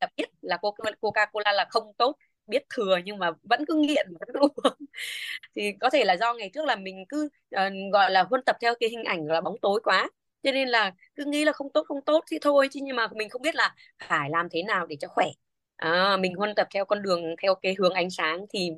[0.00, 0.58] là biết là
[1.00, 2.16] Coca Cola là không tốt
[2.46, 4.74] biết thừa nhưng mà vẫn cứ nghiện vẫn cứ uống.
[5.56, 8.56] Thì có thể là do ngày trước là mình cứ uh, gọi là huân tập
[8.60, 10.10] theo cái hình ảnh là bóng tối quá
[10.42, 13.08] cho nên là cứ nghĩ là không tốt không tốt thì thôi chứ nhưng mà
[13.12, 13.74] mình không biết là
[14.08, 15.26] phải làm thế nào để cho khỏe
[15.76, 18.70] à, mình huân tập theo con đường theo cái hướng ánh sáng thì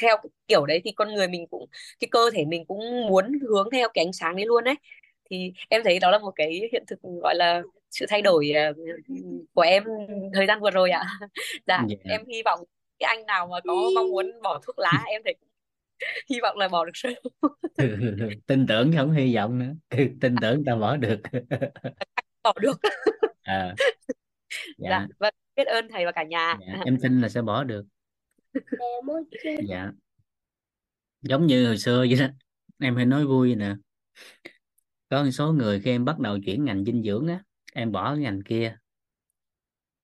[0.00, 1.66] theo cái kiểu đấy thì con người mình cũng
[2.00, 4.74] cái cơ thể mình cũng muốn hướng theo cái ánh sáng đấy luôn đấy
[5.30, 8.76] thì em thấy đó là một cái hiện thực gọi là sự thay đổi uh,
[9.54, 9.84] của em
[10.34, 11.04] thời gian vừa rồi ạ.
[11.66, 12.00] Dạ yeah.
[12.04, 12.60] em hy vọng
[12.98, 15.34] cái anh nào mà có mong muốn bỏ thuốc lá em thấy
[16.30, 17.14] hy vọng là bỏ được sớm.
[18.46, 19.74] Tin tưởng không hy vọng nữa.
[20.20, 21.20] Tin tưởng ta bỏ được.
[22.42, 22.80] Bỏ được.
[23.42, 23.74] À.
[24.78, 24.90] dạ.
[24.90, 25.06] dạ.
[25.18, 26.56] vâng biết ơn thầy và cả nhà.
[26.60, 26.82] Dạ.
[26.84, 27.86] em tin là sẽ bỏ được.
[29.68, 29.92] Dạ.
[31.22, 32.26] Giống như hồi xưa vậy đó.
[32.78, 33.74] Em hay nói vui vậy nè.
[35.08, 37.42] Có một số người khi em bắt đầu chuyển ngành dinh dưỡng á
[37.72, 38.78] em bỏ cái ngành kia.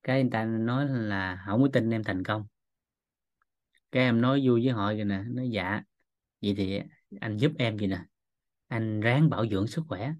[0.03, 2.45] Cái người ta nói là không có tin em thành công.
[3.91, 5.81] Cái em nói vui với họ vậy nè nói dạ
[6.41, 6.81] vậy thì
[7.19, 7.99] anh giúp em vậy nè.
[8.67, 10.13] Anh ráng bảo dưỡng sức khỏe.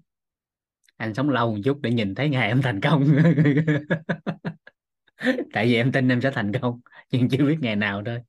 [0.96, 3.04] Anh sống lâu một chút để nhìn thấy ngày em thành công
[5.52, 6.80] tại vì em tin em sẽ thành công,
[7.10, 8.20] nhưng chưa biết ngày nào thôi.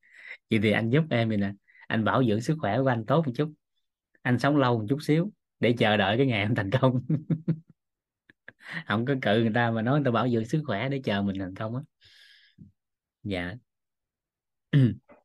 [0.50, 1.52] Vậy thì anh giúp em vậy nè.
[1.88, 3.54] Anh bảo dưỡng sức khỏe của anh tốt một chút.
[4.22, 7.02] Anh sống lâu một chút xíu để chờ đợi cái ngày em thành công.
[8.88, 11.22] Không có cự người ta mà nói người ta bảo dưỡng sức khỏe để chờ
[11.22, 11.82] mình thành công á.
[13.24, 13.56] Dạ.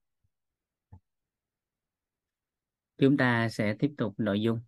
[2.99, 4.61] Chúng ta sẽ tiếp tục nội dung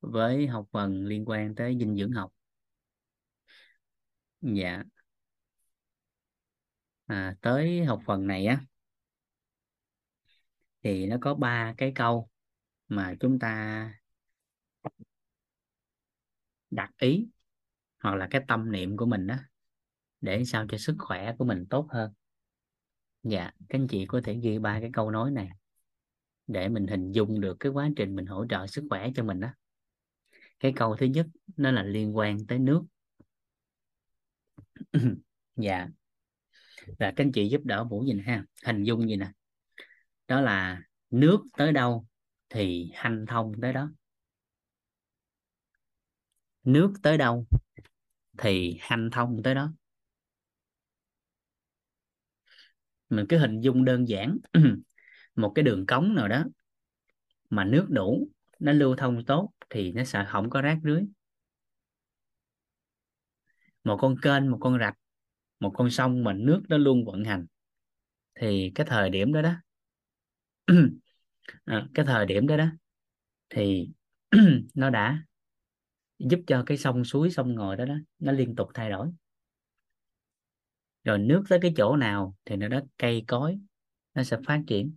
[0.00, 2.32] với học phần liên quan tới dinh dưỡng học.
[4.40, 4.84] Dạ
[7.08, 8.60] à, tới học phần này á
[10.82, 12.28] thì nó có ba cái câu
[12.88, 13.90] mà chúng ta
[16.70, 17.28] đặt ý
[18.02, 19.36] hoặc là cái tâm niệm của mình đó
[20.20, 22.12] để sao cho sức khỏe của mình tốt hơn.
[23.22, 25.48] Dạ các anh chị có thể ghi ba cái câu nói này
[26.46, 29.40] để mình hình dung được cái quá trình mình hỗ trợ sức khỏe cho mình
[29.40, 29.48] đó
[30.60, 31.26] cái câu thứ nhất
[31.56, 32.82] nó là liên quan tới nước.
[35.56, 35.88] Dạ
[36.86, 39.30] và các anh chị giúp đỡ vũ nhìn ha, hình dung gì nè?
[40.28, 42.06] Đó là nước tới đâu
[42.48, 43.90] thì hanh thông tới đó.
[46.64, 47.46] Nước tới đâu
[48.38, 49.72] thì hanh thông tới đó.
[53.08, 54.38] Mình cứ hình dung đơn giản.
[55.36, 56.44] Một cái đường cống nào đó
[57.50, 61.02] mà nước đủ, nó lưu thông tốt thì nó sẽ không có rác rưới.
[63.84, 64.94] Một con kênh, một con rạch
[65.60, 67.46] một con sông mà nước nó luôn vận hành.
[68.34, 69.54] Thì cái thời điểm đó đó
[71.64, 72.66] à, cái thời điểm đó đó
[73.50, 73.90] thì
[74.74, 75.22] nó đã
[76.18, 79.10] giúp cho cái sông suối sông ngòi đó đó nó liên tục thay đổi.
[81.04, 83.58] Rồi nước tới cái chỗ nào thì nó đó cây cối
[84.14, 84.94] nó sẽ phát triển.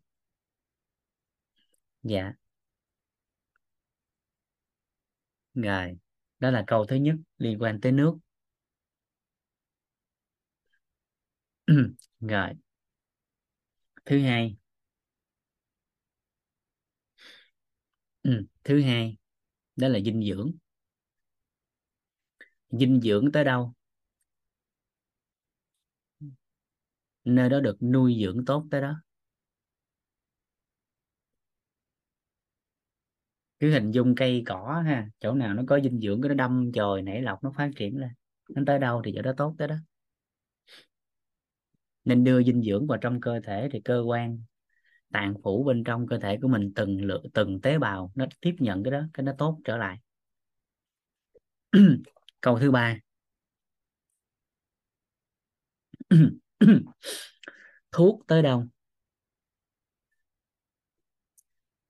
[2.04, 2.34] Dạ.
[5.54, 5.98] Rồi
[6.40, 8.18] đó là câu thứ nhất liên quan tới nước.
[12.22, 12.54] rồi.
[14.06, 14.58] Thứ hai.
[18.24, 18.46] Ừ.
[18.64, 19.18] thứ hai,
[19.76, 20.52] đó là dinh dưỡng.
[22.72, 23.74] Dinh dưỡng tới đâu?
[27.26, 29.02] Nơi đó được nuôi dưỡng tốt tới đó.
[33.60, 36.72] Cứ hình dung cây cỏ ha, chỗ nào nó có dinh dưỡng, cái nó đâm
[36.74, 38.10] chồi nảy lọc nó phát triển lên.
[38.50, 39.76] Nó tới đâu thì chỗ đó tốt tới đó
[42.10, 44.40] nên đưa dinh dưỡng vào trong cơ thể thì cơ quan
[45.14, 48.56] tạng phủ bên trong cơ thể của mình từng lượng từng tế bào nó tiếp
[48.60, 49.98] nhận cái đó, cái nó tốt trở lại.
[52.42, 53.00] Câu thứ ba.
[57.92, 58.66] Thuốc tới đâu?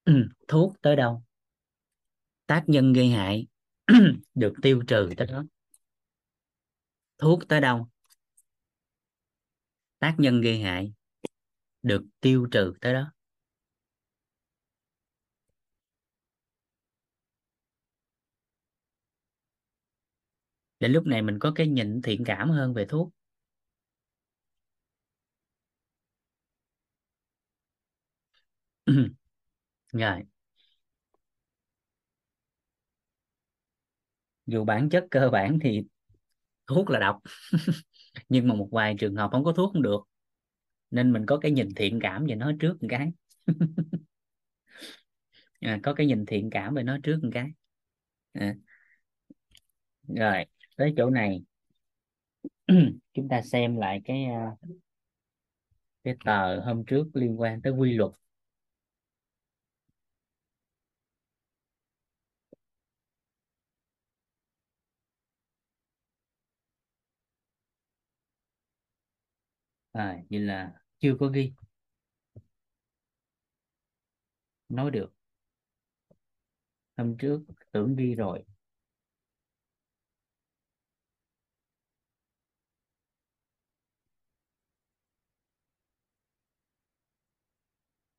[0.48, 1.24] Thuốc tới đâu?
[2.48, 3.48] Tác nhân gây hại
[4.36, 5.44] được tiêu trừ tới đó.
[7.18, 7.88] Thuốc tới đâu?
[10.00, 10.94] Tác nhân gây hại
[11.84, 13.14] được tiêu trừ tới đó.
[20.80, 23.10] Để lúc này mình có cái nhìn thiện cảm hơn về thuốc.
[29.94, 30.24] Rồi.
[34.46, 35.82] Dù bản chất cơ bản thì
[36.68, 37.20] thuốc là độc.
[38.30, 40.00] nhưng mà một vài trường hợp không có thuốc không được.
[40.92, 43.12] Nên mình có cái nhìn thiện cảm về nó trước một cái.
[45.62, 47.52] À, có cái nhìn thiện cảm về nó trước một cái.
[48.34, 48.56] À.
[50.08, 50.46] rồi
[50.78, 51.42] tới chỗ này.
[53.14, 54.52] Chúng ta xem lại cái à,
[56.04, 58.12] cái tờ hôm trước liên quan tới quy luật.
[70.00, 71.52] À, như là chưa có ghi.
[74.70, 75.14] Nói được.
[76.98, 78.44] Hôm trước tưởng ghi rồi.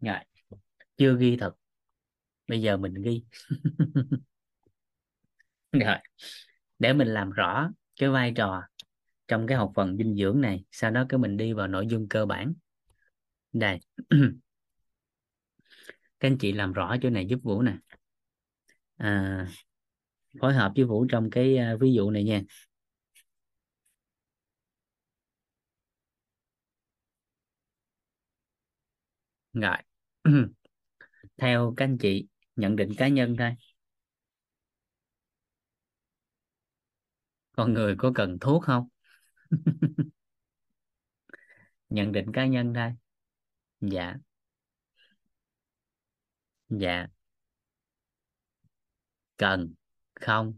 [0.00, 0.26] Ngại
[0.96, 1.54] chưa ghi thật.
[2.48, 3.24] Bây giờ mình ghi.
[5.72, 6.00] Rồi dạ,
[6.78, 7.70] để mình làm rõ
[8.00, 8.62] cái vai trò
[9.30, 12.08] trong cái học phần dinh dưỡng này sau đó cái mình đi vào nội dung
[12.08, 12.54] cơ bản.
[13.52, 13.80] Đây.
[16.20, 17.76] Các anh chị làm rõ chỗ này giúp Vũ nè.
[18.98, 19.46] À,
[20.40, 22.42] phối hợp với Vũ trong cái à, ví dụ này nha.
[29.52, 29.76] Rồi.
[31.38, 32.26] Theo các anh chị
[32.56, 33.50] nhận định cá nhân thôi.
[37.56, 38.88] Con người có cần thuốc không?
[41.88, 42.92] nhận định cá nhân thôi.
[43.80, 44.16] Dạ.
[46.68, 47.06] Dạ.
[49.36, 49.74] Cần.
[50.14, 50.54] Không.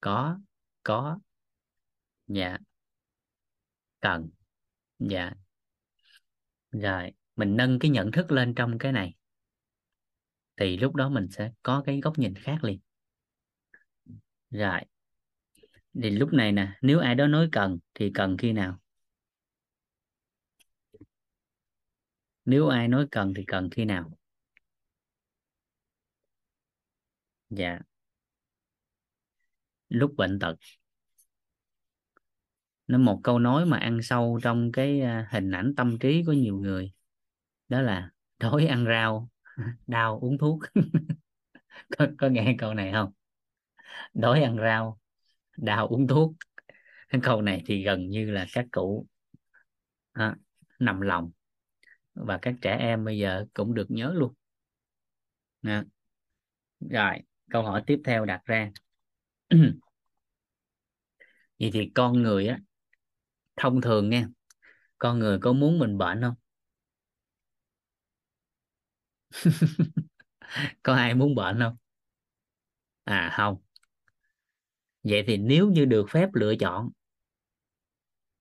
[0.00, 0.40] Có.
[0.84, 1.18] Có.
[2.26, 2.58] Dạ.
[4.00, 4.30] Cần.
[4.98, 5.34] Dạ.
[6.72, 9.14] Rồi, mình nâng cái nhận thức lên trong cái này.
[10.56, 12.80] Thì lúc đó mình sẽ có cái góc nhìn khác liền.
[14.50, 14.80] Rồi
[15.94, 18.78] thì lúc này nè nếu ai đó nói cần thì cần khi nào?
[22.44, 24.10] Nếu ai nói cần thì cần khi nào?
[27.50, 27.78] Dạ.
[29.88, 30.56] Lúc bệnh tật.
[32.86, 36.32] Nó một câu nói mà ăn sâu trong cái à, hình ảnh tâm trí của
[36.32, 36.92] nhiều người
[37.68, 38.10] đó là
[38.40, 39.30] đói ăn rau
[39.86, 40.60] đau uống thuốc.
[41.98, 43.12] Có, có nghe câu này không?
[44.14, 44.98] Đói ăn rau
[45.56, 46.32] đau uống thuốc.
[47.08, 49.06] Cái câu này thì gần như là các cụ
[50.14, 50.36] à,
[50.78, 51.30] nằm lòng.
[52.14, 54.34] Và các trẻ em bây giờ cũng được nhớ luôn.
[55.64, 55.84] À.
[56.90, 57.18] rồi
[57.50, 58.70] câu hỏi tiếp theo đặt ra.
[61.60, 62.58] Vậy thì con người á
[63.56, 64.26] thông thường nha
[64.98, 66.34] con người có muốn mình bệnh không?
[70.82, 71.76] Có ai muốn bệnh không?
[73.06, 73.71] À không
[75.02, 76.90] vậy thì nếu như được phép lựa chọn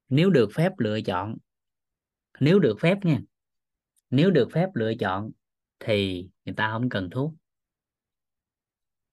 [0.10, 1.38] nếu được phép lựa chọn
[2.40, 3.22] nếu được phép nha
[4.10, 5.32] nếu được phép lựa chọn
[5.80, 7.34] thì người ta không cần thuốc.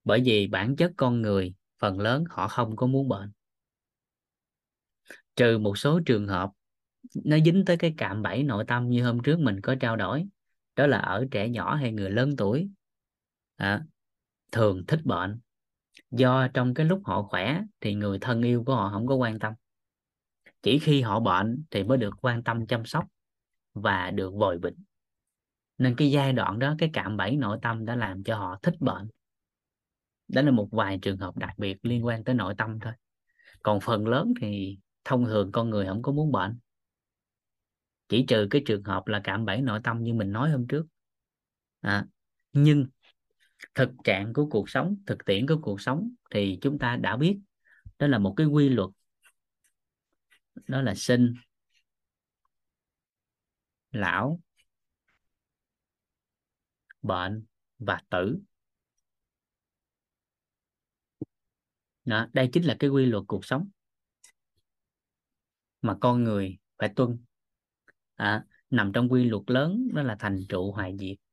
[0.04, 3.32] Bởi vì bản chất con người phần lớn họ không có muốn bệnh.
[5.36, 6.50] Trừ một số trường hợp
[7.14, 10.26] nó dính tới cái cạm bẫy nội tâm như hôm trước mình có trao đổi
[10.76, 12.68] đó là ở trẻ nhỏ hay người lớn tuổi
[13.56, 13.84] à,
[14.52, 15.40] thường thích bệnh
[16.10, 19.38] do trong cái lúc họ khỏe thì người thân yêu của họ không có quan
[19.38, 19.52] tâm.
[20.62, 23.04] Chỉ khi họ bệnh thì mới được quan tâm chăm sóc
[23.74, 24.76] và được vòi bệnh
[25.78, 28.74] nên cái giai đoạn đó cái cạm bẫy nội tâm đã làm cho họ thích
[28.80, 29.08] bệnh.
[30.28, 32.92] Đó là một vài trường hợp đặc biệt liên quan tới nội tâm thôi.
[33.62, 36.58] Còn phần lớn thì thông thường con người không có muốn bệnh.
[38.08, 40.86] Chỉ trừ cái trường hợp là cạm bẫy nội tâm như mình nói hôm trước.
[41.80, 42.06] À,
[42.52, 42.86] nhưng
[43.74, 47.38] thực trạng của cuộc sống thực tiễn của cuộc sống thì chúng ta đã biết.
[47.98, 48.90] Đó là một cái quy luật.
[50.66, 51.34] Đó là sinh
[53.92, 54.40] lão
[57.02, 57.44] bệnh
[57.78, 58.38] và tử.
[62.04, 63.68] Đó, đây chính là cái quy luật cuộc sống
[65.82, 67.18] mà con người phải tuân.
[68.14, 71.27] À, nằm trong quy luật lớn đó là thành trụ hoại diệt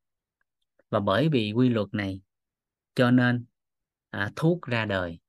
[0.90, 2.22] và bởi vì quy luật này
[2.96, 3.46] cho nên
[4.10, 5.20] à, thuốc ra đời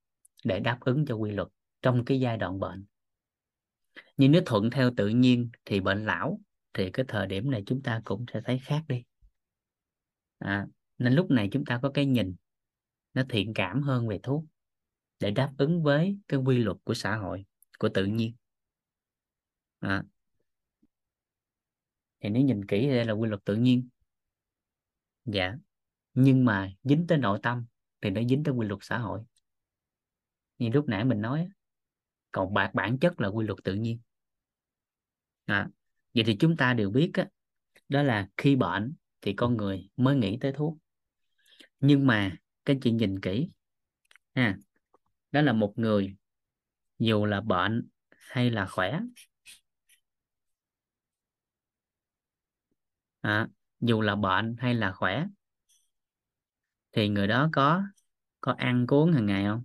[0.45, 1.49] để đáp ứng cho quy luật
[1.83, 2.85] trong cái giai đoạn bệnh.
[4.17, 6.41] Nhưng nếu thuận theo tự nhiên thì bệnh lão
[6.75, 9.05] thì cái thời điểm này chúng ta cũng sẽ thấy khác đi.
[10.39, 10.67] À,
[10.99, 12.37] nên lúc này chúng ta có cái nhìn
[13.15, 14.45] nó thiện cảm hơn về thuốc
[15.21, 17.45] để đáp ứng với cái quy luật của xã hội
[17.79, 18.35] của tự nhiên.
[19.79, 20.03] À,
[22.21, 23.89] thì nếu nhìn kỹ thì đây là quy luật tự nhiên
[25.27, 25.55] dạ.
[26.15, 27.67] Nhưng mà dính tới nội tâm
[28.01, 29.21] thì nó dính tới quy luật xã hội.
[30.59, 31.49] Như lúc nãy mình nói
[32.33, 33.99] còn bạc bản chất là quy luật tự nhiên.
[35.45, 35.69] À,
[36.15, 37.29] vậy thì chúng ta đều biết á,
[37.89, 40.79] đó là khi bệnh thì con người mới nghĩ tới thuốc.
[41.81, 43.51] Nhưng mà các chị nhìn kỹ
[44.35, 44.59] ha
[45.33, 46.17] đó là một người
[46.99, 49.01] dù là bệnh hay là khỏe.
[53.21, 53.49] À,
[53.81, 55.25] dù là bệnh hay là khỏe,
[56.93, 57.83] thì người đó có
[58.41, 59.63] có ăn uống hàng ngày không?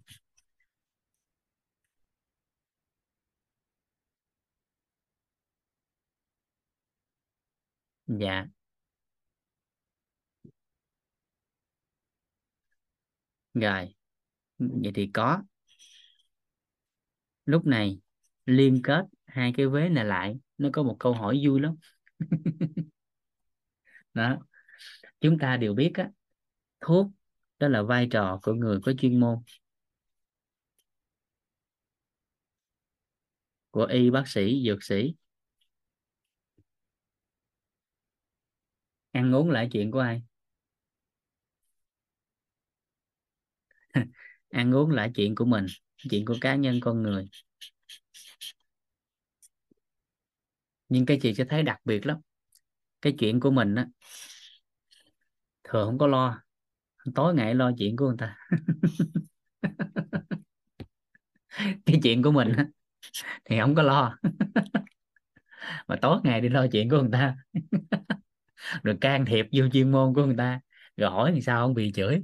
[8.07, 8.47] Dạ.
[13.53, 13.93] Rồi,
[14.59, 15.43] vậy thì có.
[17.45, 17.99] Lúc này
[18.45, 21.75] liên kết hai cái vế này lại, nó có một câu hỏi vui lắm.
[24.13, 24.37] đó.
[25.21, 26.09] Chúng ta đều biết á,
[26.81, 27.07] thuốc
[27.59, 29.39] đó là vai trò của người có chuyên môn.
[33.71, 35.13] Của y bác sĩ, dược sĩ.
[39.13, 40.21] Ăn uống lại chuyện của ai?
[44.49, 45.65] Ăn uống lại chuyện của mình,
[46.09, 47.29] chuyện của cá nhân con người.
[50.89, 52.17] Nhưng cái chị sẽ thấy đặc biệt lắm
[53.01, 53.87] cái chuyện của mình á
[55.63, 56.41] thường không có lo.
[57.15, 58.37] Tối ngày lo chuyện của người ta.
[61.85, 62.67] Cái chuyện của mình á,
[63.45, 64.17] thì không có lo.
[65.87, 67.35] Mà tối ngày đi lo chuyện của người ta.
[68.83, 70.59] Rồi can thiệp vô chuyên môn của người ta.
[70.97, 72.21] Rồi hỏi thì sao không bị chửi.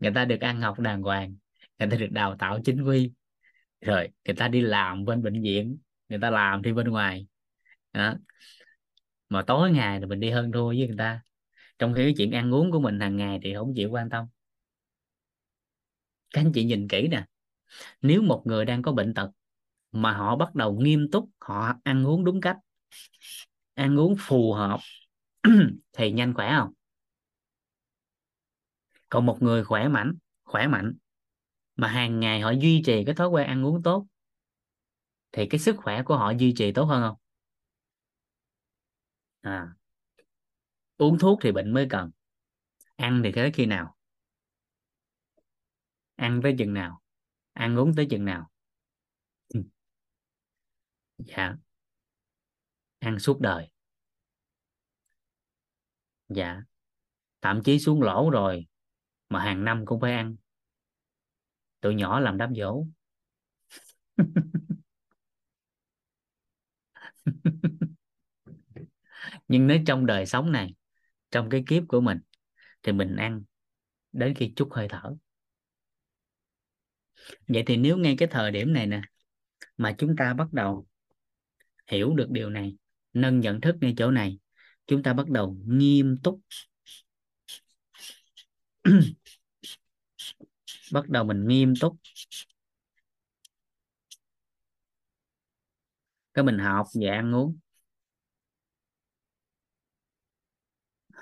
[0.00, 1.36] Người ta được ăn học đàng hoàng.
[1.78, 3.12] Người ta được đào tạo chính quy.
[3.80, 5.78] Rồi người ta đi làm bên bệnh viện.
[6.08, 7.26] Người ta làm thì bên ngoài.
[7.92, 8.14] Đó
[9.34, 11.22] mà tối ngày thì mình đi hơn thua với người ta.
[11.80, 14.26] Trong khi cái chuyện ăn uống của mình hàng ngày thì không chịu quan tâm.
[16.30, 17.24] Các anh chị nhìn kỹ nè.
[18.02, 19.30] Nếu một người đang có bệnh tật
[19.92, 22.58] mà họ bắt đầu nghiêm túc, họ ăn uống đúng cách,
[23.74, 24.80] ăn uống phù hợp,
[25.92, 26.72] thì nhanh khỏe không?
[29.08, 30.94] Còn một người khỏe mạnh khỏe mạnh
[31.76, 34.06] mà hàng ngày họ duy trì cái thói quen ăn uống tốt,
[35.32, 37.16] thì cái sức khỏe của họ duy trì tốt hơn không?
[39.44, 39.76] À
[40.96, 42.10] uống thuốc thì bệnh mới cần.
[42.96, 43.96] Ăn thì tới khi nào?
[46.16, 47.00] Ăn tới chừng nào?
[47.52, 48.50] Ăn uống tới chừng nào?
[49.54, 49.60] Ừ.
[51.18, 51.56] Dạ.
[53.00, 53.68] Ăn suốt đời.
[56.28, 56.62] Dạ.
[57.42, 58.66] Thậm chí xuống lỗ rồi
[59.30, 60.36] mà hàng năm cũng phải ăn.
[61.80, 62.84] Tụi nhỏ làm đám dỗ
[69.48, 70.74] nhưng nếu trong đời sống này,
[71.30, 72.18] trong cái kiếp của mình,
[72.82, 73.42] thì mình ăn
[74.12, 75.16] đến khi chút hơi thở.
[77.48, 79.00] Vậy thì nếu ngay cái thời điểm này nè,
[79.76, 80.86] mà chúng ta bắt đầu
[81.86, 82.76] hiểu được điều này,
[83.12, 84.38] nâng nhận thức ngay chỗ này,
[84.86, 86.40] chúng ta bắt đầu nghiêm túc,
[90.92, 91.96] bắt đầu mình nghiêm túc.
[96.34, 97.58] Cái mình học về ăn uống.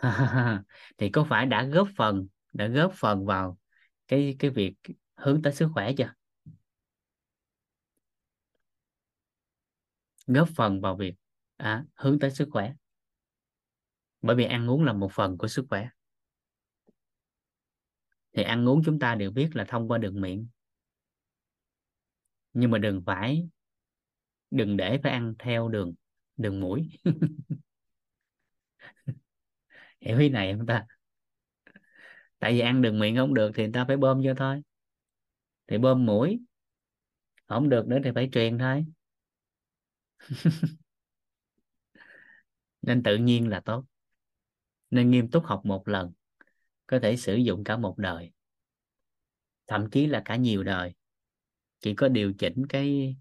[0.98, 3.58] thì có phải đã góp phần đã góp phần vào
[4.08, 4.74] cái cái việc
[5.16, 6.12] hướng tới sức khỏe chưa?
[10.26, 11.14] Góp phần vào việc
[11.56, 12.72] à, hướng tới sức khỏe.
[14.22, 15.88] Bởi vì ăn uống là một phần của sức khỏe.
[18.32, 20.46] Thì ăn uống chúng ta đều biết là thông qua đường miệng.
[22.54, 23.48] Nhưng mà đừng phải
[24.50, 25.94] đừng để phải ăn theo đường
[26.36, 26.88] đường mũi.
[30.02, 30.86] hiểu ý này không ta?
[32.38, 34.62] Tại vì ăn đường miệng không được thì người ta phải bơm vô thôi.
[35.66, 36.40] Thì bơm mũi.
[37.46, 38.84] Không được nữa thì phải truyền thôi.
[42.82, 43.84] Nên tự nhiên là tốt.
[44.90, 46.12] Nên nghiêm túc học một lần.
[46.86, 48.32] Có thể sử dụng cả một đời.
[49.66, 50.94] Thậm chí là cả nhiều đời.
[51.80, 53.16] Chỉ có điều chỉnh cái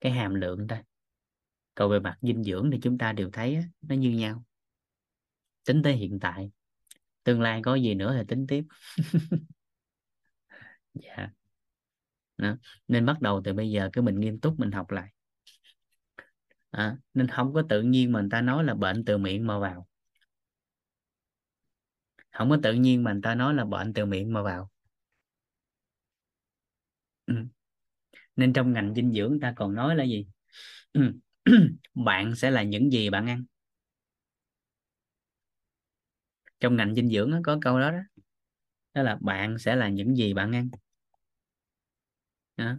[0.00, 0.78] cái hàm lượng thôi.
[1.74, 4.44] Còn về mặt dinh dưỡng thì chúng ta đều thấy á, nó như nhau
[5.66, 6.50] tính tới hiện tại.
[7.24, 8.64] Tương lai có gì nữa thì tính tiếp.
[10.94, 11.30] Dạ.
[12.36, 12.56] Đó.
[12.88, 15.08] nên bắt đầu từ bây giờ cái mình nghiêm túc mình học lại.
[16.70, 19.58] À, nên không có tự nhiên mà người ta nói là bệnh từ miệng mà
[19.58, 19.86] vào.
[22.30, 24.70] Không có tự nhiên mà người ta nói là bệnh từ miệng mà vào.
[27.26, 27.34] Ừ.
[28.36, 30.26] nên trong ngành dinh dưỡng ta còn nói là gì?
[31.94, 33.44] Bạn sẽ là những gì bạn ăn.
[36.64, 37.98] Trong ngành dinh dưỡng đó, có câu đó đó
[38.94, 40.70] đó là bạn sẽ là những gì bạn ăn
[42.56, 42.76] đó.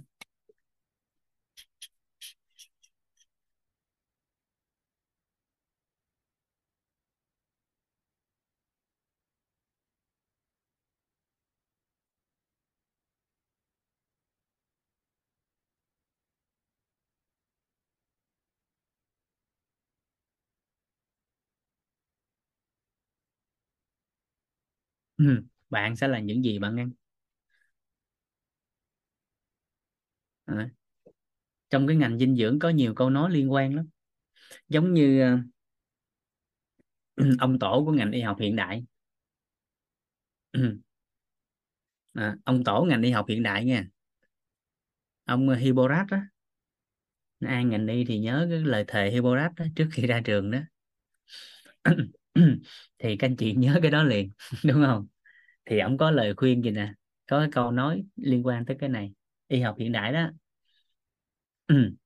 [25.18, 25.26] Ừ.
[25.70, 26.92] bạn sẽ là những gì bạn ăn
[30.48, 30.70] à.
[31.70, 33.90] trong cái ngành dinh dưỡng có nhiều câu nói liên quan lắm
[34.70, 35.44] giống như à,
[37.40, 38.86] ông tổ của ngành y học hiện đại
[42.14, 43.88] à, ông tổ ngành y học hiện đại nha
[45.26, 46.18] ông Hippocrates đó
[47.48, 50.60] ai ngành y thì nhớ cái lời thề Hippocrates đó, trước khi ra trường đó
[53.00, 54.32] thì các anh chị nhớ cái đó liền,
[54.66, 55.08] đúng không?
[55.66, 56.94] Thì ông có lời khuyên gì nè?
[57.28, 59.14] Có cái câu nói liên quan tới cái này.
[59.48, 60.30] Y học hiện đại đó.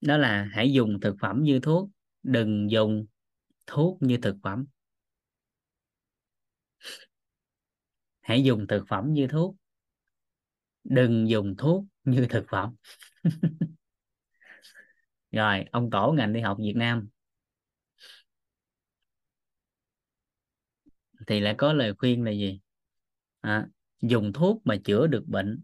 [0.00, 1.90] Đó là hãy dùng thực phẩm như thuốc,
[2.22, 3.06] đừng dùng
[3.66, 4.66] thuốc như thực phẩm.
[8.20, 9.56] Hãy dùng thực phẩm như thuốc,
[10.84, 12.74] đừng dùng thuốc như thực phẩm.
[15.32, 17.08] Rồi, ông tổ ngành y học Việt Nam
[21.26, 22.60] thì lại có lời khuyên là gì?
[23.40, 23.66] À,
[24.02, 25.62] dùng thuốc mà chữa được bệnh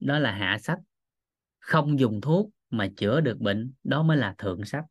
[0.00, 0.78] đó là hạ sách.
[1.58, 4.84] Không dùng thuốc mà chữa được bệnh đó mới là thượng sách.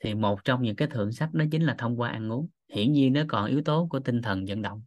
[0.00, 2.48] Thì một trong những cái thượng sách đó chính là thông qua ăn uống.
[2.68, 4.82] Hiển nhiên nó còn yếu tố của tinh thần vận động.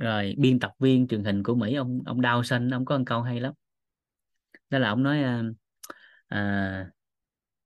[0.00, 3.04] Rồi biên tập viên truyền hình của Mỹ ông ông đau xanh ông có một
[3.06, 3.54] câu hay lắm.
[4.70, 5.42] Đó là ông nói à,
[6.26, 6.90] à,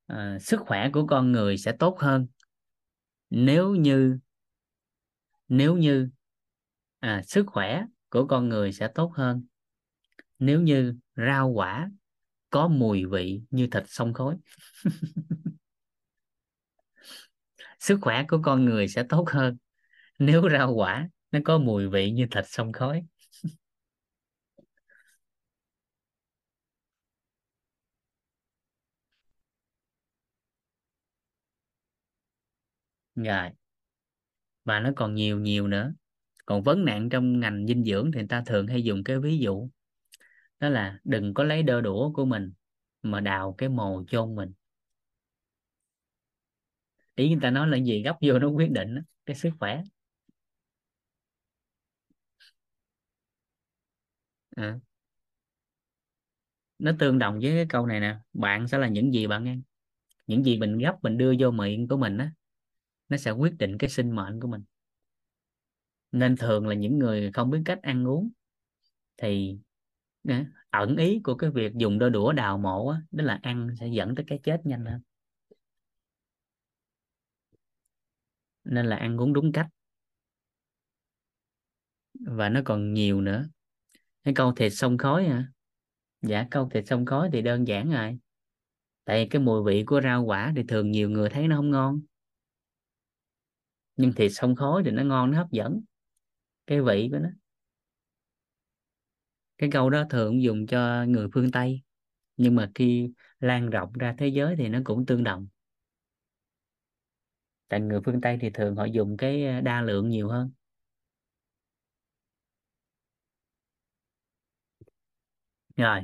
[0.09, 2.27] Ờ, sức khỏe của con người sẽ tốt hơn.
[3.31, 4.19] Nếu như
[5.49, 6.09] nếu như
[7.01, 9.45] à, sức khỏe của con người sẽ tốt hơn.
[10.39, 11.91] Nếu như rau quả
[12.51, 14.37] có mùi vị như thịt sông khói.
[17.79, 19.57] Sức khỏe của con người sẽ tốt hơn.
[20.19, 23.05] Nếu rau quả nó có mùi vị như thịt sông khói.
[33.25, 33.51] Rồi.
[34.65, 35.93] Và nó còn nhiều nhiều nữa.
[36.47, 39.39] Còn vấn nạn trong ngành dinh dưỡng thì người ta thường hay dùng cái ví
[39.39, 39.69] dụ
[40.61, 42.53] đó là đừng có lấy đơ đũa của mình
[43.03, 44.53] mà đào cái mồ chôn mình.
[47.15, 48.03] Ý người ta nói là gì?
[48.03, 49.83] Gấp vô nó quyết định đó, cái sức khỏe.
[54.57, 54.79] À.
[56.79, 59.63] nó tương đồng với cái câu này nè bạn sẽ là những gì bạn ăn
[60.27, 62.33] những gì mình gấp mình đưa vô miệng của mình á
[63.09, 64.63] nó sẽ quyết định cái sinh mệnh của mình.
[66.13, 68.31] Nên thường là những người không biết cách ăn uống
[69.17, 69.59] thì
[70.29, 73.69] à, ẩn ý của cái việc dùng đôi đũa đào mộ á, đó là ăn
[73.81, 75.01] sẽ dẫn tới cái chết nhanh hơn.
[78.65, 79.67] Nên là ăn uống đúng cách.
[82.21, 83.49] Và nó còn nhiều nữa.
[84.25, 85.45] Cái câu thịt sông khói hả?
[86.23, 88.19] Dạ câu thịt sông khói thì đơn giản rồi.
[89.05, 92.01] Tại cái mùi vị của rau quả thì thường nhiều người thấy nó không ngon
[93.99, 95.83] nhưng thịt sông khói thì nó ngon, nó hấp dẫn.
[96.67, 97.31] Cái vị của nó.
[99.59, 101.83] Cái câu đó thường dùng cho người phương Tây.
[102.37, 105.49] Nhưng mà khi lan rộng ra thế giới thì nó cũng tương đồng.
[107.69, 110.51] Tại người phương Tây thì thường họ dùng cái ờ, đa lượng nhiều hơn.
[115.77, 116.01] Rồi,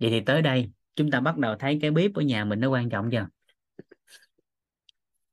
[0.00, 2.70] vậy thì tới đây, chúng ta bắt đầu thấy cái bếp ở nhà mình nó
[2.70, 3.28] quan trọng chưa?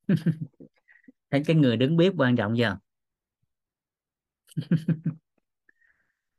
[1.32, 2.78] thấy cái người đứng bếp quan trọng chưa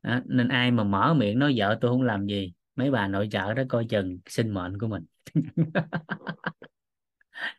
[0.02, 3.28] đó, nên ai mà mở miệng nói vợ tôi không làm gì mấy bà nội
[3.30, 5.04] trợ đó coi chừng sinh mệnh của mình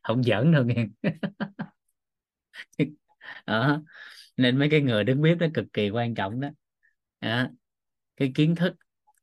[0.04, 0.86] không giỡn đâu nghe
[3.46, 3.82] đó.
[4.38, 6.50] nên mấy cái người đứng bếp đó cực kỳ quan trọng đó,
[7.22, 7.48] đó.
[8.18, 8.76] cái kiến thức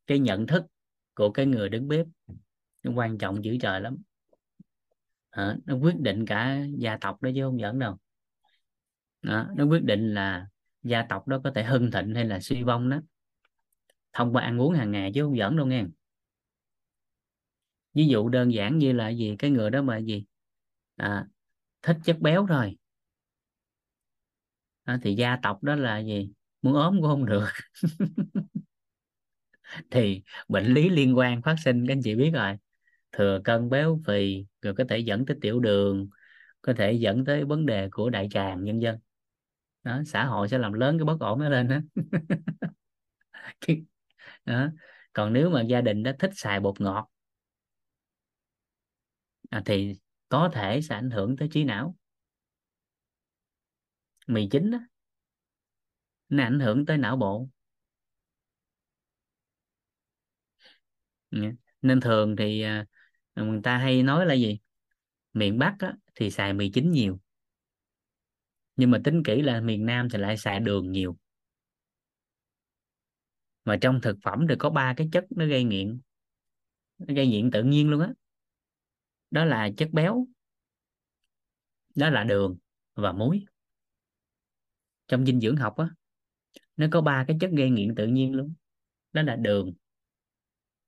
[0.07, 0.63] cái nhận thức
[1.15, 2.07] của cái người đứng bếp
[2.83, 3.97] nó quan trọng dữ trời lắm
[5.31, 7.97] à, nó quyết định cả gia tộc đó chứ không giỡn đâu.
[9.21, 9.47] Đó.
[9.55, 10.47] nó quyết định là
[10.83, 13.01] gia tộc đó có thể hưng thịnh hay là suy vong đó.
[14.13, 15.83] Thông qua ăn uống hàng ngày chứ không giỡn đâu nghe.
[17.93, 19.35] Ví dụ đơn giản như là gì?
[19.39, 20.25] Cái người đó mà gì?
[20.95, 21.27] À,
[21.81, 22.77] thích chất béo thôi.
[24.83, 26.31] À, thì gia tộc đó là gì?
[26.61, 27.47] Muốn ốm cũng không được.
[29.91, 32.57] Thì bệnh lý liên quan phát sinh các anh chị biết rồi
[33.11, 36.09] thừa cân béo phì rồi có thể dẫn tới tiểu đường
[36.61, 38.99] có thể dẫn tới vấn đề của đại tràng nhân dân
[39.83, 41.77] đó xã hội sẽ làm lớn cái bất ổn nó lên đó,
[44.45, 44.67] đó.
[45.13, 47.09] còn nếu mà gia đình đó thích xài bột ngọt
[49.51, 49.95] à, thì
[50.29, 51.95] có thể sẽ ảnh hưởng tới trí não.
[54.27, 54.77] Mì chính đó
[56.29, 57.47] nó ảnh hưởng tới não bộ.
[61.81, 62.85] Nên thường thì à,
[63.35, 64.59] người ta hay nói là gì?
[65.33, 67.19] Miền Bắc á, thì xài mì chính nhiều.
[68.75, 71.17] Nhưng mà tính kỹ là miền Nam thì lại xài đường nhiều.
[73.65, 75.99] Mà trong thực phẩm thì có ba cái chất nó gây nghiện.
[76.97, 78.07] Nó gây nghiện tự nhiên luôn á.
[78.07, 78.13] Đó.
[79.31, 80.27] đó là chất béo
[81.95, 82.57] đó là đường
[82.95, 83.45] và muối.
[85.07, 85.89] Trong dinh dưỡng học á
[86.77, 88.53] nó có ba cái chất gây nghiện tự nhiên luôn.
[89.13, 89.73] Đó là đường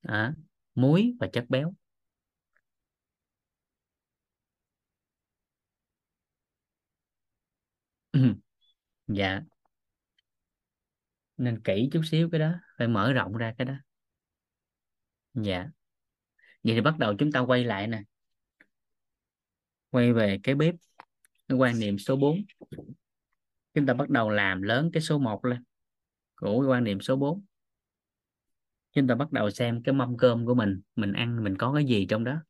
[0.02, 0.34] à,
[0.76, 1.74] muối và chất béo.
[9.08, 9.42] Dạ.
[11.38, 13.74] Nên kỹ chút xíu cái đó phải mở rộng ra cái đó.
[15.34, 15.68] Dạ.
[16.64, 18.04] Vậy thì bắt đầu chúng ta quay lại nè.
[19.90, 20.76] Quay về cái bếp
[21.48, 22.38] cái quan niệm số 4
[23.74, 25.64] chúng ta bắt đầu làm lớn cái số 1 lên
[26.36, 27.46] của cái quan niệm số 4
[28.94, 31.86] chúng ta bắt đầu xem cái mâm cơm của mình mình ăn mình có cái
[31.86, 32.44] gì trong đó.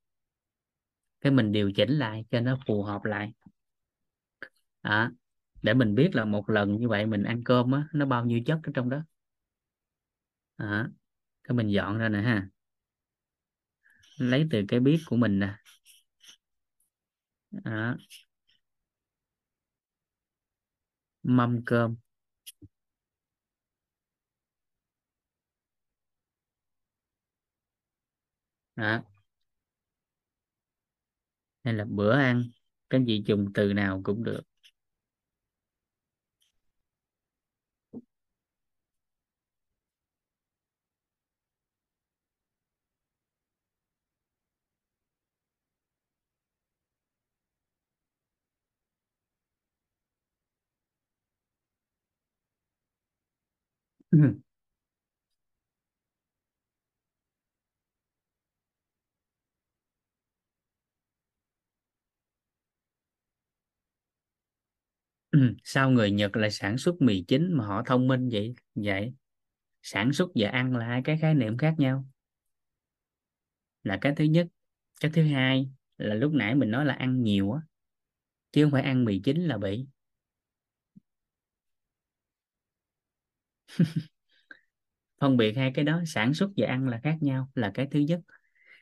[1.22, 3.34] Cái mình điều chỉnh lại cho nó phù hợp lại.
[4.82, 5.12] À,
[5.64, 8.40] để mình biết là một lần như vậy mình ăn cơm á nó bao nhiêu
[8.46, 9.04] chất ở trong đó?
[10.58, 10.90] À,
[11.44, 12.50] cái mình dọn ra nè ha.
[14.18, 15.54] Lấy từ cái biết của mình nè.
[17.66, 17.96] À,
[21.24, 21.96] mâm cơm.
[28.78, 29.04] À,
[31.64, 32.44] hay là bữa ăn
[32.90, 34.42] cái gì dùng từ nào cũng được.
[65.64, 68.54] sao người Nhật lại sản xuất mì chính mà họ thông minh vậy?
[68.76, 69.14] Vậy,
[69.84, 72.06] sản xuất và ăn là hai cái khái niệm khác nhau.
[73.84, 74.48] Là cái thứ nhất,
[75.02, 77.62] cái thứ hai là lúc nãy mình nói là ăn nhiều á,
[78.52, 79.88] chứ không phải ăn mì chính là bị.
[85.22, 88.00] phân biệt hai cái đó sản xuất và ăn là khác nhau là cái thứ
[88.00, 88.20] nhất.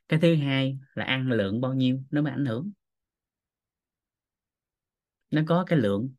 [0.10, 2.72] Cái thứ hai là ăn lượng bao nhiêu nó mới ảnh hưởng.
[5.32, 6.10] Nó có cái lượng.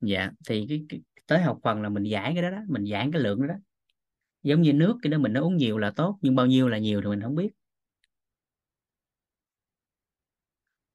[0.00, 3.08] Dạ thì cái, cái tới học phần là mình giải cái đó đó mình giải
[3.12, 3.54] cái lượng đó, đó.
[4.42, 6.78] Giống như nước cái đó mình nó uống nhiều là tốt nhưng bao nhiêu là
[6.78, 7.50] nhiều thì mình không biết.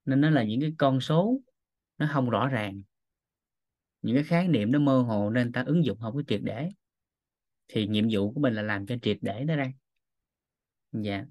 [0.06, 1.42] Nên nó là những cái con số
[1.98, 2.82] nó không rõ ràng
[4.02, 6.70] những cái khái niệm nó mơ hồ nên ta ứng dụng không có triệt để.
[7.68, 9.72] Thì nhiệm vụ của mình là làm cho triệt để nó ra.
[10.92, 11.26] Dạ.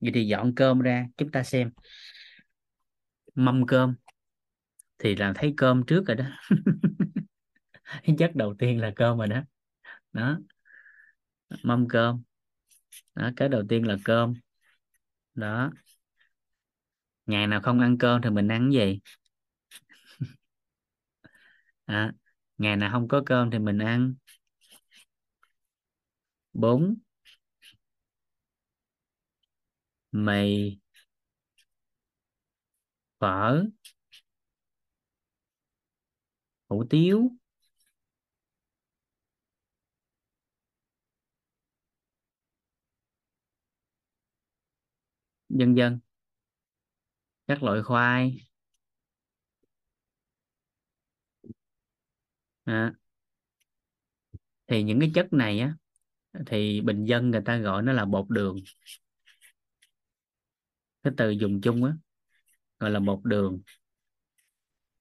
[0.00, 1.70] Vậy thì dọn cơm ra, chúng ta xem.
[3.34, 3.94] Mâm cơm.
[4.98, 6.24] Thì là thấy cơm trước rồi đó.
[8.18, 9.42] Chất đầu tiên là cơm rồi đó.
[10.12, 10.38] Đó.
[11.62, 12.22] Mâm cơm.
[13.14, 14.34] Đó, cái đầu tiên là cơm.
[15.34, 15.70] Đó.
[17.26, 19.00] Ngày nào không ăn cơm thì mình ăn cái gì?
[21.86, 22.12] À,
[22.58, 24.14] ngày nào không có cơm thì mình ăn.
[26.54, 26.96] Bún.
[30.24, 30.80] Mì.
[33.20, 33.64] Phở.
[36.68, 37.30] Hủ tiếu.
[45.48, 46.00] Dân dân
[47.46, 48.45] các loại khoai.
[52.66, 52.92] À,
[54.66, 55.74] thì những cái chất này á
[56.46, 58.56] thì bình dân người ta gọi nó là bột đường.
[61.02, 61.92] Cái từ dùng chung á
[62.80, 63.60] gọi là bột đường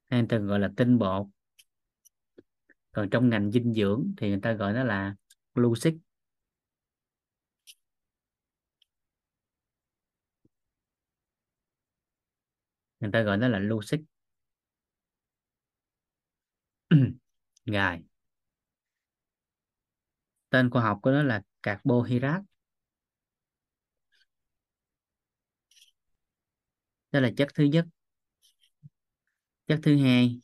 [0.10, 1.28] hay người ta gọi là tinh bột.
[2.92, 5.16] Còn trong ngành dinh dưỡng thì người ta gọi nó là
[5.56, 5.94] glucid
[13.00, 14.00] người ta gọi nó là glucid
[17.66, 18.04] rồi.
[20.50, 22.44] Tên khoa học của nó là carbohydrate.
[27.12, 27.86] Đó là chất thứ nhất.
[29.68, 30.40] Chất thứ hai,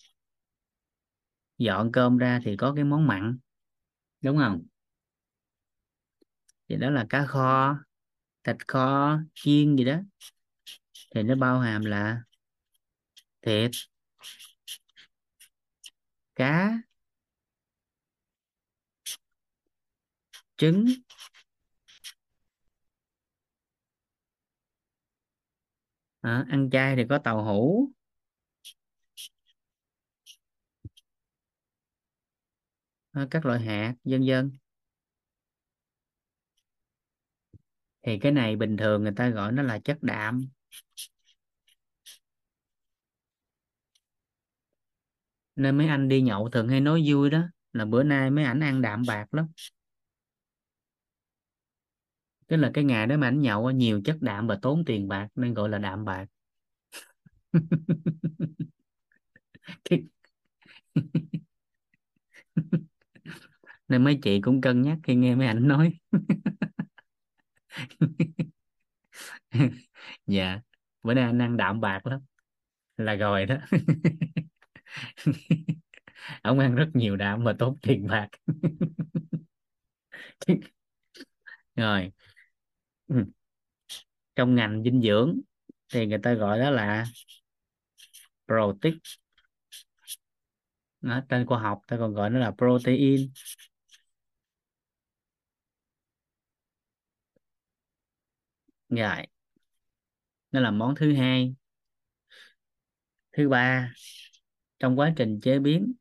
[1.57, 3.37] dọn cơm ra thì có cái món mặn,
[4.21, 4.63] đúng không?
[6.69, 7.75] Thì đó là cá kho,
[8.43, 9.99] thịt kho, chiên gì đó.
[11.15, 12.21] Thì nó bao hàm là
[13.41, 13.71] thịt,
[16.35, 16.81] cá
[20.61, 20.85] trứng.
[26.21, 27.91] À, ăn chay thì có tàu hũ.
[33.11, 34.51] À, các loại hạt vân vân.
[38.01, 40.47] Thì cái này bình thường người ta gọi nó là chất đạm.
[45.55, 47.41] Nên mấy anh đi nhậu thường hay nói vui đó
[47.73, 49.47] là bữa nay mấy ảnh ăn đạm bạc lắm
[52.51, 55.29] tức là cái ngày đó mà anh nhậu nhiều chất đạm và tốn tiền bạc,
[55.35, 56.27] nên gọi là đạm bạc.
[63.87, 65.93] Nên mấy chị cũng cân nhắc khi nghe mấy ảnh nói.
[70.27, 70.59] Dạ
[71.03, 72.21] bữa nay anh ăn đạm bạc lắm,
[72.97, 73.55] là rồi đó.
[76.41, 78.27] Ông ăn rất nhiều đạm mà tốn tiền bạc.
[81.75, 82.11] Rồi
[83.11, 83.25] ừ.
[84.35, 85.39] trong ngành dinh dưỡng
[85.93, 87.05] thì người ta gọi đó là
[88.47, 88.99] protein.
[91.01, 93.31] Đó, tên khoa học ta còn gọi nó là protein.
[98.89, 99.15] Dạ.
[99.15, 99.25] Rồi
[100.51, 101.55] nó là món thứ hai.
[103.33, 103.93] Thứ ba
[104.79, 105.93] trong quá trình chế biến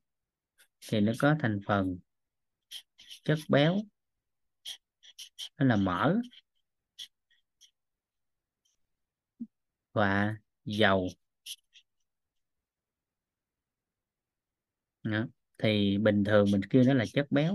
[0.91, 1.99] thì nó có thành phần
[3.24, 3.77] chất béo.
[5.59, 6.16] Nó là mỡ.
[9.92, 11.08] Và dầu.
[15.02, 15.26] Đó.
[15.58, 17.54] thì bình thường mình kêu nó là chất béo.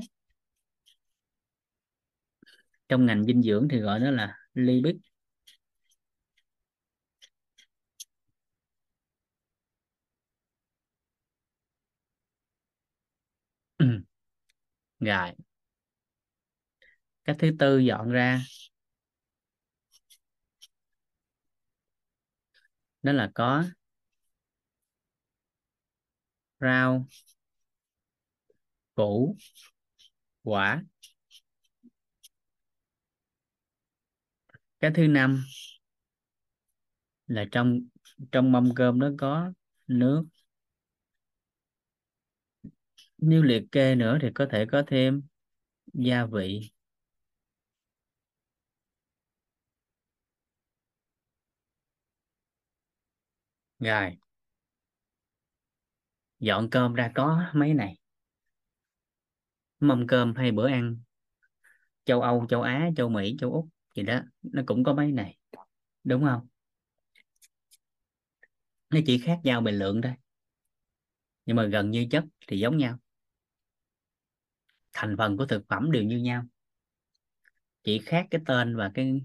[2.89, 4.95] Trong ngành dinh dưỡng thì gọi nó là lipid
[14.99, 15.31] rồi
[17.25, 18.41] cái thứ tư dọn ra.
[23.05, 23.63] Đó là có
[26.59, 27.07] rau,
[28.95, 29.35] củ,
[30.43, 30.81] quả.
[34.79, 35.43] Cái thứ năm
[37.27, 37.79] là trong
[38.31, 39.51] trong mâm cơm nó có
[39.87, 40.23] nước.
[43.17, 45.21] Nếu liệt kê nữa thì có thể có thêm
[45.93, 46.71] gia vị.
[53.85, 54.17] Rồi.
[56.39, 57.97] Dọn cơm ra có mấy này?
[59.79, 60.97] Mâm cơm hay bữa ăn?
[62.05, 65.37] Châu Âu, châu Á, châu Mỹ, châu Úc gì đó, nó cũng có mấy này.
[66.03, 66.47] Đúng không?
[68.89, 70.13] Nó chỉ khác nhau về lượng thôi.
[71.45, 72.97] Nhưng mà gần như chất thì giống nhau.
[74.93, 76.43] Thành phần của thực phẩm đều như nhau.
[77.83, 79.21] Chỉ khác cái tên và cái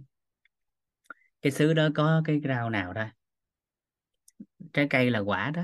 [1.43, 3.07] cái xứ đó có cái rau nào thôi
[4.73, 5.63] trái cây là quả đó.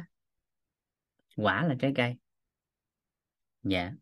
[1.37, 2.17] Quả là trái cây.
[3.63, 3.93] Dạ.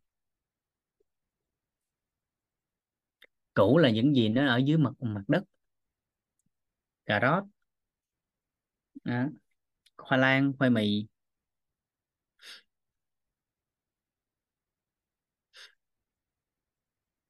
[3.55, 5.45] Củ là những gì nó ở dưới mặt mặt đất.
[7.07, 7.45] Cà rốt.
[9.05, 9.27] Đó.
[9.97, 11.07] khoai lang, khoai mì.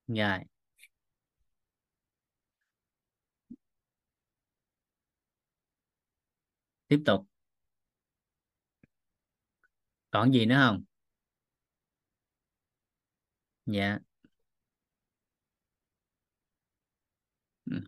[0.06, 0.40] Dạ.
[6.88, 7.34] Tiếp tục
[10.14, 10.84] còn gì nữa không?
[13.66, 13.98] Dạ.
[17.70, 17.80] Ừ.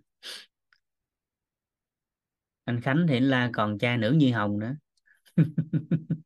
[2.65, 4.75] anh Khánh thì là còn cha nữ như Hồng nữa.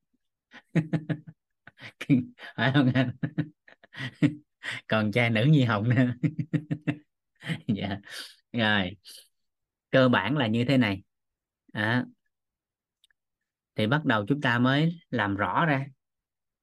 [2.56, 3.10] Phải không anh?
[4.88, 6.06] Còn cha nữ như Hồng nữa.
[7.68, 7.98] Dạ.
[8.52, 8.96] Rồi.
[9.90, 11.02] Cơ bản là như thế này.
[11.72, 12.06] À,
[13.80, 15.86] thì bắt đầu chúng ta mới làm rõ ra.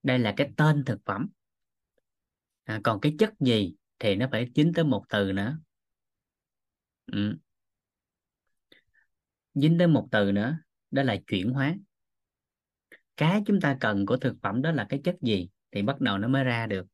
[0.04, 1.28] Đây là cái tên thực phẩm.
[2.64, 5.60] À, còn cái chất gì thì nó phải chính tới một từ nữa.
[7.12, 7.38] Ừ.
[9.54, 10.58] dính tới một từ nữa
[10.92, 11.76] đó là chuyển hóa.
[13.18, 16.18] Cái chúng ta cần của thực phẩm đó là cái chất gì thì bắt đầu
[16.18, 16.88] nó mới ra được.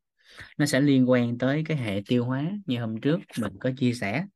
[0.58, 3.94] Nó sẽ liên quan tới cái hệ tiêu hóa như hôm trước mình có chia
[3.94, 4.26] sẻ.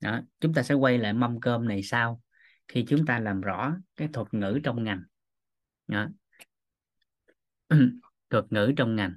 [0.00, 2.23] Đó chúng ta sẽ quay lại mâm cơm này sau
[2.68, 5.02] khi chúng ta làm rõ cái thuật ngữ trong ngành.
[5.86, 6.08] Đó.
[8.30, 9.14] thuật ngữ trong ngành.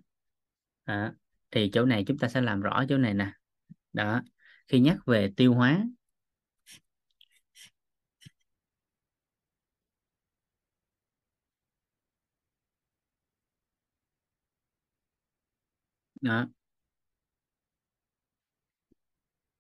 [0.86, 1.12] Đó.
[1.52, 3.32] thì chỗ này chúng ta sẽ làm rõ chỗ này nè.
[3.94, 4.22] Đó.
[4.68, 5.84] Khi nhắc về tiêu hóa
[16.22, 16.48] đó.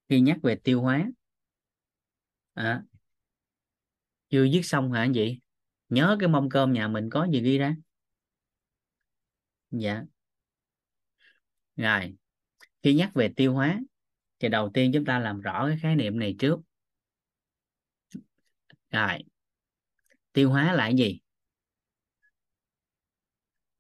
[0.09, 1.07] Khi nhắc về tiêu hóa
[2.53, 2.83] à,
[4.29, 5.39] chưa viết xong hả anh chị?
[5.89, 7.75] Nhớ cái mâm cơm nhà mình có gì ghi ra.
[9.71, 10.05] Dạ.
[11.75, 12.15] Rồi,
[12.83, 13.79] khi nhắc về tiêu hóa
[14.39, 16.59] thì đầu tiên chúng ta làm rõ cái khái niệm này trước.
[18.91, 19.23] Rồi,
[20.33, 21.19] tiêu hóa là cái gì?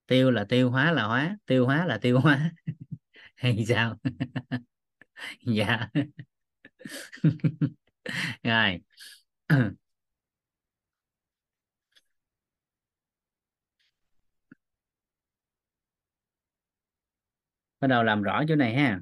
[0.07, 2.51] Tiêu là tiêu, hóa là hóa, tiêu hóa là tiêu hóa.
[3.35, 3.97] Hay sao?
[5.45, 5.89] Dạ.
[8.43, 8.79] Rồi.
[17.79, 18.99] bắt đầu làm rõ chỗ này ha.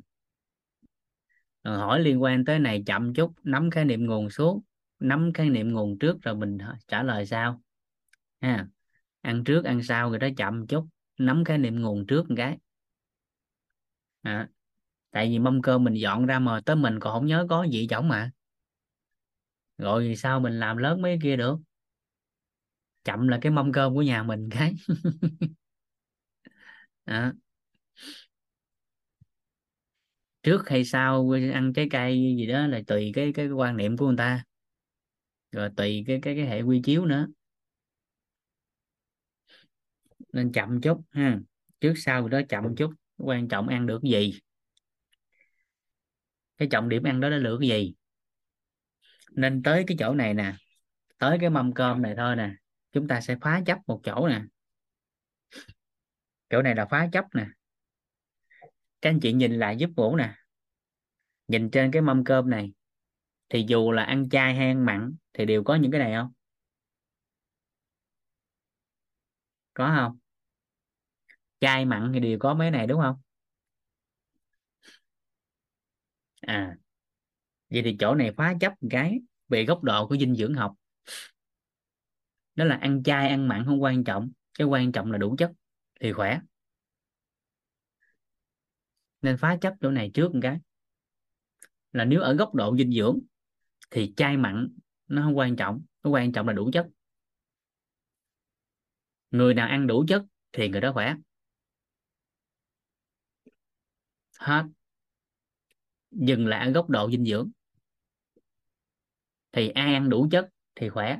[1.64, 4.61] Rồi hỏi liên quan tới này chậm chút nắm khái niệm nguồn xuống
[4.99, 6.57] nắm khái niệm nguồn trước rồi mình
[6.88, 7.61] trả lời sau.
[8.41, 8.68] Ha
[9.22, 10.88] ăn trước ăn sau rồi đó chậm chút
[11.18, 12.57] nắm khái niệm nguồn trước một cái.
[14.22, 14.49] À,
[15.11, 17.88] tại vì mâm cơm mình dọn ra mà tới mình còn không nhớ có gì
[17.89, 18.31] chổng mà.
[19.77, 21.57] Rồi sao mình làm lớn mấy kia được?
[23.03, 24.73] Chậm là cái mâm cơm của nhà mình cái.
[27.07, 27.34] À
[30.46, 34.08] trước hay sau, ăn trái cây gì đó, là tùy cái cái quan niệm của
[34.08, 34.44] người ta.
[35.52, 37.28] Rồi tùy cái cái cái hệ quy chiếu nữa.
[40.34, 41.40] Nên chậm chút ha.
[41.80, 44.40] Trước sau đó chậm chút, quan trọng ăn được gì?
[46.58, 47.94] Cái trọng điểm ăn đó là được cái gì?
[49.32, 50.54] Nên tới cái chỗ này nè,
[51.18, 52.56] tới cái mâm cơm này thôi nè,
[52.92, 54.42] chúng ta sẽ phá chấp một chỗ nè.
[56.50, 57.46] Chỗ này là phá chấp nè
[59.06, 60.34] các anh chị nhìn lại giúp vũ nè.
[61.48, 62.72] Nhìn trên cái mâm cơm này,
[63.49, 66.32] thì dù là ăn chay hay ăn mặn, thì đều có những cái này không?
[69.73, 70.18] Có không?
[71.60, 73.15] Chay, mặn thì đều có mấy này, đúng không?
[76.41, 76.76] À
[77.69, 79.19] vậy thì chỗ này phá chấp một cái
[79.49, 80.73] về góc độ của dinh dưỡng học.
[82.56, 85.52] Đó là ăn chay, ăn mặn không quan trọng, cái quan trọng là đủ chất
[86.02, 86.40] thì khỏe
[89.26, 90.60] nên phá chấp chỗ này trước một cái.
[91.91, 93.19] Là nếu ở góc độ dinh dưỡng
[93.89, 94.69] thì chay mặn
[95.07, 96.88] nó không quan trọng, nó quan trọng là đủ chất.
[99.31, 101.15] Người nào ăn đủ chất thì người đó khỏe.
[104.39, 104.65] Hết.
[106.11, 107.52] Dừng lại ở góc độ dinh dưỡng.
[109.52, 111.19] Thì ai ăn đủ chất thì khỏe,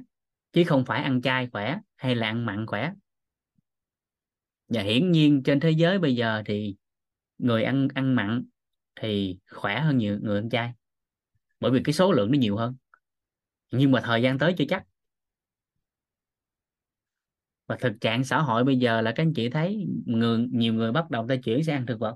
[0.53, 2.94] chứ không phải ăn chay khỏe hay là ăn mặn khỏe.
[4.68, 6.76] Và hiển nhiên trên thế giới bây giờ thì
[7.38, 8.45] người ăn ăn mặn
[8.95, 10.74] thì khỏe hơn nhiều, người ăn chay.
[11.60, 12.76] Bởi vì cái số lượng nó nhiều hơn.
[13.72, 14.84] Nhưng mà thời gian tới chưa chắc.
[17.68, 20.91] Và thực trạng xã hội bây giờ là các anh chị thấy người, nhiều người
[20.91, 22.16] bắt đầu ta chuyển sang ăn thực vật.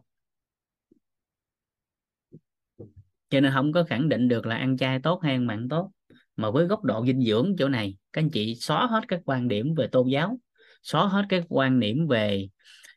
[3.29, 5.91] Cho nên không có khẳng định được là ăn chay tốt hay ăn mặn tốt.
[6.35, 9.47] Mà với góc độ dinh dưỡng chỗ này, các anh chị xóa hết các quan
[9.47, 10.39] điểm về tôn giáo,
[10.83, 12.47] xóa hết các quan điểm về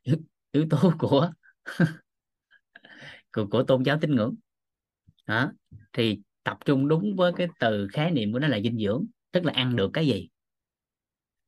[0.53, 1.31] yếu tố của
[3.33, 4.35] của, của tôn giáo tín ngưỡng.
[5.27, 5.53] Đó.
[5.93, 9.45] Thì tập trung đúng với cái từ khái niệm của nó là dinh dưỡng tức
[9.45, 10.29] là ăn được cái gì.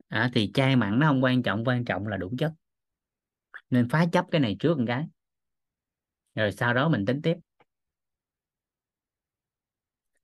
[0.08, 2.52] À, thì chay mặn nó không quan trọng quan trọng là đủ chất.
[3.70, 5.06] Nên phá chấp cái này trước một cái.
[6.34, 7.34] Rồi sau đó mình tính tiếp.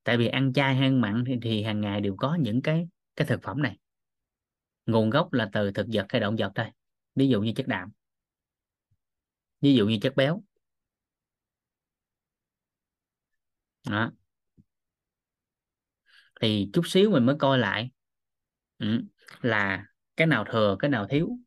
[0.05, 2.89] Tại vì ăn chay hay ăn mặn thì, thì hàng ngày đều có những cái
[3.17, 3.79] cái thực phẩm này.
[4.87, 6.67] Nguồn gốc là từ thực vật hay động vật thôi.
[7.15, 7.91] Ví dụ như chất đạm.
[9.61, 10.43] Ví dụ như chất béo.
[13.89, 14.13] Đó.
[16.41, 17.91] Thì chút xíu mình mới coi lại.
[18.79, 19.05] Ừ,
[19.41, 19.85] là
[20.17, 21.39] cái nào thừa cái nào thiếu.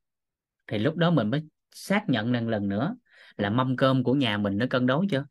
[0.68, 1.42] Thì lúc đó mình mới
[1.72, 2.96] xác nhận lần lần nữa
[3.38, 5.26] là mâm cơm của nhà mình nó cân đối chưa?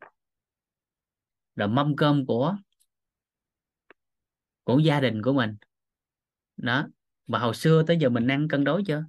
[1.55, 2.57] Rồi mâm cơm của
[4.63, 5.55] của gia đình của mình.
[6.57, 6.87] Đó.
[7.27, 9.03] Mà hồi xưa tới giờ mình ăn cân đối chưa?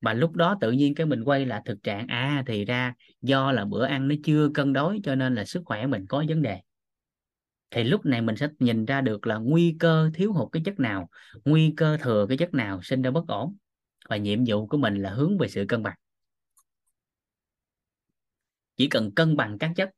[0.00, 3.52] Mà lúc đó tự nhiên cái mình quay lại thực trạng à thì ra do
[3.52, 6.42] là bữa ăn nó chưa cân đối cho nên là sức khỏe mình có vấn
[6.42, 6.60] đề
[7.74, 10.80] thì lúc này mình sẽ nhìn ra được là nguy cơ thiếu hụt cái chất
[10.80, 11.08] nào,
[11.44, 13.56] nguy cơ thừa cái chất nào sinh ra bất ổn.
[14.08, 15.96] Và nhiệm vụ của mình là hướng về sự cân bằng.
[18.76, 19.90] Chỉ cần cân bằng các chất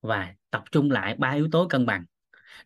[0.00, 2.04] và tập trung lại ba yếu tố cân bằng.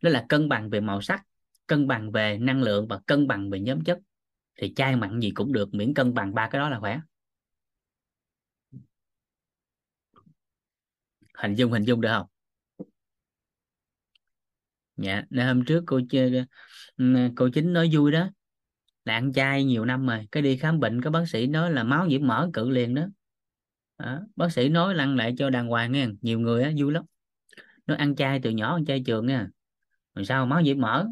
[0.02, 1.22] Đó là cân bằng về màu sắc,
[1.66, 3.98] cân bằng về năng lượng và cân bằng về nhóm chất.
[4.56, 7.00] Thì chai mặn gì cũng được, miễn cân bằng ba cái đó là khỏe.
[11.34, 12.39] Hình dung hình dung được không?
[15.02, 16.44] Dạ nên hôm trước cô chơi
[16.96, 17.04] ừ,
[17.36, 18.28] cô chính nói vui đó.
[19.04, 21.84] Là ăn chay nhiều năm rồi cái đi khám bệnh có bác sĩ nói là
[21.84, 23.02] máu nhiễm mỡ cự liền đó.
[23.96, 27.04] à, bác sĩ nói lăn lại cho đàng hoàng nghe nhiều người á vui lắm.
[27.86, 29.48] Nó ăn chay từ nhỏ ăn chay trường nha
[30.14, 31.06] rồi sao máu nhiễm mỡ?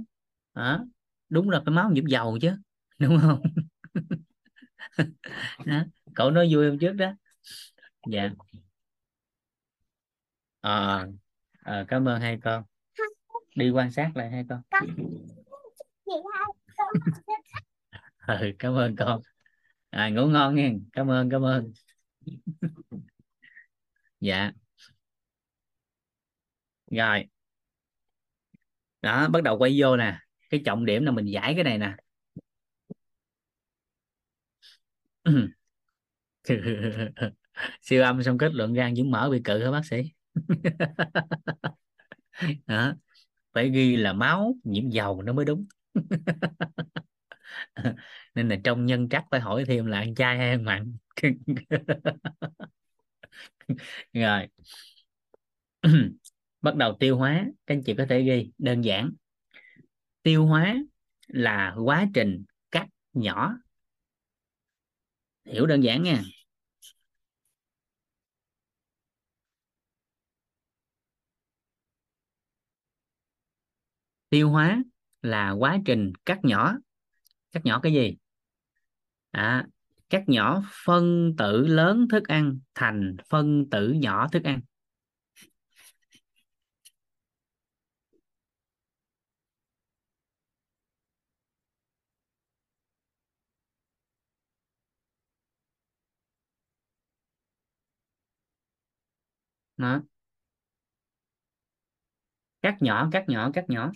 [0.52, 0.80] À,
[1.28, 2.52] đúng là cái máu nhiễm dầu chứ
[2.98, 3.42] đúng không?
[5.66, 5.84] Đó.
[6.14, 7.12] cậu nói vui hôm trước đó.
[8.10, 8.30] Dạ.
[10.62, 11.06] À,
[11.64, 12.64] à, cảm ơn hai con
[13.58, 14.60] đi quan sát lại hai con.
[18.26, 19.20] Ừ, cảm ơn con.
[19.90, 20.70] À, ngủ ngon nha.
[20.92, 21.72] Cảm ơn cảm ơn.
[24.20, 24.52] Dạ.
[26.90, 27.28] Rồi.
[29.02, 30.18] Đó bắt đầu quay vô nè.
[30.50, 31.96] Cái trọng điểm là mình giải cái này nè.
[37.82, 40.02] Siêu âm xong kết luận gan nhiễm mỡ bị cự hả bác sĩ?
[42.66, 42.94] Đó
[43.58, 45.64] phải ghi là máu nhiễm dầu nó mới đúng.
[48.34, 50.96] Nên là trong nhân trắc phải hỏi thêm là ăn chay hay ăn mặn.
[54.14, 54.48] Rồi.
[56.62, 59.10] Bắt đầu tiêu hóa, các anh chị có thể ghi đơn giản.
[60.22, 60.76] Tiêu hóa
[61.28, 63.54] là quá trình cắt nhỏ.
[65.44, 66.22] Hiểu đơn giản nha.
[74.30, 74.82] Tiêu hóa
[75.22, 76.76] là quá trình cắt nhỏ.
[77.52, 78.16] Cắt nhỏ cái gì?
[79.30, 79.66] À,
[80.10, 84.60] cắt nhỏ phân tử lớn thức ăn thành phân tử nhỏ thức ăn.
[99.76, 100.02] Đó.
[102.62, 103.90] Cắt nhỏ cắt nhỏ cắt nhỏ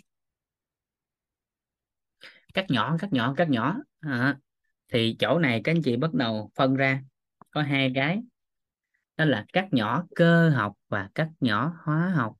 [2.54, 3.76] cắt nhỏ cắt nhỏ cắt nhỏ.
[4.00, 4.38] À,
[4.88, 7.02] thì chỗ này các anh chị bắt đầu phân ra.
[7.50, 8.20] Có hai cái.
[9.16, 12.36] Đó là cắt nhỏ cơ học và cắt nhỏ hóa học.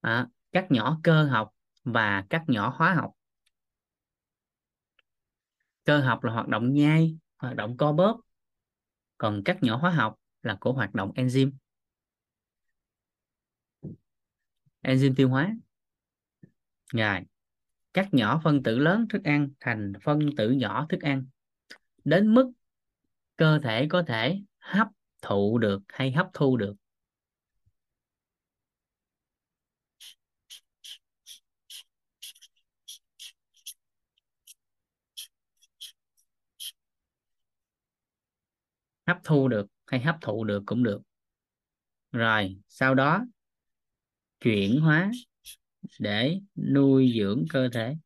[0.00, 1.50] À, cắt nhỏ cơ học
[1.84, 3.12] và cắt nhỏ hóa học.
[5.84, 8.20] Cơ học là hoạt động nhai hoạt động co bóp
[9.18, 11.50] còn cắt nhỏ hóa học là của hoạt động enzyme.
[14.82, 15.56] Enzyme tiêu hóa.
[16.92, 17.20] Rồi
[17.92, 21.26] cắt nhỏ phân tử lớn thức ăn thành phân tử nhỏ thức ăn,
[22.04, 22.52] đến mức
[23.36, 24.88] cơ thể có thể hấp
[25.22, 26.74] thụ được hay hấp thu được
[39.06, 41.02] hấp thu được hay hấp thụ được cũng được.
[42.12, 43.24] Rồi sau đó
[44.40, 45.10] chuyển hóa
[46.00, 47.96] để nuôi dưỡng cơ thể.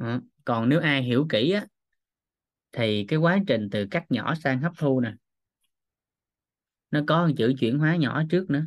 [0.00, 1.66] À, còn nếu ai hiểu kỹ á
[2.72, 5.12] thì cái quá trình từ cắt nhỏ sang hấp thu nè
[6.90, 8.64] nó có một chữ chuyển hóa nhỏ trước nữa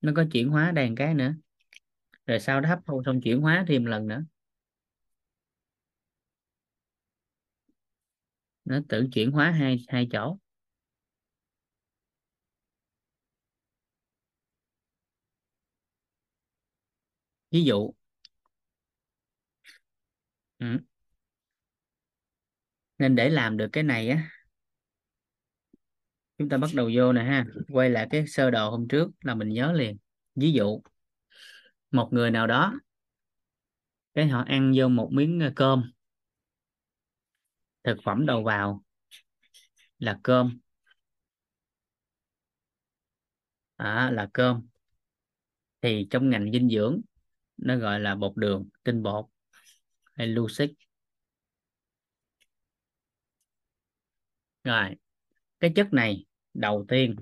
[0.00, 1.34] nó có chuyển hóa đàn cái nữa
[2.26, 4.24] rồi sau đó hấp thu xong chuyển hóa thêm lần nữa.
[8.64, 10.38] Nó tự chuyển hóa hai hai chỗ.
[17.50, 17.92] Ví dụ.
[20.58, 20.78] Ừ.
[22.98, 24.30] nên để làm được cái này á,
[26.38, 27.44] chúng ta bắt đầu vô nè ha.
[27.72, 29.96] Quay lại cái sơ đồ hôm trước là mình nhớ liền.
[30.34, 30.80] Ví dụ
[31.94, 32.74] một người nào đó.
[34.14, 35.90] Cái họ ăn vô một miếng ờ, cơm.
[37.84, 38.82] Thực phẩm đầu vào
[39.98, 40.58] là cơm.
[43.78, 44.68] À, là cơm.
[45.82, 47.00] Thì trong ngành dinh dưỡng
[47.56, 49.26] nó gọi là bột đường tinh bột
[50.14, 50.70] hay lusic
[54.64, 54.94] rồi
[55.60, 57.16] cái chất này đầu tiên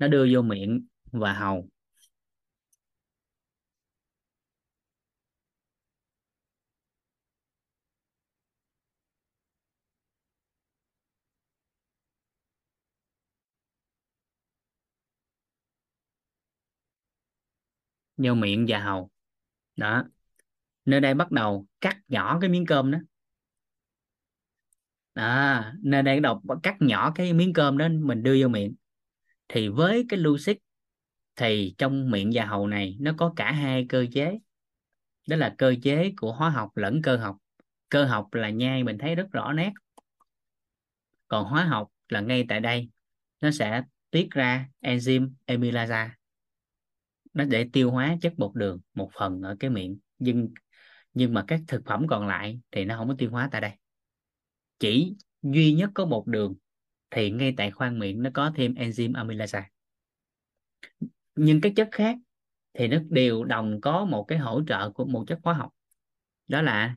[0.00, 1.68] nó đưa vô miệng và hầu.
[18.24, 19.10] Vô miệng và hầu.
[19.76, 20.04] Đó.
[20.84, 22.98] Nơi đây bắt đầu cắt nhỏ cái miếng cơm đó.
[25.14, 28.74] À, nơi đây đầu cắt nhỏ cái miếng cơm đó mình đưa vô miệng.
[29.48, 30.56] Thì với cái lucid
[31.36, 34.38] thì trong miệng và hầu này nó có cả hai cơ chế.
[35.28, 37.36] Đó là cơ chế của hóa học lẫn cơ học.
[37.88, 39.72] Cơ học là nhai mình thấy rất rõ nét.
[41.28, 42.88] Còn hóa học là ngay tại đây
[43.40, 46.10] nó sẽ tiết ra enzyme amylase
[47.34, 49.98] nó để tiêu hóa chất bột đường một phần ở cái miệng.
[50.18, 50.48] Nhưng
[51.14, 53.72] nhưng mà các thực phẩm còn lại thì nó không có tiêu hóa tại đây.
[54.78, 56.54] Chỉ duy nhất có bột đường
[57.10, 59.64] thì ngay tại khoang miệng nó có thêm enzyme amylase.
[61.34, 62.18] Nhưng các chất khác
[62.74, 65.70] thì nó đều đồng có một cái hỗ trợ của một chất hóa học.
[66.48, 66.96] Đó là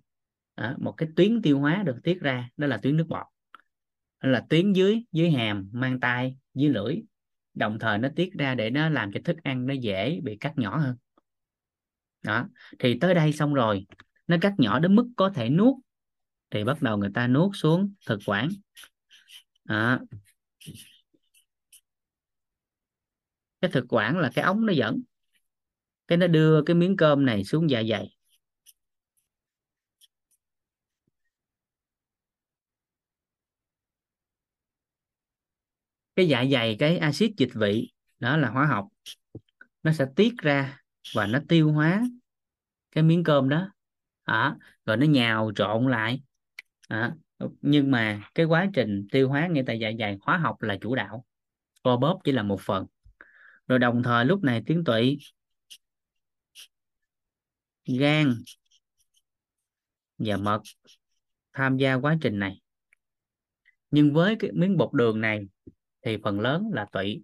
[0.56, 3.26] à, một cái tuyến tiêu hóa được tiết ra đó là tuyến nước bọt.
[4.24, 7.02] Đó là tuyến dưới dưới hàm mang tay dưới lưỡi
[7.56, 10.54] đồng thời nó tiết ra để nó làm cho thức ăn nó dễ bị cắt
[10.58, 10.96] nhỏ hơn.
[12.24, 12.48] Đó,
[12.80, 13.86] thì tới đây xong rồi,
[14.28, 15.76] nó cắt nhỏ đến mức có thể nuốt.
[16.50, 18.50] Thì bắt đầu người ta nuốt xuống thực quản.
[19.64, 20.00] Đó.
[23.62, 25.02] cái thực quản là cái ống nó dẫn.
[26.08, 28.15] Cái nó đưa cái miếng cơm này xuống dạ dày.
[36.16, 38.88] Cái dạ dày cái axit dịch vị đó là hóa học.
[39.84, 40.80] Nó sẽ tiết ra
[41.16, 42.04] và nó tiêu hóa
[42.92, 43.72] cái miếng cơm đó.
[44.24, 46.22] À, rồi nó nhào trộn lại.
[46.88, 47.16] À,
[47.62, 50.96] nhưng mà cái quá trình tiêu hóa ngay tại dạ dày hóa học là chủ
[50.96, 51.26] đạo
[51.84, 52.86] co bóp chỉ là một phần.
[53.68, 55.20] Rồi đồng thời lúc này tuyến tụy
[57.86, 58.34] gan
[60.18, 60.62] và mật
[61.54, 62.62] tham gia quá trình này.
[63.92, 65.48] Nhưng với cái miếng bột đường này
[66.06, 67.24] thì phần lớn là tụy.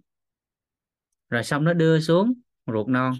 [1.30, 2.34] Rồi xong nó đưa xuống
[2.66, 3.12] ruột non.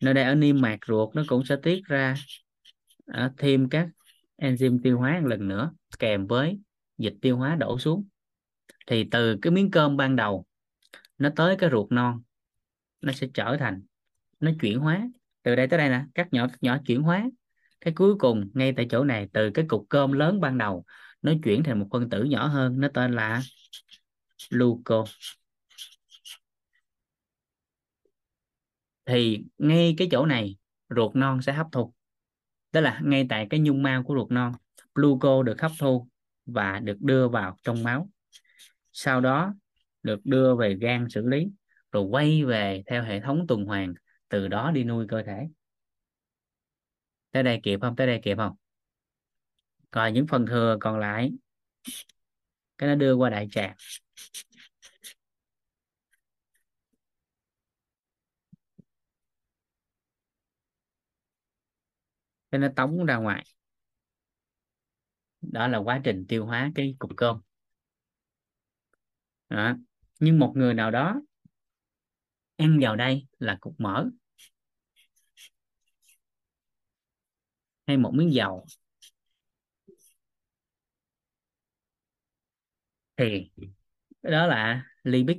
[0.00, 2.14] Nơi đây ở niêm mạc ruột nó cũng sẽ tiết ra
[3.06, 3.88] à, thêm các
[4.36, 6.60] enzyme tiêu hóa một lần nữa kèm với
[6.98, 8.04] dịch tiêu hóa đổ xuống.
[8.86, 10.44] Thì từ cái miếng cơm ban đầu
[11.18, 12.22] nó tới cái ruột non
[13.00, 13.82] nó sẽ trở thành
[14.40, 15.08] nó chuyển hóa.
[15.42, 17.24] Từ đây tới đây nè cắt nhỏ cắt nhỏ chuyển hóa.
[17.80, 20.84] Cái cuối cùng ngay tại chỗ này từ cái cục cơm lớn ban đầu
[21.22, 23.42] nó chuyển thành một phân tử nhỏ hơn, nó tên là
[24.50, 25.04] gluco
[29.06, 30.56] thì ngay cái chỗ này,
[30.96, 31.94] ruột non sẽ hấp thu.
[32.70, 34.52] Tức là ngay tại cái nhung mao của ruột non
[34.94, 36.08] gluco được hấp thu
[36.46, 38.08] và được đưa vào trong máu.
[38.92, 39.54] Sau đó
[40.02, 41.48] được đưa về gan xử lý,
[41.92, 43.94] rồi quay về theo hệ thống tuần hoàn,
[44.28, 45.48] từ đó đi nuôi cơ thể.
[47.30, 47.96] Tới đây kịp không?
[47.96, 48.56] Tới đây kịp không?
[49.90, 51.32] Còn những phần thừa còn lại,
[52.78, 53.76] cái nó đưa qua đại tràng.
[62.50, 63.44] Cái nó tống ra ngoài.
[65.40, 67.40] Đó là quá trình tiêu hóa cái cục cơm.
[69.48, 69.76] Đó.
[70.20, 71.20] nhưng một người nào đó
[72.56, 74.06] ăn vào đây là cục mỡ.
[77.86, 78.66] Hay một miếng dầu.
[83.18, 83.50] Thì
[84.22, 85.38] cái đó là lipid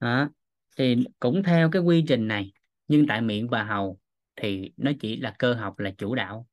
[0.00, 0.28] đó.
[0.78, 2.52] thì cũng theo cái quy trình này,
[2.88, 3.98] nhưng tại miệng và hầu
[4.36, 6.46] thì nó chỉ là cơ học, là chủ đạo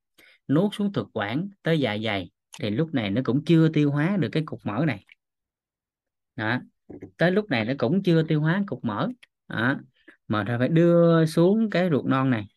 [0.49, 4.17] nuốt xuống thực quản tới dạ dày thì lúc này nó cũng chưa tiêu hóa
[4.21, 5.05] được cái cục mỡ này
[6.35, 6.59] đó,
[7.17, 9.09] tới lúc này nó cũng chưa tiêu hóa cục mỡ
[9.47, 9.75] đó
[10.27, 12.47] mà ta phải đưa xuống cái ruột non này.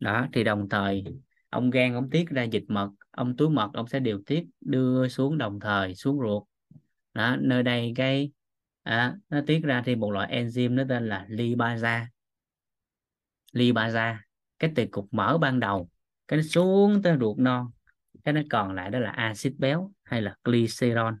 [0.00, 1.04] Đó thì đồng thời
[1.50, 5.08] ông gan ông tiết ra dịch mật ông túi mật ông sẽ điều tiết đưa
[5.08, 6.42] xuống đồng thời xuống ruột.
[7.14, 8.32] Đó nơi đây cái
[8.82, 12.08] à, nó tiết ra thì một loại enzyme nó tên là lipasa.
[13.52, 14.24] Lipasa
[14.58, 15.88] cái từ cục mỡ ban đầu
[16.28, 17.70] cái nó xuống tới ruột non
[18.24, 21.14] cái nó còn lại đó là axit béo hay là glycerol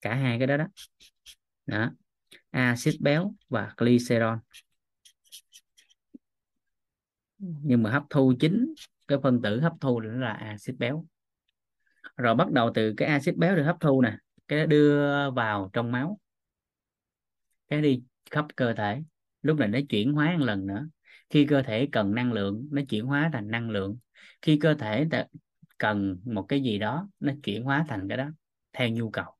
[0.00, 0.66] cả hai cái đó đó.
[1.66, 1.90] Đó
[2.50, 4.36] axit béo và glycerol
[7.42, 8.74] nhưng mà hấp thu chính
[9.08, 11.06] cái phân tử hấp thu đó là axit béo.
[12.16, 14.16] Rồi bắt đầu từ cái axit béo được hấp thu nè,
[14.48, 16.18] cái đưa vào trong máu.
[17.68, 19.02] Cái đi khắp cơ thể,
[19.42, 20.88] lúc này nó chuyển hóa một lần nữa.
[21.30, 23.98] Khi cơ thể cần năng lượng, nó chuyển hóa thành năng lượng.
[24.42, 25.06] Khi cơ thể
[25.78, 28.28] cần một cái gì đó, nó chuyển hóa thành cái đó,
[28.72, 29.34] theo nhu cầu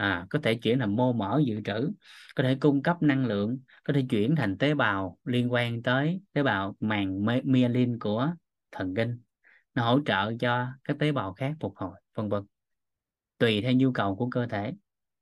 [0.00, 1.90] à, có thể chuyển thành mô mỡ dự trữ
[2.34, 6.20] có thể cung cấp năng lượng có thể chuyển thành tế bào liên quan tới
[6.32, 8.32] tế bào màng myelin của
[8.72, 9.20] thần kinh.
[9.74, 12.42] Nó hỗ trợ cho các tế bào khác phục hồi vân vân.
[13.38, 14.74] Tùy theo nhu cầu của cơ thể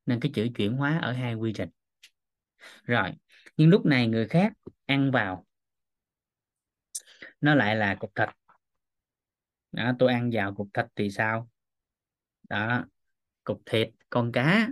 [0.07, 1.69] nên cái chữ chuyển hóa ở hai quy trình.
[2.85, 3.13] Rồi
[3.57, 4.53] nhưng lúc này người khác
[4.87, 5.47] ăn vào
[7.41, 8.29] nó lại là cục thịt.
[9.73, 11.51] Đó, tôi ăn vào cục thịt thì sao?
[12.49, 12.85] Đó
[13.49, 14.69] cục thịt con cá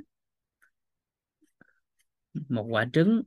[2.48, 3.22] một quả trứng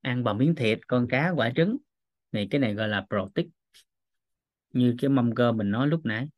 [0.00, 1.76] ăn bằng miếng thịt con cá quả trứng.
[2.32, 3.50] Thì cái này gọi là protein
[4.72, 6.28] như cái mâm cơm mình nói lúc nãy.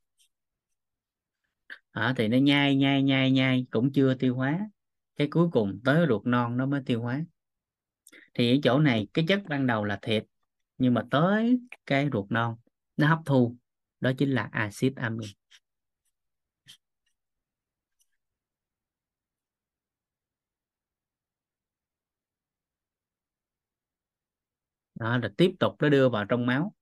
[1.91, 4.71] À, thì nó nhai nhai nhai nhai cũng chưa tiêu hóa.
[5.17, 7.25] Cái cuối cùng tới ruột non nó mới tiêu hóa.
[8.35, 10.25] Thì ở chỗ này cái chất ban đầu là thịt
[10.79, 12.57] nhưng mà tới cái ruột non
[12.97, 13.57] nó hấp thu
[14.01, 15.29] đó chính là axit amin.
[25.01, 26.75] Đó là tiếp tục nó đưa vào trong máu,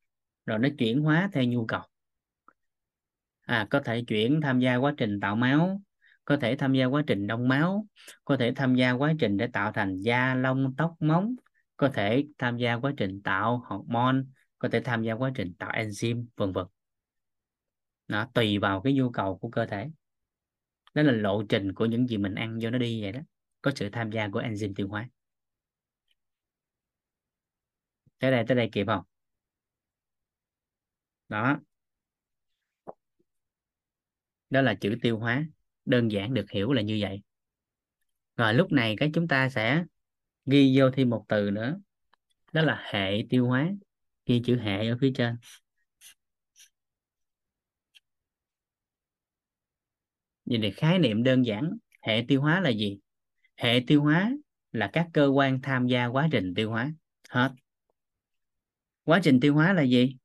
[0.47, 1.83] rồi nó chuyển hóa theo nhu cầu.
[3.41, 5.83] À có thể chuyển tham gia quá trình tạo máu,
[6.25, 7.87] có thể tham gia quá trình đông máu,
[8.25, 11.35] có thể tham gia quá trình để tạo thành da lông, tóc, móng,
[11.77, 14.17] có thể tham gia quá trình tạo hormone,
[14.59, 16.67] có thể tham gia quá trình tạo enzyme, vân vân.
[18.09, 19.91] Nó tùy vào cái nhu cầu của cơ thể.
[20.95, 23.21] Đó là lộ trình của những gì mình ăn vô nó đi vậy đó.
[23.63, 25.09] Có sự tham gia của enzyme tiêu hóa.
[28.25, 29.05] Tới đây tới đây kịp không?
[31.29, 31.61] Đó.
[34.51, 35.47] Đó là chữ tiêu hóa.
[35.85, 37.23] Đơn giản được hiểu là như vậy.
[38.37, 39.85] Rồi lúc này cái chúng ta sẽ
[40.47, 41.81] ghi vô thêm một từ nữa.
[42.53, 43.71] Đó là hệ tiêu hóa.
[44.27, 45.37] Ghi chữ hệ ở phía trên.
[50.45, 52.99] Vậy thì khái niệm đơn giản, hệ tiêu hóa là gì?
[53.57, 54.33] Hệ tiêu hóa
[54.73, 56.93] là các cơ quan tham gia quá trình tiêu hóa.
[57.29, 57.51] Hết
[59.05, 60.17] quá trình tiêu hóa là gì?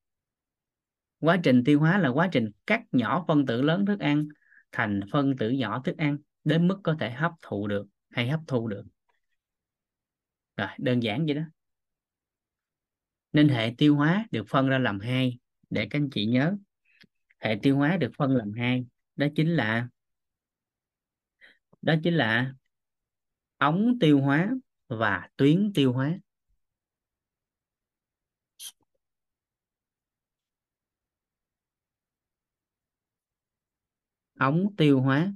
[1.20, 4.28] Quá trình tiêu hóa là quá trình cắt nhỏ phân tử lớn thức ăn
[4.72, 8.40] thành phân tử nhỏ thức ăn đến mức có thể hấp thụ được hay hấp
[8.48, 8.84] thu được.
[10.58, 11.42] Rồi, đơn giản vậy đó.
[13.34, 16.56] Nên hệ tiêu hóa được phân ra làm hai, để các anh chị nhớ.
[17.40, 18.86] Hệ tiêu hóa được phân làm hai,
[19.16, 19.88] đó chính là,
[21.82, 22.54] đó chính là
[23.58, 24.52] ống tiêu hóa
[24.88, 26.18] và tuyến tiêu hóa.
[34.40, 35.34] Ống tiêu hóa.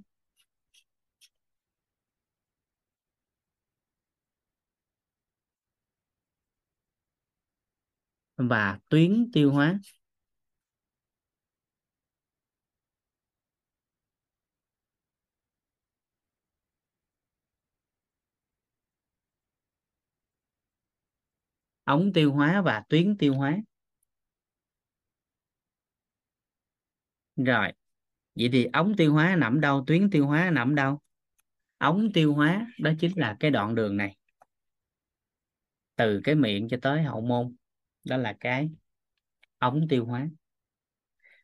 [8.37, 9.79] Và tuyến tiêu hóa.
[21.83, 23.57] Ống tiêu hóa và tuyến tiêu hóa.
[27.37, 27.71] Rồi
[28.35, 30.99] vậy thì ống tiêu hóa nằm đâu, tuyến tiêu hóa nằm đâu?
[31.77, 34.17] Ống tiêu hóa đó chính là cái đoạn đường này.
[35.95, 37.55] Từ cái miệng cho tới hậu môn,
[38.03, 38.69] đó là cái
[39.57, 40.29] ống tiêu hóa.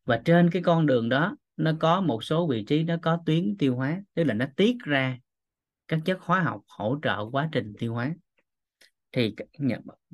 [0.06, 3.58] Và trên cái con đường đó, nó có một số vị trí nó có tuyến
[3.58, 5.20] tiêu hóa, tức là nó tiết ra
[5.88, 8.14] các chất hóa học hỗ trợ quá trình tiêu hóa.
[9.12, 9.48] Thì các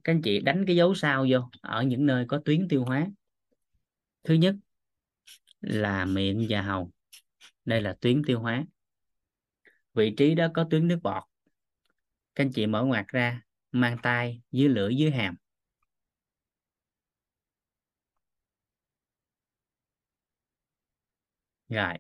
[0.04, 3.08] anh chị đánh cái dấu sao vô, ở những nơi có tuyến tiêu hóa.
[4.24, 4.56] Thứ nhất
[5.66, 6.92] là miệng và hầu.
[7.66, 8.66] Đây là tuyến tiêu hóa.
[9.94, 11.24] Vị trí đó có tuyến nước bọt.
[12.36, 15.36] Các anh chị mở ngoặt ra, mang tay dưới lưỡi, dưới hàm.
[21.70, 21.94] Rồi.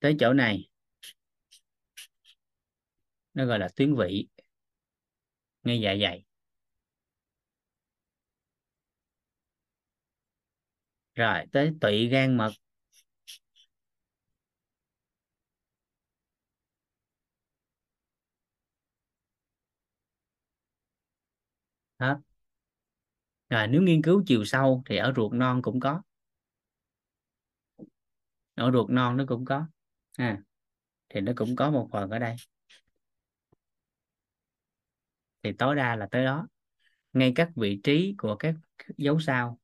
[0.00, 0.68] Tới chỗ này.
[3.34, 4.28] Nó gọi là tuyến vị.
[5.62, 6.24] Ngay dạ dày.
[11.14, 12.52] Rồi tới tụy gan mật.
[21.98, 22.18] Hết.
[23.50, 26.02] Rồi nếu nghiên cứu chiều sâu thì ở ruột non cũng có.
[28.54, 29.66] Ở ruột non nó cũng có.
[30.16, 30.38] À,
[31.08, 32.36] thì nó cũng có một phần ở đây.
[35.42, 36.46] Thì tối đa là tới đó.
[37.12, 38.54] Ngay các vị trí của các
[38.98, 39.58] dấu sao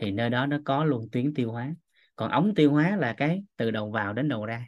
[0.00, 1.74] thì nơi đó nó có luôn tuyến tiêu hóa.
[2.16, 4.66] Còn ống tiêu hóa là cái từ đầu vào đến đầu ra.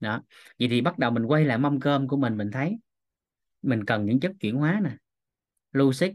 [0.00, 0.22] Đó.
[0.58, 2.76] Vậy thì bắt đầu mình quay lại mâm cơm của mình mình thấy
[3.62, 4.96] mình cần những chất chuyển hóa nè.
[5.72, 6.14] Lưu xích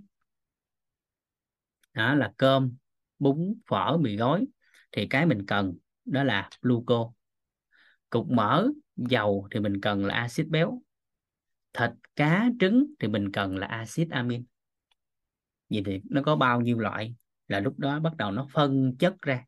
[1.93, 2.75] đó là cơm,
[3.19, 4.45] bún, phở, mì gói.
[4.91, 5.74] Thì cái mình cần
[6.06, 7.11] đó là gluco.
[8.09, 10.82] Cục mỡ, dầu thì mình cần là axit béo.
[11.74, 14.43] Thịt, cá, trứng thì mình cần là axit amin
[15.72, 17.16] vậy thì nó có bao nhiêu loại?
[17.48, 19.45] Là lúc đó bắt đầu nó phân chất ra.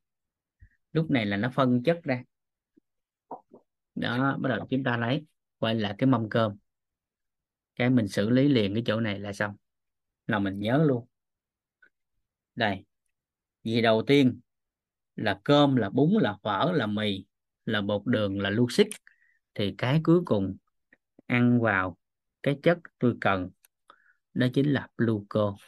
[0.92, 2.24] Lúc này là nó phân chất ra.
[3.95, 5.26] Đó, bắt đầu chúng ta lấy,
[5.58, 6.58] quay lại cái mâm cơm.
[7.76, 9.56] Cái mình xử lý liền cái chỗ này là xong.
[10.27, 11.08] Là mình nhớ luôn.
[12.56, 12.85] Đây.
[13.64, 14.40] Vì đầu tiên
[15.16, 17.26] là cơm là bún, là phở, là mì,
[17.66, 18.88] là bột đường, là xích
[19.53, 20.58] thì cái cuối cùng
[21.26, 21.98] ăn vào,
[22.43, 23.50] cái chất tôi cần,
[24.34, 25.64] đó chính là glucose.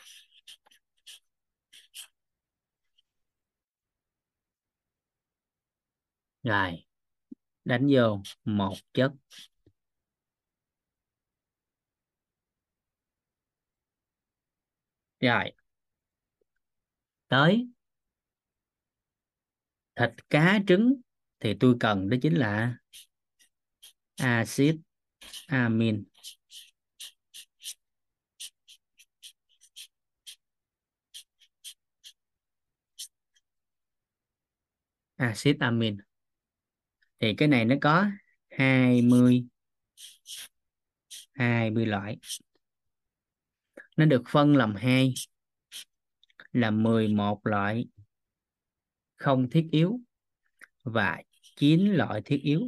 [6.46, 6.86] Rồi,
[7.66, 9.12] đánh vô một chất.
[15.20, 15.52] Rồi.
[17.28, 17.68] Tới
[19.96, 20.94] thịt cá trứng
[21.40, 22.78] thì tôi cần đó chính là
[24.20, 24.78] axit
[25.50, 26.06] amin.
[35.20, 36.05] Axit amin
[37.26, 38.06] thì cái này nó có
[38.50, 39.46] 20
[41.34, 42.18] 20 loại.
[43.98, 45.14] Nó được phân làm hai,
[46.52, 47.88] là 11 loại
[49.16, 50.00] không thiết yếu
[50.84, 51.22] và
[51.56, 52.62] 9 loại thiết yếu.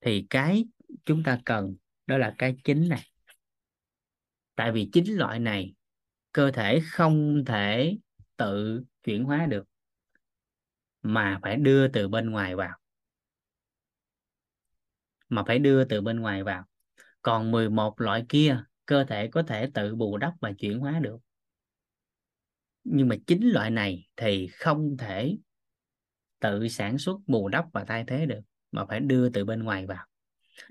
[0.00, 0.64] Thì cái
[1.04, 1.76] chúng ta cần
[2.06, 3.06] đó là cái chính này.
[4.54, 5.74] Tại vì chín loại này
[6.32, 7.96] cơ thể không thể
[8.36, 9.71] tự chuyển hóa được
[11.02, 12.78] mà phải đưa từ bên ngoài vào.
[15.28, 16.64] Mà phải đưa từ bên ngoài vào.
[17.22, 21.18] Còn 11 loại kia, cơ thể có thể tự bù đắp và chuyển hóa được.
[22.84, 25.36] Nhưng mà chín loại này thì không thể
[26.40, 28.40] tự sản xuất, bù đắp và thay thế được,
[28.72, 30.06] mà phải đưa từ bên ngoài vào.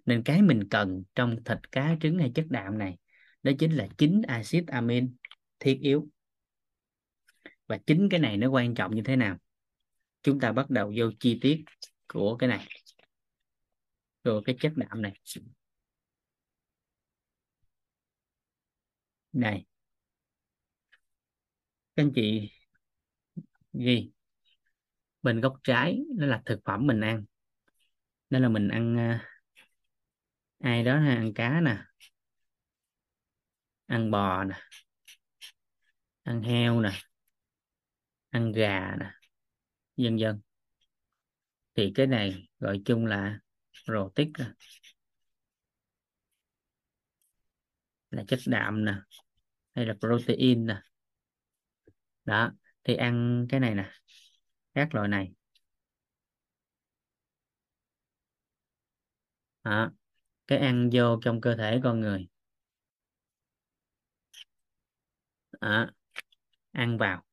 [0.05, 2.97] Nên cái mình cần trong thịt cá, trứng hay chất đạm này,
[3.43, 5.15] đó chính là chín axit amin
[5.59, 6.07] thiết yếu.
[7.67, 9.37] Và chính cái này nó quan trọng như thế nào?
[10.23, 11.63] Chúng ta bắt đầu vô chi tiết
[12.07, 12.67] của cái này.
[14.23, 15.13] Của cái chất đạm này.
[19.33, 19.65] Này.
[21.95, 22.51] Các anh chị
[23.73, 24.11] ghi.
[25.21, 27.25] Bên góc trái nó là thực phẩm mình ăn.
[28.29, 29.29] Đó là mình ăn à,
[30.59, 31.77] ai đó ha, ăn cá nè.
[33.85, 34.55] Ăn bò nè.
[36.23, 36.91] Ăn heo nè.
[38.29, 39.20] Ăn gà nè
[40.03, 40.41] vân vân
[41.75, 43.39] thì cái này gọi chung là
[43.85, 44.33] protein
[48.11, 48.93] là chất đạm nè,
[49.75, 50.81] hay là protein nè
[52.25, 52.51] đó,
[52.83, 53.91] thì ăn cái này nè,
[54.75, 55.31] các loại này
[59.63, 59.91] đó.
[60.47, 62.27] cái ăn vô trong cơ thể con người
[65.61, 65.87] đó.
[66.71, 67.23] ăn vào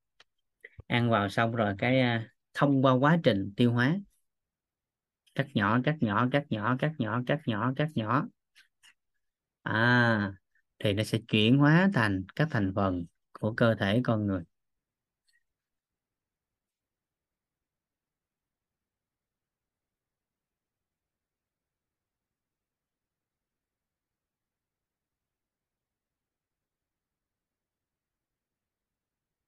[0.86, 4.00] ăn vào xong rồi cái à, thông qua quá trình tiêu hóa.
[5.34, 8.26] Cắt nhỏ cắt nhỏ cắt nhỏ cắt nhỏ cắt nhỏ cắt nhỏ.
[9.62, 10.32] À
[10.78, 14.42] thì nó sẽ chuyển hóa thành các thành phần của cơ thể con người.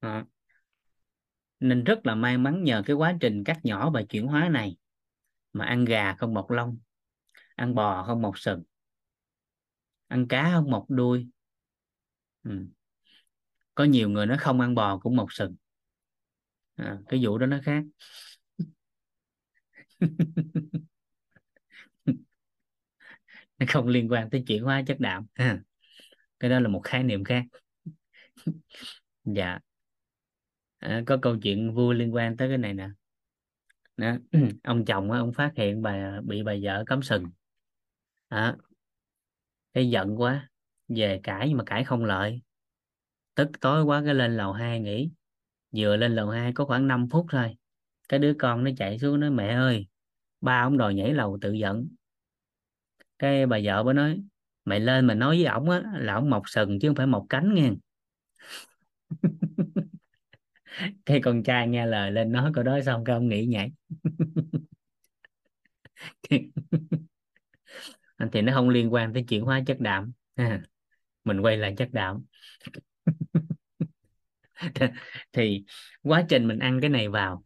[0.03, 0.25] À
[1.61, 4.77] nên rất là may mắn nhờ cái quá trình cắt nhỏ và chuyển hóa này.
[5.53, 6.79] Mà ăn gà không mọc lông
[7.57, 8.63] ăn bò không mọc sừng
[10.09, 11.27] ăn cá không mọc đuôi.
[12.45, 12.67] Ừ.
[13.75, 15.57] có nhiều người nó không ăn bò cũng mọc sừng.
[16.77, 17.85] À, cái vụ đó nó khác.
[23.59, 25.27] Nó không liên quan tới chuyển hóa chất đạm.
[26.41, 27.45] Cái đó là một khái niệm khác.
[29.25, 29.61] Dạ
[30.81, 32.89] à, có câu chuyện vui liên quan tới cái này nè.
[33.97, 34.17] Đó.
[34.65, 37.25] ông chồng á, ông phát hiện bà bị bà vợ cắm sừng.
[38.31, 38.57] Đó.
[39.73, 40.49] cái giận quá
[40.89, 42.43] về cãi nhưng mà cãi không lợi.
[43.35, 45.11] Tức tối quá cái lên lầu 2 nghỉ.
[45.77, 47.57] Vừa lên lầu 2 có khoảng 5 phút thôi.
[48.09, 49.87] Cái đứa con nó chạy xuống nói mẹ ơi
[50.41, 51.89] ba ông đòi nhảy lầu tự giận,
[53.19, 54.23] cái bà vợ mới nói
[54.65, 57.27] mày lên mà nói với ổng á là ổng mọc sừng chứ không phải mọc
[57.29, 57.71] cánh nghe.
[61.07, 63.73] cái con trai nghe lời lên nói câu đó xong cái ông nghĩ nhảy.
[68.33, 70.13] Thì nó không liên quan tới chuyển hóa chất đạm.
[70.35, 70.63] À,
[71.25, 72.25] mình quay lại chất đạm.
[75.33, 75.65] Thì
[76.03, 77.45] quá trình mình ăn cái này vào,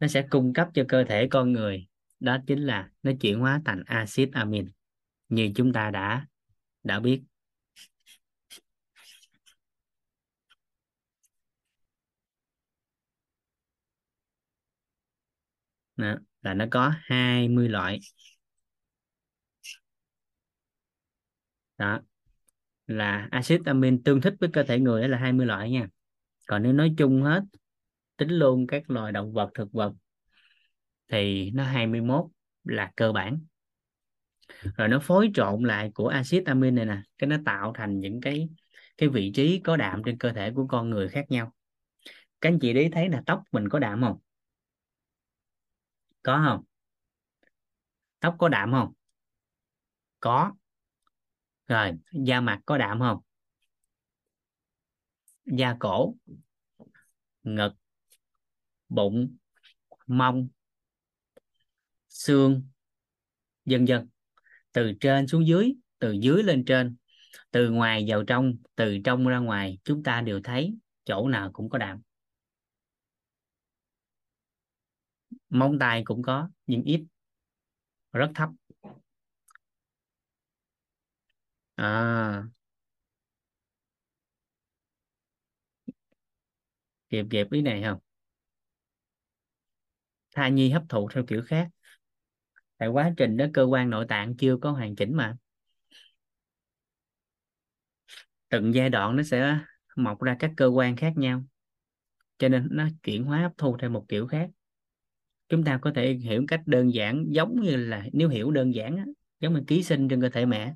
[0.00, 1.86] nó sẽ cung cấp cho cơ thể con người,
[2.20, 4.70] đó chính là nó chuyển hóa thành axit amin,
[5.28, 6.26] như chúng ta đã
[6.82, 7.22] đã biết.
[15.96, 17.98] Đó, là nó có 20 loại.
[21.78, 22.00] Đó
[22.86, 25.88] là axit amin tương thích với cơ thể người đó là 20 loại nha.
[26.46, 27.42] Còn nếu nói chung hết
[28.16, 29.92] tính luôn các loài động vật thực vật
[31.08, 32.24] thì nó 21
[32.64, 33.40] là cơ bản.
[34.76, 38.20] Rồi nó phối trộn lại của axit amin này nè cái nó tạo thành những
[38.20, 38.48] cái
[38.98, 41.52] cái vị trí có đạm trên cơ thể của con người khác nhau.
[42.40, 44.18] Các anh chị để thấy là tóc mình có đạm không?
[46.26, 46.64] Có không?
[48.20, 48.92] Tóc có đạm không?
[50.20, 50.52] Có.
[51.66, 53.20] Rồi, da mặt có đạm không?
[55.44, 56.14] Da cổ,
[57.42, 57.72] ngực,
[58.88, 59.36] bụng,
[60.06, 60.48] mông,
[62.08, 62.62] xương,
[63.64, 64.08] vân vân.
[64.72, 66.96] Từ trên xuống dưới, từ dưới lên trên,
[67.50, 70.74] từ ngoài vào trong, từ trong ra ngoài, chúng ta đều thấy
[71.04, 72.00] chỗ nào cũng có đạm.
[75.58, 77.04] Móng tay cũng có, nhưng ít.
[78.12, 78.48] Rất thấp.
[81.76, 82.46] À.
[87.10, 87.98] Kịp kịp ý này không?
[90.34, 91.68] Thai nhi hấp thụ theo kiểu khác.
[92.78, 95.36] Tại quá trình đó, cơ quan nội tạng chưa có hoàn chỉnh mà.
[98.48, 99.58] Từng giai đoạn nó sẽ
[99.96, 101.42] mọc ra các cơ quan khác nhau.
[102.38, 104.50] Cho nên nó chuyển hóa hấp thu theo một kiểu khác
[105.48, 109.12] chúng ta có thể hiểu cách đơn giản, giống như là nếu hiểu đơn giản
[109.40, 110.74] giống như ký sinh trên cơ thể mẹ.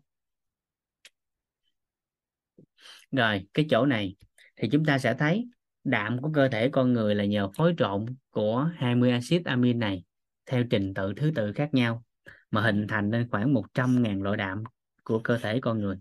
[3.13, 4.17] Rồi, cái chỗ này
[4.57, 5.49] thì chúng ta sẽ thấy
[5.85, 10.05] đạm của cơ thể con người là nhờ phối trộn của 20 axit amin này
[10.47, 12.05] theo trình tự thứ tự khác nhau,
[12.51, 14.63] mà hình thành nên khoảng 100.000 loại đạm
[15.05, 15.97] của cơ thể con người.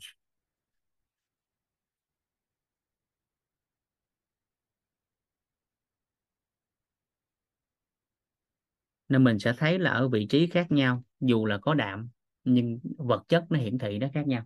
[9.10, 12.10] Nên mình sẽ thấy là ở vị trí khác nhau dù là có đạm
[12.44, 14.46] nhưng vật chất nó hiển thị nó khác nhau.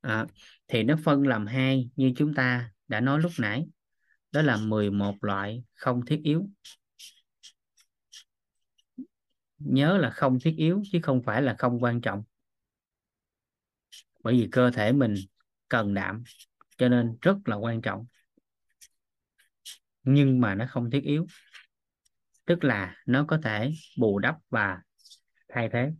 [0.00, 0.26] À,
[0.68, 3.66] thì nó phân làm hai như chúng ta đã nói lúc nãy.
[4.32, 6.48] Đó là 11 loại không thiết yếu.
[9.58, 12.24] Nhớ là không thiết yếu chứ không phải là không quan trọng.
[14.22, 15.14] Bởi vì cơ thể mình
[15.68, 16.22] cần đạm
[16.76, 18.06] cho nên rất là quan trọng.
[20.02, 21.26] Nhưng mà nó không thiết yếu
[22.48, 24.78] tức là nó có thể bù đắp và
[25.48, 25.92] thay thế.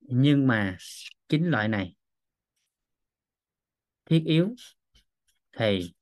[0.00, 0.76] Nhưng mà
[1.28, 1.94] chính loại này
[4.06, 4.54] thiết yếu
[5.58, 5.92] thì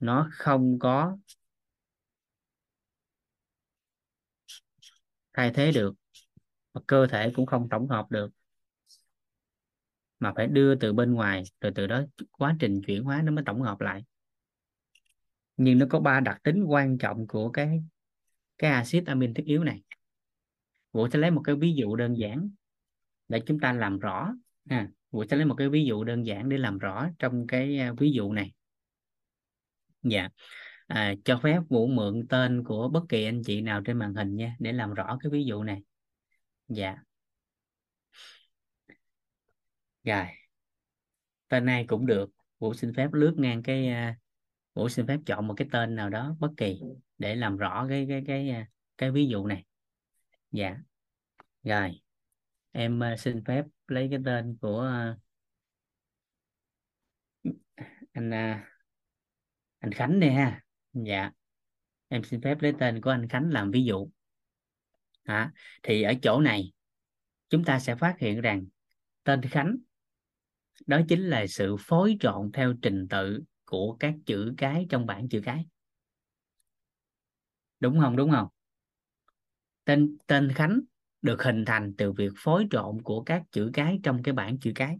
[0.00, 1.16] nó không có
[5.34, 5.94] thay thế được
[6.74, 8.30] và cơ thể cũng không tổng hợp được,
[10.18, 13.44] mà phải đưa từ bên ngoài, rồi từ đó quá trình chuyển hóa nó mới
[13.46, 14.04] tổng hợp lại
[15.58, 17.82] nhưng nó có ba đặc tính quan trọng của cái
[18.58, 19.82] cái axit amin thiết yếu này.
[20.92, 22.50] Vũ sẽ lấy một cái ví dụ đơn giản
[23.28, 24.34] để chúng ta làm rõ.
[24.70, 27.78] Ha Vũ sẽ lấy một cái ví dụ đơn giản để làm rõ trong cái
[27.78, 28.52] à, ví dụ này.
[30.02, 30.28] Dạ.
[30.86, 34.36] À, cho phép Vũ mượn tên của bất kỳ anh chị nào trên màn hình
[34.36, 35.82] nha để làm rõ cái ví dụ này.
[36.68, 36.96] Dạ.
[40.04, 40.26] Rồi.
[41.48, 42.30] Tên này cũng được.
[42.58, 44.16] Vũ xin phép lướt ngang cái à,
[44.78, 46.80] Vũ xin phép chọn một cái tên nào đó bất kỳ
[47.18, 49.64] để làm rõ cái cái cái à, cái ví dụ này.
[50.52, 50.76] Dạ.
[51.62, 52.00] Rồi
[52.72, 55.16] em à, xin phép lấy cái tên của à,
[58.12, 58.30] anh
[59.78, 60.64] anh Khánh đi ha.
[60.92, 61.30] Dạ.
[62.08, 64.10] Em xin phép lấy tên của anh Khánh làm ví dụ.
[65.22, 66.72] À, thì ở chỗ này
[67.48, 68.66] chúng ta sẽ phát hiện rằng
[69.24, 69.76] tên Khánh
[70.86, 75.28] đó chính là sự phối trộn theo trình tự của các chữ cái trong bảng
[75.28, 75.66] chữ cái.
[77.80, 78.16] Đúng không?
[78.16, 78.48] Đúng không?
[79.84, 80.80] Tên tên Khánh
[81.22, 84.72] được hình thành từ việc phối trộn của các chữ cái trong cái bảng chữ
[84.74, 84.98] cái.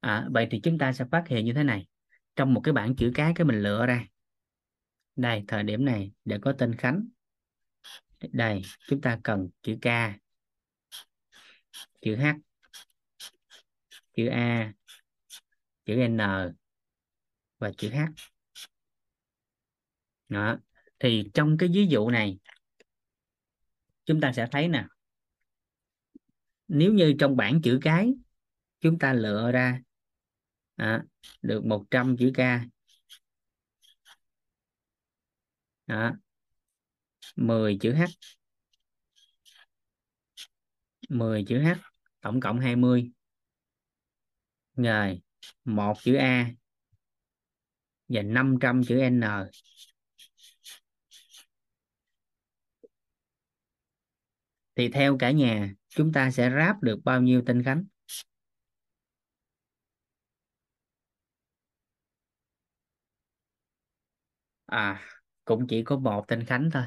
[0.00, 1.86] À, vậy thì chúng ta sẽ phát hiện như thế này.
[2.36, 4.06] Trong một cái bảng chữ cái cái mình lựa ra.
[5.16, 7.08] Đây thời điểm này để có tên Khánh.
[8.20, 9.86] Đây chúng ta cần chữ K
[12.00, 12.24] chữ H
[14.12, 14.72] chữ A
[15.84, 16.18] chữ N
[17.58, 17.98] và chữ H.
[20.28, 20.58] Đó.
[20.98, 22.38] Thì trong cái ví dụ này
[24.04, 24.86] chúng ta sẽ thấy nè
[26.68, 28.14] nếu như trong bảng chữ cái
[28.80, 29.82] chúng ta lựa ra
[30.76, 31.04] à,
[31.42, 32.40] được 100 chữ K.
[35.86, 36.12] Đó,
[37.36, 38.04] 10 chữ H.
[41.08, 41.68] 10 chữ H
[42.20, 43.10] tổng cộng 20
[44.76, 45.22] rồi
[45.64, 46.50] một chữ A.
[48.08, 49.20] Dạ, và 500 chữ N.
[54.76, 57.84] Thì theo cả nhà, chúng ta sẽ ráp được bao nhiêu tên Khánh?
[64.66, 65.00] À
[65.44, 66.82] cũng chỉ có một tên Khánh thôi,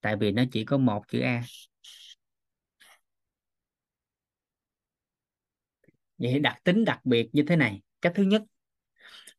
[0.00, 1.42] tại vì nó chỉ có một chữ A.
[6.18, 7.80] Vậy đặc tính đặc biệt như thế này.
[8.00, 8.42] Cách thứ nhất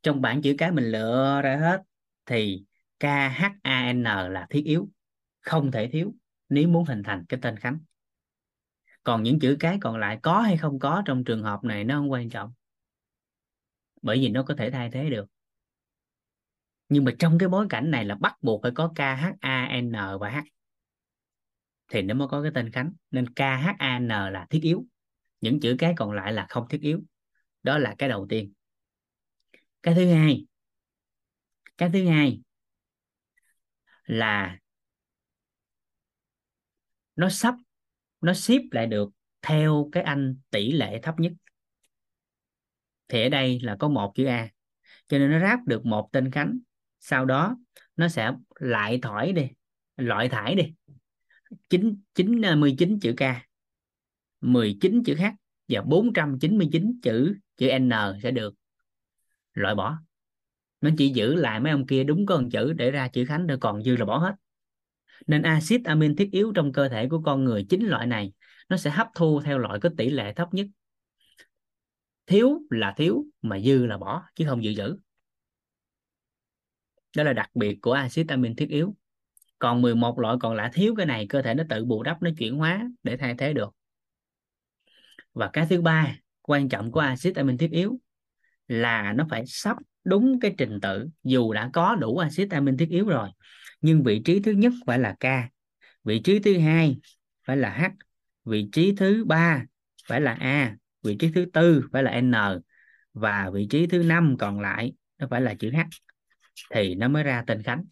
[0.04, 1.82] trong bảng chữ cái mình lựa ra hết
[2.26, 2.64] thì
[3.00, 4.90] KHAN là thiết yếu,
[5.40, 6.14] không thể thiếu
[6.50, 7.80] nếu muốn hình thành cái tên Khánh.
[9.04, 11.96] Còn những chữ cái còn lại có hay không có trong trường hợp này nó
[11.96, 12.54] không quan trọng,
[14.02, 15.26] bởi vì nó có thể thay thế được.
[16.90, 20.38] Nhưng mà trong cái bối cảnh này là bắt buộc phải có KHAN và H
[21.88, 22.94] thì nó mới có cái tên Khánh.
[23.12, 24.86] Nên KHAN là thiết yếu,
[25.42, 27.02] những chữ cái còn lại là không thiết yếu.
[27.64, 28.54] Đó là cái đầu tiên
[29.88, 30.46] cái thứ hai
[31.78, 32.42] cái thứ hai
[34.06, 34.60] là
[37.16, 37.56] nó sắp
[38.22, 39.10] nó ship lại được
[39.42, 41.34] theo cái anh tỷ lệ thấp nhất.
[43.08, 44.50] Thì ở đây là có một chữ A
[45.08, 46.60] cho nên nó ráp được một tên Khánh.
[47.00, 47.58] Sau đó
[47.96, 49.48] nó sẽ lại thổi đi
[49.98, 50.74] loại thải đi.
[51.70, 53.22] Chín chín à, ờ, mươi chín chữ K
[54.42, 55.24] 19 chữ H
[55.68, 57.92] và 499 chữ chữ N
[58.24, 58.57] sẽ được
[59.58, 59.98] loại bỏ.
[60.82, 63.58] Nó chỉ giữ lại mấy ông kia đúng con chữ để ra chữ Khánh rồi
[63.62, 64.36] còn dư là bỏ hết.
[65.28, 68.34] Nên axit amin thiết yếu trong cơ thể của con người chính loại này,
[68.70, 70.68] nó sẽ hấp thu theo loại có tỷ lệ thấp nhất.
[72.26, 74.98] Thiếu là thiếu, mà dư là bỏ, chứ không dự trữ.
[77.16, 78.96] Đó là đặc biệt của axit amin thiết yếu.
[79.60, 82.30] Còn 11 loại còn lại thiếu cái này, cơ thể nó tự bù đắp, nó
[82.38, 83.76] chuyển hóa để thay thế được.
[85.34, 88.00] Và cái thứ ba quan trọng của axit amin thiết yếu
[88.68, 92.90] là nó phải sắp đúng cái trình tự, dù đã có đủ axit amin thiết
[92.90, 93.30] yếu rồi,
[93.82, 95.26] nhưng vị trí thứ nhất phải là K,
[96.04, 96.98] vị trí thứ hai
[97.46, 97.84] phải là H,
[98.46, 99.66] vị trí thứ ba
[100.08, 102.34] phải là A, vị trí thứ tư phải là N,
[103.14, 105.80] và vị trí thứ năm còn lại nó phải là chữ H.
[106.74, 107.84] Thì nó mới ra tên Khánh.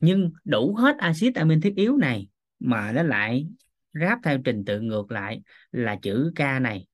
[0.00, 3.46] Nhưng đủ hết axit amin thiết yếu này mà nó lại
[3.92, 5.42] ráp theo trình tự ngược lại
[5.72, 6.86] là chữ K này,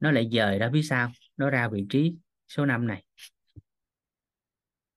[0.00, 2.14] nó lại dời ra phía sau nó ra vị trí
[2.48, 3.04] số 5 này.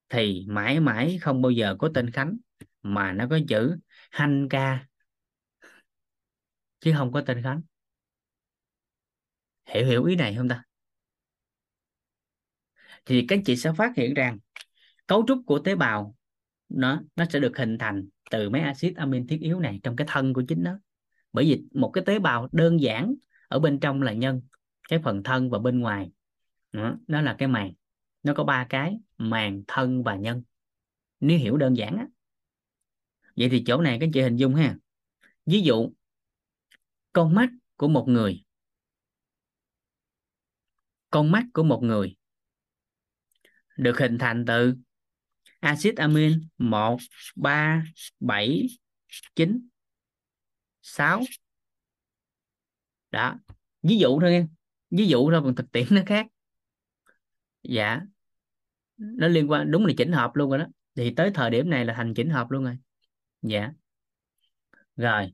[0.10, 2.38] Thì mãi mãi không bao giờ có tên Khánh,
[2.82, 3.78] mà nó có chữ
[4.12, 4.88] Hanh ca.
[6.80, 7.62] Chứ không có tên Khánh.
[9.66, 10.64] Hiểu hiểu ý này không ta?
[13.06, 14.38] Thì các chị sẽ phát hiện rằng
[15.08, 16.16] cấu trúc của tế bào
[16.70, 20.08] nó nó sẽ được hình thành từ mấy axit amin thiết yếu này trong cái
[20.10, 20.80] thân của chính nó.
[21.34, 23.16] Bởi vì một cái tế bào đơn giản
[23.48, 24.42] ở bên trong là nhân,
[24.90, 26.12] cái phần thân và bên ngoài
[26.72, 27.74] đó, đó là cái màng
[28.24, 30.44] nó có ba cái màng thân và nhân.
[31.20, 32.08] Nếu hiểu đơn giản á.
[33.36, 34.78] Vậy thì chỗ này các chị hình dung ha.
[35.46, 35.92] Ví dụ
[37.14, 38.44] con mắt của một người.
[41.10, 42.16] Con mắt của một người
[43.78, 44.76] được hình thành từ
[45.60, 46.98] axit amin 1
[47.36, 47.84] 3
[48.20, 48.68] 7
[49.36, 49.68] 9
[50.82, 51.22] 6
[53.12, 53.40] đó
[53.84, 54.48] ví dụ thôi nha.
[54.92, 56.28] Ví dụ thôi còn thực tiễn nó khác
[57.64, 58.02] dạ.
[58.98, 60.66] Nó liên quan đúng là chỉnh hợp luôn rồi đó.
[60.96, 62.78] Thì tới thời điểm này là thành chỉnh hợp luôn rồi.
[63.42, 63.72] Dạ.
[64.96, 65.34] Rồi.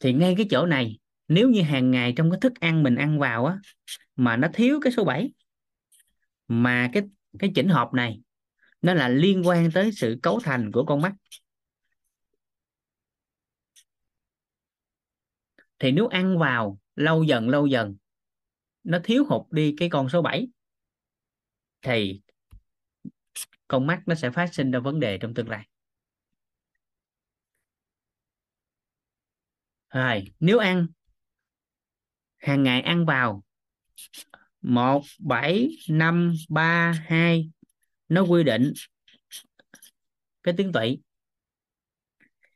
[0.00, 3.18] Thì ngay cái chỗ này nếu như hàng ngày trong cái thức ăn mình ăn
[3.18, 3.58] vào á
[4.16, 5.32] mà nó thiếu cái số 7
[6.48, 7.02] mà cái
[7.38, 8.20] cái chỉnh hợp này
[8.82, 11.12] nó là liên quan tới sự cấu thành của con mắt.
[15.78, 17.96] Thì nếu ăn vào lâu dần lâu dần
[18.84, 20.48] nó thiếu hụt đi cái con số 7
[21.82, 22.20] thì
[23.68, 25.66] con mắt nó sẽ phát sinh ra vấn đề trong tương lai.
[29.94, 30.86] Rồi, nếu ăn,
[32.38, 33.42] hàng ngày ăn vào,
[34.60, 37.50] một, bảy, năm, ba, hai,
[38.08, 38.72] nó quy định
[40.42, 41.00] cái tiếng tụy.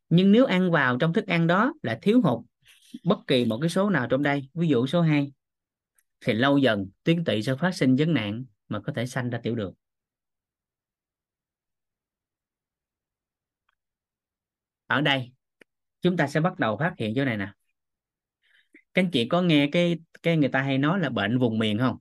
[0.09, 2.45] Nhưng nếu ăn vào trong thức ăn đó là thiếu hụt
[3.05, 5.33] bất kỳ một cái số nào trong đây, ví dụ số 2
[6.21, 9.41] thì lâu dần tuyến tụy sẽ phát sinh vấn nạn mà có thể sanh ra
[9.43, 9.75] tiểu đường.
[14.87, 15.33] Ở đây
[16.03, 17.53] chúng ta sẽ bắt đầu phát hiện chỗ này nè.
[18.95, 21.79] Các anh chị có nghe cái cái người ta hay nói là bệnh vùng miền
[21.79, 21.99] không?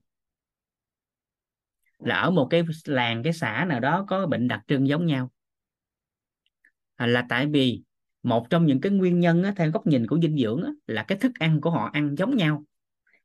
[1.98, 5.30] Là ở một cái làng cái xã nào đó có bệnh đặc trưng giống nhau.
[6.94, 7.82] À, là tại vì
[8.22, 11.04] một trong những cái nguyên nhân á, theo góc nhìn của dinh dưỡng á, là
[11.08, 12.64] cái thức ăn của họ ăn giống nhau.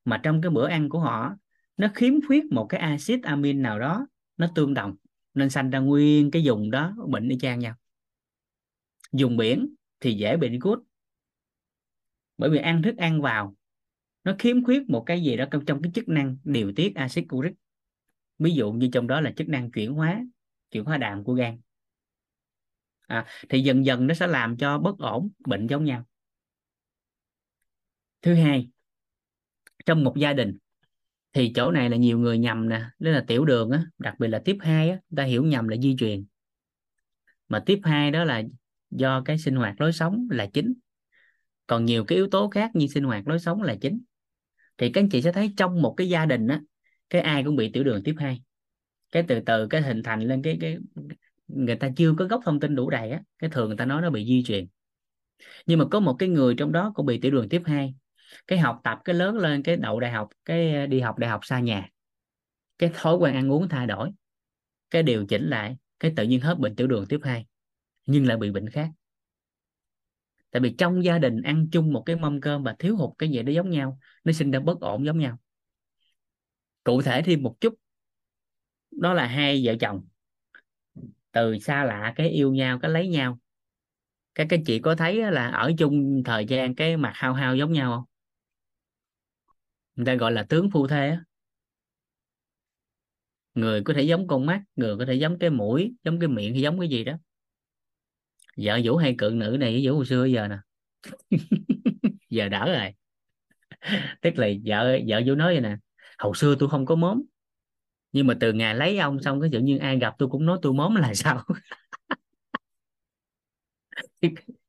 [0.06, 1.36] Mà trong cái bữa ăn của họ
[1.82, 4.95] nó khiếm khuyết một cái axit amin nào đó nó tương đồng
[5.34, 7.76] nên sanh ra nguyên cái vùng đó bệnh y chang nhau.
[9.11, 10.80] Dùng biển thì dễ bị gút
[12.38, 13.56] bởi vì ăn thức ăn vào
[14.24, 17.53] nó khiếm khuyết một cái gì đó trong cái chức năng điều tiết axit uric.
[18.40, 20.26] Ví dụ như trong đó là chức năng chuyển hóa
[20.72, 21.60] chuyển hóa đạm của gan.
[23.08, 26.06] À, thì dần dần nó sẽ làm cho bất ổn bệnh giống nhau.
[28.22, 28.69] Thứ hai
[29.85, 30.58] trong một gia đình
[31.34, 34.27] thì chỗ này là nhiều người nhầm nè đó là tiểu đường á, đặc biệt
[34.27, 36.26] là tiếp 2 á ta hiểu nhầm là di truyền.
[37.50, 38.43] Mà tiếp 2 đó là
[38.92, 40.74] do cái sinh hoạt lối sống là chính.
[41.68, 44.01] Còn nhiều cái yếu tố khác như sinh hoạt lối sống là chính.
[44.77, 46.61] Thì các anh chị sẽ thấy trong một cái gia đình á,
[47.10, 48.42] cái ai cũng bị tiểu đường tiếp 2
[49.11, 50.77] cái từ từ, cái hình thành lên cái cái,
[51.48, 54.01] người ta chưa có gốc thông tin đủ đầy á, cái thường người ta nói
[54.01, 54.68] nó bị di truyền.
[55.66, 57.93] Nhưng mà có một cái người trong đó cũng bị tiểu đường tiếp 2
[58.48, 61.30] cái học tập cái lớn lên, cái đậu đại học, cái ờ, đi học đại
[61.30, 61.90] học xa nhà.
[62.77, 64.11] Cái thói quen ăn uống thay đổi.
[64.90, 67.45] Cái điều chỉnh lại, cái tự nhiên hết bệnh tiểu đường tiếp 2
[68.06, 68.90] nhưng lại bị bệnh khác.
[70.51, 73.30] Tại vì trong gia đình ăn chung một cái mâm cơm và thiếu hụt cái
[73.30, 75.38] gì đó giống nhau, nó sinh ra bất ổn giống nhau.
[76.84, 77.74] Cụ thể thêm một chút,
[78.92, 80.01] đó là hai vợ chồng.
[81.32, 83.40] Từ xa lạ, cái yêu nhau, cái lấy nhau.
[84.35, 87.74] Các cái chị có thấy là ở chung thời gian cái mặt hao hao giống
[87.74, 88.06] nhau không?
[90.02, 91.24] Người ta gọi là tướng phu thê á.
[93.54, 96.54] Người có thể giống con mắt, người có thể giống cái mũi, giống cái miệng
[96.54, 97.14] hay giống cái gì đó.
[98.58, 100.58] Vợ vũ hay cự nữ này vũ hồi xưa giờ nè.
[102.30, 102.94] Giờ đỡ rồi.
[104.22, 105.78] Tức là vợ vợ vũ nói vậy nè.
[106.20, 107.22] Hồi xưa tôi không có móm
[108.14, 110.60] nhưng mà từ ngày lấy ông xong cái tự nhiên ai gặp tôi cũng nói
[110.62, 111.44] tôi móm là sao?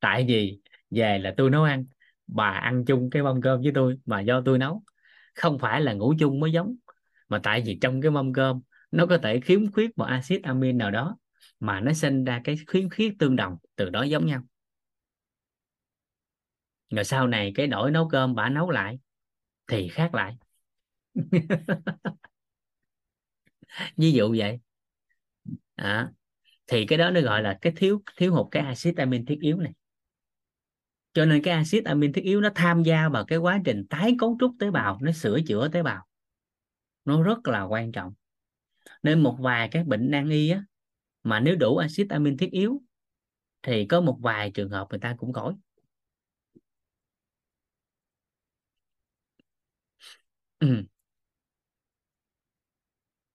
[0.00, 1.84] Tại vì về là tôi nấu ăn
[2.26, 4.82] bà ăn chung cái mâm cơm với tôi mà do tôi nấu.
[5.34, 6.76] Không phải là ngủ chung mới giống
[7.28, 10.78] mà tại vì trong cái mâm cơm nó có thể khiếm khuyết một axit amin
[10.78, 11.16] nào đó
[11.60, 14.42] mà nó sinh ra cái khiếm khuyết tương đồng từ đó giống nhau.
[16.90, 18.98] Rồi sau này cái đổi nấu cơm bà nấu lại
[19.68, 20.36] thì khác lại.
[23.96, 24.58] Ví dụ vậy.
[25.76, 26.08] À,
[26.66, 29.56] thì cái đó nó gọi là cái thiếu thiếu hụt cái axit amin thiết yếu
[29.58, 29.72] này
[31.16, 34.14] cho nên cái axit amin thiết yếu nó tham gia vào cái quá trình tái
[34.18, 36.06] cấu trúc tế bào, nó sửa chữa tế bào.
[37.04, 38.14] Nó rất là quan trọng.
[39.02, 40.64] Nên một vài các bệnh nan y á,
[41.22, 42.82] mà nếu đủ axit amin thiết yếu,
[43.62, 45.54] thì có một vài trường hợp người ta cũng khỏi.
[50.60, 50.86] Ừ.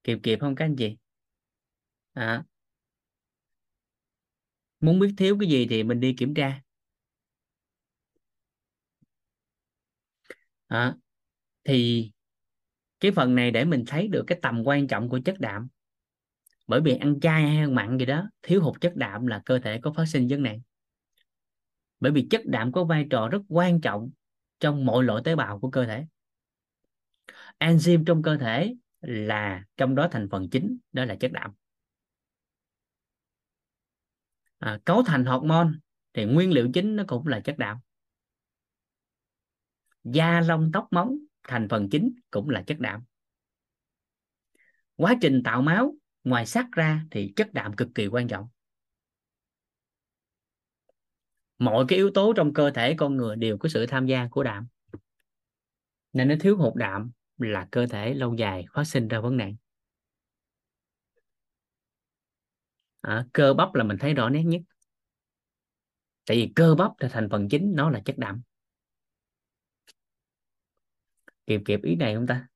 [0.04, 0.98] kịp kịp không các anh chị?
[2.16, 2.44] À.
[4.80, 6.62] muốn biết thiếu cái gì thì mình đi kiểm tra.
[10.72, 10.96] À.
[11.64, 12.12] thì
[13.00, 15.68] cái phần này để mình thấy được cái tầm quan trọng của chất đạm.
[16.68, 19.60] Bởi vì ăn chay hay ăn mặn gì đó thiếu hụt chất đạm là cơ
[19.60, 20.62] thể có phát sinh vấn nạn.
[22.00, 24.12] Bởi vì chất đạm có vai trò rất quan trọng
[24.60, 26.06] trong mọi loại tế bào của cơ thể.
[27.60, 31.52] Enzyme trong cơ thể là trong đó thành phần chính đó là chất đạm.
[34.58, 35.70] À, cấu thành hormone
[36.14, 37.78] thì nguyên liệu chính nó cũng là chất đạm
[40.04, 43.04] da lông tóc móng thành phần chính cũng là chất đạm.
[44.96, 48.48] Quá trình tạo máu ngoài sắt ra thì chất đạm cực kỳ quan trọng.
[51.58, 54.44] Mọi cái yếu tố trong cơ thể con người đều có sự tham gia của
[54.44, 54.68] đạm.
[56.14, 59.56] Nên nó thiếu hụt đạm là cơ thể lâu dài phát sinh ra vấn nạn.
[63.02, 64.62] À, cơ bắp là mình thấy rõ nét nhất.
[66.26, 68.42] Tại vì cơ bắp là thành phần chính nó là chất đạm
[71.52, 72.48] kịp kịp ý này không ta?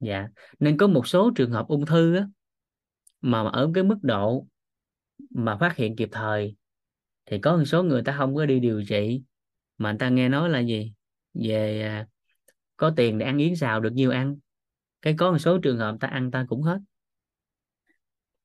[0.00, 2.28] Dạ nên có một số trường hợp ung thư á,
[3.20, 4.46] mà ở cái mức độ
[5.30, 6.56] mà phát hiện kịp thời
[7.26, 9.22] thì có một số người ta không có đi điều trị.
[9.78, 10.92] Mà người ta nghe nói là gì?
[11.34, 12.06] Về à,
[12.76, 14.38] có tiền để ăn yến xào được nhiều ăn.
[15.02, 16.78] Cái có một số trường hợp ta ăn ta cũng hết.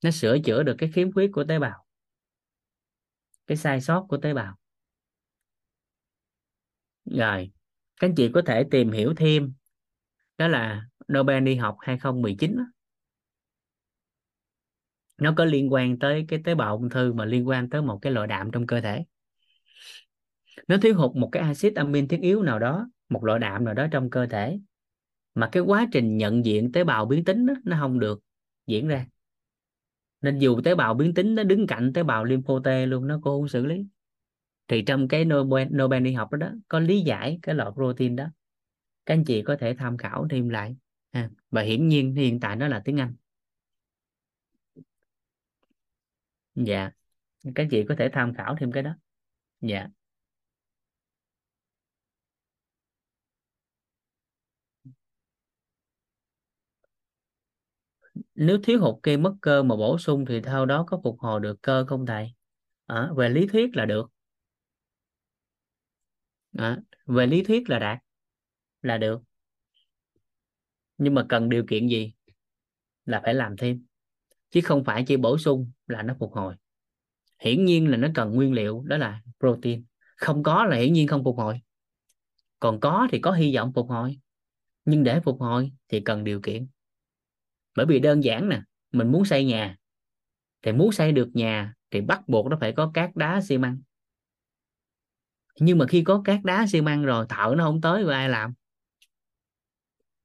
[0.04, 1.86] Nó sửa chữa được cái khiếm khuyết của tế bào.
[3.48, 4.58] Cái sai sót của tế bào.
[7.06, 7.52] Rồi
[8.02, 9.54] các anh chị có thể tìm hiểu thêm.
[10.38, 12.64] Đó là Nobel đi học 2019 đó.
[15.18, 18.00] nó có liên quan tới cái tế bào ung thư mà liên quan tới một
[18.02, 19.06] cái loại đạm trong cơ thể.
[20.68, 23.74] Nó thiếu hụt một cái axit amin thiết yếu nào đó một loại đạm nào
[23.74, 24.60] đó trong cơ thể.
[25.36, 28.24] Mà cái quá trình nhận diện tế bào biến tính đó, nó không được
[28.68, 29.06] diễn ra.
[30.22, 33.16] Nên dù tế bào biến tính nó đứng cạnh tế bào lympho T luôn nó
[33.16, 33.86] cũng không xử lý
[34.72, 38.16] thì trong cái Nobel, Nobel đi học đó, đó có lý giải cái loại protein
[38.16, 38.26] đó.
[39.06, 40.76] Các anh chị có thể tham khảo thêm lại.
[41.14, 41.30] Ha.
[41.52, 43.16] và hiển nhiên hiện tại nó là tiếng Anh.
[46.56, 46.92] Dạ.
[47.44, 48.96] Các anh chị có thể tham khảo thêm cái đó.
[49.62, 49.88] Dạ.
[58.36, 61.40] Nếu thiếu hụt cây mất cơ mà bổ sung thì theo đó có phục hồi
[61.40, 62.34] được cơ không thầy?
[62.86, 64.12] À, về lý thuyết là được
[66.52, 66.78] đó.
[67.06, 68.00] về lý thuyết là đạt,
[68.82, 69.22] là được.
[70.98, 72.14] Nhưng mà cần điều kiện gì
[73.06, 73.86] là phải làm thêm.
[74.50, 76.56] Chứ không phải chỉ bổ sung là nó phục hồi.
[77.40, 79.86] Hiển nhiên là nó cần nguyên liệu, đó là protein.
[80.16, 81.62] Không có là hiển nhiên không phục hồi.
[82.60, 84.20] Còn có thì có hy vọng phục hồi.
[84.86, 86.68] Nhưng để phục hồi thì cần điều kiện.
[87.76, 89.78] Bởi vì đơn giản nè, mình muốn xây nhà,
[90.62, 93.82] thì muốn xây được nhà thì bắt buộc nó phải có cát đá xi măng
[95.64, 98.30] nhưng mà khi có cát đá xi măng rồi thợ nó không tới và ai
[98.30, 98.54] làm?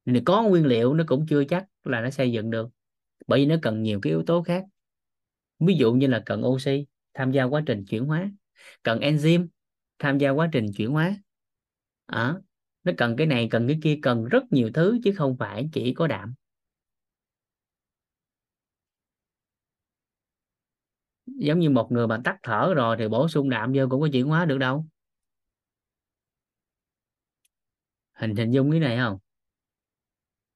[0.05, 2.69] Thì có nguyên liệu nó cũng chưa chắc là nó xây dựng được
[3.27, 4.65] bởi vì nó cần nhiều cái yếu tố khác.
[5.59, 8.31] Ví dụ như là cần oxy tham gia quá trình chuyển hóa.
[8.83, 9.47] Cần enzyme
[9.99, 11.15] tham gia quá trình chuyển hóa.
[12.05, 12.35] À,
[12.83, 15.93] nó cần cái này cần cái kia cần rất nhiều thứ chứ không phải chỉ
[15.93, 16.33] có đạm.
[21.25, 24.07] Giống như một người mà tắt thở rồi thì bổ sung đạm vô cũng có
[24.11, 24.85] chuyển hóa được đâu.
[28.19, 29.17] Hình hình dung cái này không?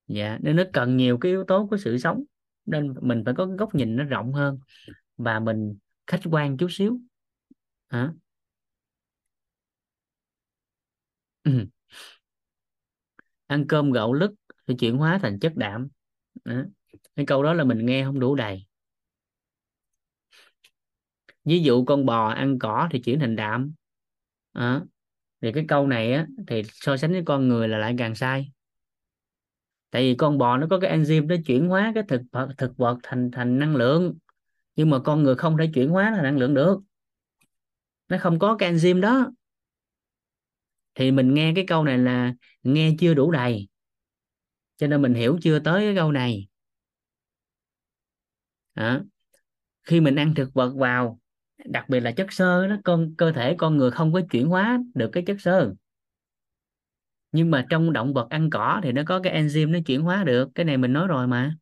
[0.07, 2.23] Dạ nên nó cần nhiều cái yếu tố của sự sống,
[2.65, 4.59] nên mình phải có góc nhìn nó rộng hơn
[5.17, 6.99] và mình khách quan chút xíu.
[7.89, 8.13] Hả?
[13.47, 14.31] Ăn cơm gạo lứt
[14.67, 15.87] thì chuyển hóa thành chất đạm.
[16.45, 16.63] Đó.
[17.15, 18.65] cái câu đó là mình nghe không đủ đầy.
[21.45, 23.73] Ví dụ con bò ăn cỏ thì chuyển thành đạm.
[24.53, 24.85] Đó
[25.41, 28.51] thì cái câu này á thì so sánh với con người là lại càng sai.
[29.91, 32.77] Tại vì con bò nó có cái enzyme nó chuyển hóa cái thực vật thực
[32.77, 34.17] vật thành thành năng lượng.
[34.75, 36.81] Nhưng mà con người không thể chuyển hóa thành năng lượng được.
[38.09, 39.31] Nó không có cái enzyme đó.
[40.95, 43.67] Thì mình nghe cái câu này là nghe chưa đủ đầy.
[44.77, 46.47] Cho nên mình hiểu chưa tới cái câu này.
[48.73, 49.01] À,
[49.83, 51.20] khi mình ăn thực vật vào
[51.65, 54.79] đặc biệt là chất xơ đó, con, cơ thể con người không có chuyển hóa
[54.95, 55.73] được cái chất xơ.
[57.31, 60.23] Nhưng mà trong động vật ăn cỏ thì nó có cái enzyme nó chuyển hóa
[60.23, 60.49] được.
[60.55, 61.55] Cái này mình nói rồi mà.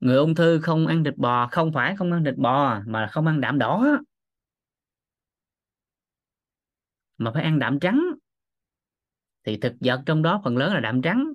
[0.00, 3.26] Người ung thư không ăn thịt bò, không phải không ăn thịt bò mà không
[3.26, 3.98] ăn đạm đỏ.
[7.18, 8.00] Mà phải ăn đạm trắng.
[9.46, 11.32] Thì thực vật trong đó phần lớn là đạm trắng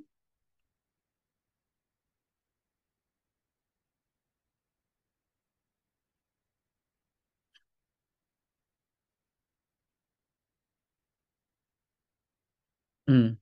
[13.08, 13.36] ừ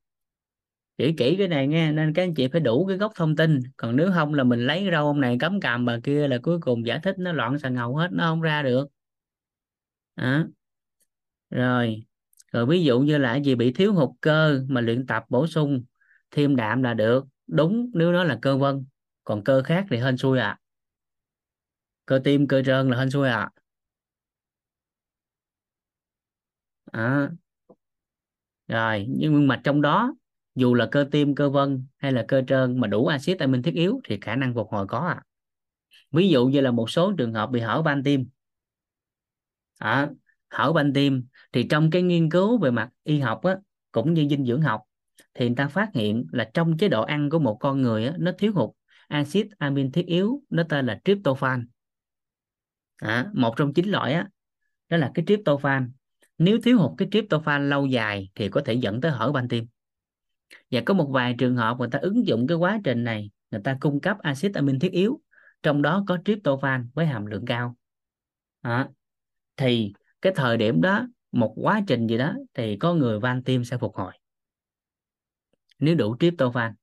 [1.06, 3.60] chỉ kỹ cái này nghe, nên các anh chị phải đủ cái gốc thông tin.
[3.78, 6.60] Còn nếu không là mình lấy rau ông này cấm cằm bà kia là cuối
[6.62, 8.88] cùng giải thích nó loạn xà ngầu hết, nó không ra được.
[10.18, 10.46] À.
[11.50, 12.04] rồi
[12.52, 15.84] rồi ví dụ như là gì bị thiếu hụt cơ mà luyện tập bổ sung
[16.32, 17.26] thêm đạm là được.
[17.48, 18.86] Đúng, nếu nó là cơ vân,
[19.24, 20.60] còn cơ khác thì hên xui à
[22.06, 23.50] cơ tim, cơ trơn là hên xui à
[26.94, 27.32] à.
[28.68, 30.16] rồi, nhưng mà trong đó
[30.56, 33.74] dù là cơ tim cơ vân hay là cơ trơn mà đủ axit amin thiết
[33.74, 35.22] yếu thì khả năng phục hồi có à.
[36.12, 38.26] Ví dụ như là một số trường hợp bị hở van tim.
[39.78, 40.10] À,
[40.50, 43.58] hở van tim thì trong cái nghiên cứu về mặt y học á,
[43.92, 44.82] cũng như dinh dưỡng học
[45.34, 48.14] thì người ta phát hiện là trong chế độ ăn của một con người á,
[48.20, 48.70] nó thiếu hụt
[49.08, 51.68] axit amin thiết yếu nó tên là tryptophan.
[52.96, 54.28] À, một trong chín loại á
[54.90, 55.92] đó là cái tryptophan.
[56.38, 59.66] Nếu thiếu hụt cái tryptophan lâu dài thì có thể dẫn tới hở van tim
[60.72, 63.62] và có một vài trường hợp người ta ứng dụng cái quá trình này người
[63.64, 65.22] ta cung cấp axit amin thiết yếu
[65.64, 67.76] trong đó có tryptophan với hàm lượng cao.
[68.62, 68.90] À,
[69.58, 73.64] thì cái thời điểm đó một quá trình gì đó thì có người van tim
[73.64, 74.14] sẽ phục hồi
[75.84, 76.74] nếu đủ tryptophan.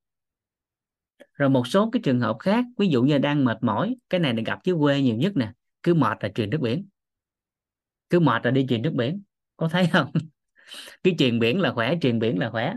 [1.32, 4.34] Rồi một số cái trường hợp khác ví dụ như đang mệt mỏi cái này
[4.34, 6.88] là gặp dưới quê nhiều nhất nè cứ mệt là truyền nước biển.
[8.10, 9.22] Cứ mệt là đi truyền nước biển
[9.56, 10.12] có thấy không?
[11.02, 12.74] Cái truyền biển là khỏe truyền biển là khỏe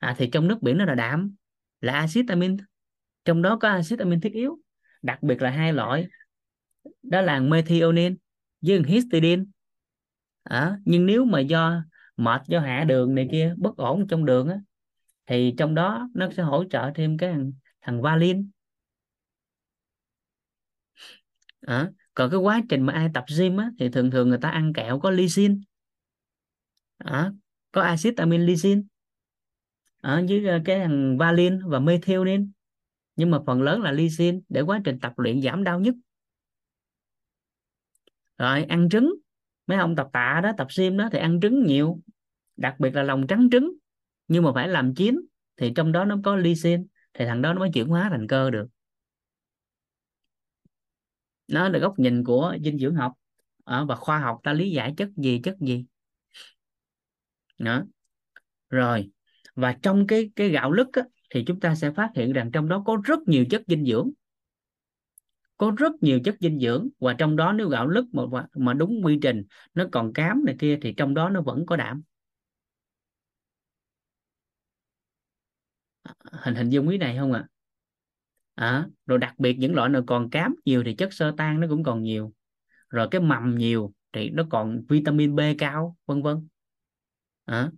[0.00, 1.34] à thì trong nước biển nó là đạm
[1.80, 2.56] là axit amin
[3.24, 4.58] trong đó có axit amin thiết yếu
[5.02, 6.06] đặc biệt là hai loại.
[7.02, 8.14] Đó là methionine
[8.60, 9.44] với histidine.
[10.42, 11.82] À, nhưng nếu mà do
[12.16, 14.60] mệt do hạ đường này kia bất ổn trong đường á
[15.26, 18.50] thì trong đó nó sẽ hỗ trợ thêm cái thằng, thằng valin
[21.60, 24.50] à, còn cái quá trình mà ai tập gym á thì thường thường người ta
[24.50, 25.54] ăn kẹo có lysine
[26.98, 27.32] à,
[27.72, 28.82] có axit amin lysine
[30.00, 32.44] ở dưới ờ, cái thằng valin và methionine.
[33.16, 35.94] Nhưng mà phần lớn là lysine để quá trình tập luyện giảm đau nhất.
[38.38, 39.14] Rồi, ăn trứng.
[39.66, 42.00] Mấy ông tập tạ đó, tập sim đó thì ăn trứng nhiều,
[42.56, 43.72] đặc biệt là lòng trắng trứng.
[44.28, 45.20] Nhưng mà phải làm chín
[45.56, 46.82] thì trong đó nó có lysine
[47.14, 48.66] thì thằng đó nó mới chuyển hóa thành cơ được.
[51.48, 53.12] Nó là góc nhìn của dinh dưỡng học.
[53.64, 55.84] Ở và khoa học ta lý giải chất gì chất gì.
[57.58, 57.84] Đó.
[58.70, 59.10] Rồi
[59.54, 62.68] và trong cái cái gạo lứt á, thì chúng ta sẽ phát hiện rằng trong
[62.68, 64.10] đó có rất nhiều chất dinh dưỡng.
[65.56, 68.22] Có rất nhiều chất dinh dưỡng và trong đó nếu gạo lứt mà
[68.54, 71.76] mà đúng quy trình nó còn cám này kia thì trong đó nó vẫn có
[71.76, 72.02] đạm.
[76.32, 77.40] Hình hình dung ý này không ạ?
[77.40, 77.48] À?
[78.60, 81.66] à, rồi đặc biệt những loại nào còn cám nhiều thì chất xơ tan nó
[81.70, 82.32] cũng còn nhiều.
[82.90, 86.48] Rồi cái mầm nhiều thì nó còn vitamin B cao vân vân.
[87.44, 87.70] À,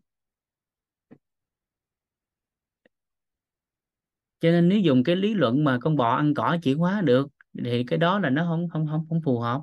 [4.42, 7.28] cho nên nếu dùng cái lý luận mà con bò ăn cỏ chuyển hóa được,
[7.64, 9.62] thì cái đó là nó không không không không phù hợp.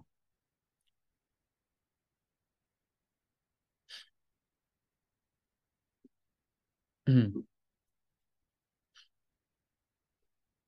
[7.05, 7.43] Ừ.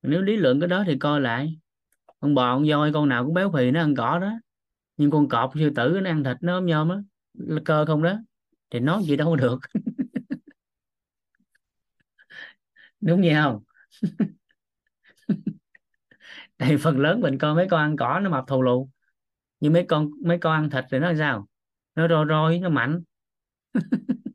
[0.02, 1.60] nếu lý luận cái đó thì coi lại.
[2.22, 4.34] Con bò con voi con nào cũng béo phì nó ăn cỏ đó.
[4.98, 6.98] Nhưng con cọp sư tử nó ăn thịt nó ốm nhôm á
[7.66, 8.20] cơ không đó,
[8.72, 9.60] thì nói gì đâu được.
[13.02, 13.64] Đúng vậy không?
[16.58, 18.90] tại phần lớn mình coi mấy con ăn cỏ nó mập thù lù.
[19.60, 21.48] Nhưng mấy con mấy con ăn thịt thì nó sao?
[21.96, 23.04] Nó roi roi nó mạnh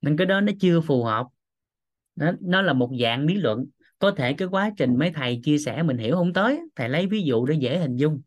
[0.00, 1.26] nên cái đó nó chưa phù hợp.
[2.16, 3.66] Nó, nó là một dạng lý luận.
[3.98, 6.60] Có thể cái quá trình mấy thầy chia sẻ mình hiểu không tới.
[6.76, 8.22] Thầy lấy ví dụ để dễ hình dung.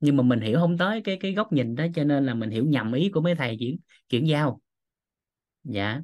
[0.00, 2.50] Nhưng mà mình hiểu không tới cái cái góc nhìn đó cho nên là mình
[2.50, 4.60] hiểu nhầm ý của mấy thầy chuyển chuyển giao.
[5.64, 6.02] Dạ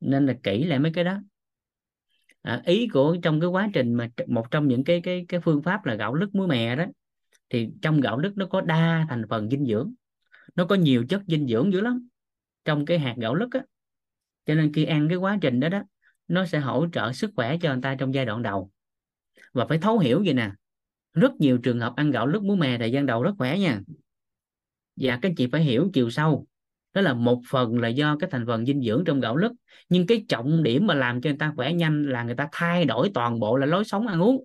[0.00, 1.20] nên là kỹ lại mấy cái đó.
[2.42, 5.62] À, ý của trong cái quá trình mà một trong những cái cái cái phương
[5.62, 6.84] pháp là gạo lứt muối mè đó
[7.50, 9.92] thì trong gạo lứt nó có đa thành phần dinh dưỡng
[10.54, 12.08] nó có nhiều chất dinh dưỡng dữ lắm
[12.64, 13.60] trong cái hạt gạo lứt á.
[14.46, 15.82] Cho nên khi ăn cái quá trình đó đó
[16.28, 18.70] nó sẽ hỗ trợ sức khỏe cho người ta trong giai đoạn đầu.
[19.52, 20.50] Và phải thấu hiểu vậy nè
[21.14, 23.80] rất nhiều trường hợp ăn gạo lứt muối mè thời gian đầu rất khỏe nha.
[24.96, 26.46] Và các chị phải hiểu chiều sâu
[26.94, 29.52] đó là một phần là do cái thành phần dinh dưỡng trong gạo lứt.
[29.88, 32.84] Nhưng cái trọng điểm mà làm cho người ta khỏe nhanh là người ta thay
[32.84, 34.44] đổi toàn bộ là lối sống ăn uống.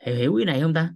[0.00, 0.90] Hiểu hiểu ý này không ta?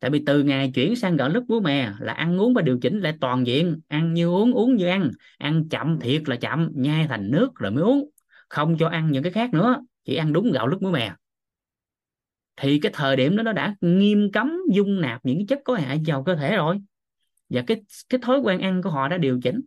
[0.00, 2.78] Tại vì từ ngày chuyển sang gạo lứt muối mè là ăn uống và điều
[2.78, 3.80] chỉnh lại toàn diện.
[3.88, 5.10] Ăn như uống uống như ăn.
[5.38, 8.10] Ăn chậm thiệt là chậm, nhai thành nước rồi mới uống.
[8.48, 11.12] Không cho ăn những cái khác nữa, chỉ ăn đúng gạo lứt muối mè
[12.60, 16.00] thì cái thời điểm đó nó đã nghiêm cấm dung nạp những chất có hại
[16.06, 16.80] vào cơ thể rồi.
[17.48, 19.60] Và cái cái thói quen ăn của họ đã điều chỉnh.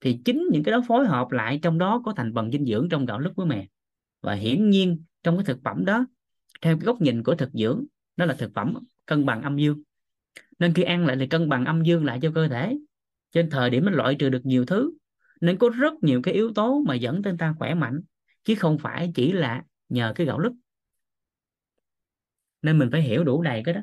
[0.00, 2.88] Thì chính những cái đó phối hợp lại trong đó có thành phần dinh dưỡng
[2.88, 3.66] trong gạo lứt của mè
[4.22, 6.06] và hiển nhiên trong cái thực phẩm đó,
[6.62, 7.84] theo cái góc nhìn của thực dưỡng,
[8.16, 8.74] nó là thực phẩm
[9.06, 9.82] cân bằng âm dương.
[10.58, 12.78] Nên khi ăn lại thì cân bằng âm dương lại cho cơ thể.
[13.32, 14.92] Trên thời điểm nó loại trừ được nhiều thứ,
[15.40, 18.00] nên có rất nhiều cái yếu tố mà dẫn tới ta khỏe mạnh.
[18.44, 20.52] Chứ không phải chỉ là nhờ cái gạo lứt
[22.66, 23.80] nên mình phải hiểu đủ đầy cái đó.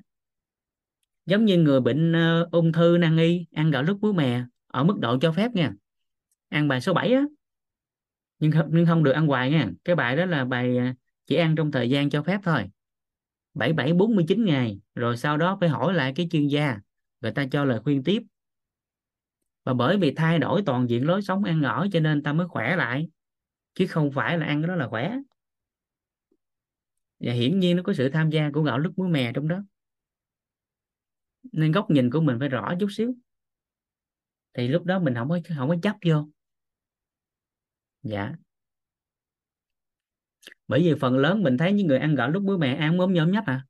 [1.26, 4.84] Giống như người bệnh uh, ung thư nan y ăn gạo lứt muối mè ở
[4.84, 5.74] mức độ cho phép nha.
[6.50, 7.24] Ăn bài số 7 á.
[8.40, 9.70] Nhưng không, nhưng không được ăn hoài nha.
[9.84, 10.86] Cái bài đó là bài ờ,
[11.26, 12.70] chỉ ăn trong thời gian cho phép thôi.
[13.54, 14.80] 77 49 ngày.
[14.96, 16.80] Rồi sau đó phải hỏi lại cái chuyên gia.
[17.22, 18.24] Người ta cho lời khuyên tiếp.
[19.64, 22.48] Và bởi vì thay đổi toàn diện lối sống ăn ở cho nên ta mới
[22.48, 23.10] khỏe lại.
[23.76, 25.18] Chứ không phải là ăn cái đó là khỏe
[27.24, 29.64] và hiển nhiên nó có sự tham gia của gạo lứt muối mè trong đó.
[31.52, 33.16] Nên góc nhìn của mình phải rõ chút xíu.
[34.54, 36.30] Thì lúc đó mình không có không có chấp vô.
[38.04, 38.32] Dạ.
[40.68, 43.14] Bởi vì phần lớn mình thấy những người ăn gạo lứt muối mè ăn mớm
[43.14, 43.66] nhôm nhấp à.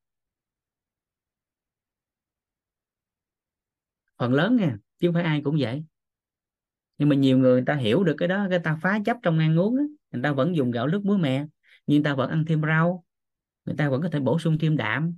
[4.17, 5.83] Phần lớn nha chứ không phải ai cũng vậy.
[6.97, 9.39] Nhưng mà nhiều người, người ta hiểu được cái đó người ta phá chấp trong
[9.39, 9.83] ăn uống đó.
[10.11, 11.45] người ta vẫn dùng gạo lứt muối mè
[11.87, 13.02] nhưng người ta vẫn ăn thêm rau
[13.65, 15.15] người ta vẫn có thể bổ sung thêm đạm.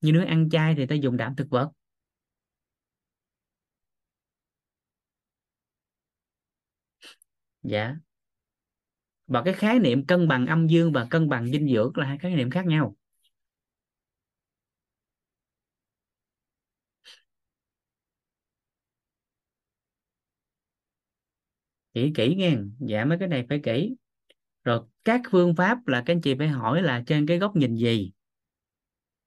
[0.00, 1.70] Như nếu ăn chay thì ta dùng đạm thực vật.
[7.62, 7.96] Dạ.
[9.26, 12.18] Và cái khái niệm cân bằng âm dương và cân bằng dinh dưỡng là hai
[12.18, 12.96] khái niệm khác nhau.
[21.94, 22.56] Kỹ kỹ nghe.
[22.80, 23.94] Dạ mấy cái này phải kỹ.
[24.64, 27.76] Rồi các phương pháp là các anh chị phải hỏi là trên cái góc nhìn
[27.76, 28.12] gì?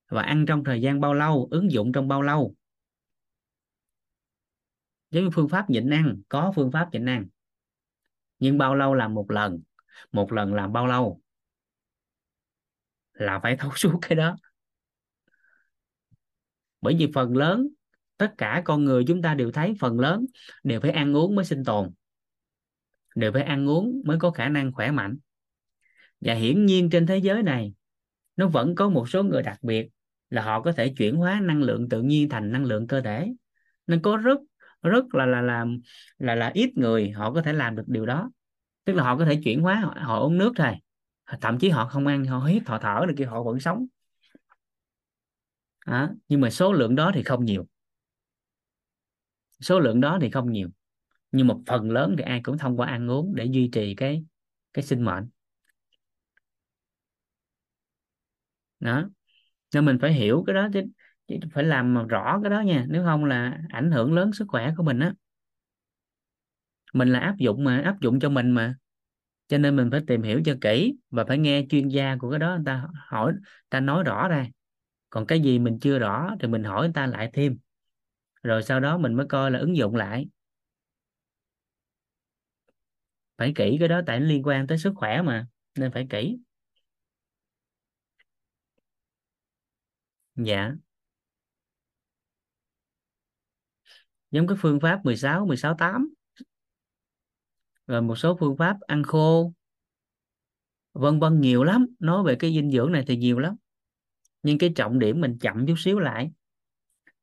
[0.10, 2.56] Và ăn trong thời gian bao lâu, ứng dụng trong bao lâu?
[5.12, 7.26] Với phương pháp nhịn ăn, có phương pháp nhịn ăn.
[8.40, 9.62] Nhưng bao lâu làm một lần?
[10.12, 11.22] Một lần làm bao lâu?
[13.14, 14.36] Là phải thấu suốt cái đó.
[16.82, 17.68] Bởi vì phần lớn,
[18.18, 20.26] tất cả con người chúng ta đều thấy phần lớn
[20.64, 21.94] đều phải ăn uống mới sinh tồn.
[23.16, 25.18] Đều phải ăn uống mới có khả năng khỏe mạnh
[26.26, 27.74] và hiển nhiên trên thế giới này
[28.36, 29.90] nó vẫn có một số người đặc biệt
[30.30, 33.34] là họ có thể chuyển hóa năng lượng tự nhiên thành năng lượng cơ thể.
[33.88, 34.40] Nên có rất
[34.84, 35.66] rất là là là
[36.18, 38.32] là là ít người họ có thể làm được điều đó.
[38.86, 40.74] Tức là họ có thể chuyển hóa họ, họ uống nước thôi.
[41.42, 43.86] Thậm chí họ không ăn họ hít họ thở được kia họ vẫn sống.
[45.80, 47.68] À, nhưng mà số lượng đó thì không nhiều.
[49.62, 50.70] Số lượng đó thì không nhiều.
[51.32, 54.26] Nhưng một phần lớn thì ai cũng thông qua ăn uống để duy trì cái
[54.74, 55.28] cái sinh mệnh.
[58.80, 59.10] Đó.
[59.74, 60.82] Nên mình phải hiểu cái đó chứ,
[61.28, 64.74] chứ phải làm rõ cái đó nha nếu không là ảnh hưởng lớn sức khỏe
[64.78, 65.14] của mình á.
[66.94, 68.76] Mình là áp dụng mà áp dụng cho mình mà.
[69.48, 72.40] Cho nên mình phải tìm hiểu cho kỹ và phải nghe chuyên gia của cái
[72.40, 73.34] đó người ta hỏi
[73.70, 74.48] ta nói rõ ra.
[75.10, 77.58] Còn cái gì mình chưa rõ thì mình hỏi người ta lại thêm.
[78.44, 80.28] Rồi sau đó mình mới coi là ứng dụng lại.
[83.38, 85.48] Phải kỹ cái đó tại nó liên quan tới sức khỏe mà
[85.78, 86.38] nên phải kỹ.
[90.36, 90.72] Dạ.
[94.32, 96.10] Giống cái phương pháp 16 16 8
[97.88, 99.54] rồi một số phương pháp ăn khô.
[100.94, 101.88] Vân vân, nhiều lắm.
[102.00, 103.56] Nói về cái dinh dưỡng này thì nhiều lắm.
[104.44, 106.32] Nhưng cái trọng điểm mình chậm chút xíu lại.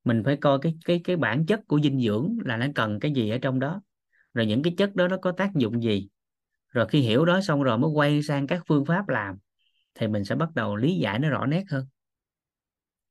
[0.05, 3.13] Mình phải coi cái cái cái bản chất của dinh dưỡng là nó cần cái
[3.13, 3.83] gì ở trong đó.
[4.35, 6.09] Rồi những cái chất đó nó có tác dụng gì.
[6.69, 9.39] Rồi khi hiểu đó xong rồi mới quay sang các phương pháp làm.
[9.95, 11.87] Thì mình sẽ bắt đầu lý giải nó rõ nét hơn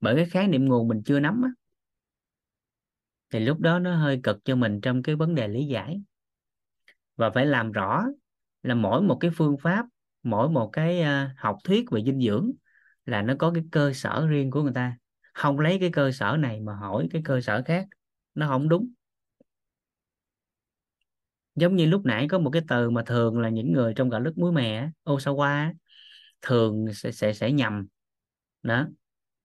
[0.01, 1.49] bởi cái khái niệm nguồn mình chưa nắm á,
[3.29, 6.01] thì lúc đó nó hơi cực cho mình trong cái vấn đề lý giải.
[7.15, 8.05] Và phải làm rõ
[8.63, 9.85] là mỗi một cái phương pháp,
[10.23, 12.51] mỗi một cái à, học thuyết về dinh dưỡng
[13.05, 14.97] là nó có cái cơ sở riêng của người ta.
[15.33, 17.87] Không lấy cái cơ sở này mà hỏi cái cơ sở khác,
[18.35, 18.89] nó không đúng.
[21.55, 24.21] Giống như lúc nãy có một cái từ mà thường là những người trong gạo
[24.21, 25.73] lứt muối mè Osawa
[26.41, 27.87] thường sẽ sẽ sẽ nhầm.
[28.63, 28.87] Đó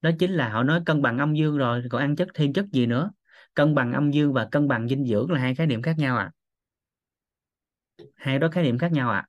[0.01, 2.67] đó chính là họ nói cân bằng âm dương rồi, còn ăn chất thêm chất
[2.73, 3.11] gì nữa?
[3.55, 6.17] Cân bằng âm dương và cân bằng dinh dưỡng là hai khái niệm khác nhau
[6.17, 6.31] à
[8.15, 9.27] hai đó khái niệm khác nhau à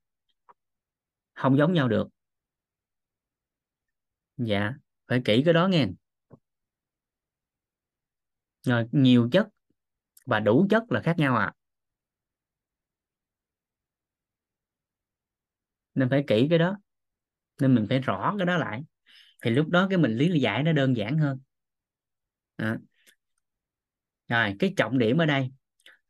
[1.33, 2.07] không giống nhau được.
[4.37, 4.73] Dạ
[5.07, 5.87] phải kỹ cái đó nghe.
[8.63, 9.47] Rồi, nhiều chất
[10.25, 11.53] và đủ chất là khác nhau à
[15.95, 16.77] nên phải kỹ cái đó,
[17.61, 18.83] nên mình phải rõ cái đó lại
[19.41, 21.39] thì lúc đó cái mình lý giải nó đơn giản hơn.
[22.55, 22.77] À.
[24.27, 25.51] rồi cái trọng điểm ở đây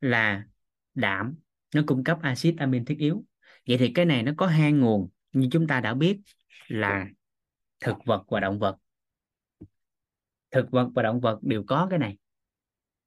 [0.01, 0.45] là
[0.93, 1.35] đạm
[1.75, 3.23] nó cung cấp axit amin thiết yếu.
[3.67, 6.19] Vậy thì cái này nó có hai nguồn như chúng ta đã biết
[6.67, 7.07] là
[7.79, 8.77] thực vật và động vật.
[10.51, 12.17] Thực vật và động vật đều có cái này.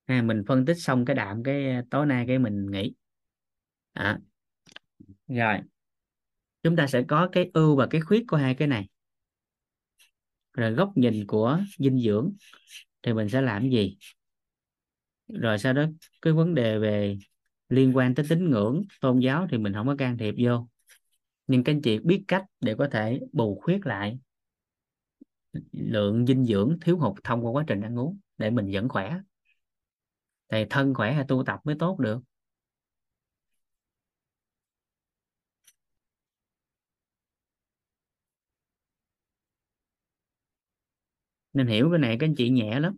[0.05, 2.95] À, mình phân tích xong cái đạm cái à, tối nay cái mình nghĩ
[3.93, 4.19] à.
[5.29, 5.59] rồi
[6.63, 8.89] chúng ta sẽ có cái ưu và cái khuyết của hai cái này
[10.53, 12.33] rồi góc nhìn của dinh dưỡng
[13.03, 13.97] thì mình sẽ làm gì?
[15.29, 15.85] Rồi sau đó
[16.23, 17.19] cái vấn đề về
[17.69, 20.69] liên quan tới tín ngưỡng, tôn giáo thì mình không có can thiệp vô.
[21.47, 24.19] Nhưng các anh chị biết cách để có thể bù khuyết lại
[25.73, 29.21] lượng dinh dưỡng thiếu hụt thông qua quá trình ăn uống để mình vẫn khỏe.
[30.49, 32.21] Thì thân khỏe hay tu tập mới tốt được.
[41.53, 42.97] Nên hiểu cái này các anh chị nhẹ lắm.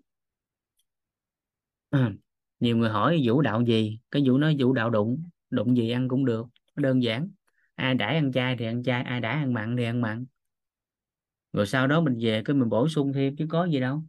[1.91, 2.13] À,
[2.61, 3.99] nhiều người hỏi vũ đạo gì?
[4.11, 7.29] Cái vũ nói vũ đạo đụng đụng gì ăn cũng được đơn giản.
[7.75, 10.25] Ai đãi ăn chay thì ăn chay ai đãi ăn mặn thì ăn mặn.
[11.53, 14.03] Rồi sau đó mình về cái mình bổ sung thêm chứ có gì đâu.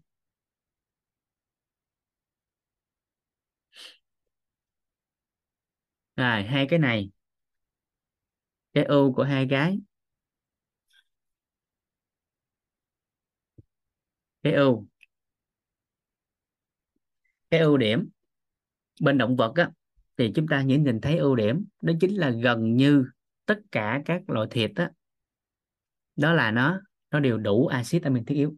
[6.18, 7.10] À hai cái này.
[8.74, 9.80] Cái ưu của hai cái.
[14.44, 14.86] Cái ưu
[17.52, 18.10] cái ưu điểm.
[19.02, 19.70] Bên động vật á,
[20.18, 23.06] thì chúng ta nhìn nhìn thấy ưu điểm, đó chính là gần như
[23.46, 24.92] tất cả các loại thịt á,
[26.16, 26.82] đó là nó
[27.12, 28.56] nó đều đủ axit amin thiết yếu.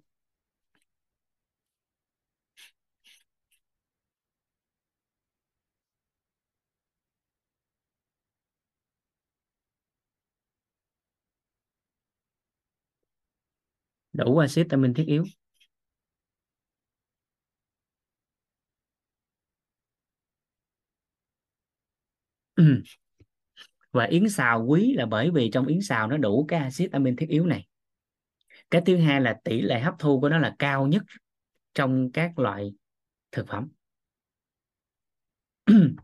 [14.13, 15.23] Đủ axit amin thiết yếu.
[23.91, 27.15] Và yến xào quý là bởi vì trong yến xào nó đủ cái axit amin
[27.15, 27.67] thiết yếu này.
[28.71, 31.03] Cái thứ hai là tỷ lệ hấp thu của nó là cao nhất
[31.73, 32.73] trong các loại
[33.31, 33.67] thực phẩm.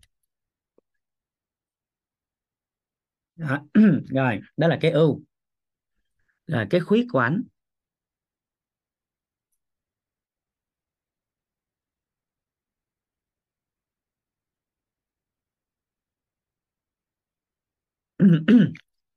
[3.35, 3.65] Đó.
[4.09, 5.21] rồi, đó là cái ưu.
[6.47, 7.43] Rồi, cái khuyết của ảnh.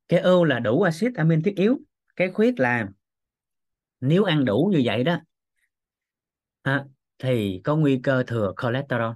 [0.08, 1.78] Cái ưu là đủ axit amin thiết yếu
[2.16, 2.88] cái khuyết là
[4.00, 5.18] nếu ăn đủ như vậy đó
[6.62, 6.84] à,
[7.18, 9.12] thì có nguy cơ thừa cholesterol.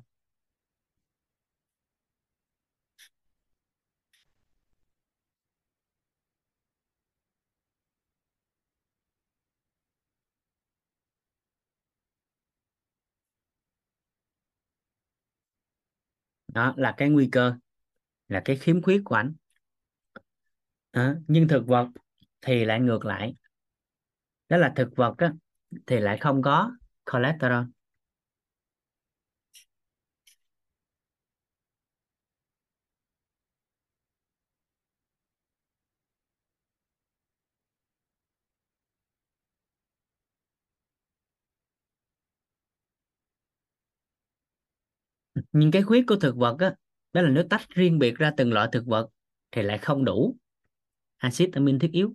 [16.49, 17.55] Đó là cái nguy cơ
[18.29, 19.35] là cái khiếm khuyết của anh
[20.93, 21.89] à, nhưng thực vật
[22.43, 23.35] thì lại ngược lại.
[24.49, 25.33] Đó là thực vật á,
[25.87, 26.71] thì lại không có
[27.13, 27.65] cholesterol.
[45.53, 46.75] Nhưng cái khuyết của thực vật á
[47.13, 49.09] đó là nếu tách riêng biệt ra từng loại thực vật
[49.53, 50.37] thì lại không đủ
[51.21, 52.15] axit amin thiết yếu.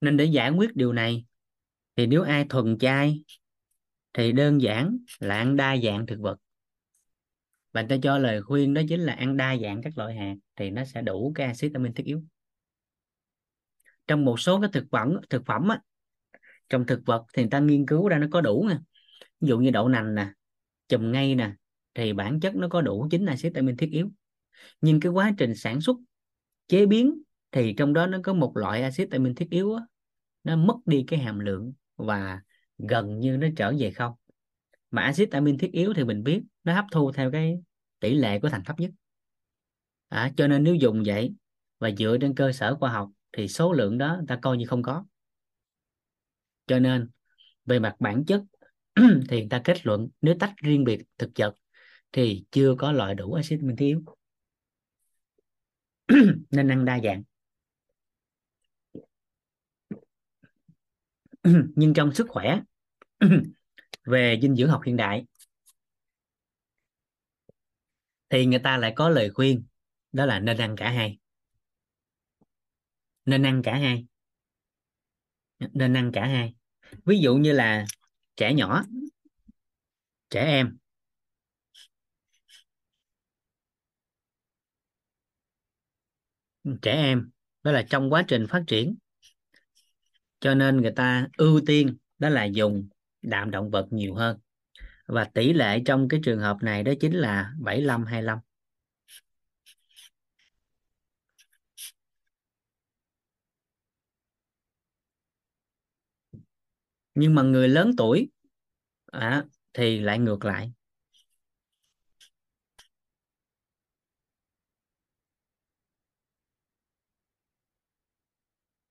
[0.00, 1.24] Nên để giải quyết điều này,
[1.96, 3.22] thì nếu ai thuần chay
[4.16, 6.38] thì đơn giản là ăn đa dạng thực vật.
[7.72, 10.70] Và ta cho lời khuyên đó chính là ăn đa dạng các loại hạt thì
[10.70, 12.22] nó sẽ đủ cái axit amin thiết yếu.
[14.06, 15.80] Trong một số cái thực phẩm thực phẩm á,
[16.68, 18.78] trong thực vật thì người ta nghiên cứu ra nó có đủ nè.
[19.40, 20.32] Ví dụ như đậu nành nè
[20.88, 21.52] chùm ngay nè
[21.94, 24.10] thì bản chất nó có đủ chính axit amin thiết yếu.
[24.80, 25.96] Nhưng cái quá trình sản xuất
[26.68, 27.22] chế biến
[27.52, 29.82] thì trong đó nó có một loại axit amin thiết yếu á,
[30.44, 32.40] nó mất đi cái hàm lượng và
[32.78, 34.12] gần như nó trở về không?
[34.90, 37.58] Mà axit amin thiết yếu thì mình biết nó hấp thu theo cái
[38.00, 38.90] tỷ lệ của thành thấp nhất.
[40.08, 41.34] À, cho nên nếu dùng vậy
[41.78, 44.82] và dựa trên cơ sở khoa học thì số lượng đó ta coi như không
[44.82, 45.04] có.
[46.66, 47.08] Cho nên
[47.64, 48.42] về mặt bản chất
[49.28, 51.54] thì người ta kết luận nếu tách riêng biệt thực vật
[52.12, 54.02] thì chưa có loại đủ axit amin thiết yếu.
[56.50, 57.22] Nên ăn đa dạng.
[61.76, 62.60] nhưng trong sức khỏe,
[64.04, 65.26] về dinh dưỡng học hiện đại,
[68.28, 69.64] thì người ta lại có lời khuyên,
[70.12, 71.18] đó là nên ăn cả hai.
[73.24, 74.06] Nên ăn cả hai.
[75.58, 76.54] Nên ăn cả hai.
[77.04, 77.86] Ví dụ như là
[78.36, 78.84] trẻ nhỏ,
[80.30, 80.76] trẻ em
[86.82, 87.30] trẻ em,
[87.62, 88.96] đó là trong quá trình phát triển
[90.40, 92.88] cho nên người ta ưu tiên đó là dùng
[93.22, 94.38] đạm động vật nhiều hơn.
[95.06, 98.38] Và tỷ lệ trong cái trường hợp này đó chính là 75 25
[107.14, 108.30] nhưng mà người lớn tuổi
[109.06, 110.72] à, thì lại ngược lại.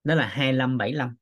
[0.04, 1.16] Đó là 25 75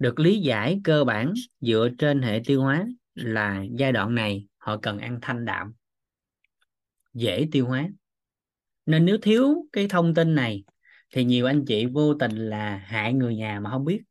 [0.00, 4.76] được lý giải cơ bản dựa trên hệ tiêu hóa là giai đoạn này, họ
[4.76, 5.72] cần ăn thanh đạm,
[7.14, 7.88] dễ tiêu hóa.
[8.86, 10.64] Nên nếu thiếu cái thông tin này,
[11.10, 14.02] thì nhiều anh chị vô tình là hại người nhà mà không biết.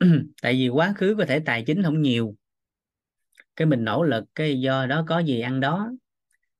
[0.42, 2.34] Tại vì quá khứ có thể tài chính không nhiều.
[3.56, 5.90] Cái mình nỗ lực, cái do đó có gì ăn đó.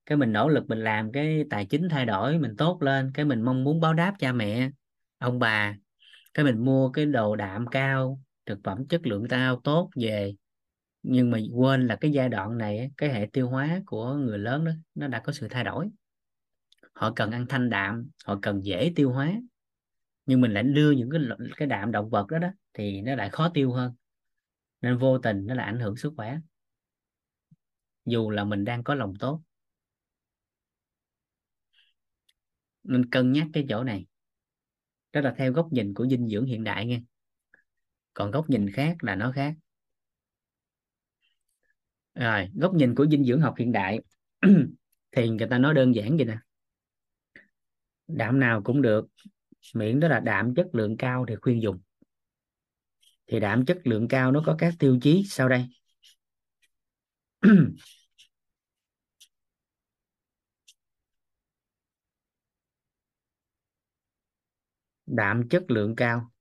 [0.07, 3.11] Cái mình nỗ lực mình làm, cái tài chính thay đổi, mình tốt lên.
[3.15, 4.71] Cái mình mong muốn báo đáp cha mẹ,
[5.19, 5.77] ông bà
[6.35, 10.35] cái mình mua cái đồ đạm cao, thực phẩm chất lượng cao, tốt về.
[11.03, 14.65] Nhưng mà quên là cái giai đoạn này cái hệ tiêu hóa của người lớn
[14.65, 15.89] đó, nó đã có sự thay đổi.
[16.93, 19.33] Họ cần ăn thanh đạm, họ cần dễ tiêu hóa.
[20.27, 21.21] Nhưng mình lại đưa những cái
[21.57, 23.95] cái đạm động vật đó đó, thì nó lại khó tiêu hơn.
[24.81, 26.39] Nên vô tình nó là ảnh hưởng sức khỏe.
[28.05, 29.43] Dù là mình đang có lòng tốt.
[32.83, 34.07] Nên cân nhắc cái chỗ này
[35.13, 37.01] đó là theo góc nhìn của dinh dưỡng hiện đại nha.
[38.15, 39.55] Còn góc nhìn khác là nó khác.
[42.15, 44.01] Rồi, góc nhìn của dinh dưỡng học hiện đại
[45.13, 46.39] thì người ta nói đơn giản vậy nè.
[48.09, 49.07] Đạm nào cũng được,
[49.75, 51.79] miễn đó là đạm chất lượng cao thì khuyên dùng.
[53.27, 55.67] Thì đạm chất lượng cao nó có các tiêu chí sau đây.
[65.13, 66.33] đạm chất lượng cao.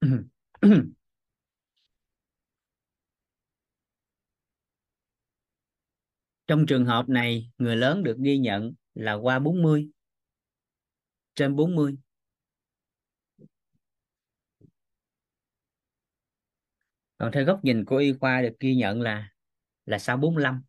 [6.46, 9.90] Trong trường hợp này, người lớn được ghi nhận là qua 40
[11.34, 11.96] trên 40
[17.18, 19.30] còn theo góc nhìn của y khoa được ghi nhận là
[19.86, 20.62] là sau 45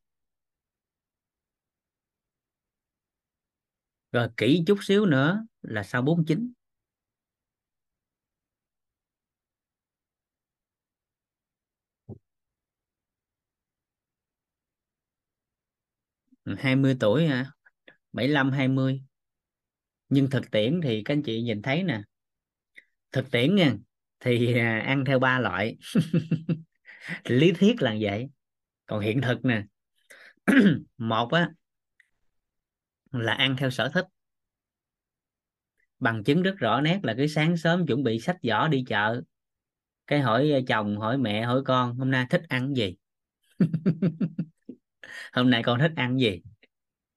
[4.14, 6.53] rồi kỹ chút xíu nữa là sau 49
[16.58, 17.51] 20 ừ, tuổi hả?
[18.14, 19.01] 75 20
[20.09, 22.01] nhưng thực tiễn thì các anh chị nhìn thấy nè.
[23.11, 23.75] Thực tiễn nha,
[24.19, 25.77] thì à, ăn theo ba loại.
[27.25, 28.30] Lý thuyết là vậy.
[28.85, 29.64] Còn hiện thực nè.
[30.98, 31.50] Một á
[33.14, 34.08] là ăn theo sở thích.
[36.00, 39.22] Bằng chứng rất rõ nét là cứ sáng sớm chuẩn bị sách giỏ đi chợ.
[40.08, 42.95] Cái hỏi ờ, chồng hỏi mẹ, hỏi con, hôm nay thích ăn gì?
[45.33, 46.42] Hôm nay con thích ăn gì?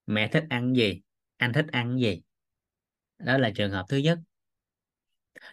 [0.07, 1.03] Mẹ thích ăn gì?
[1.37, 2.23] Anh thích ăn gì?
[3.19, 4.19] Đó là trường hợp thứ nhất.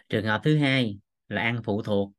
[0.08, 0.98] Trường hợp thứ hai
[1.28, 2.12] là ăn phụ thuộc.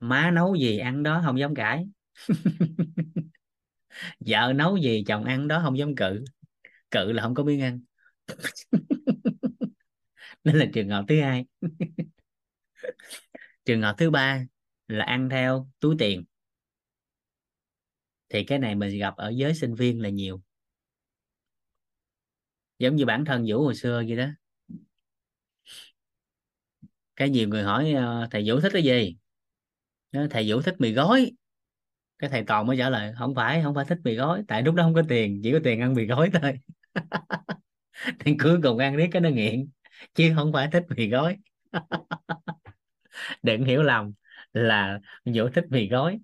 [0.00, 1.86] Má nấu gì ăn đó không dám cãi.
[4.20, 6.24] Vợ nấu gì chồng ăn đó không dám cự
[6.90, 7.80] cự là không có miếng ăn.
[10.44, 11.46] Nên là trường hợp thứ hai.
[13.64, 14.46] Trường hợp thứ ba
[14.88, 16.24] là ăn theo túi tiền.
[18.28, 20.40] Thì cái này mình gặp ở giới sinh viên là nhiều.
[22.78, 24.26] Giống như bản thân vũ hồi xưa vậy đó.
[27.16, 29.16] Cái nhiều người hỏi ờ, thầy vũ thích cái gì?
[30.30, 31.32] Thầy vũ thích mì gói
[32.18, 34.74] cái thầy toàn mới trả lời, không phải không phải thích mì gói, tại lúc
[34.74, 36.58] đó không có tiền, chỉ có tiền ăn mì gói thôi.
[38.20, 39.68] Thì cuối cùng ăn riết cái nó nghiện,
[40.14, 41.36] chứ không phải thích mì gói.
[43.42, 44.12] Đừng hiểu lầm
[44.52, 46.18] là vũ thích mì gói,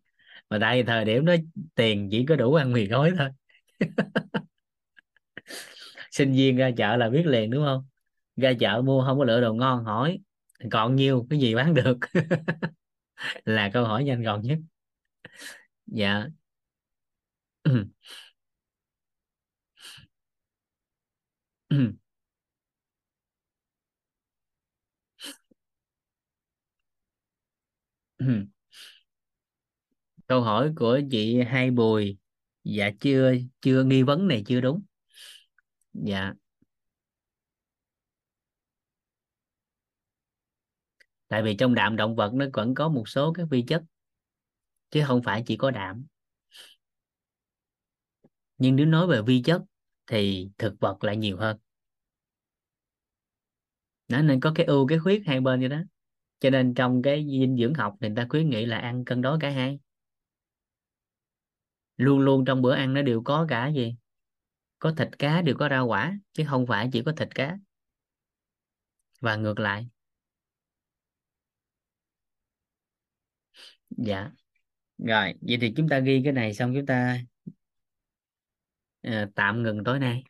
[0.51, 1.35] mà tại vì thời điểm đó
[1.75, 3.29] tiền chỉ có đủ ăn mì gói thôi.
[6.11, 7.85] Sinh viên ra chợ là biết liền, đúng không?
[8.37, 10.19] Ra chợ mua không có lựa đồ ngon, hỏi,
[10.71, 11.99] còn nhiêu cái gì bán được?
[13.45, 14.59] Là câu hỏi nhanh gọn nhất
[15.87, 16.27] dạ.
[30.27, 32.19] Câu hỏi của chị hai bùi.
[32.65, 34.83] Dạ chưa chưa nghi vấn này, chưa đúng.
[35.93, 36.33] Dạ.
[41.29, 43.83] Tại vì trong đạm động vật nó vẫn có một số các vi chất
[44.93, 46.07] chứ không phải chỉ có đạm.
[48.59, 49.63] Nhưng nếu nói về vi chất
[50.07, 51.59] thì thực vật lại nhiều hơn.
[54.09, 55.83] Đó nên có cái ưu, cái khuyết hai bên vậy đó.
[56.41, 59.23] Cho nên trong cái dinh dưỡng học thì người ta khuyến nghị là ăn cân
[59.23, 59.81] đối cả hai.
[61.97, 63.97] Luôn luôn trong bữa ăn nó đều có cả gì?
[64.79, 67.59] Có thịt cá đều có rau quả, chứ không phải chỉ có thịt cá.
[69.21, 69.89] Và ngược lại.
[73.91, 74.33] Dạ
[74.99, 77.19] rồi vậy thì chúng ta ghi cái này xong chúng ta
[79.03, 80.25] à, tạm ngừng tối nay.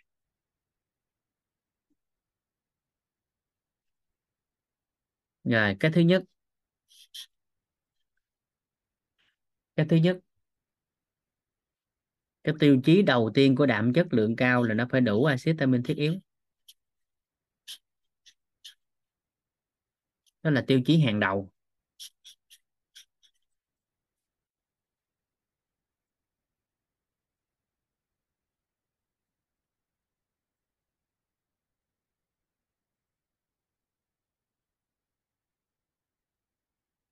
[5.45, 6.23] Rồi cái thứ nhất.
[9.77, 10.19] Cái thứ nhất.
[12.45, 15.59] Cái tiêu chí đầu tiên của đạm chất lượng cao là nó phải đủ axit
[15.59, 16.15] amin thiết yếu.
[20.43, 21.51] Đó là tiêu chí hàng đầu.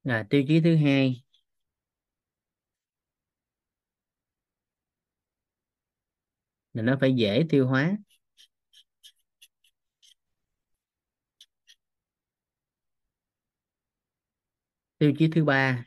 [0.05, 1.23] Là tiêu chí thứ hai.
[6.75, 7.97] Là nó phải dễ tiêu hóa.
[14.99, 15.85] Tiêu chí thứ ba.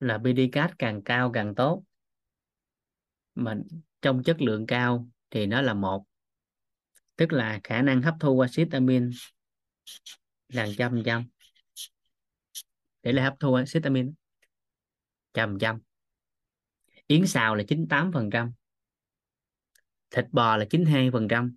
[0.00, 1.82] Là BDCAT càng cao càng tốt.
[3.34, 3.56] Mà
[4.02, 6.04] trong chất lượng cao thì nó là một,
[7.16, 9.10] tức là khả năng hấp thu axit amin
[10.48, 11.24] là trăm trăm.
[13.02, 14.14] Để là hấp thu axit amin,
[15.34, 15.80] trăm trăm.
[17.06, 18.52] Yến xào là 98 phần trăm,
[20.10, 21.54] thịt bò là 92 phần trăm,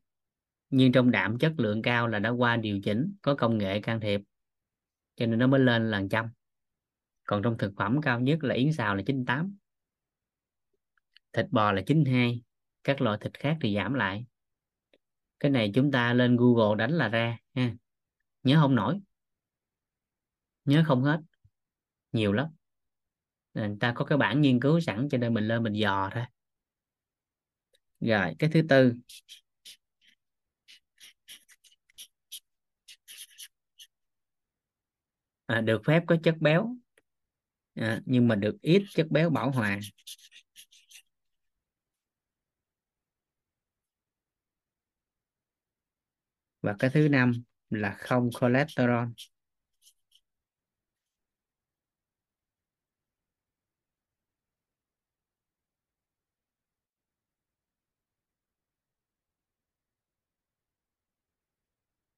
[0.69, 3.99] nhưng trong đạm chất lượng cao là đã qua điều chỉnh, có công nghệ can
[3.99, 4.21] thiệp,
[5.15, 6.29] cho nên nó mới lên là trăm.
[7.23, 9.57] Còn trong thực phẩm cao nhất là yến xào là 98
[11.33, 12.44] thịt bò là 92
[12.85, 14.25] các loại thịt khác thì giảm lại.
[15.39, 17.75] Cái này chúng ta lên Google đánh là ra ha.
[18.43, 18.99] Nhớ không nổi.
[20.65, 21.19] Nhớ không hết.
[22.11, 22.47] Nhiều lắm.
[23.53, 26.23] Người ta có cái bản nghiên cứu sẵn cho nên mình lên mình dò thôi
[27.99, 28.93] rồi cái thứ tư.
[35.45, 36.75] À, được phép có chất béo.
[37.75, 39.79] À, nhưng mà được ít chất béo bảo hòa
[46.65, 47.31] và cái thứ năm
[47.69, 49.07] là không cholesterol.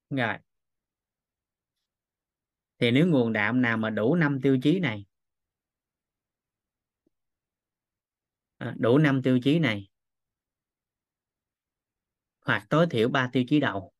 [0.09, 0.37] Rồi.
[2.79, 5.05] Thì nếu nguồn đạm nào mà đủ năm tiêu chí này?
[8.59, 9.87] À, đủ năm tiêu chí này.
[12.45, 13.91] Hoặc tối thiểu ba tiêu chí đầu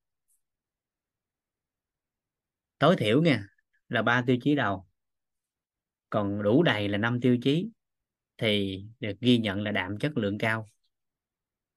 [2.80, 3.48] tối thiểu nha,
[3.90, 4.88] là ba tiêu chí đầu.
[6.10, 7.70] Còn đủ đầy là năm tiêu chí
[8.38, 10.68] thì được ghi nhận là đạm chất lượng cao.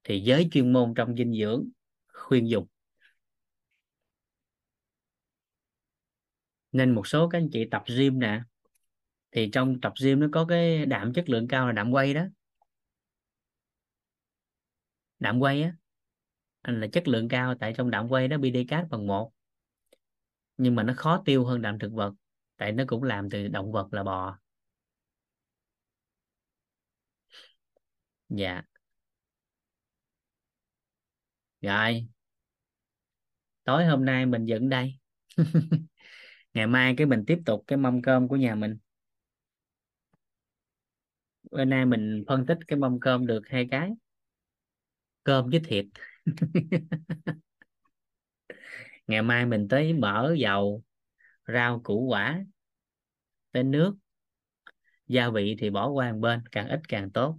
[0.05, 1.69] Thì giới chuyên môn trong dinh dưỡng,
[2.13, 2.67] khuyên dùng
[6.73, 8.43] nên một số các anh chị tập gym nè,
[9.33, 12.25] thì trong tập gym nó có cái đạm chất lượng cao là đạm quay đó.
[15.19, 15.77] Đạm quay á
[16.63, 19.33] là chất lượng cao tại trong đạm quay đó bd cát bằng một
[20.61, 22.15] nhưng mà nó khó tiêu hơn đạm thực vật,
[22.57, 24.39] tại nó cũng làm từ động vật là bò.
[28.29, 28.63] Dạ.
[31.63, 32.09] Rồi.
[33.65, 34.95] Tối hôm nay mình dựng đây.
[36.55, 38.79] Ngày mai cái mình tiếp tục cái mâm cơm của nhà mình.
[41.51, 43.91] Bữa nay mình phân tích cái mâm cơm được hai cái.
[45.25, 45.87] Cơm với thịt.
[49.11, 50.83] ngày mai mình tới mỡ dầu
[51.47, 52.45] rau củ quả
[53.53, 53.97] tới nước.
[55.07, 57.39] Gia vị thì bỏ qua một bên càng ít càng tốt.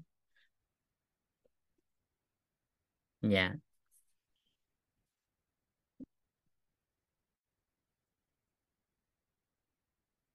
[3.22, 3.54] Dạ.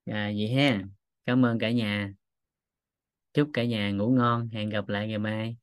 [0.06, 0.82] À, vậy ha.
[1.26, 2.12] Cảm ơn cả nhà.
[3.34, 4.48] Chúc cả nhà ngủ ngon.
[4.48, 5.56] Hẹn gặp lại ngày mai.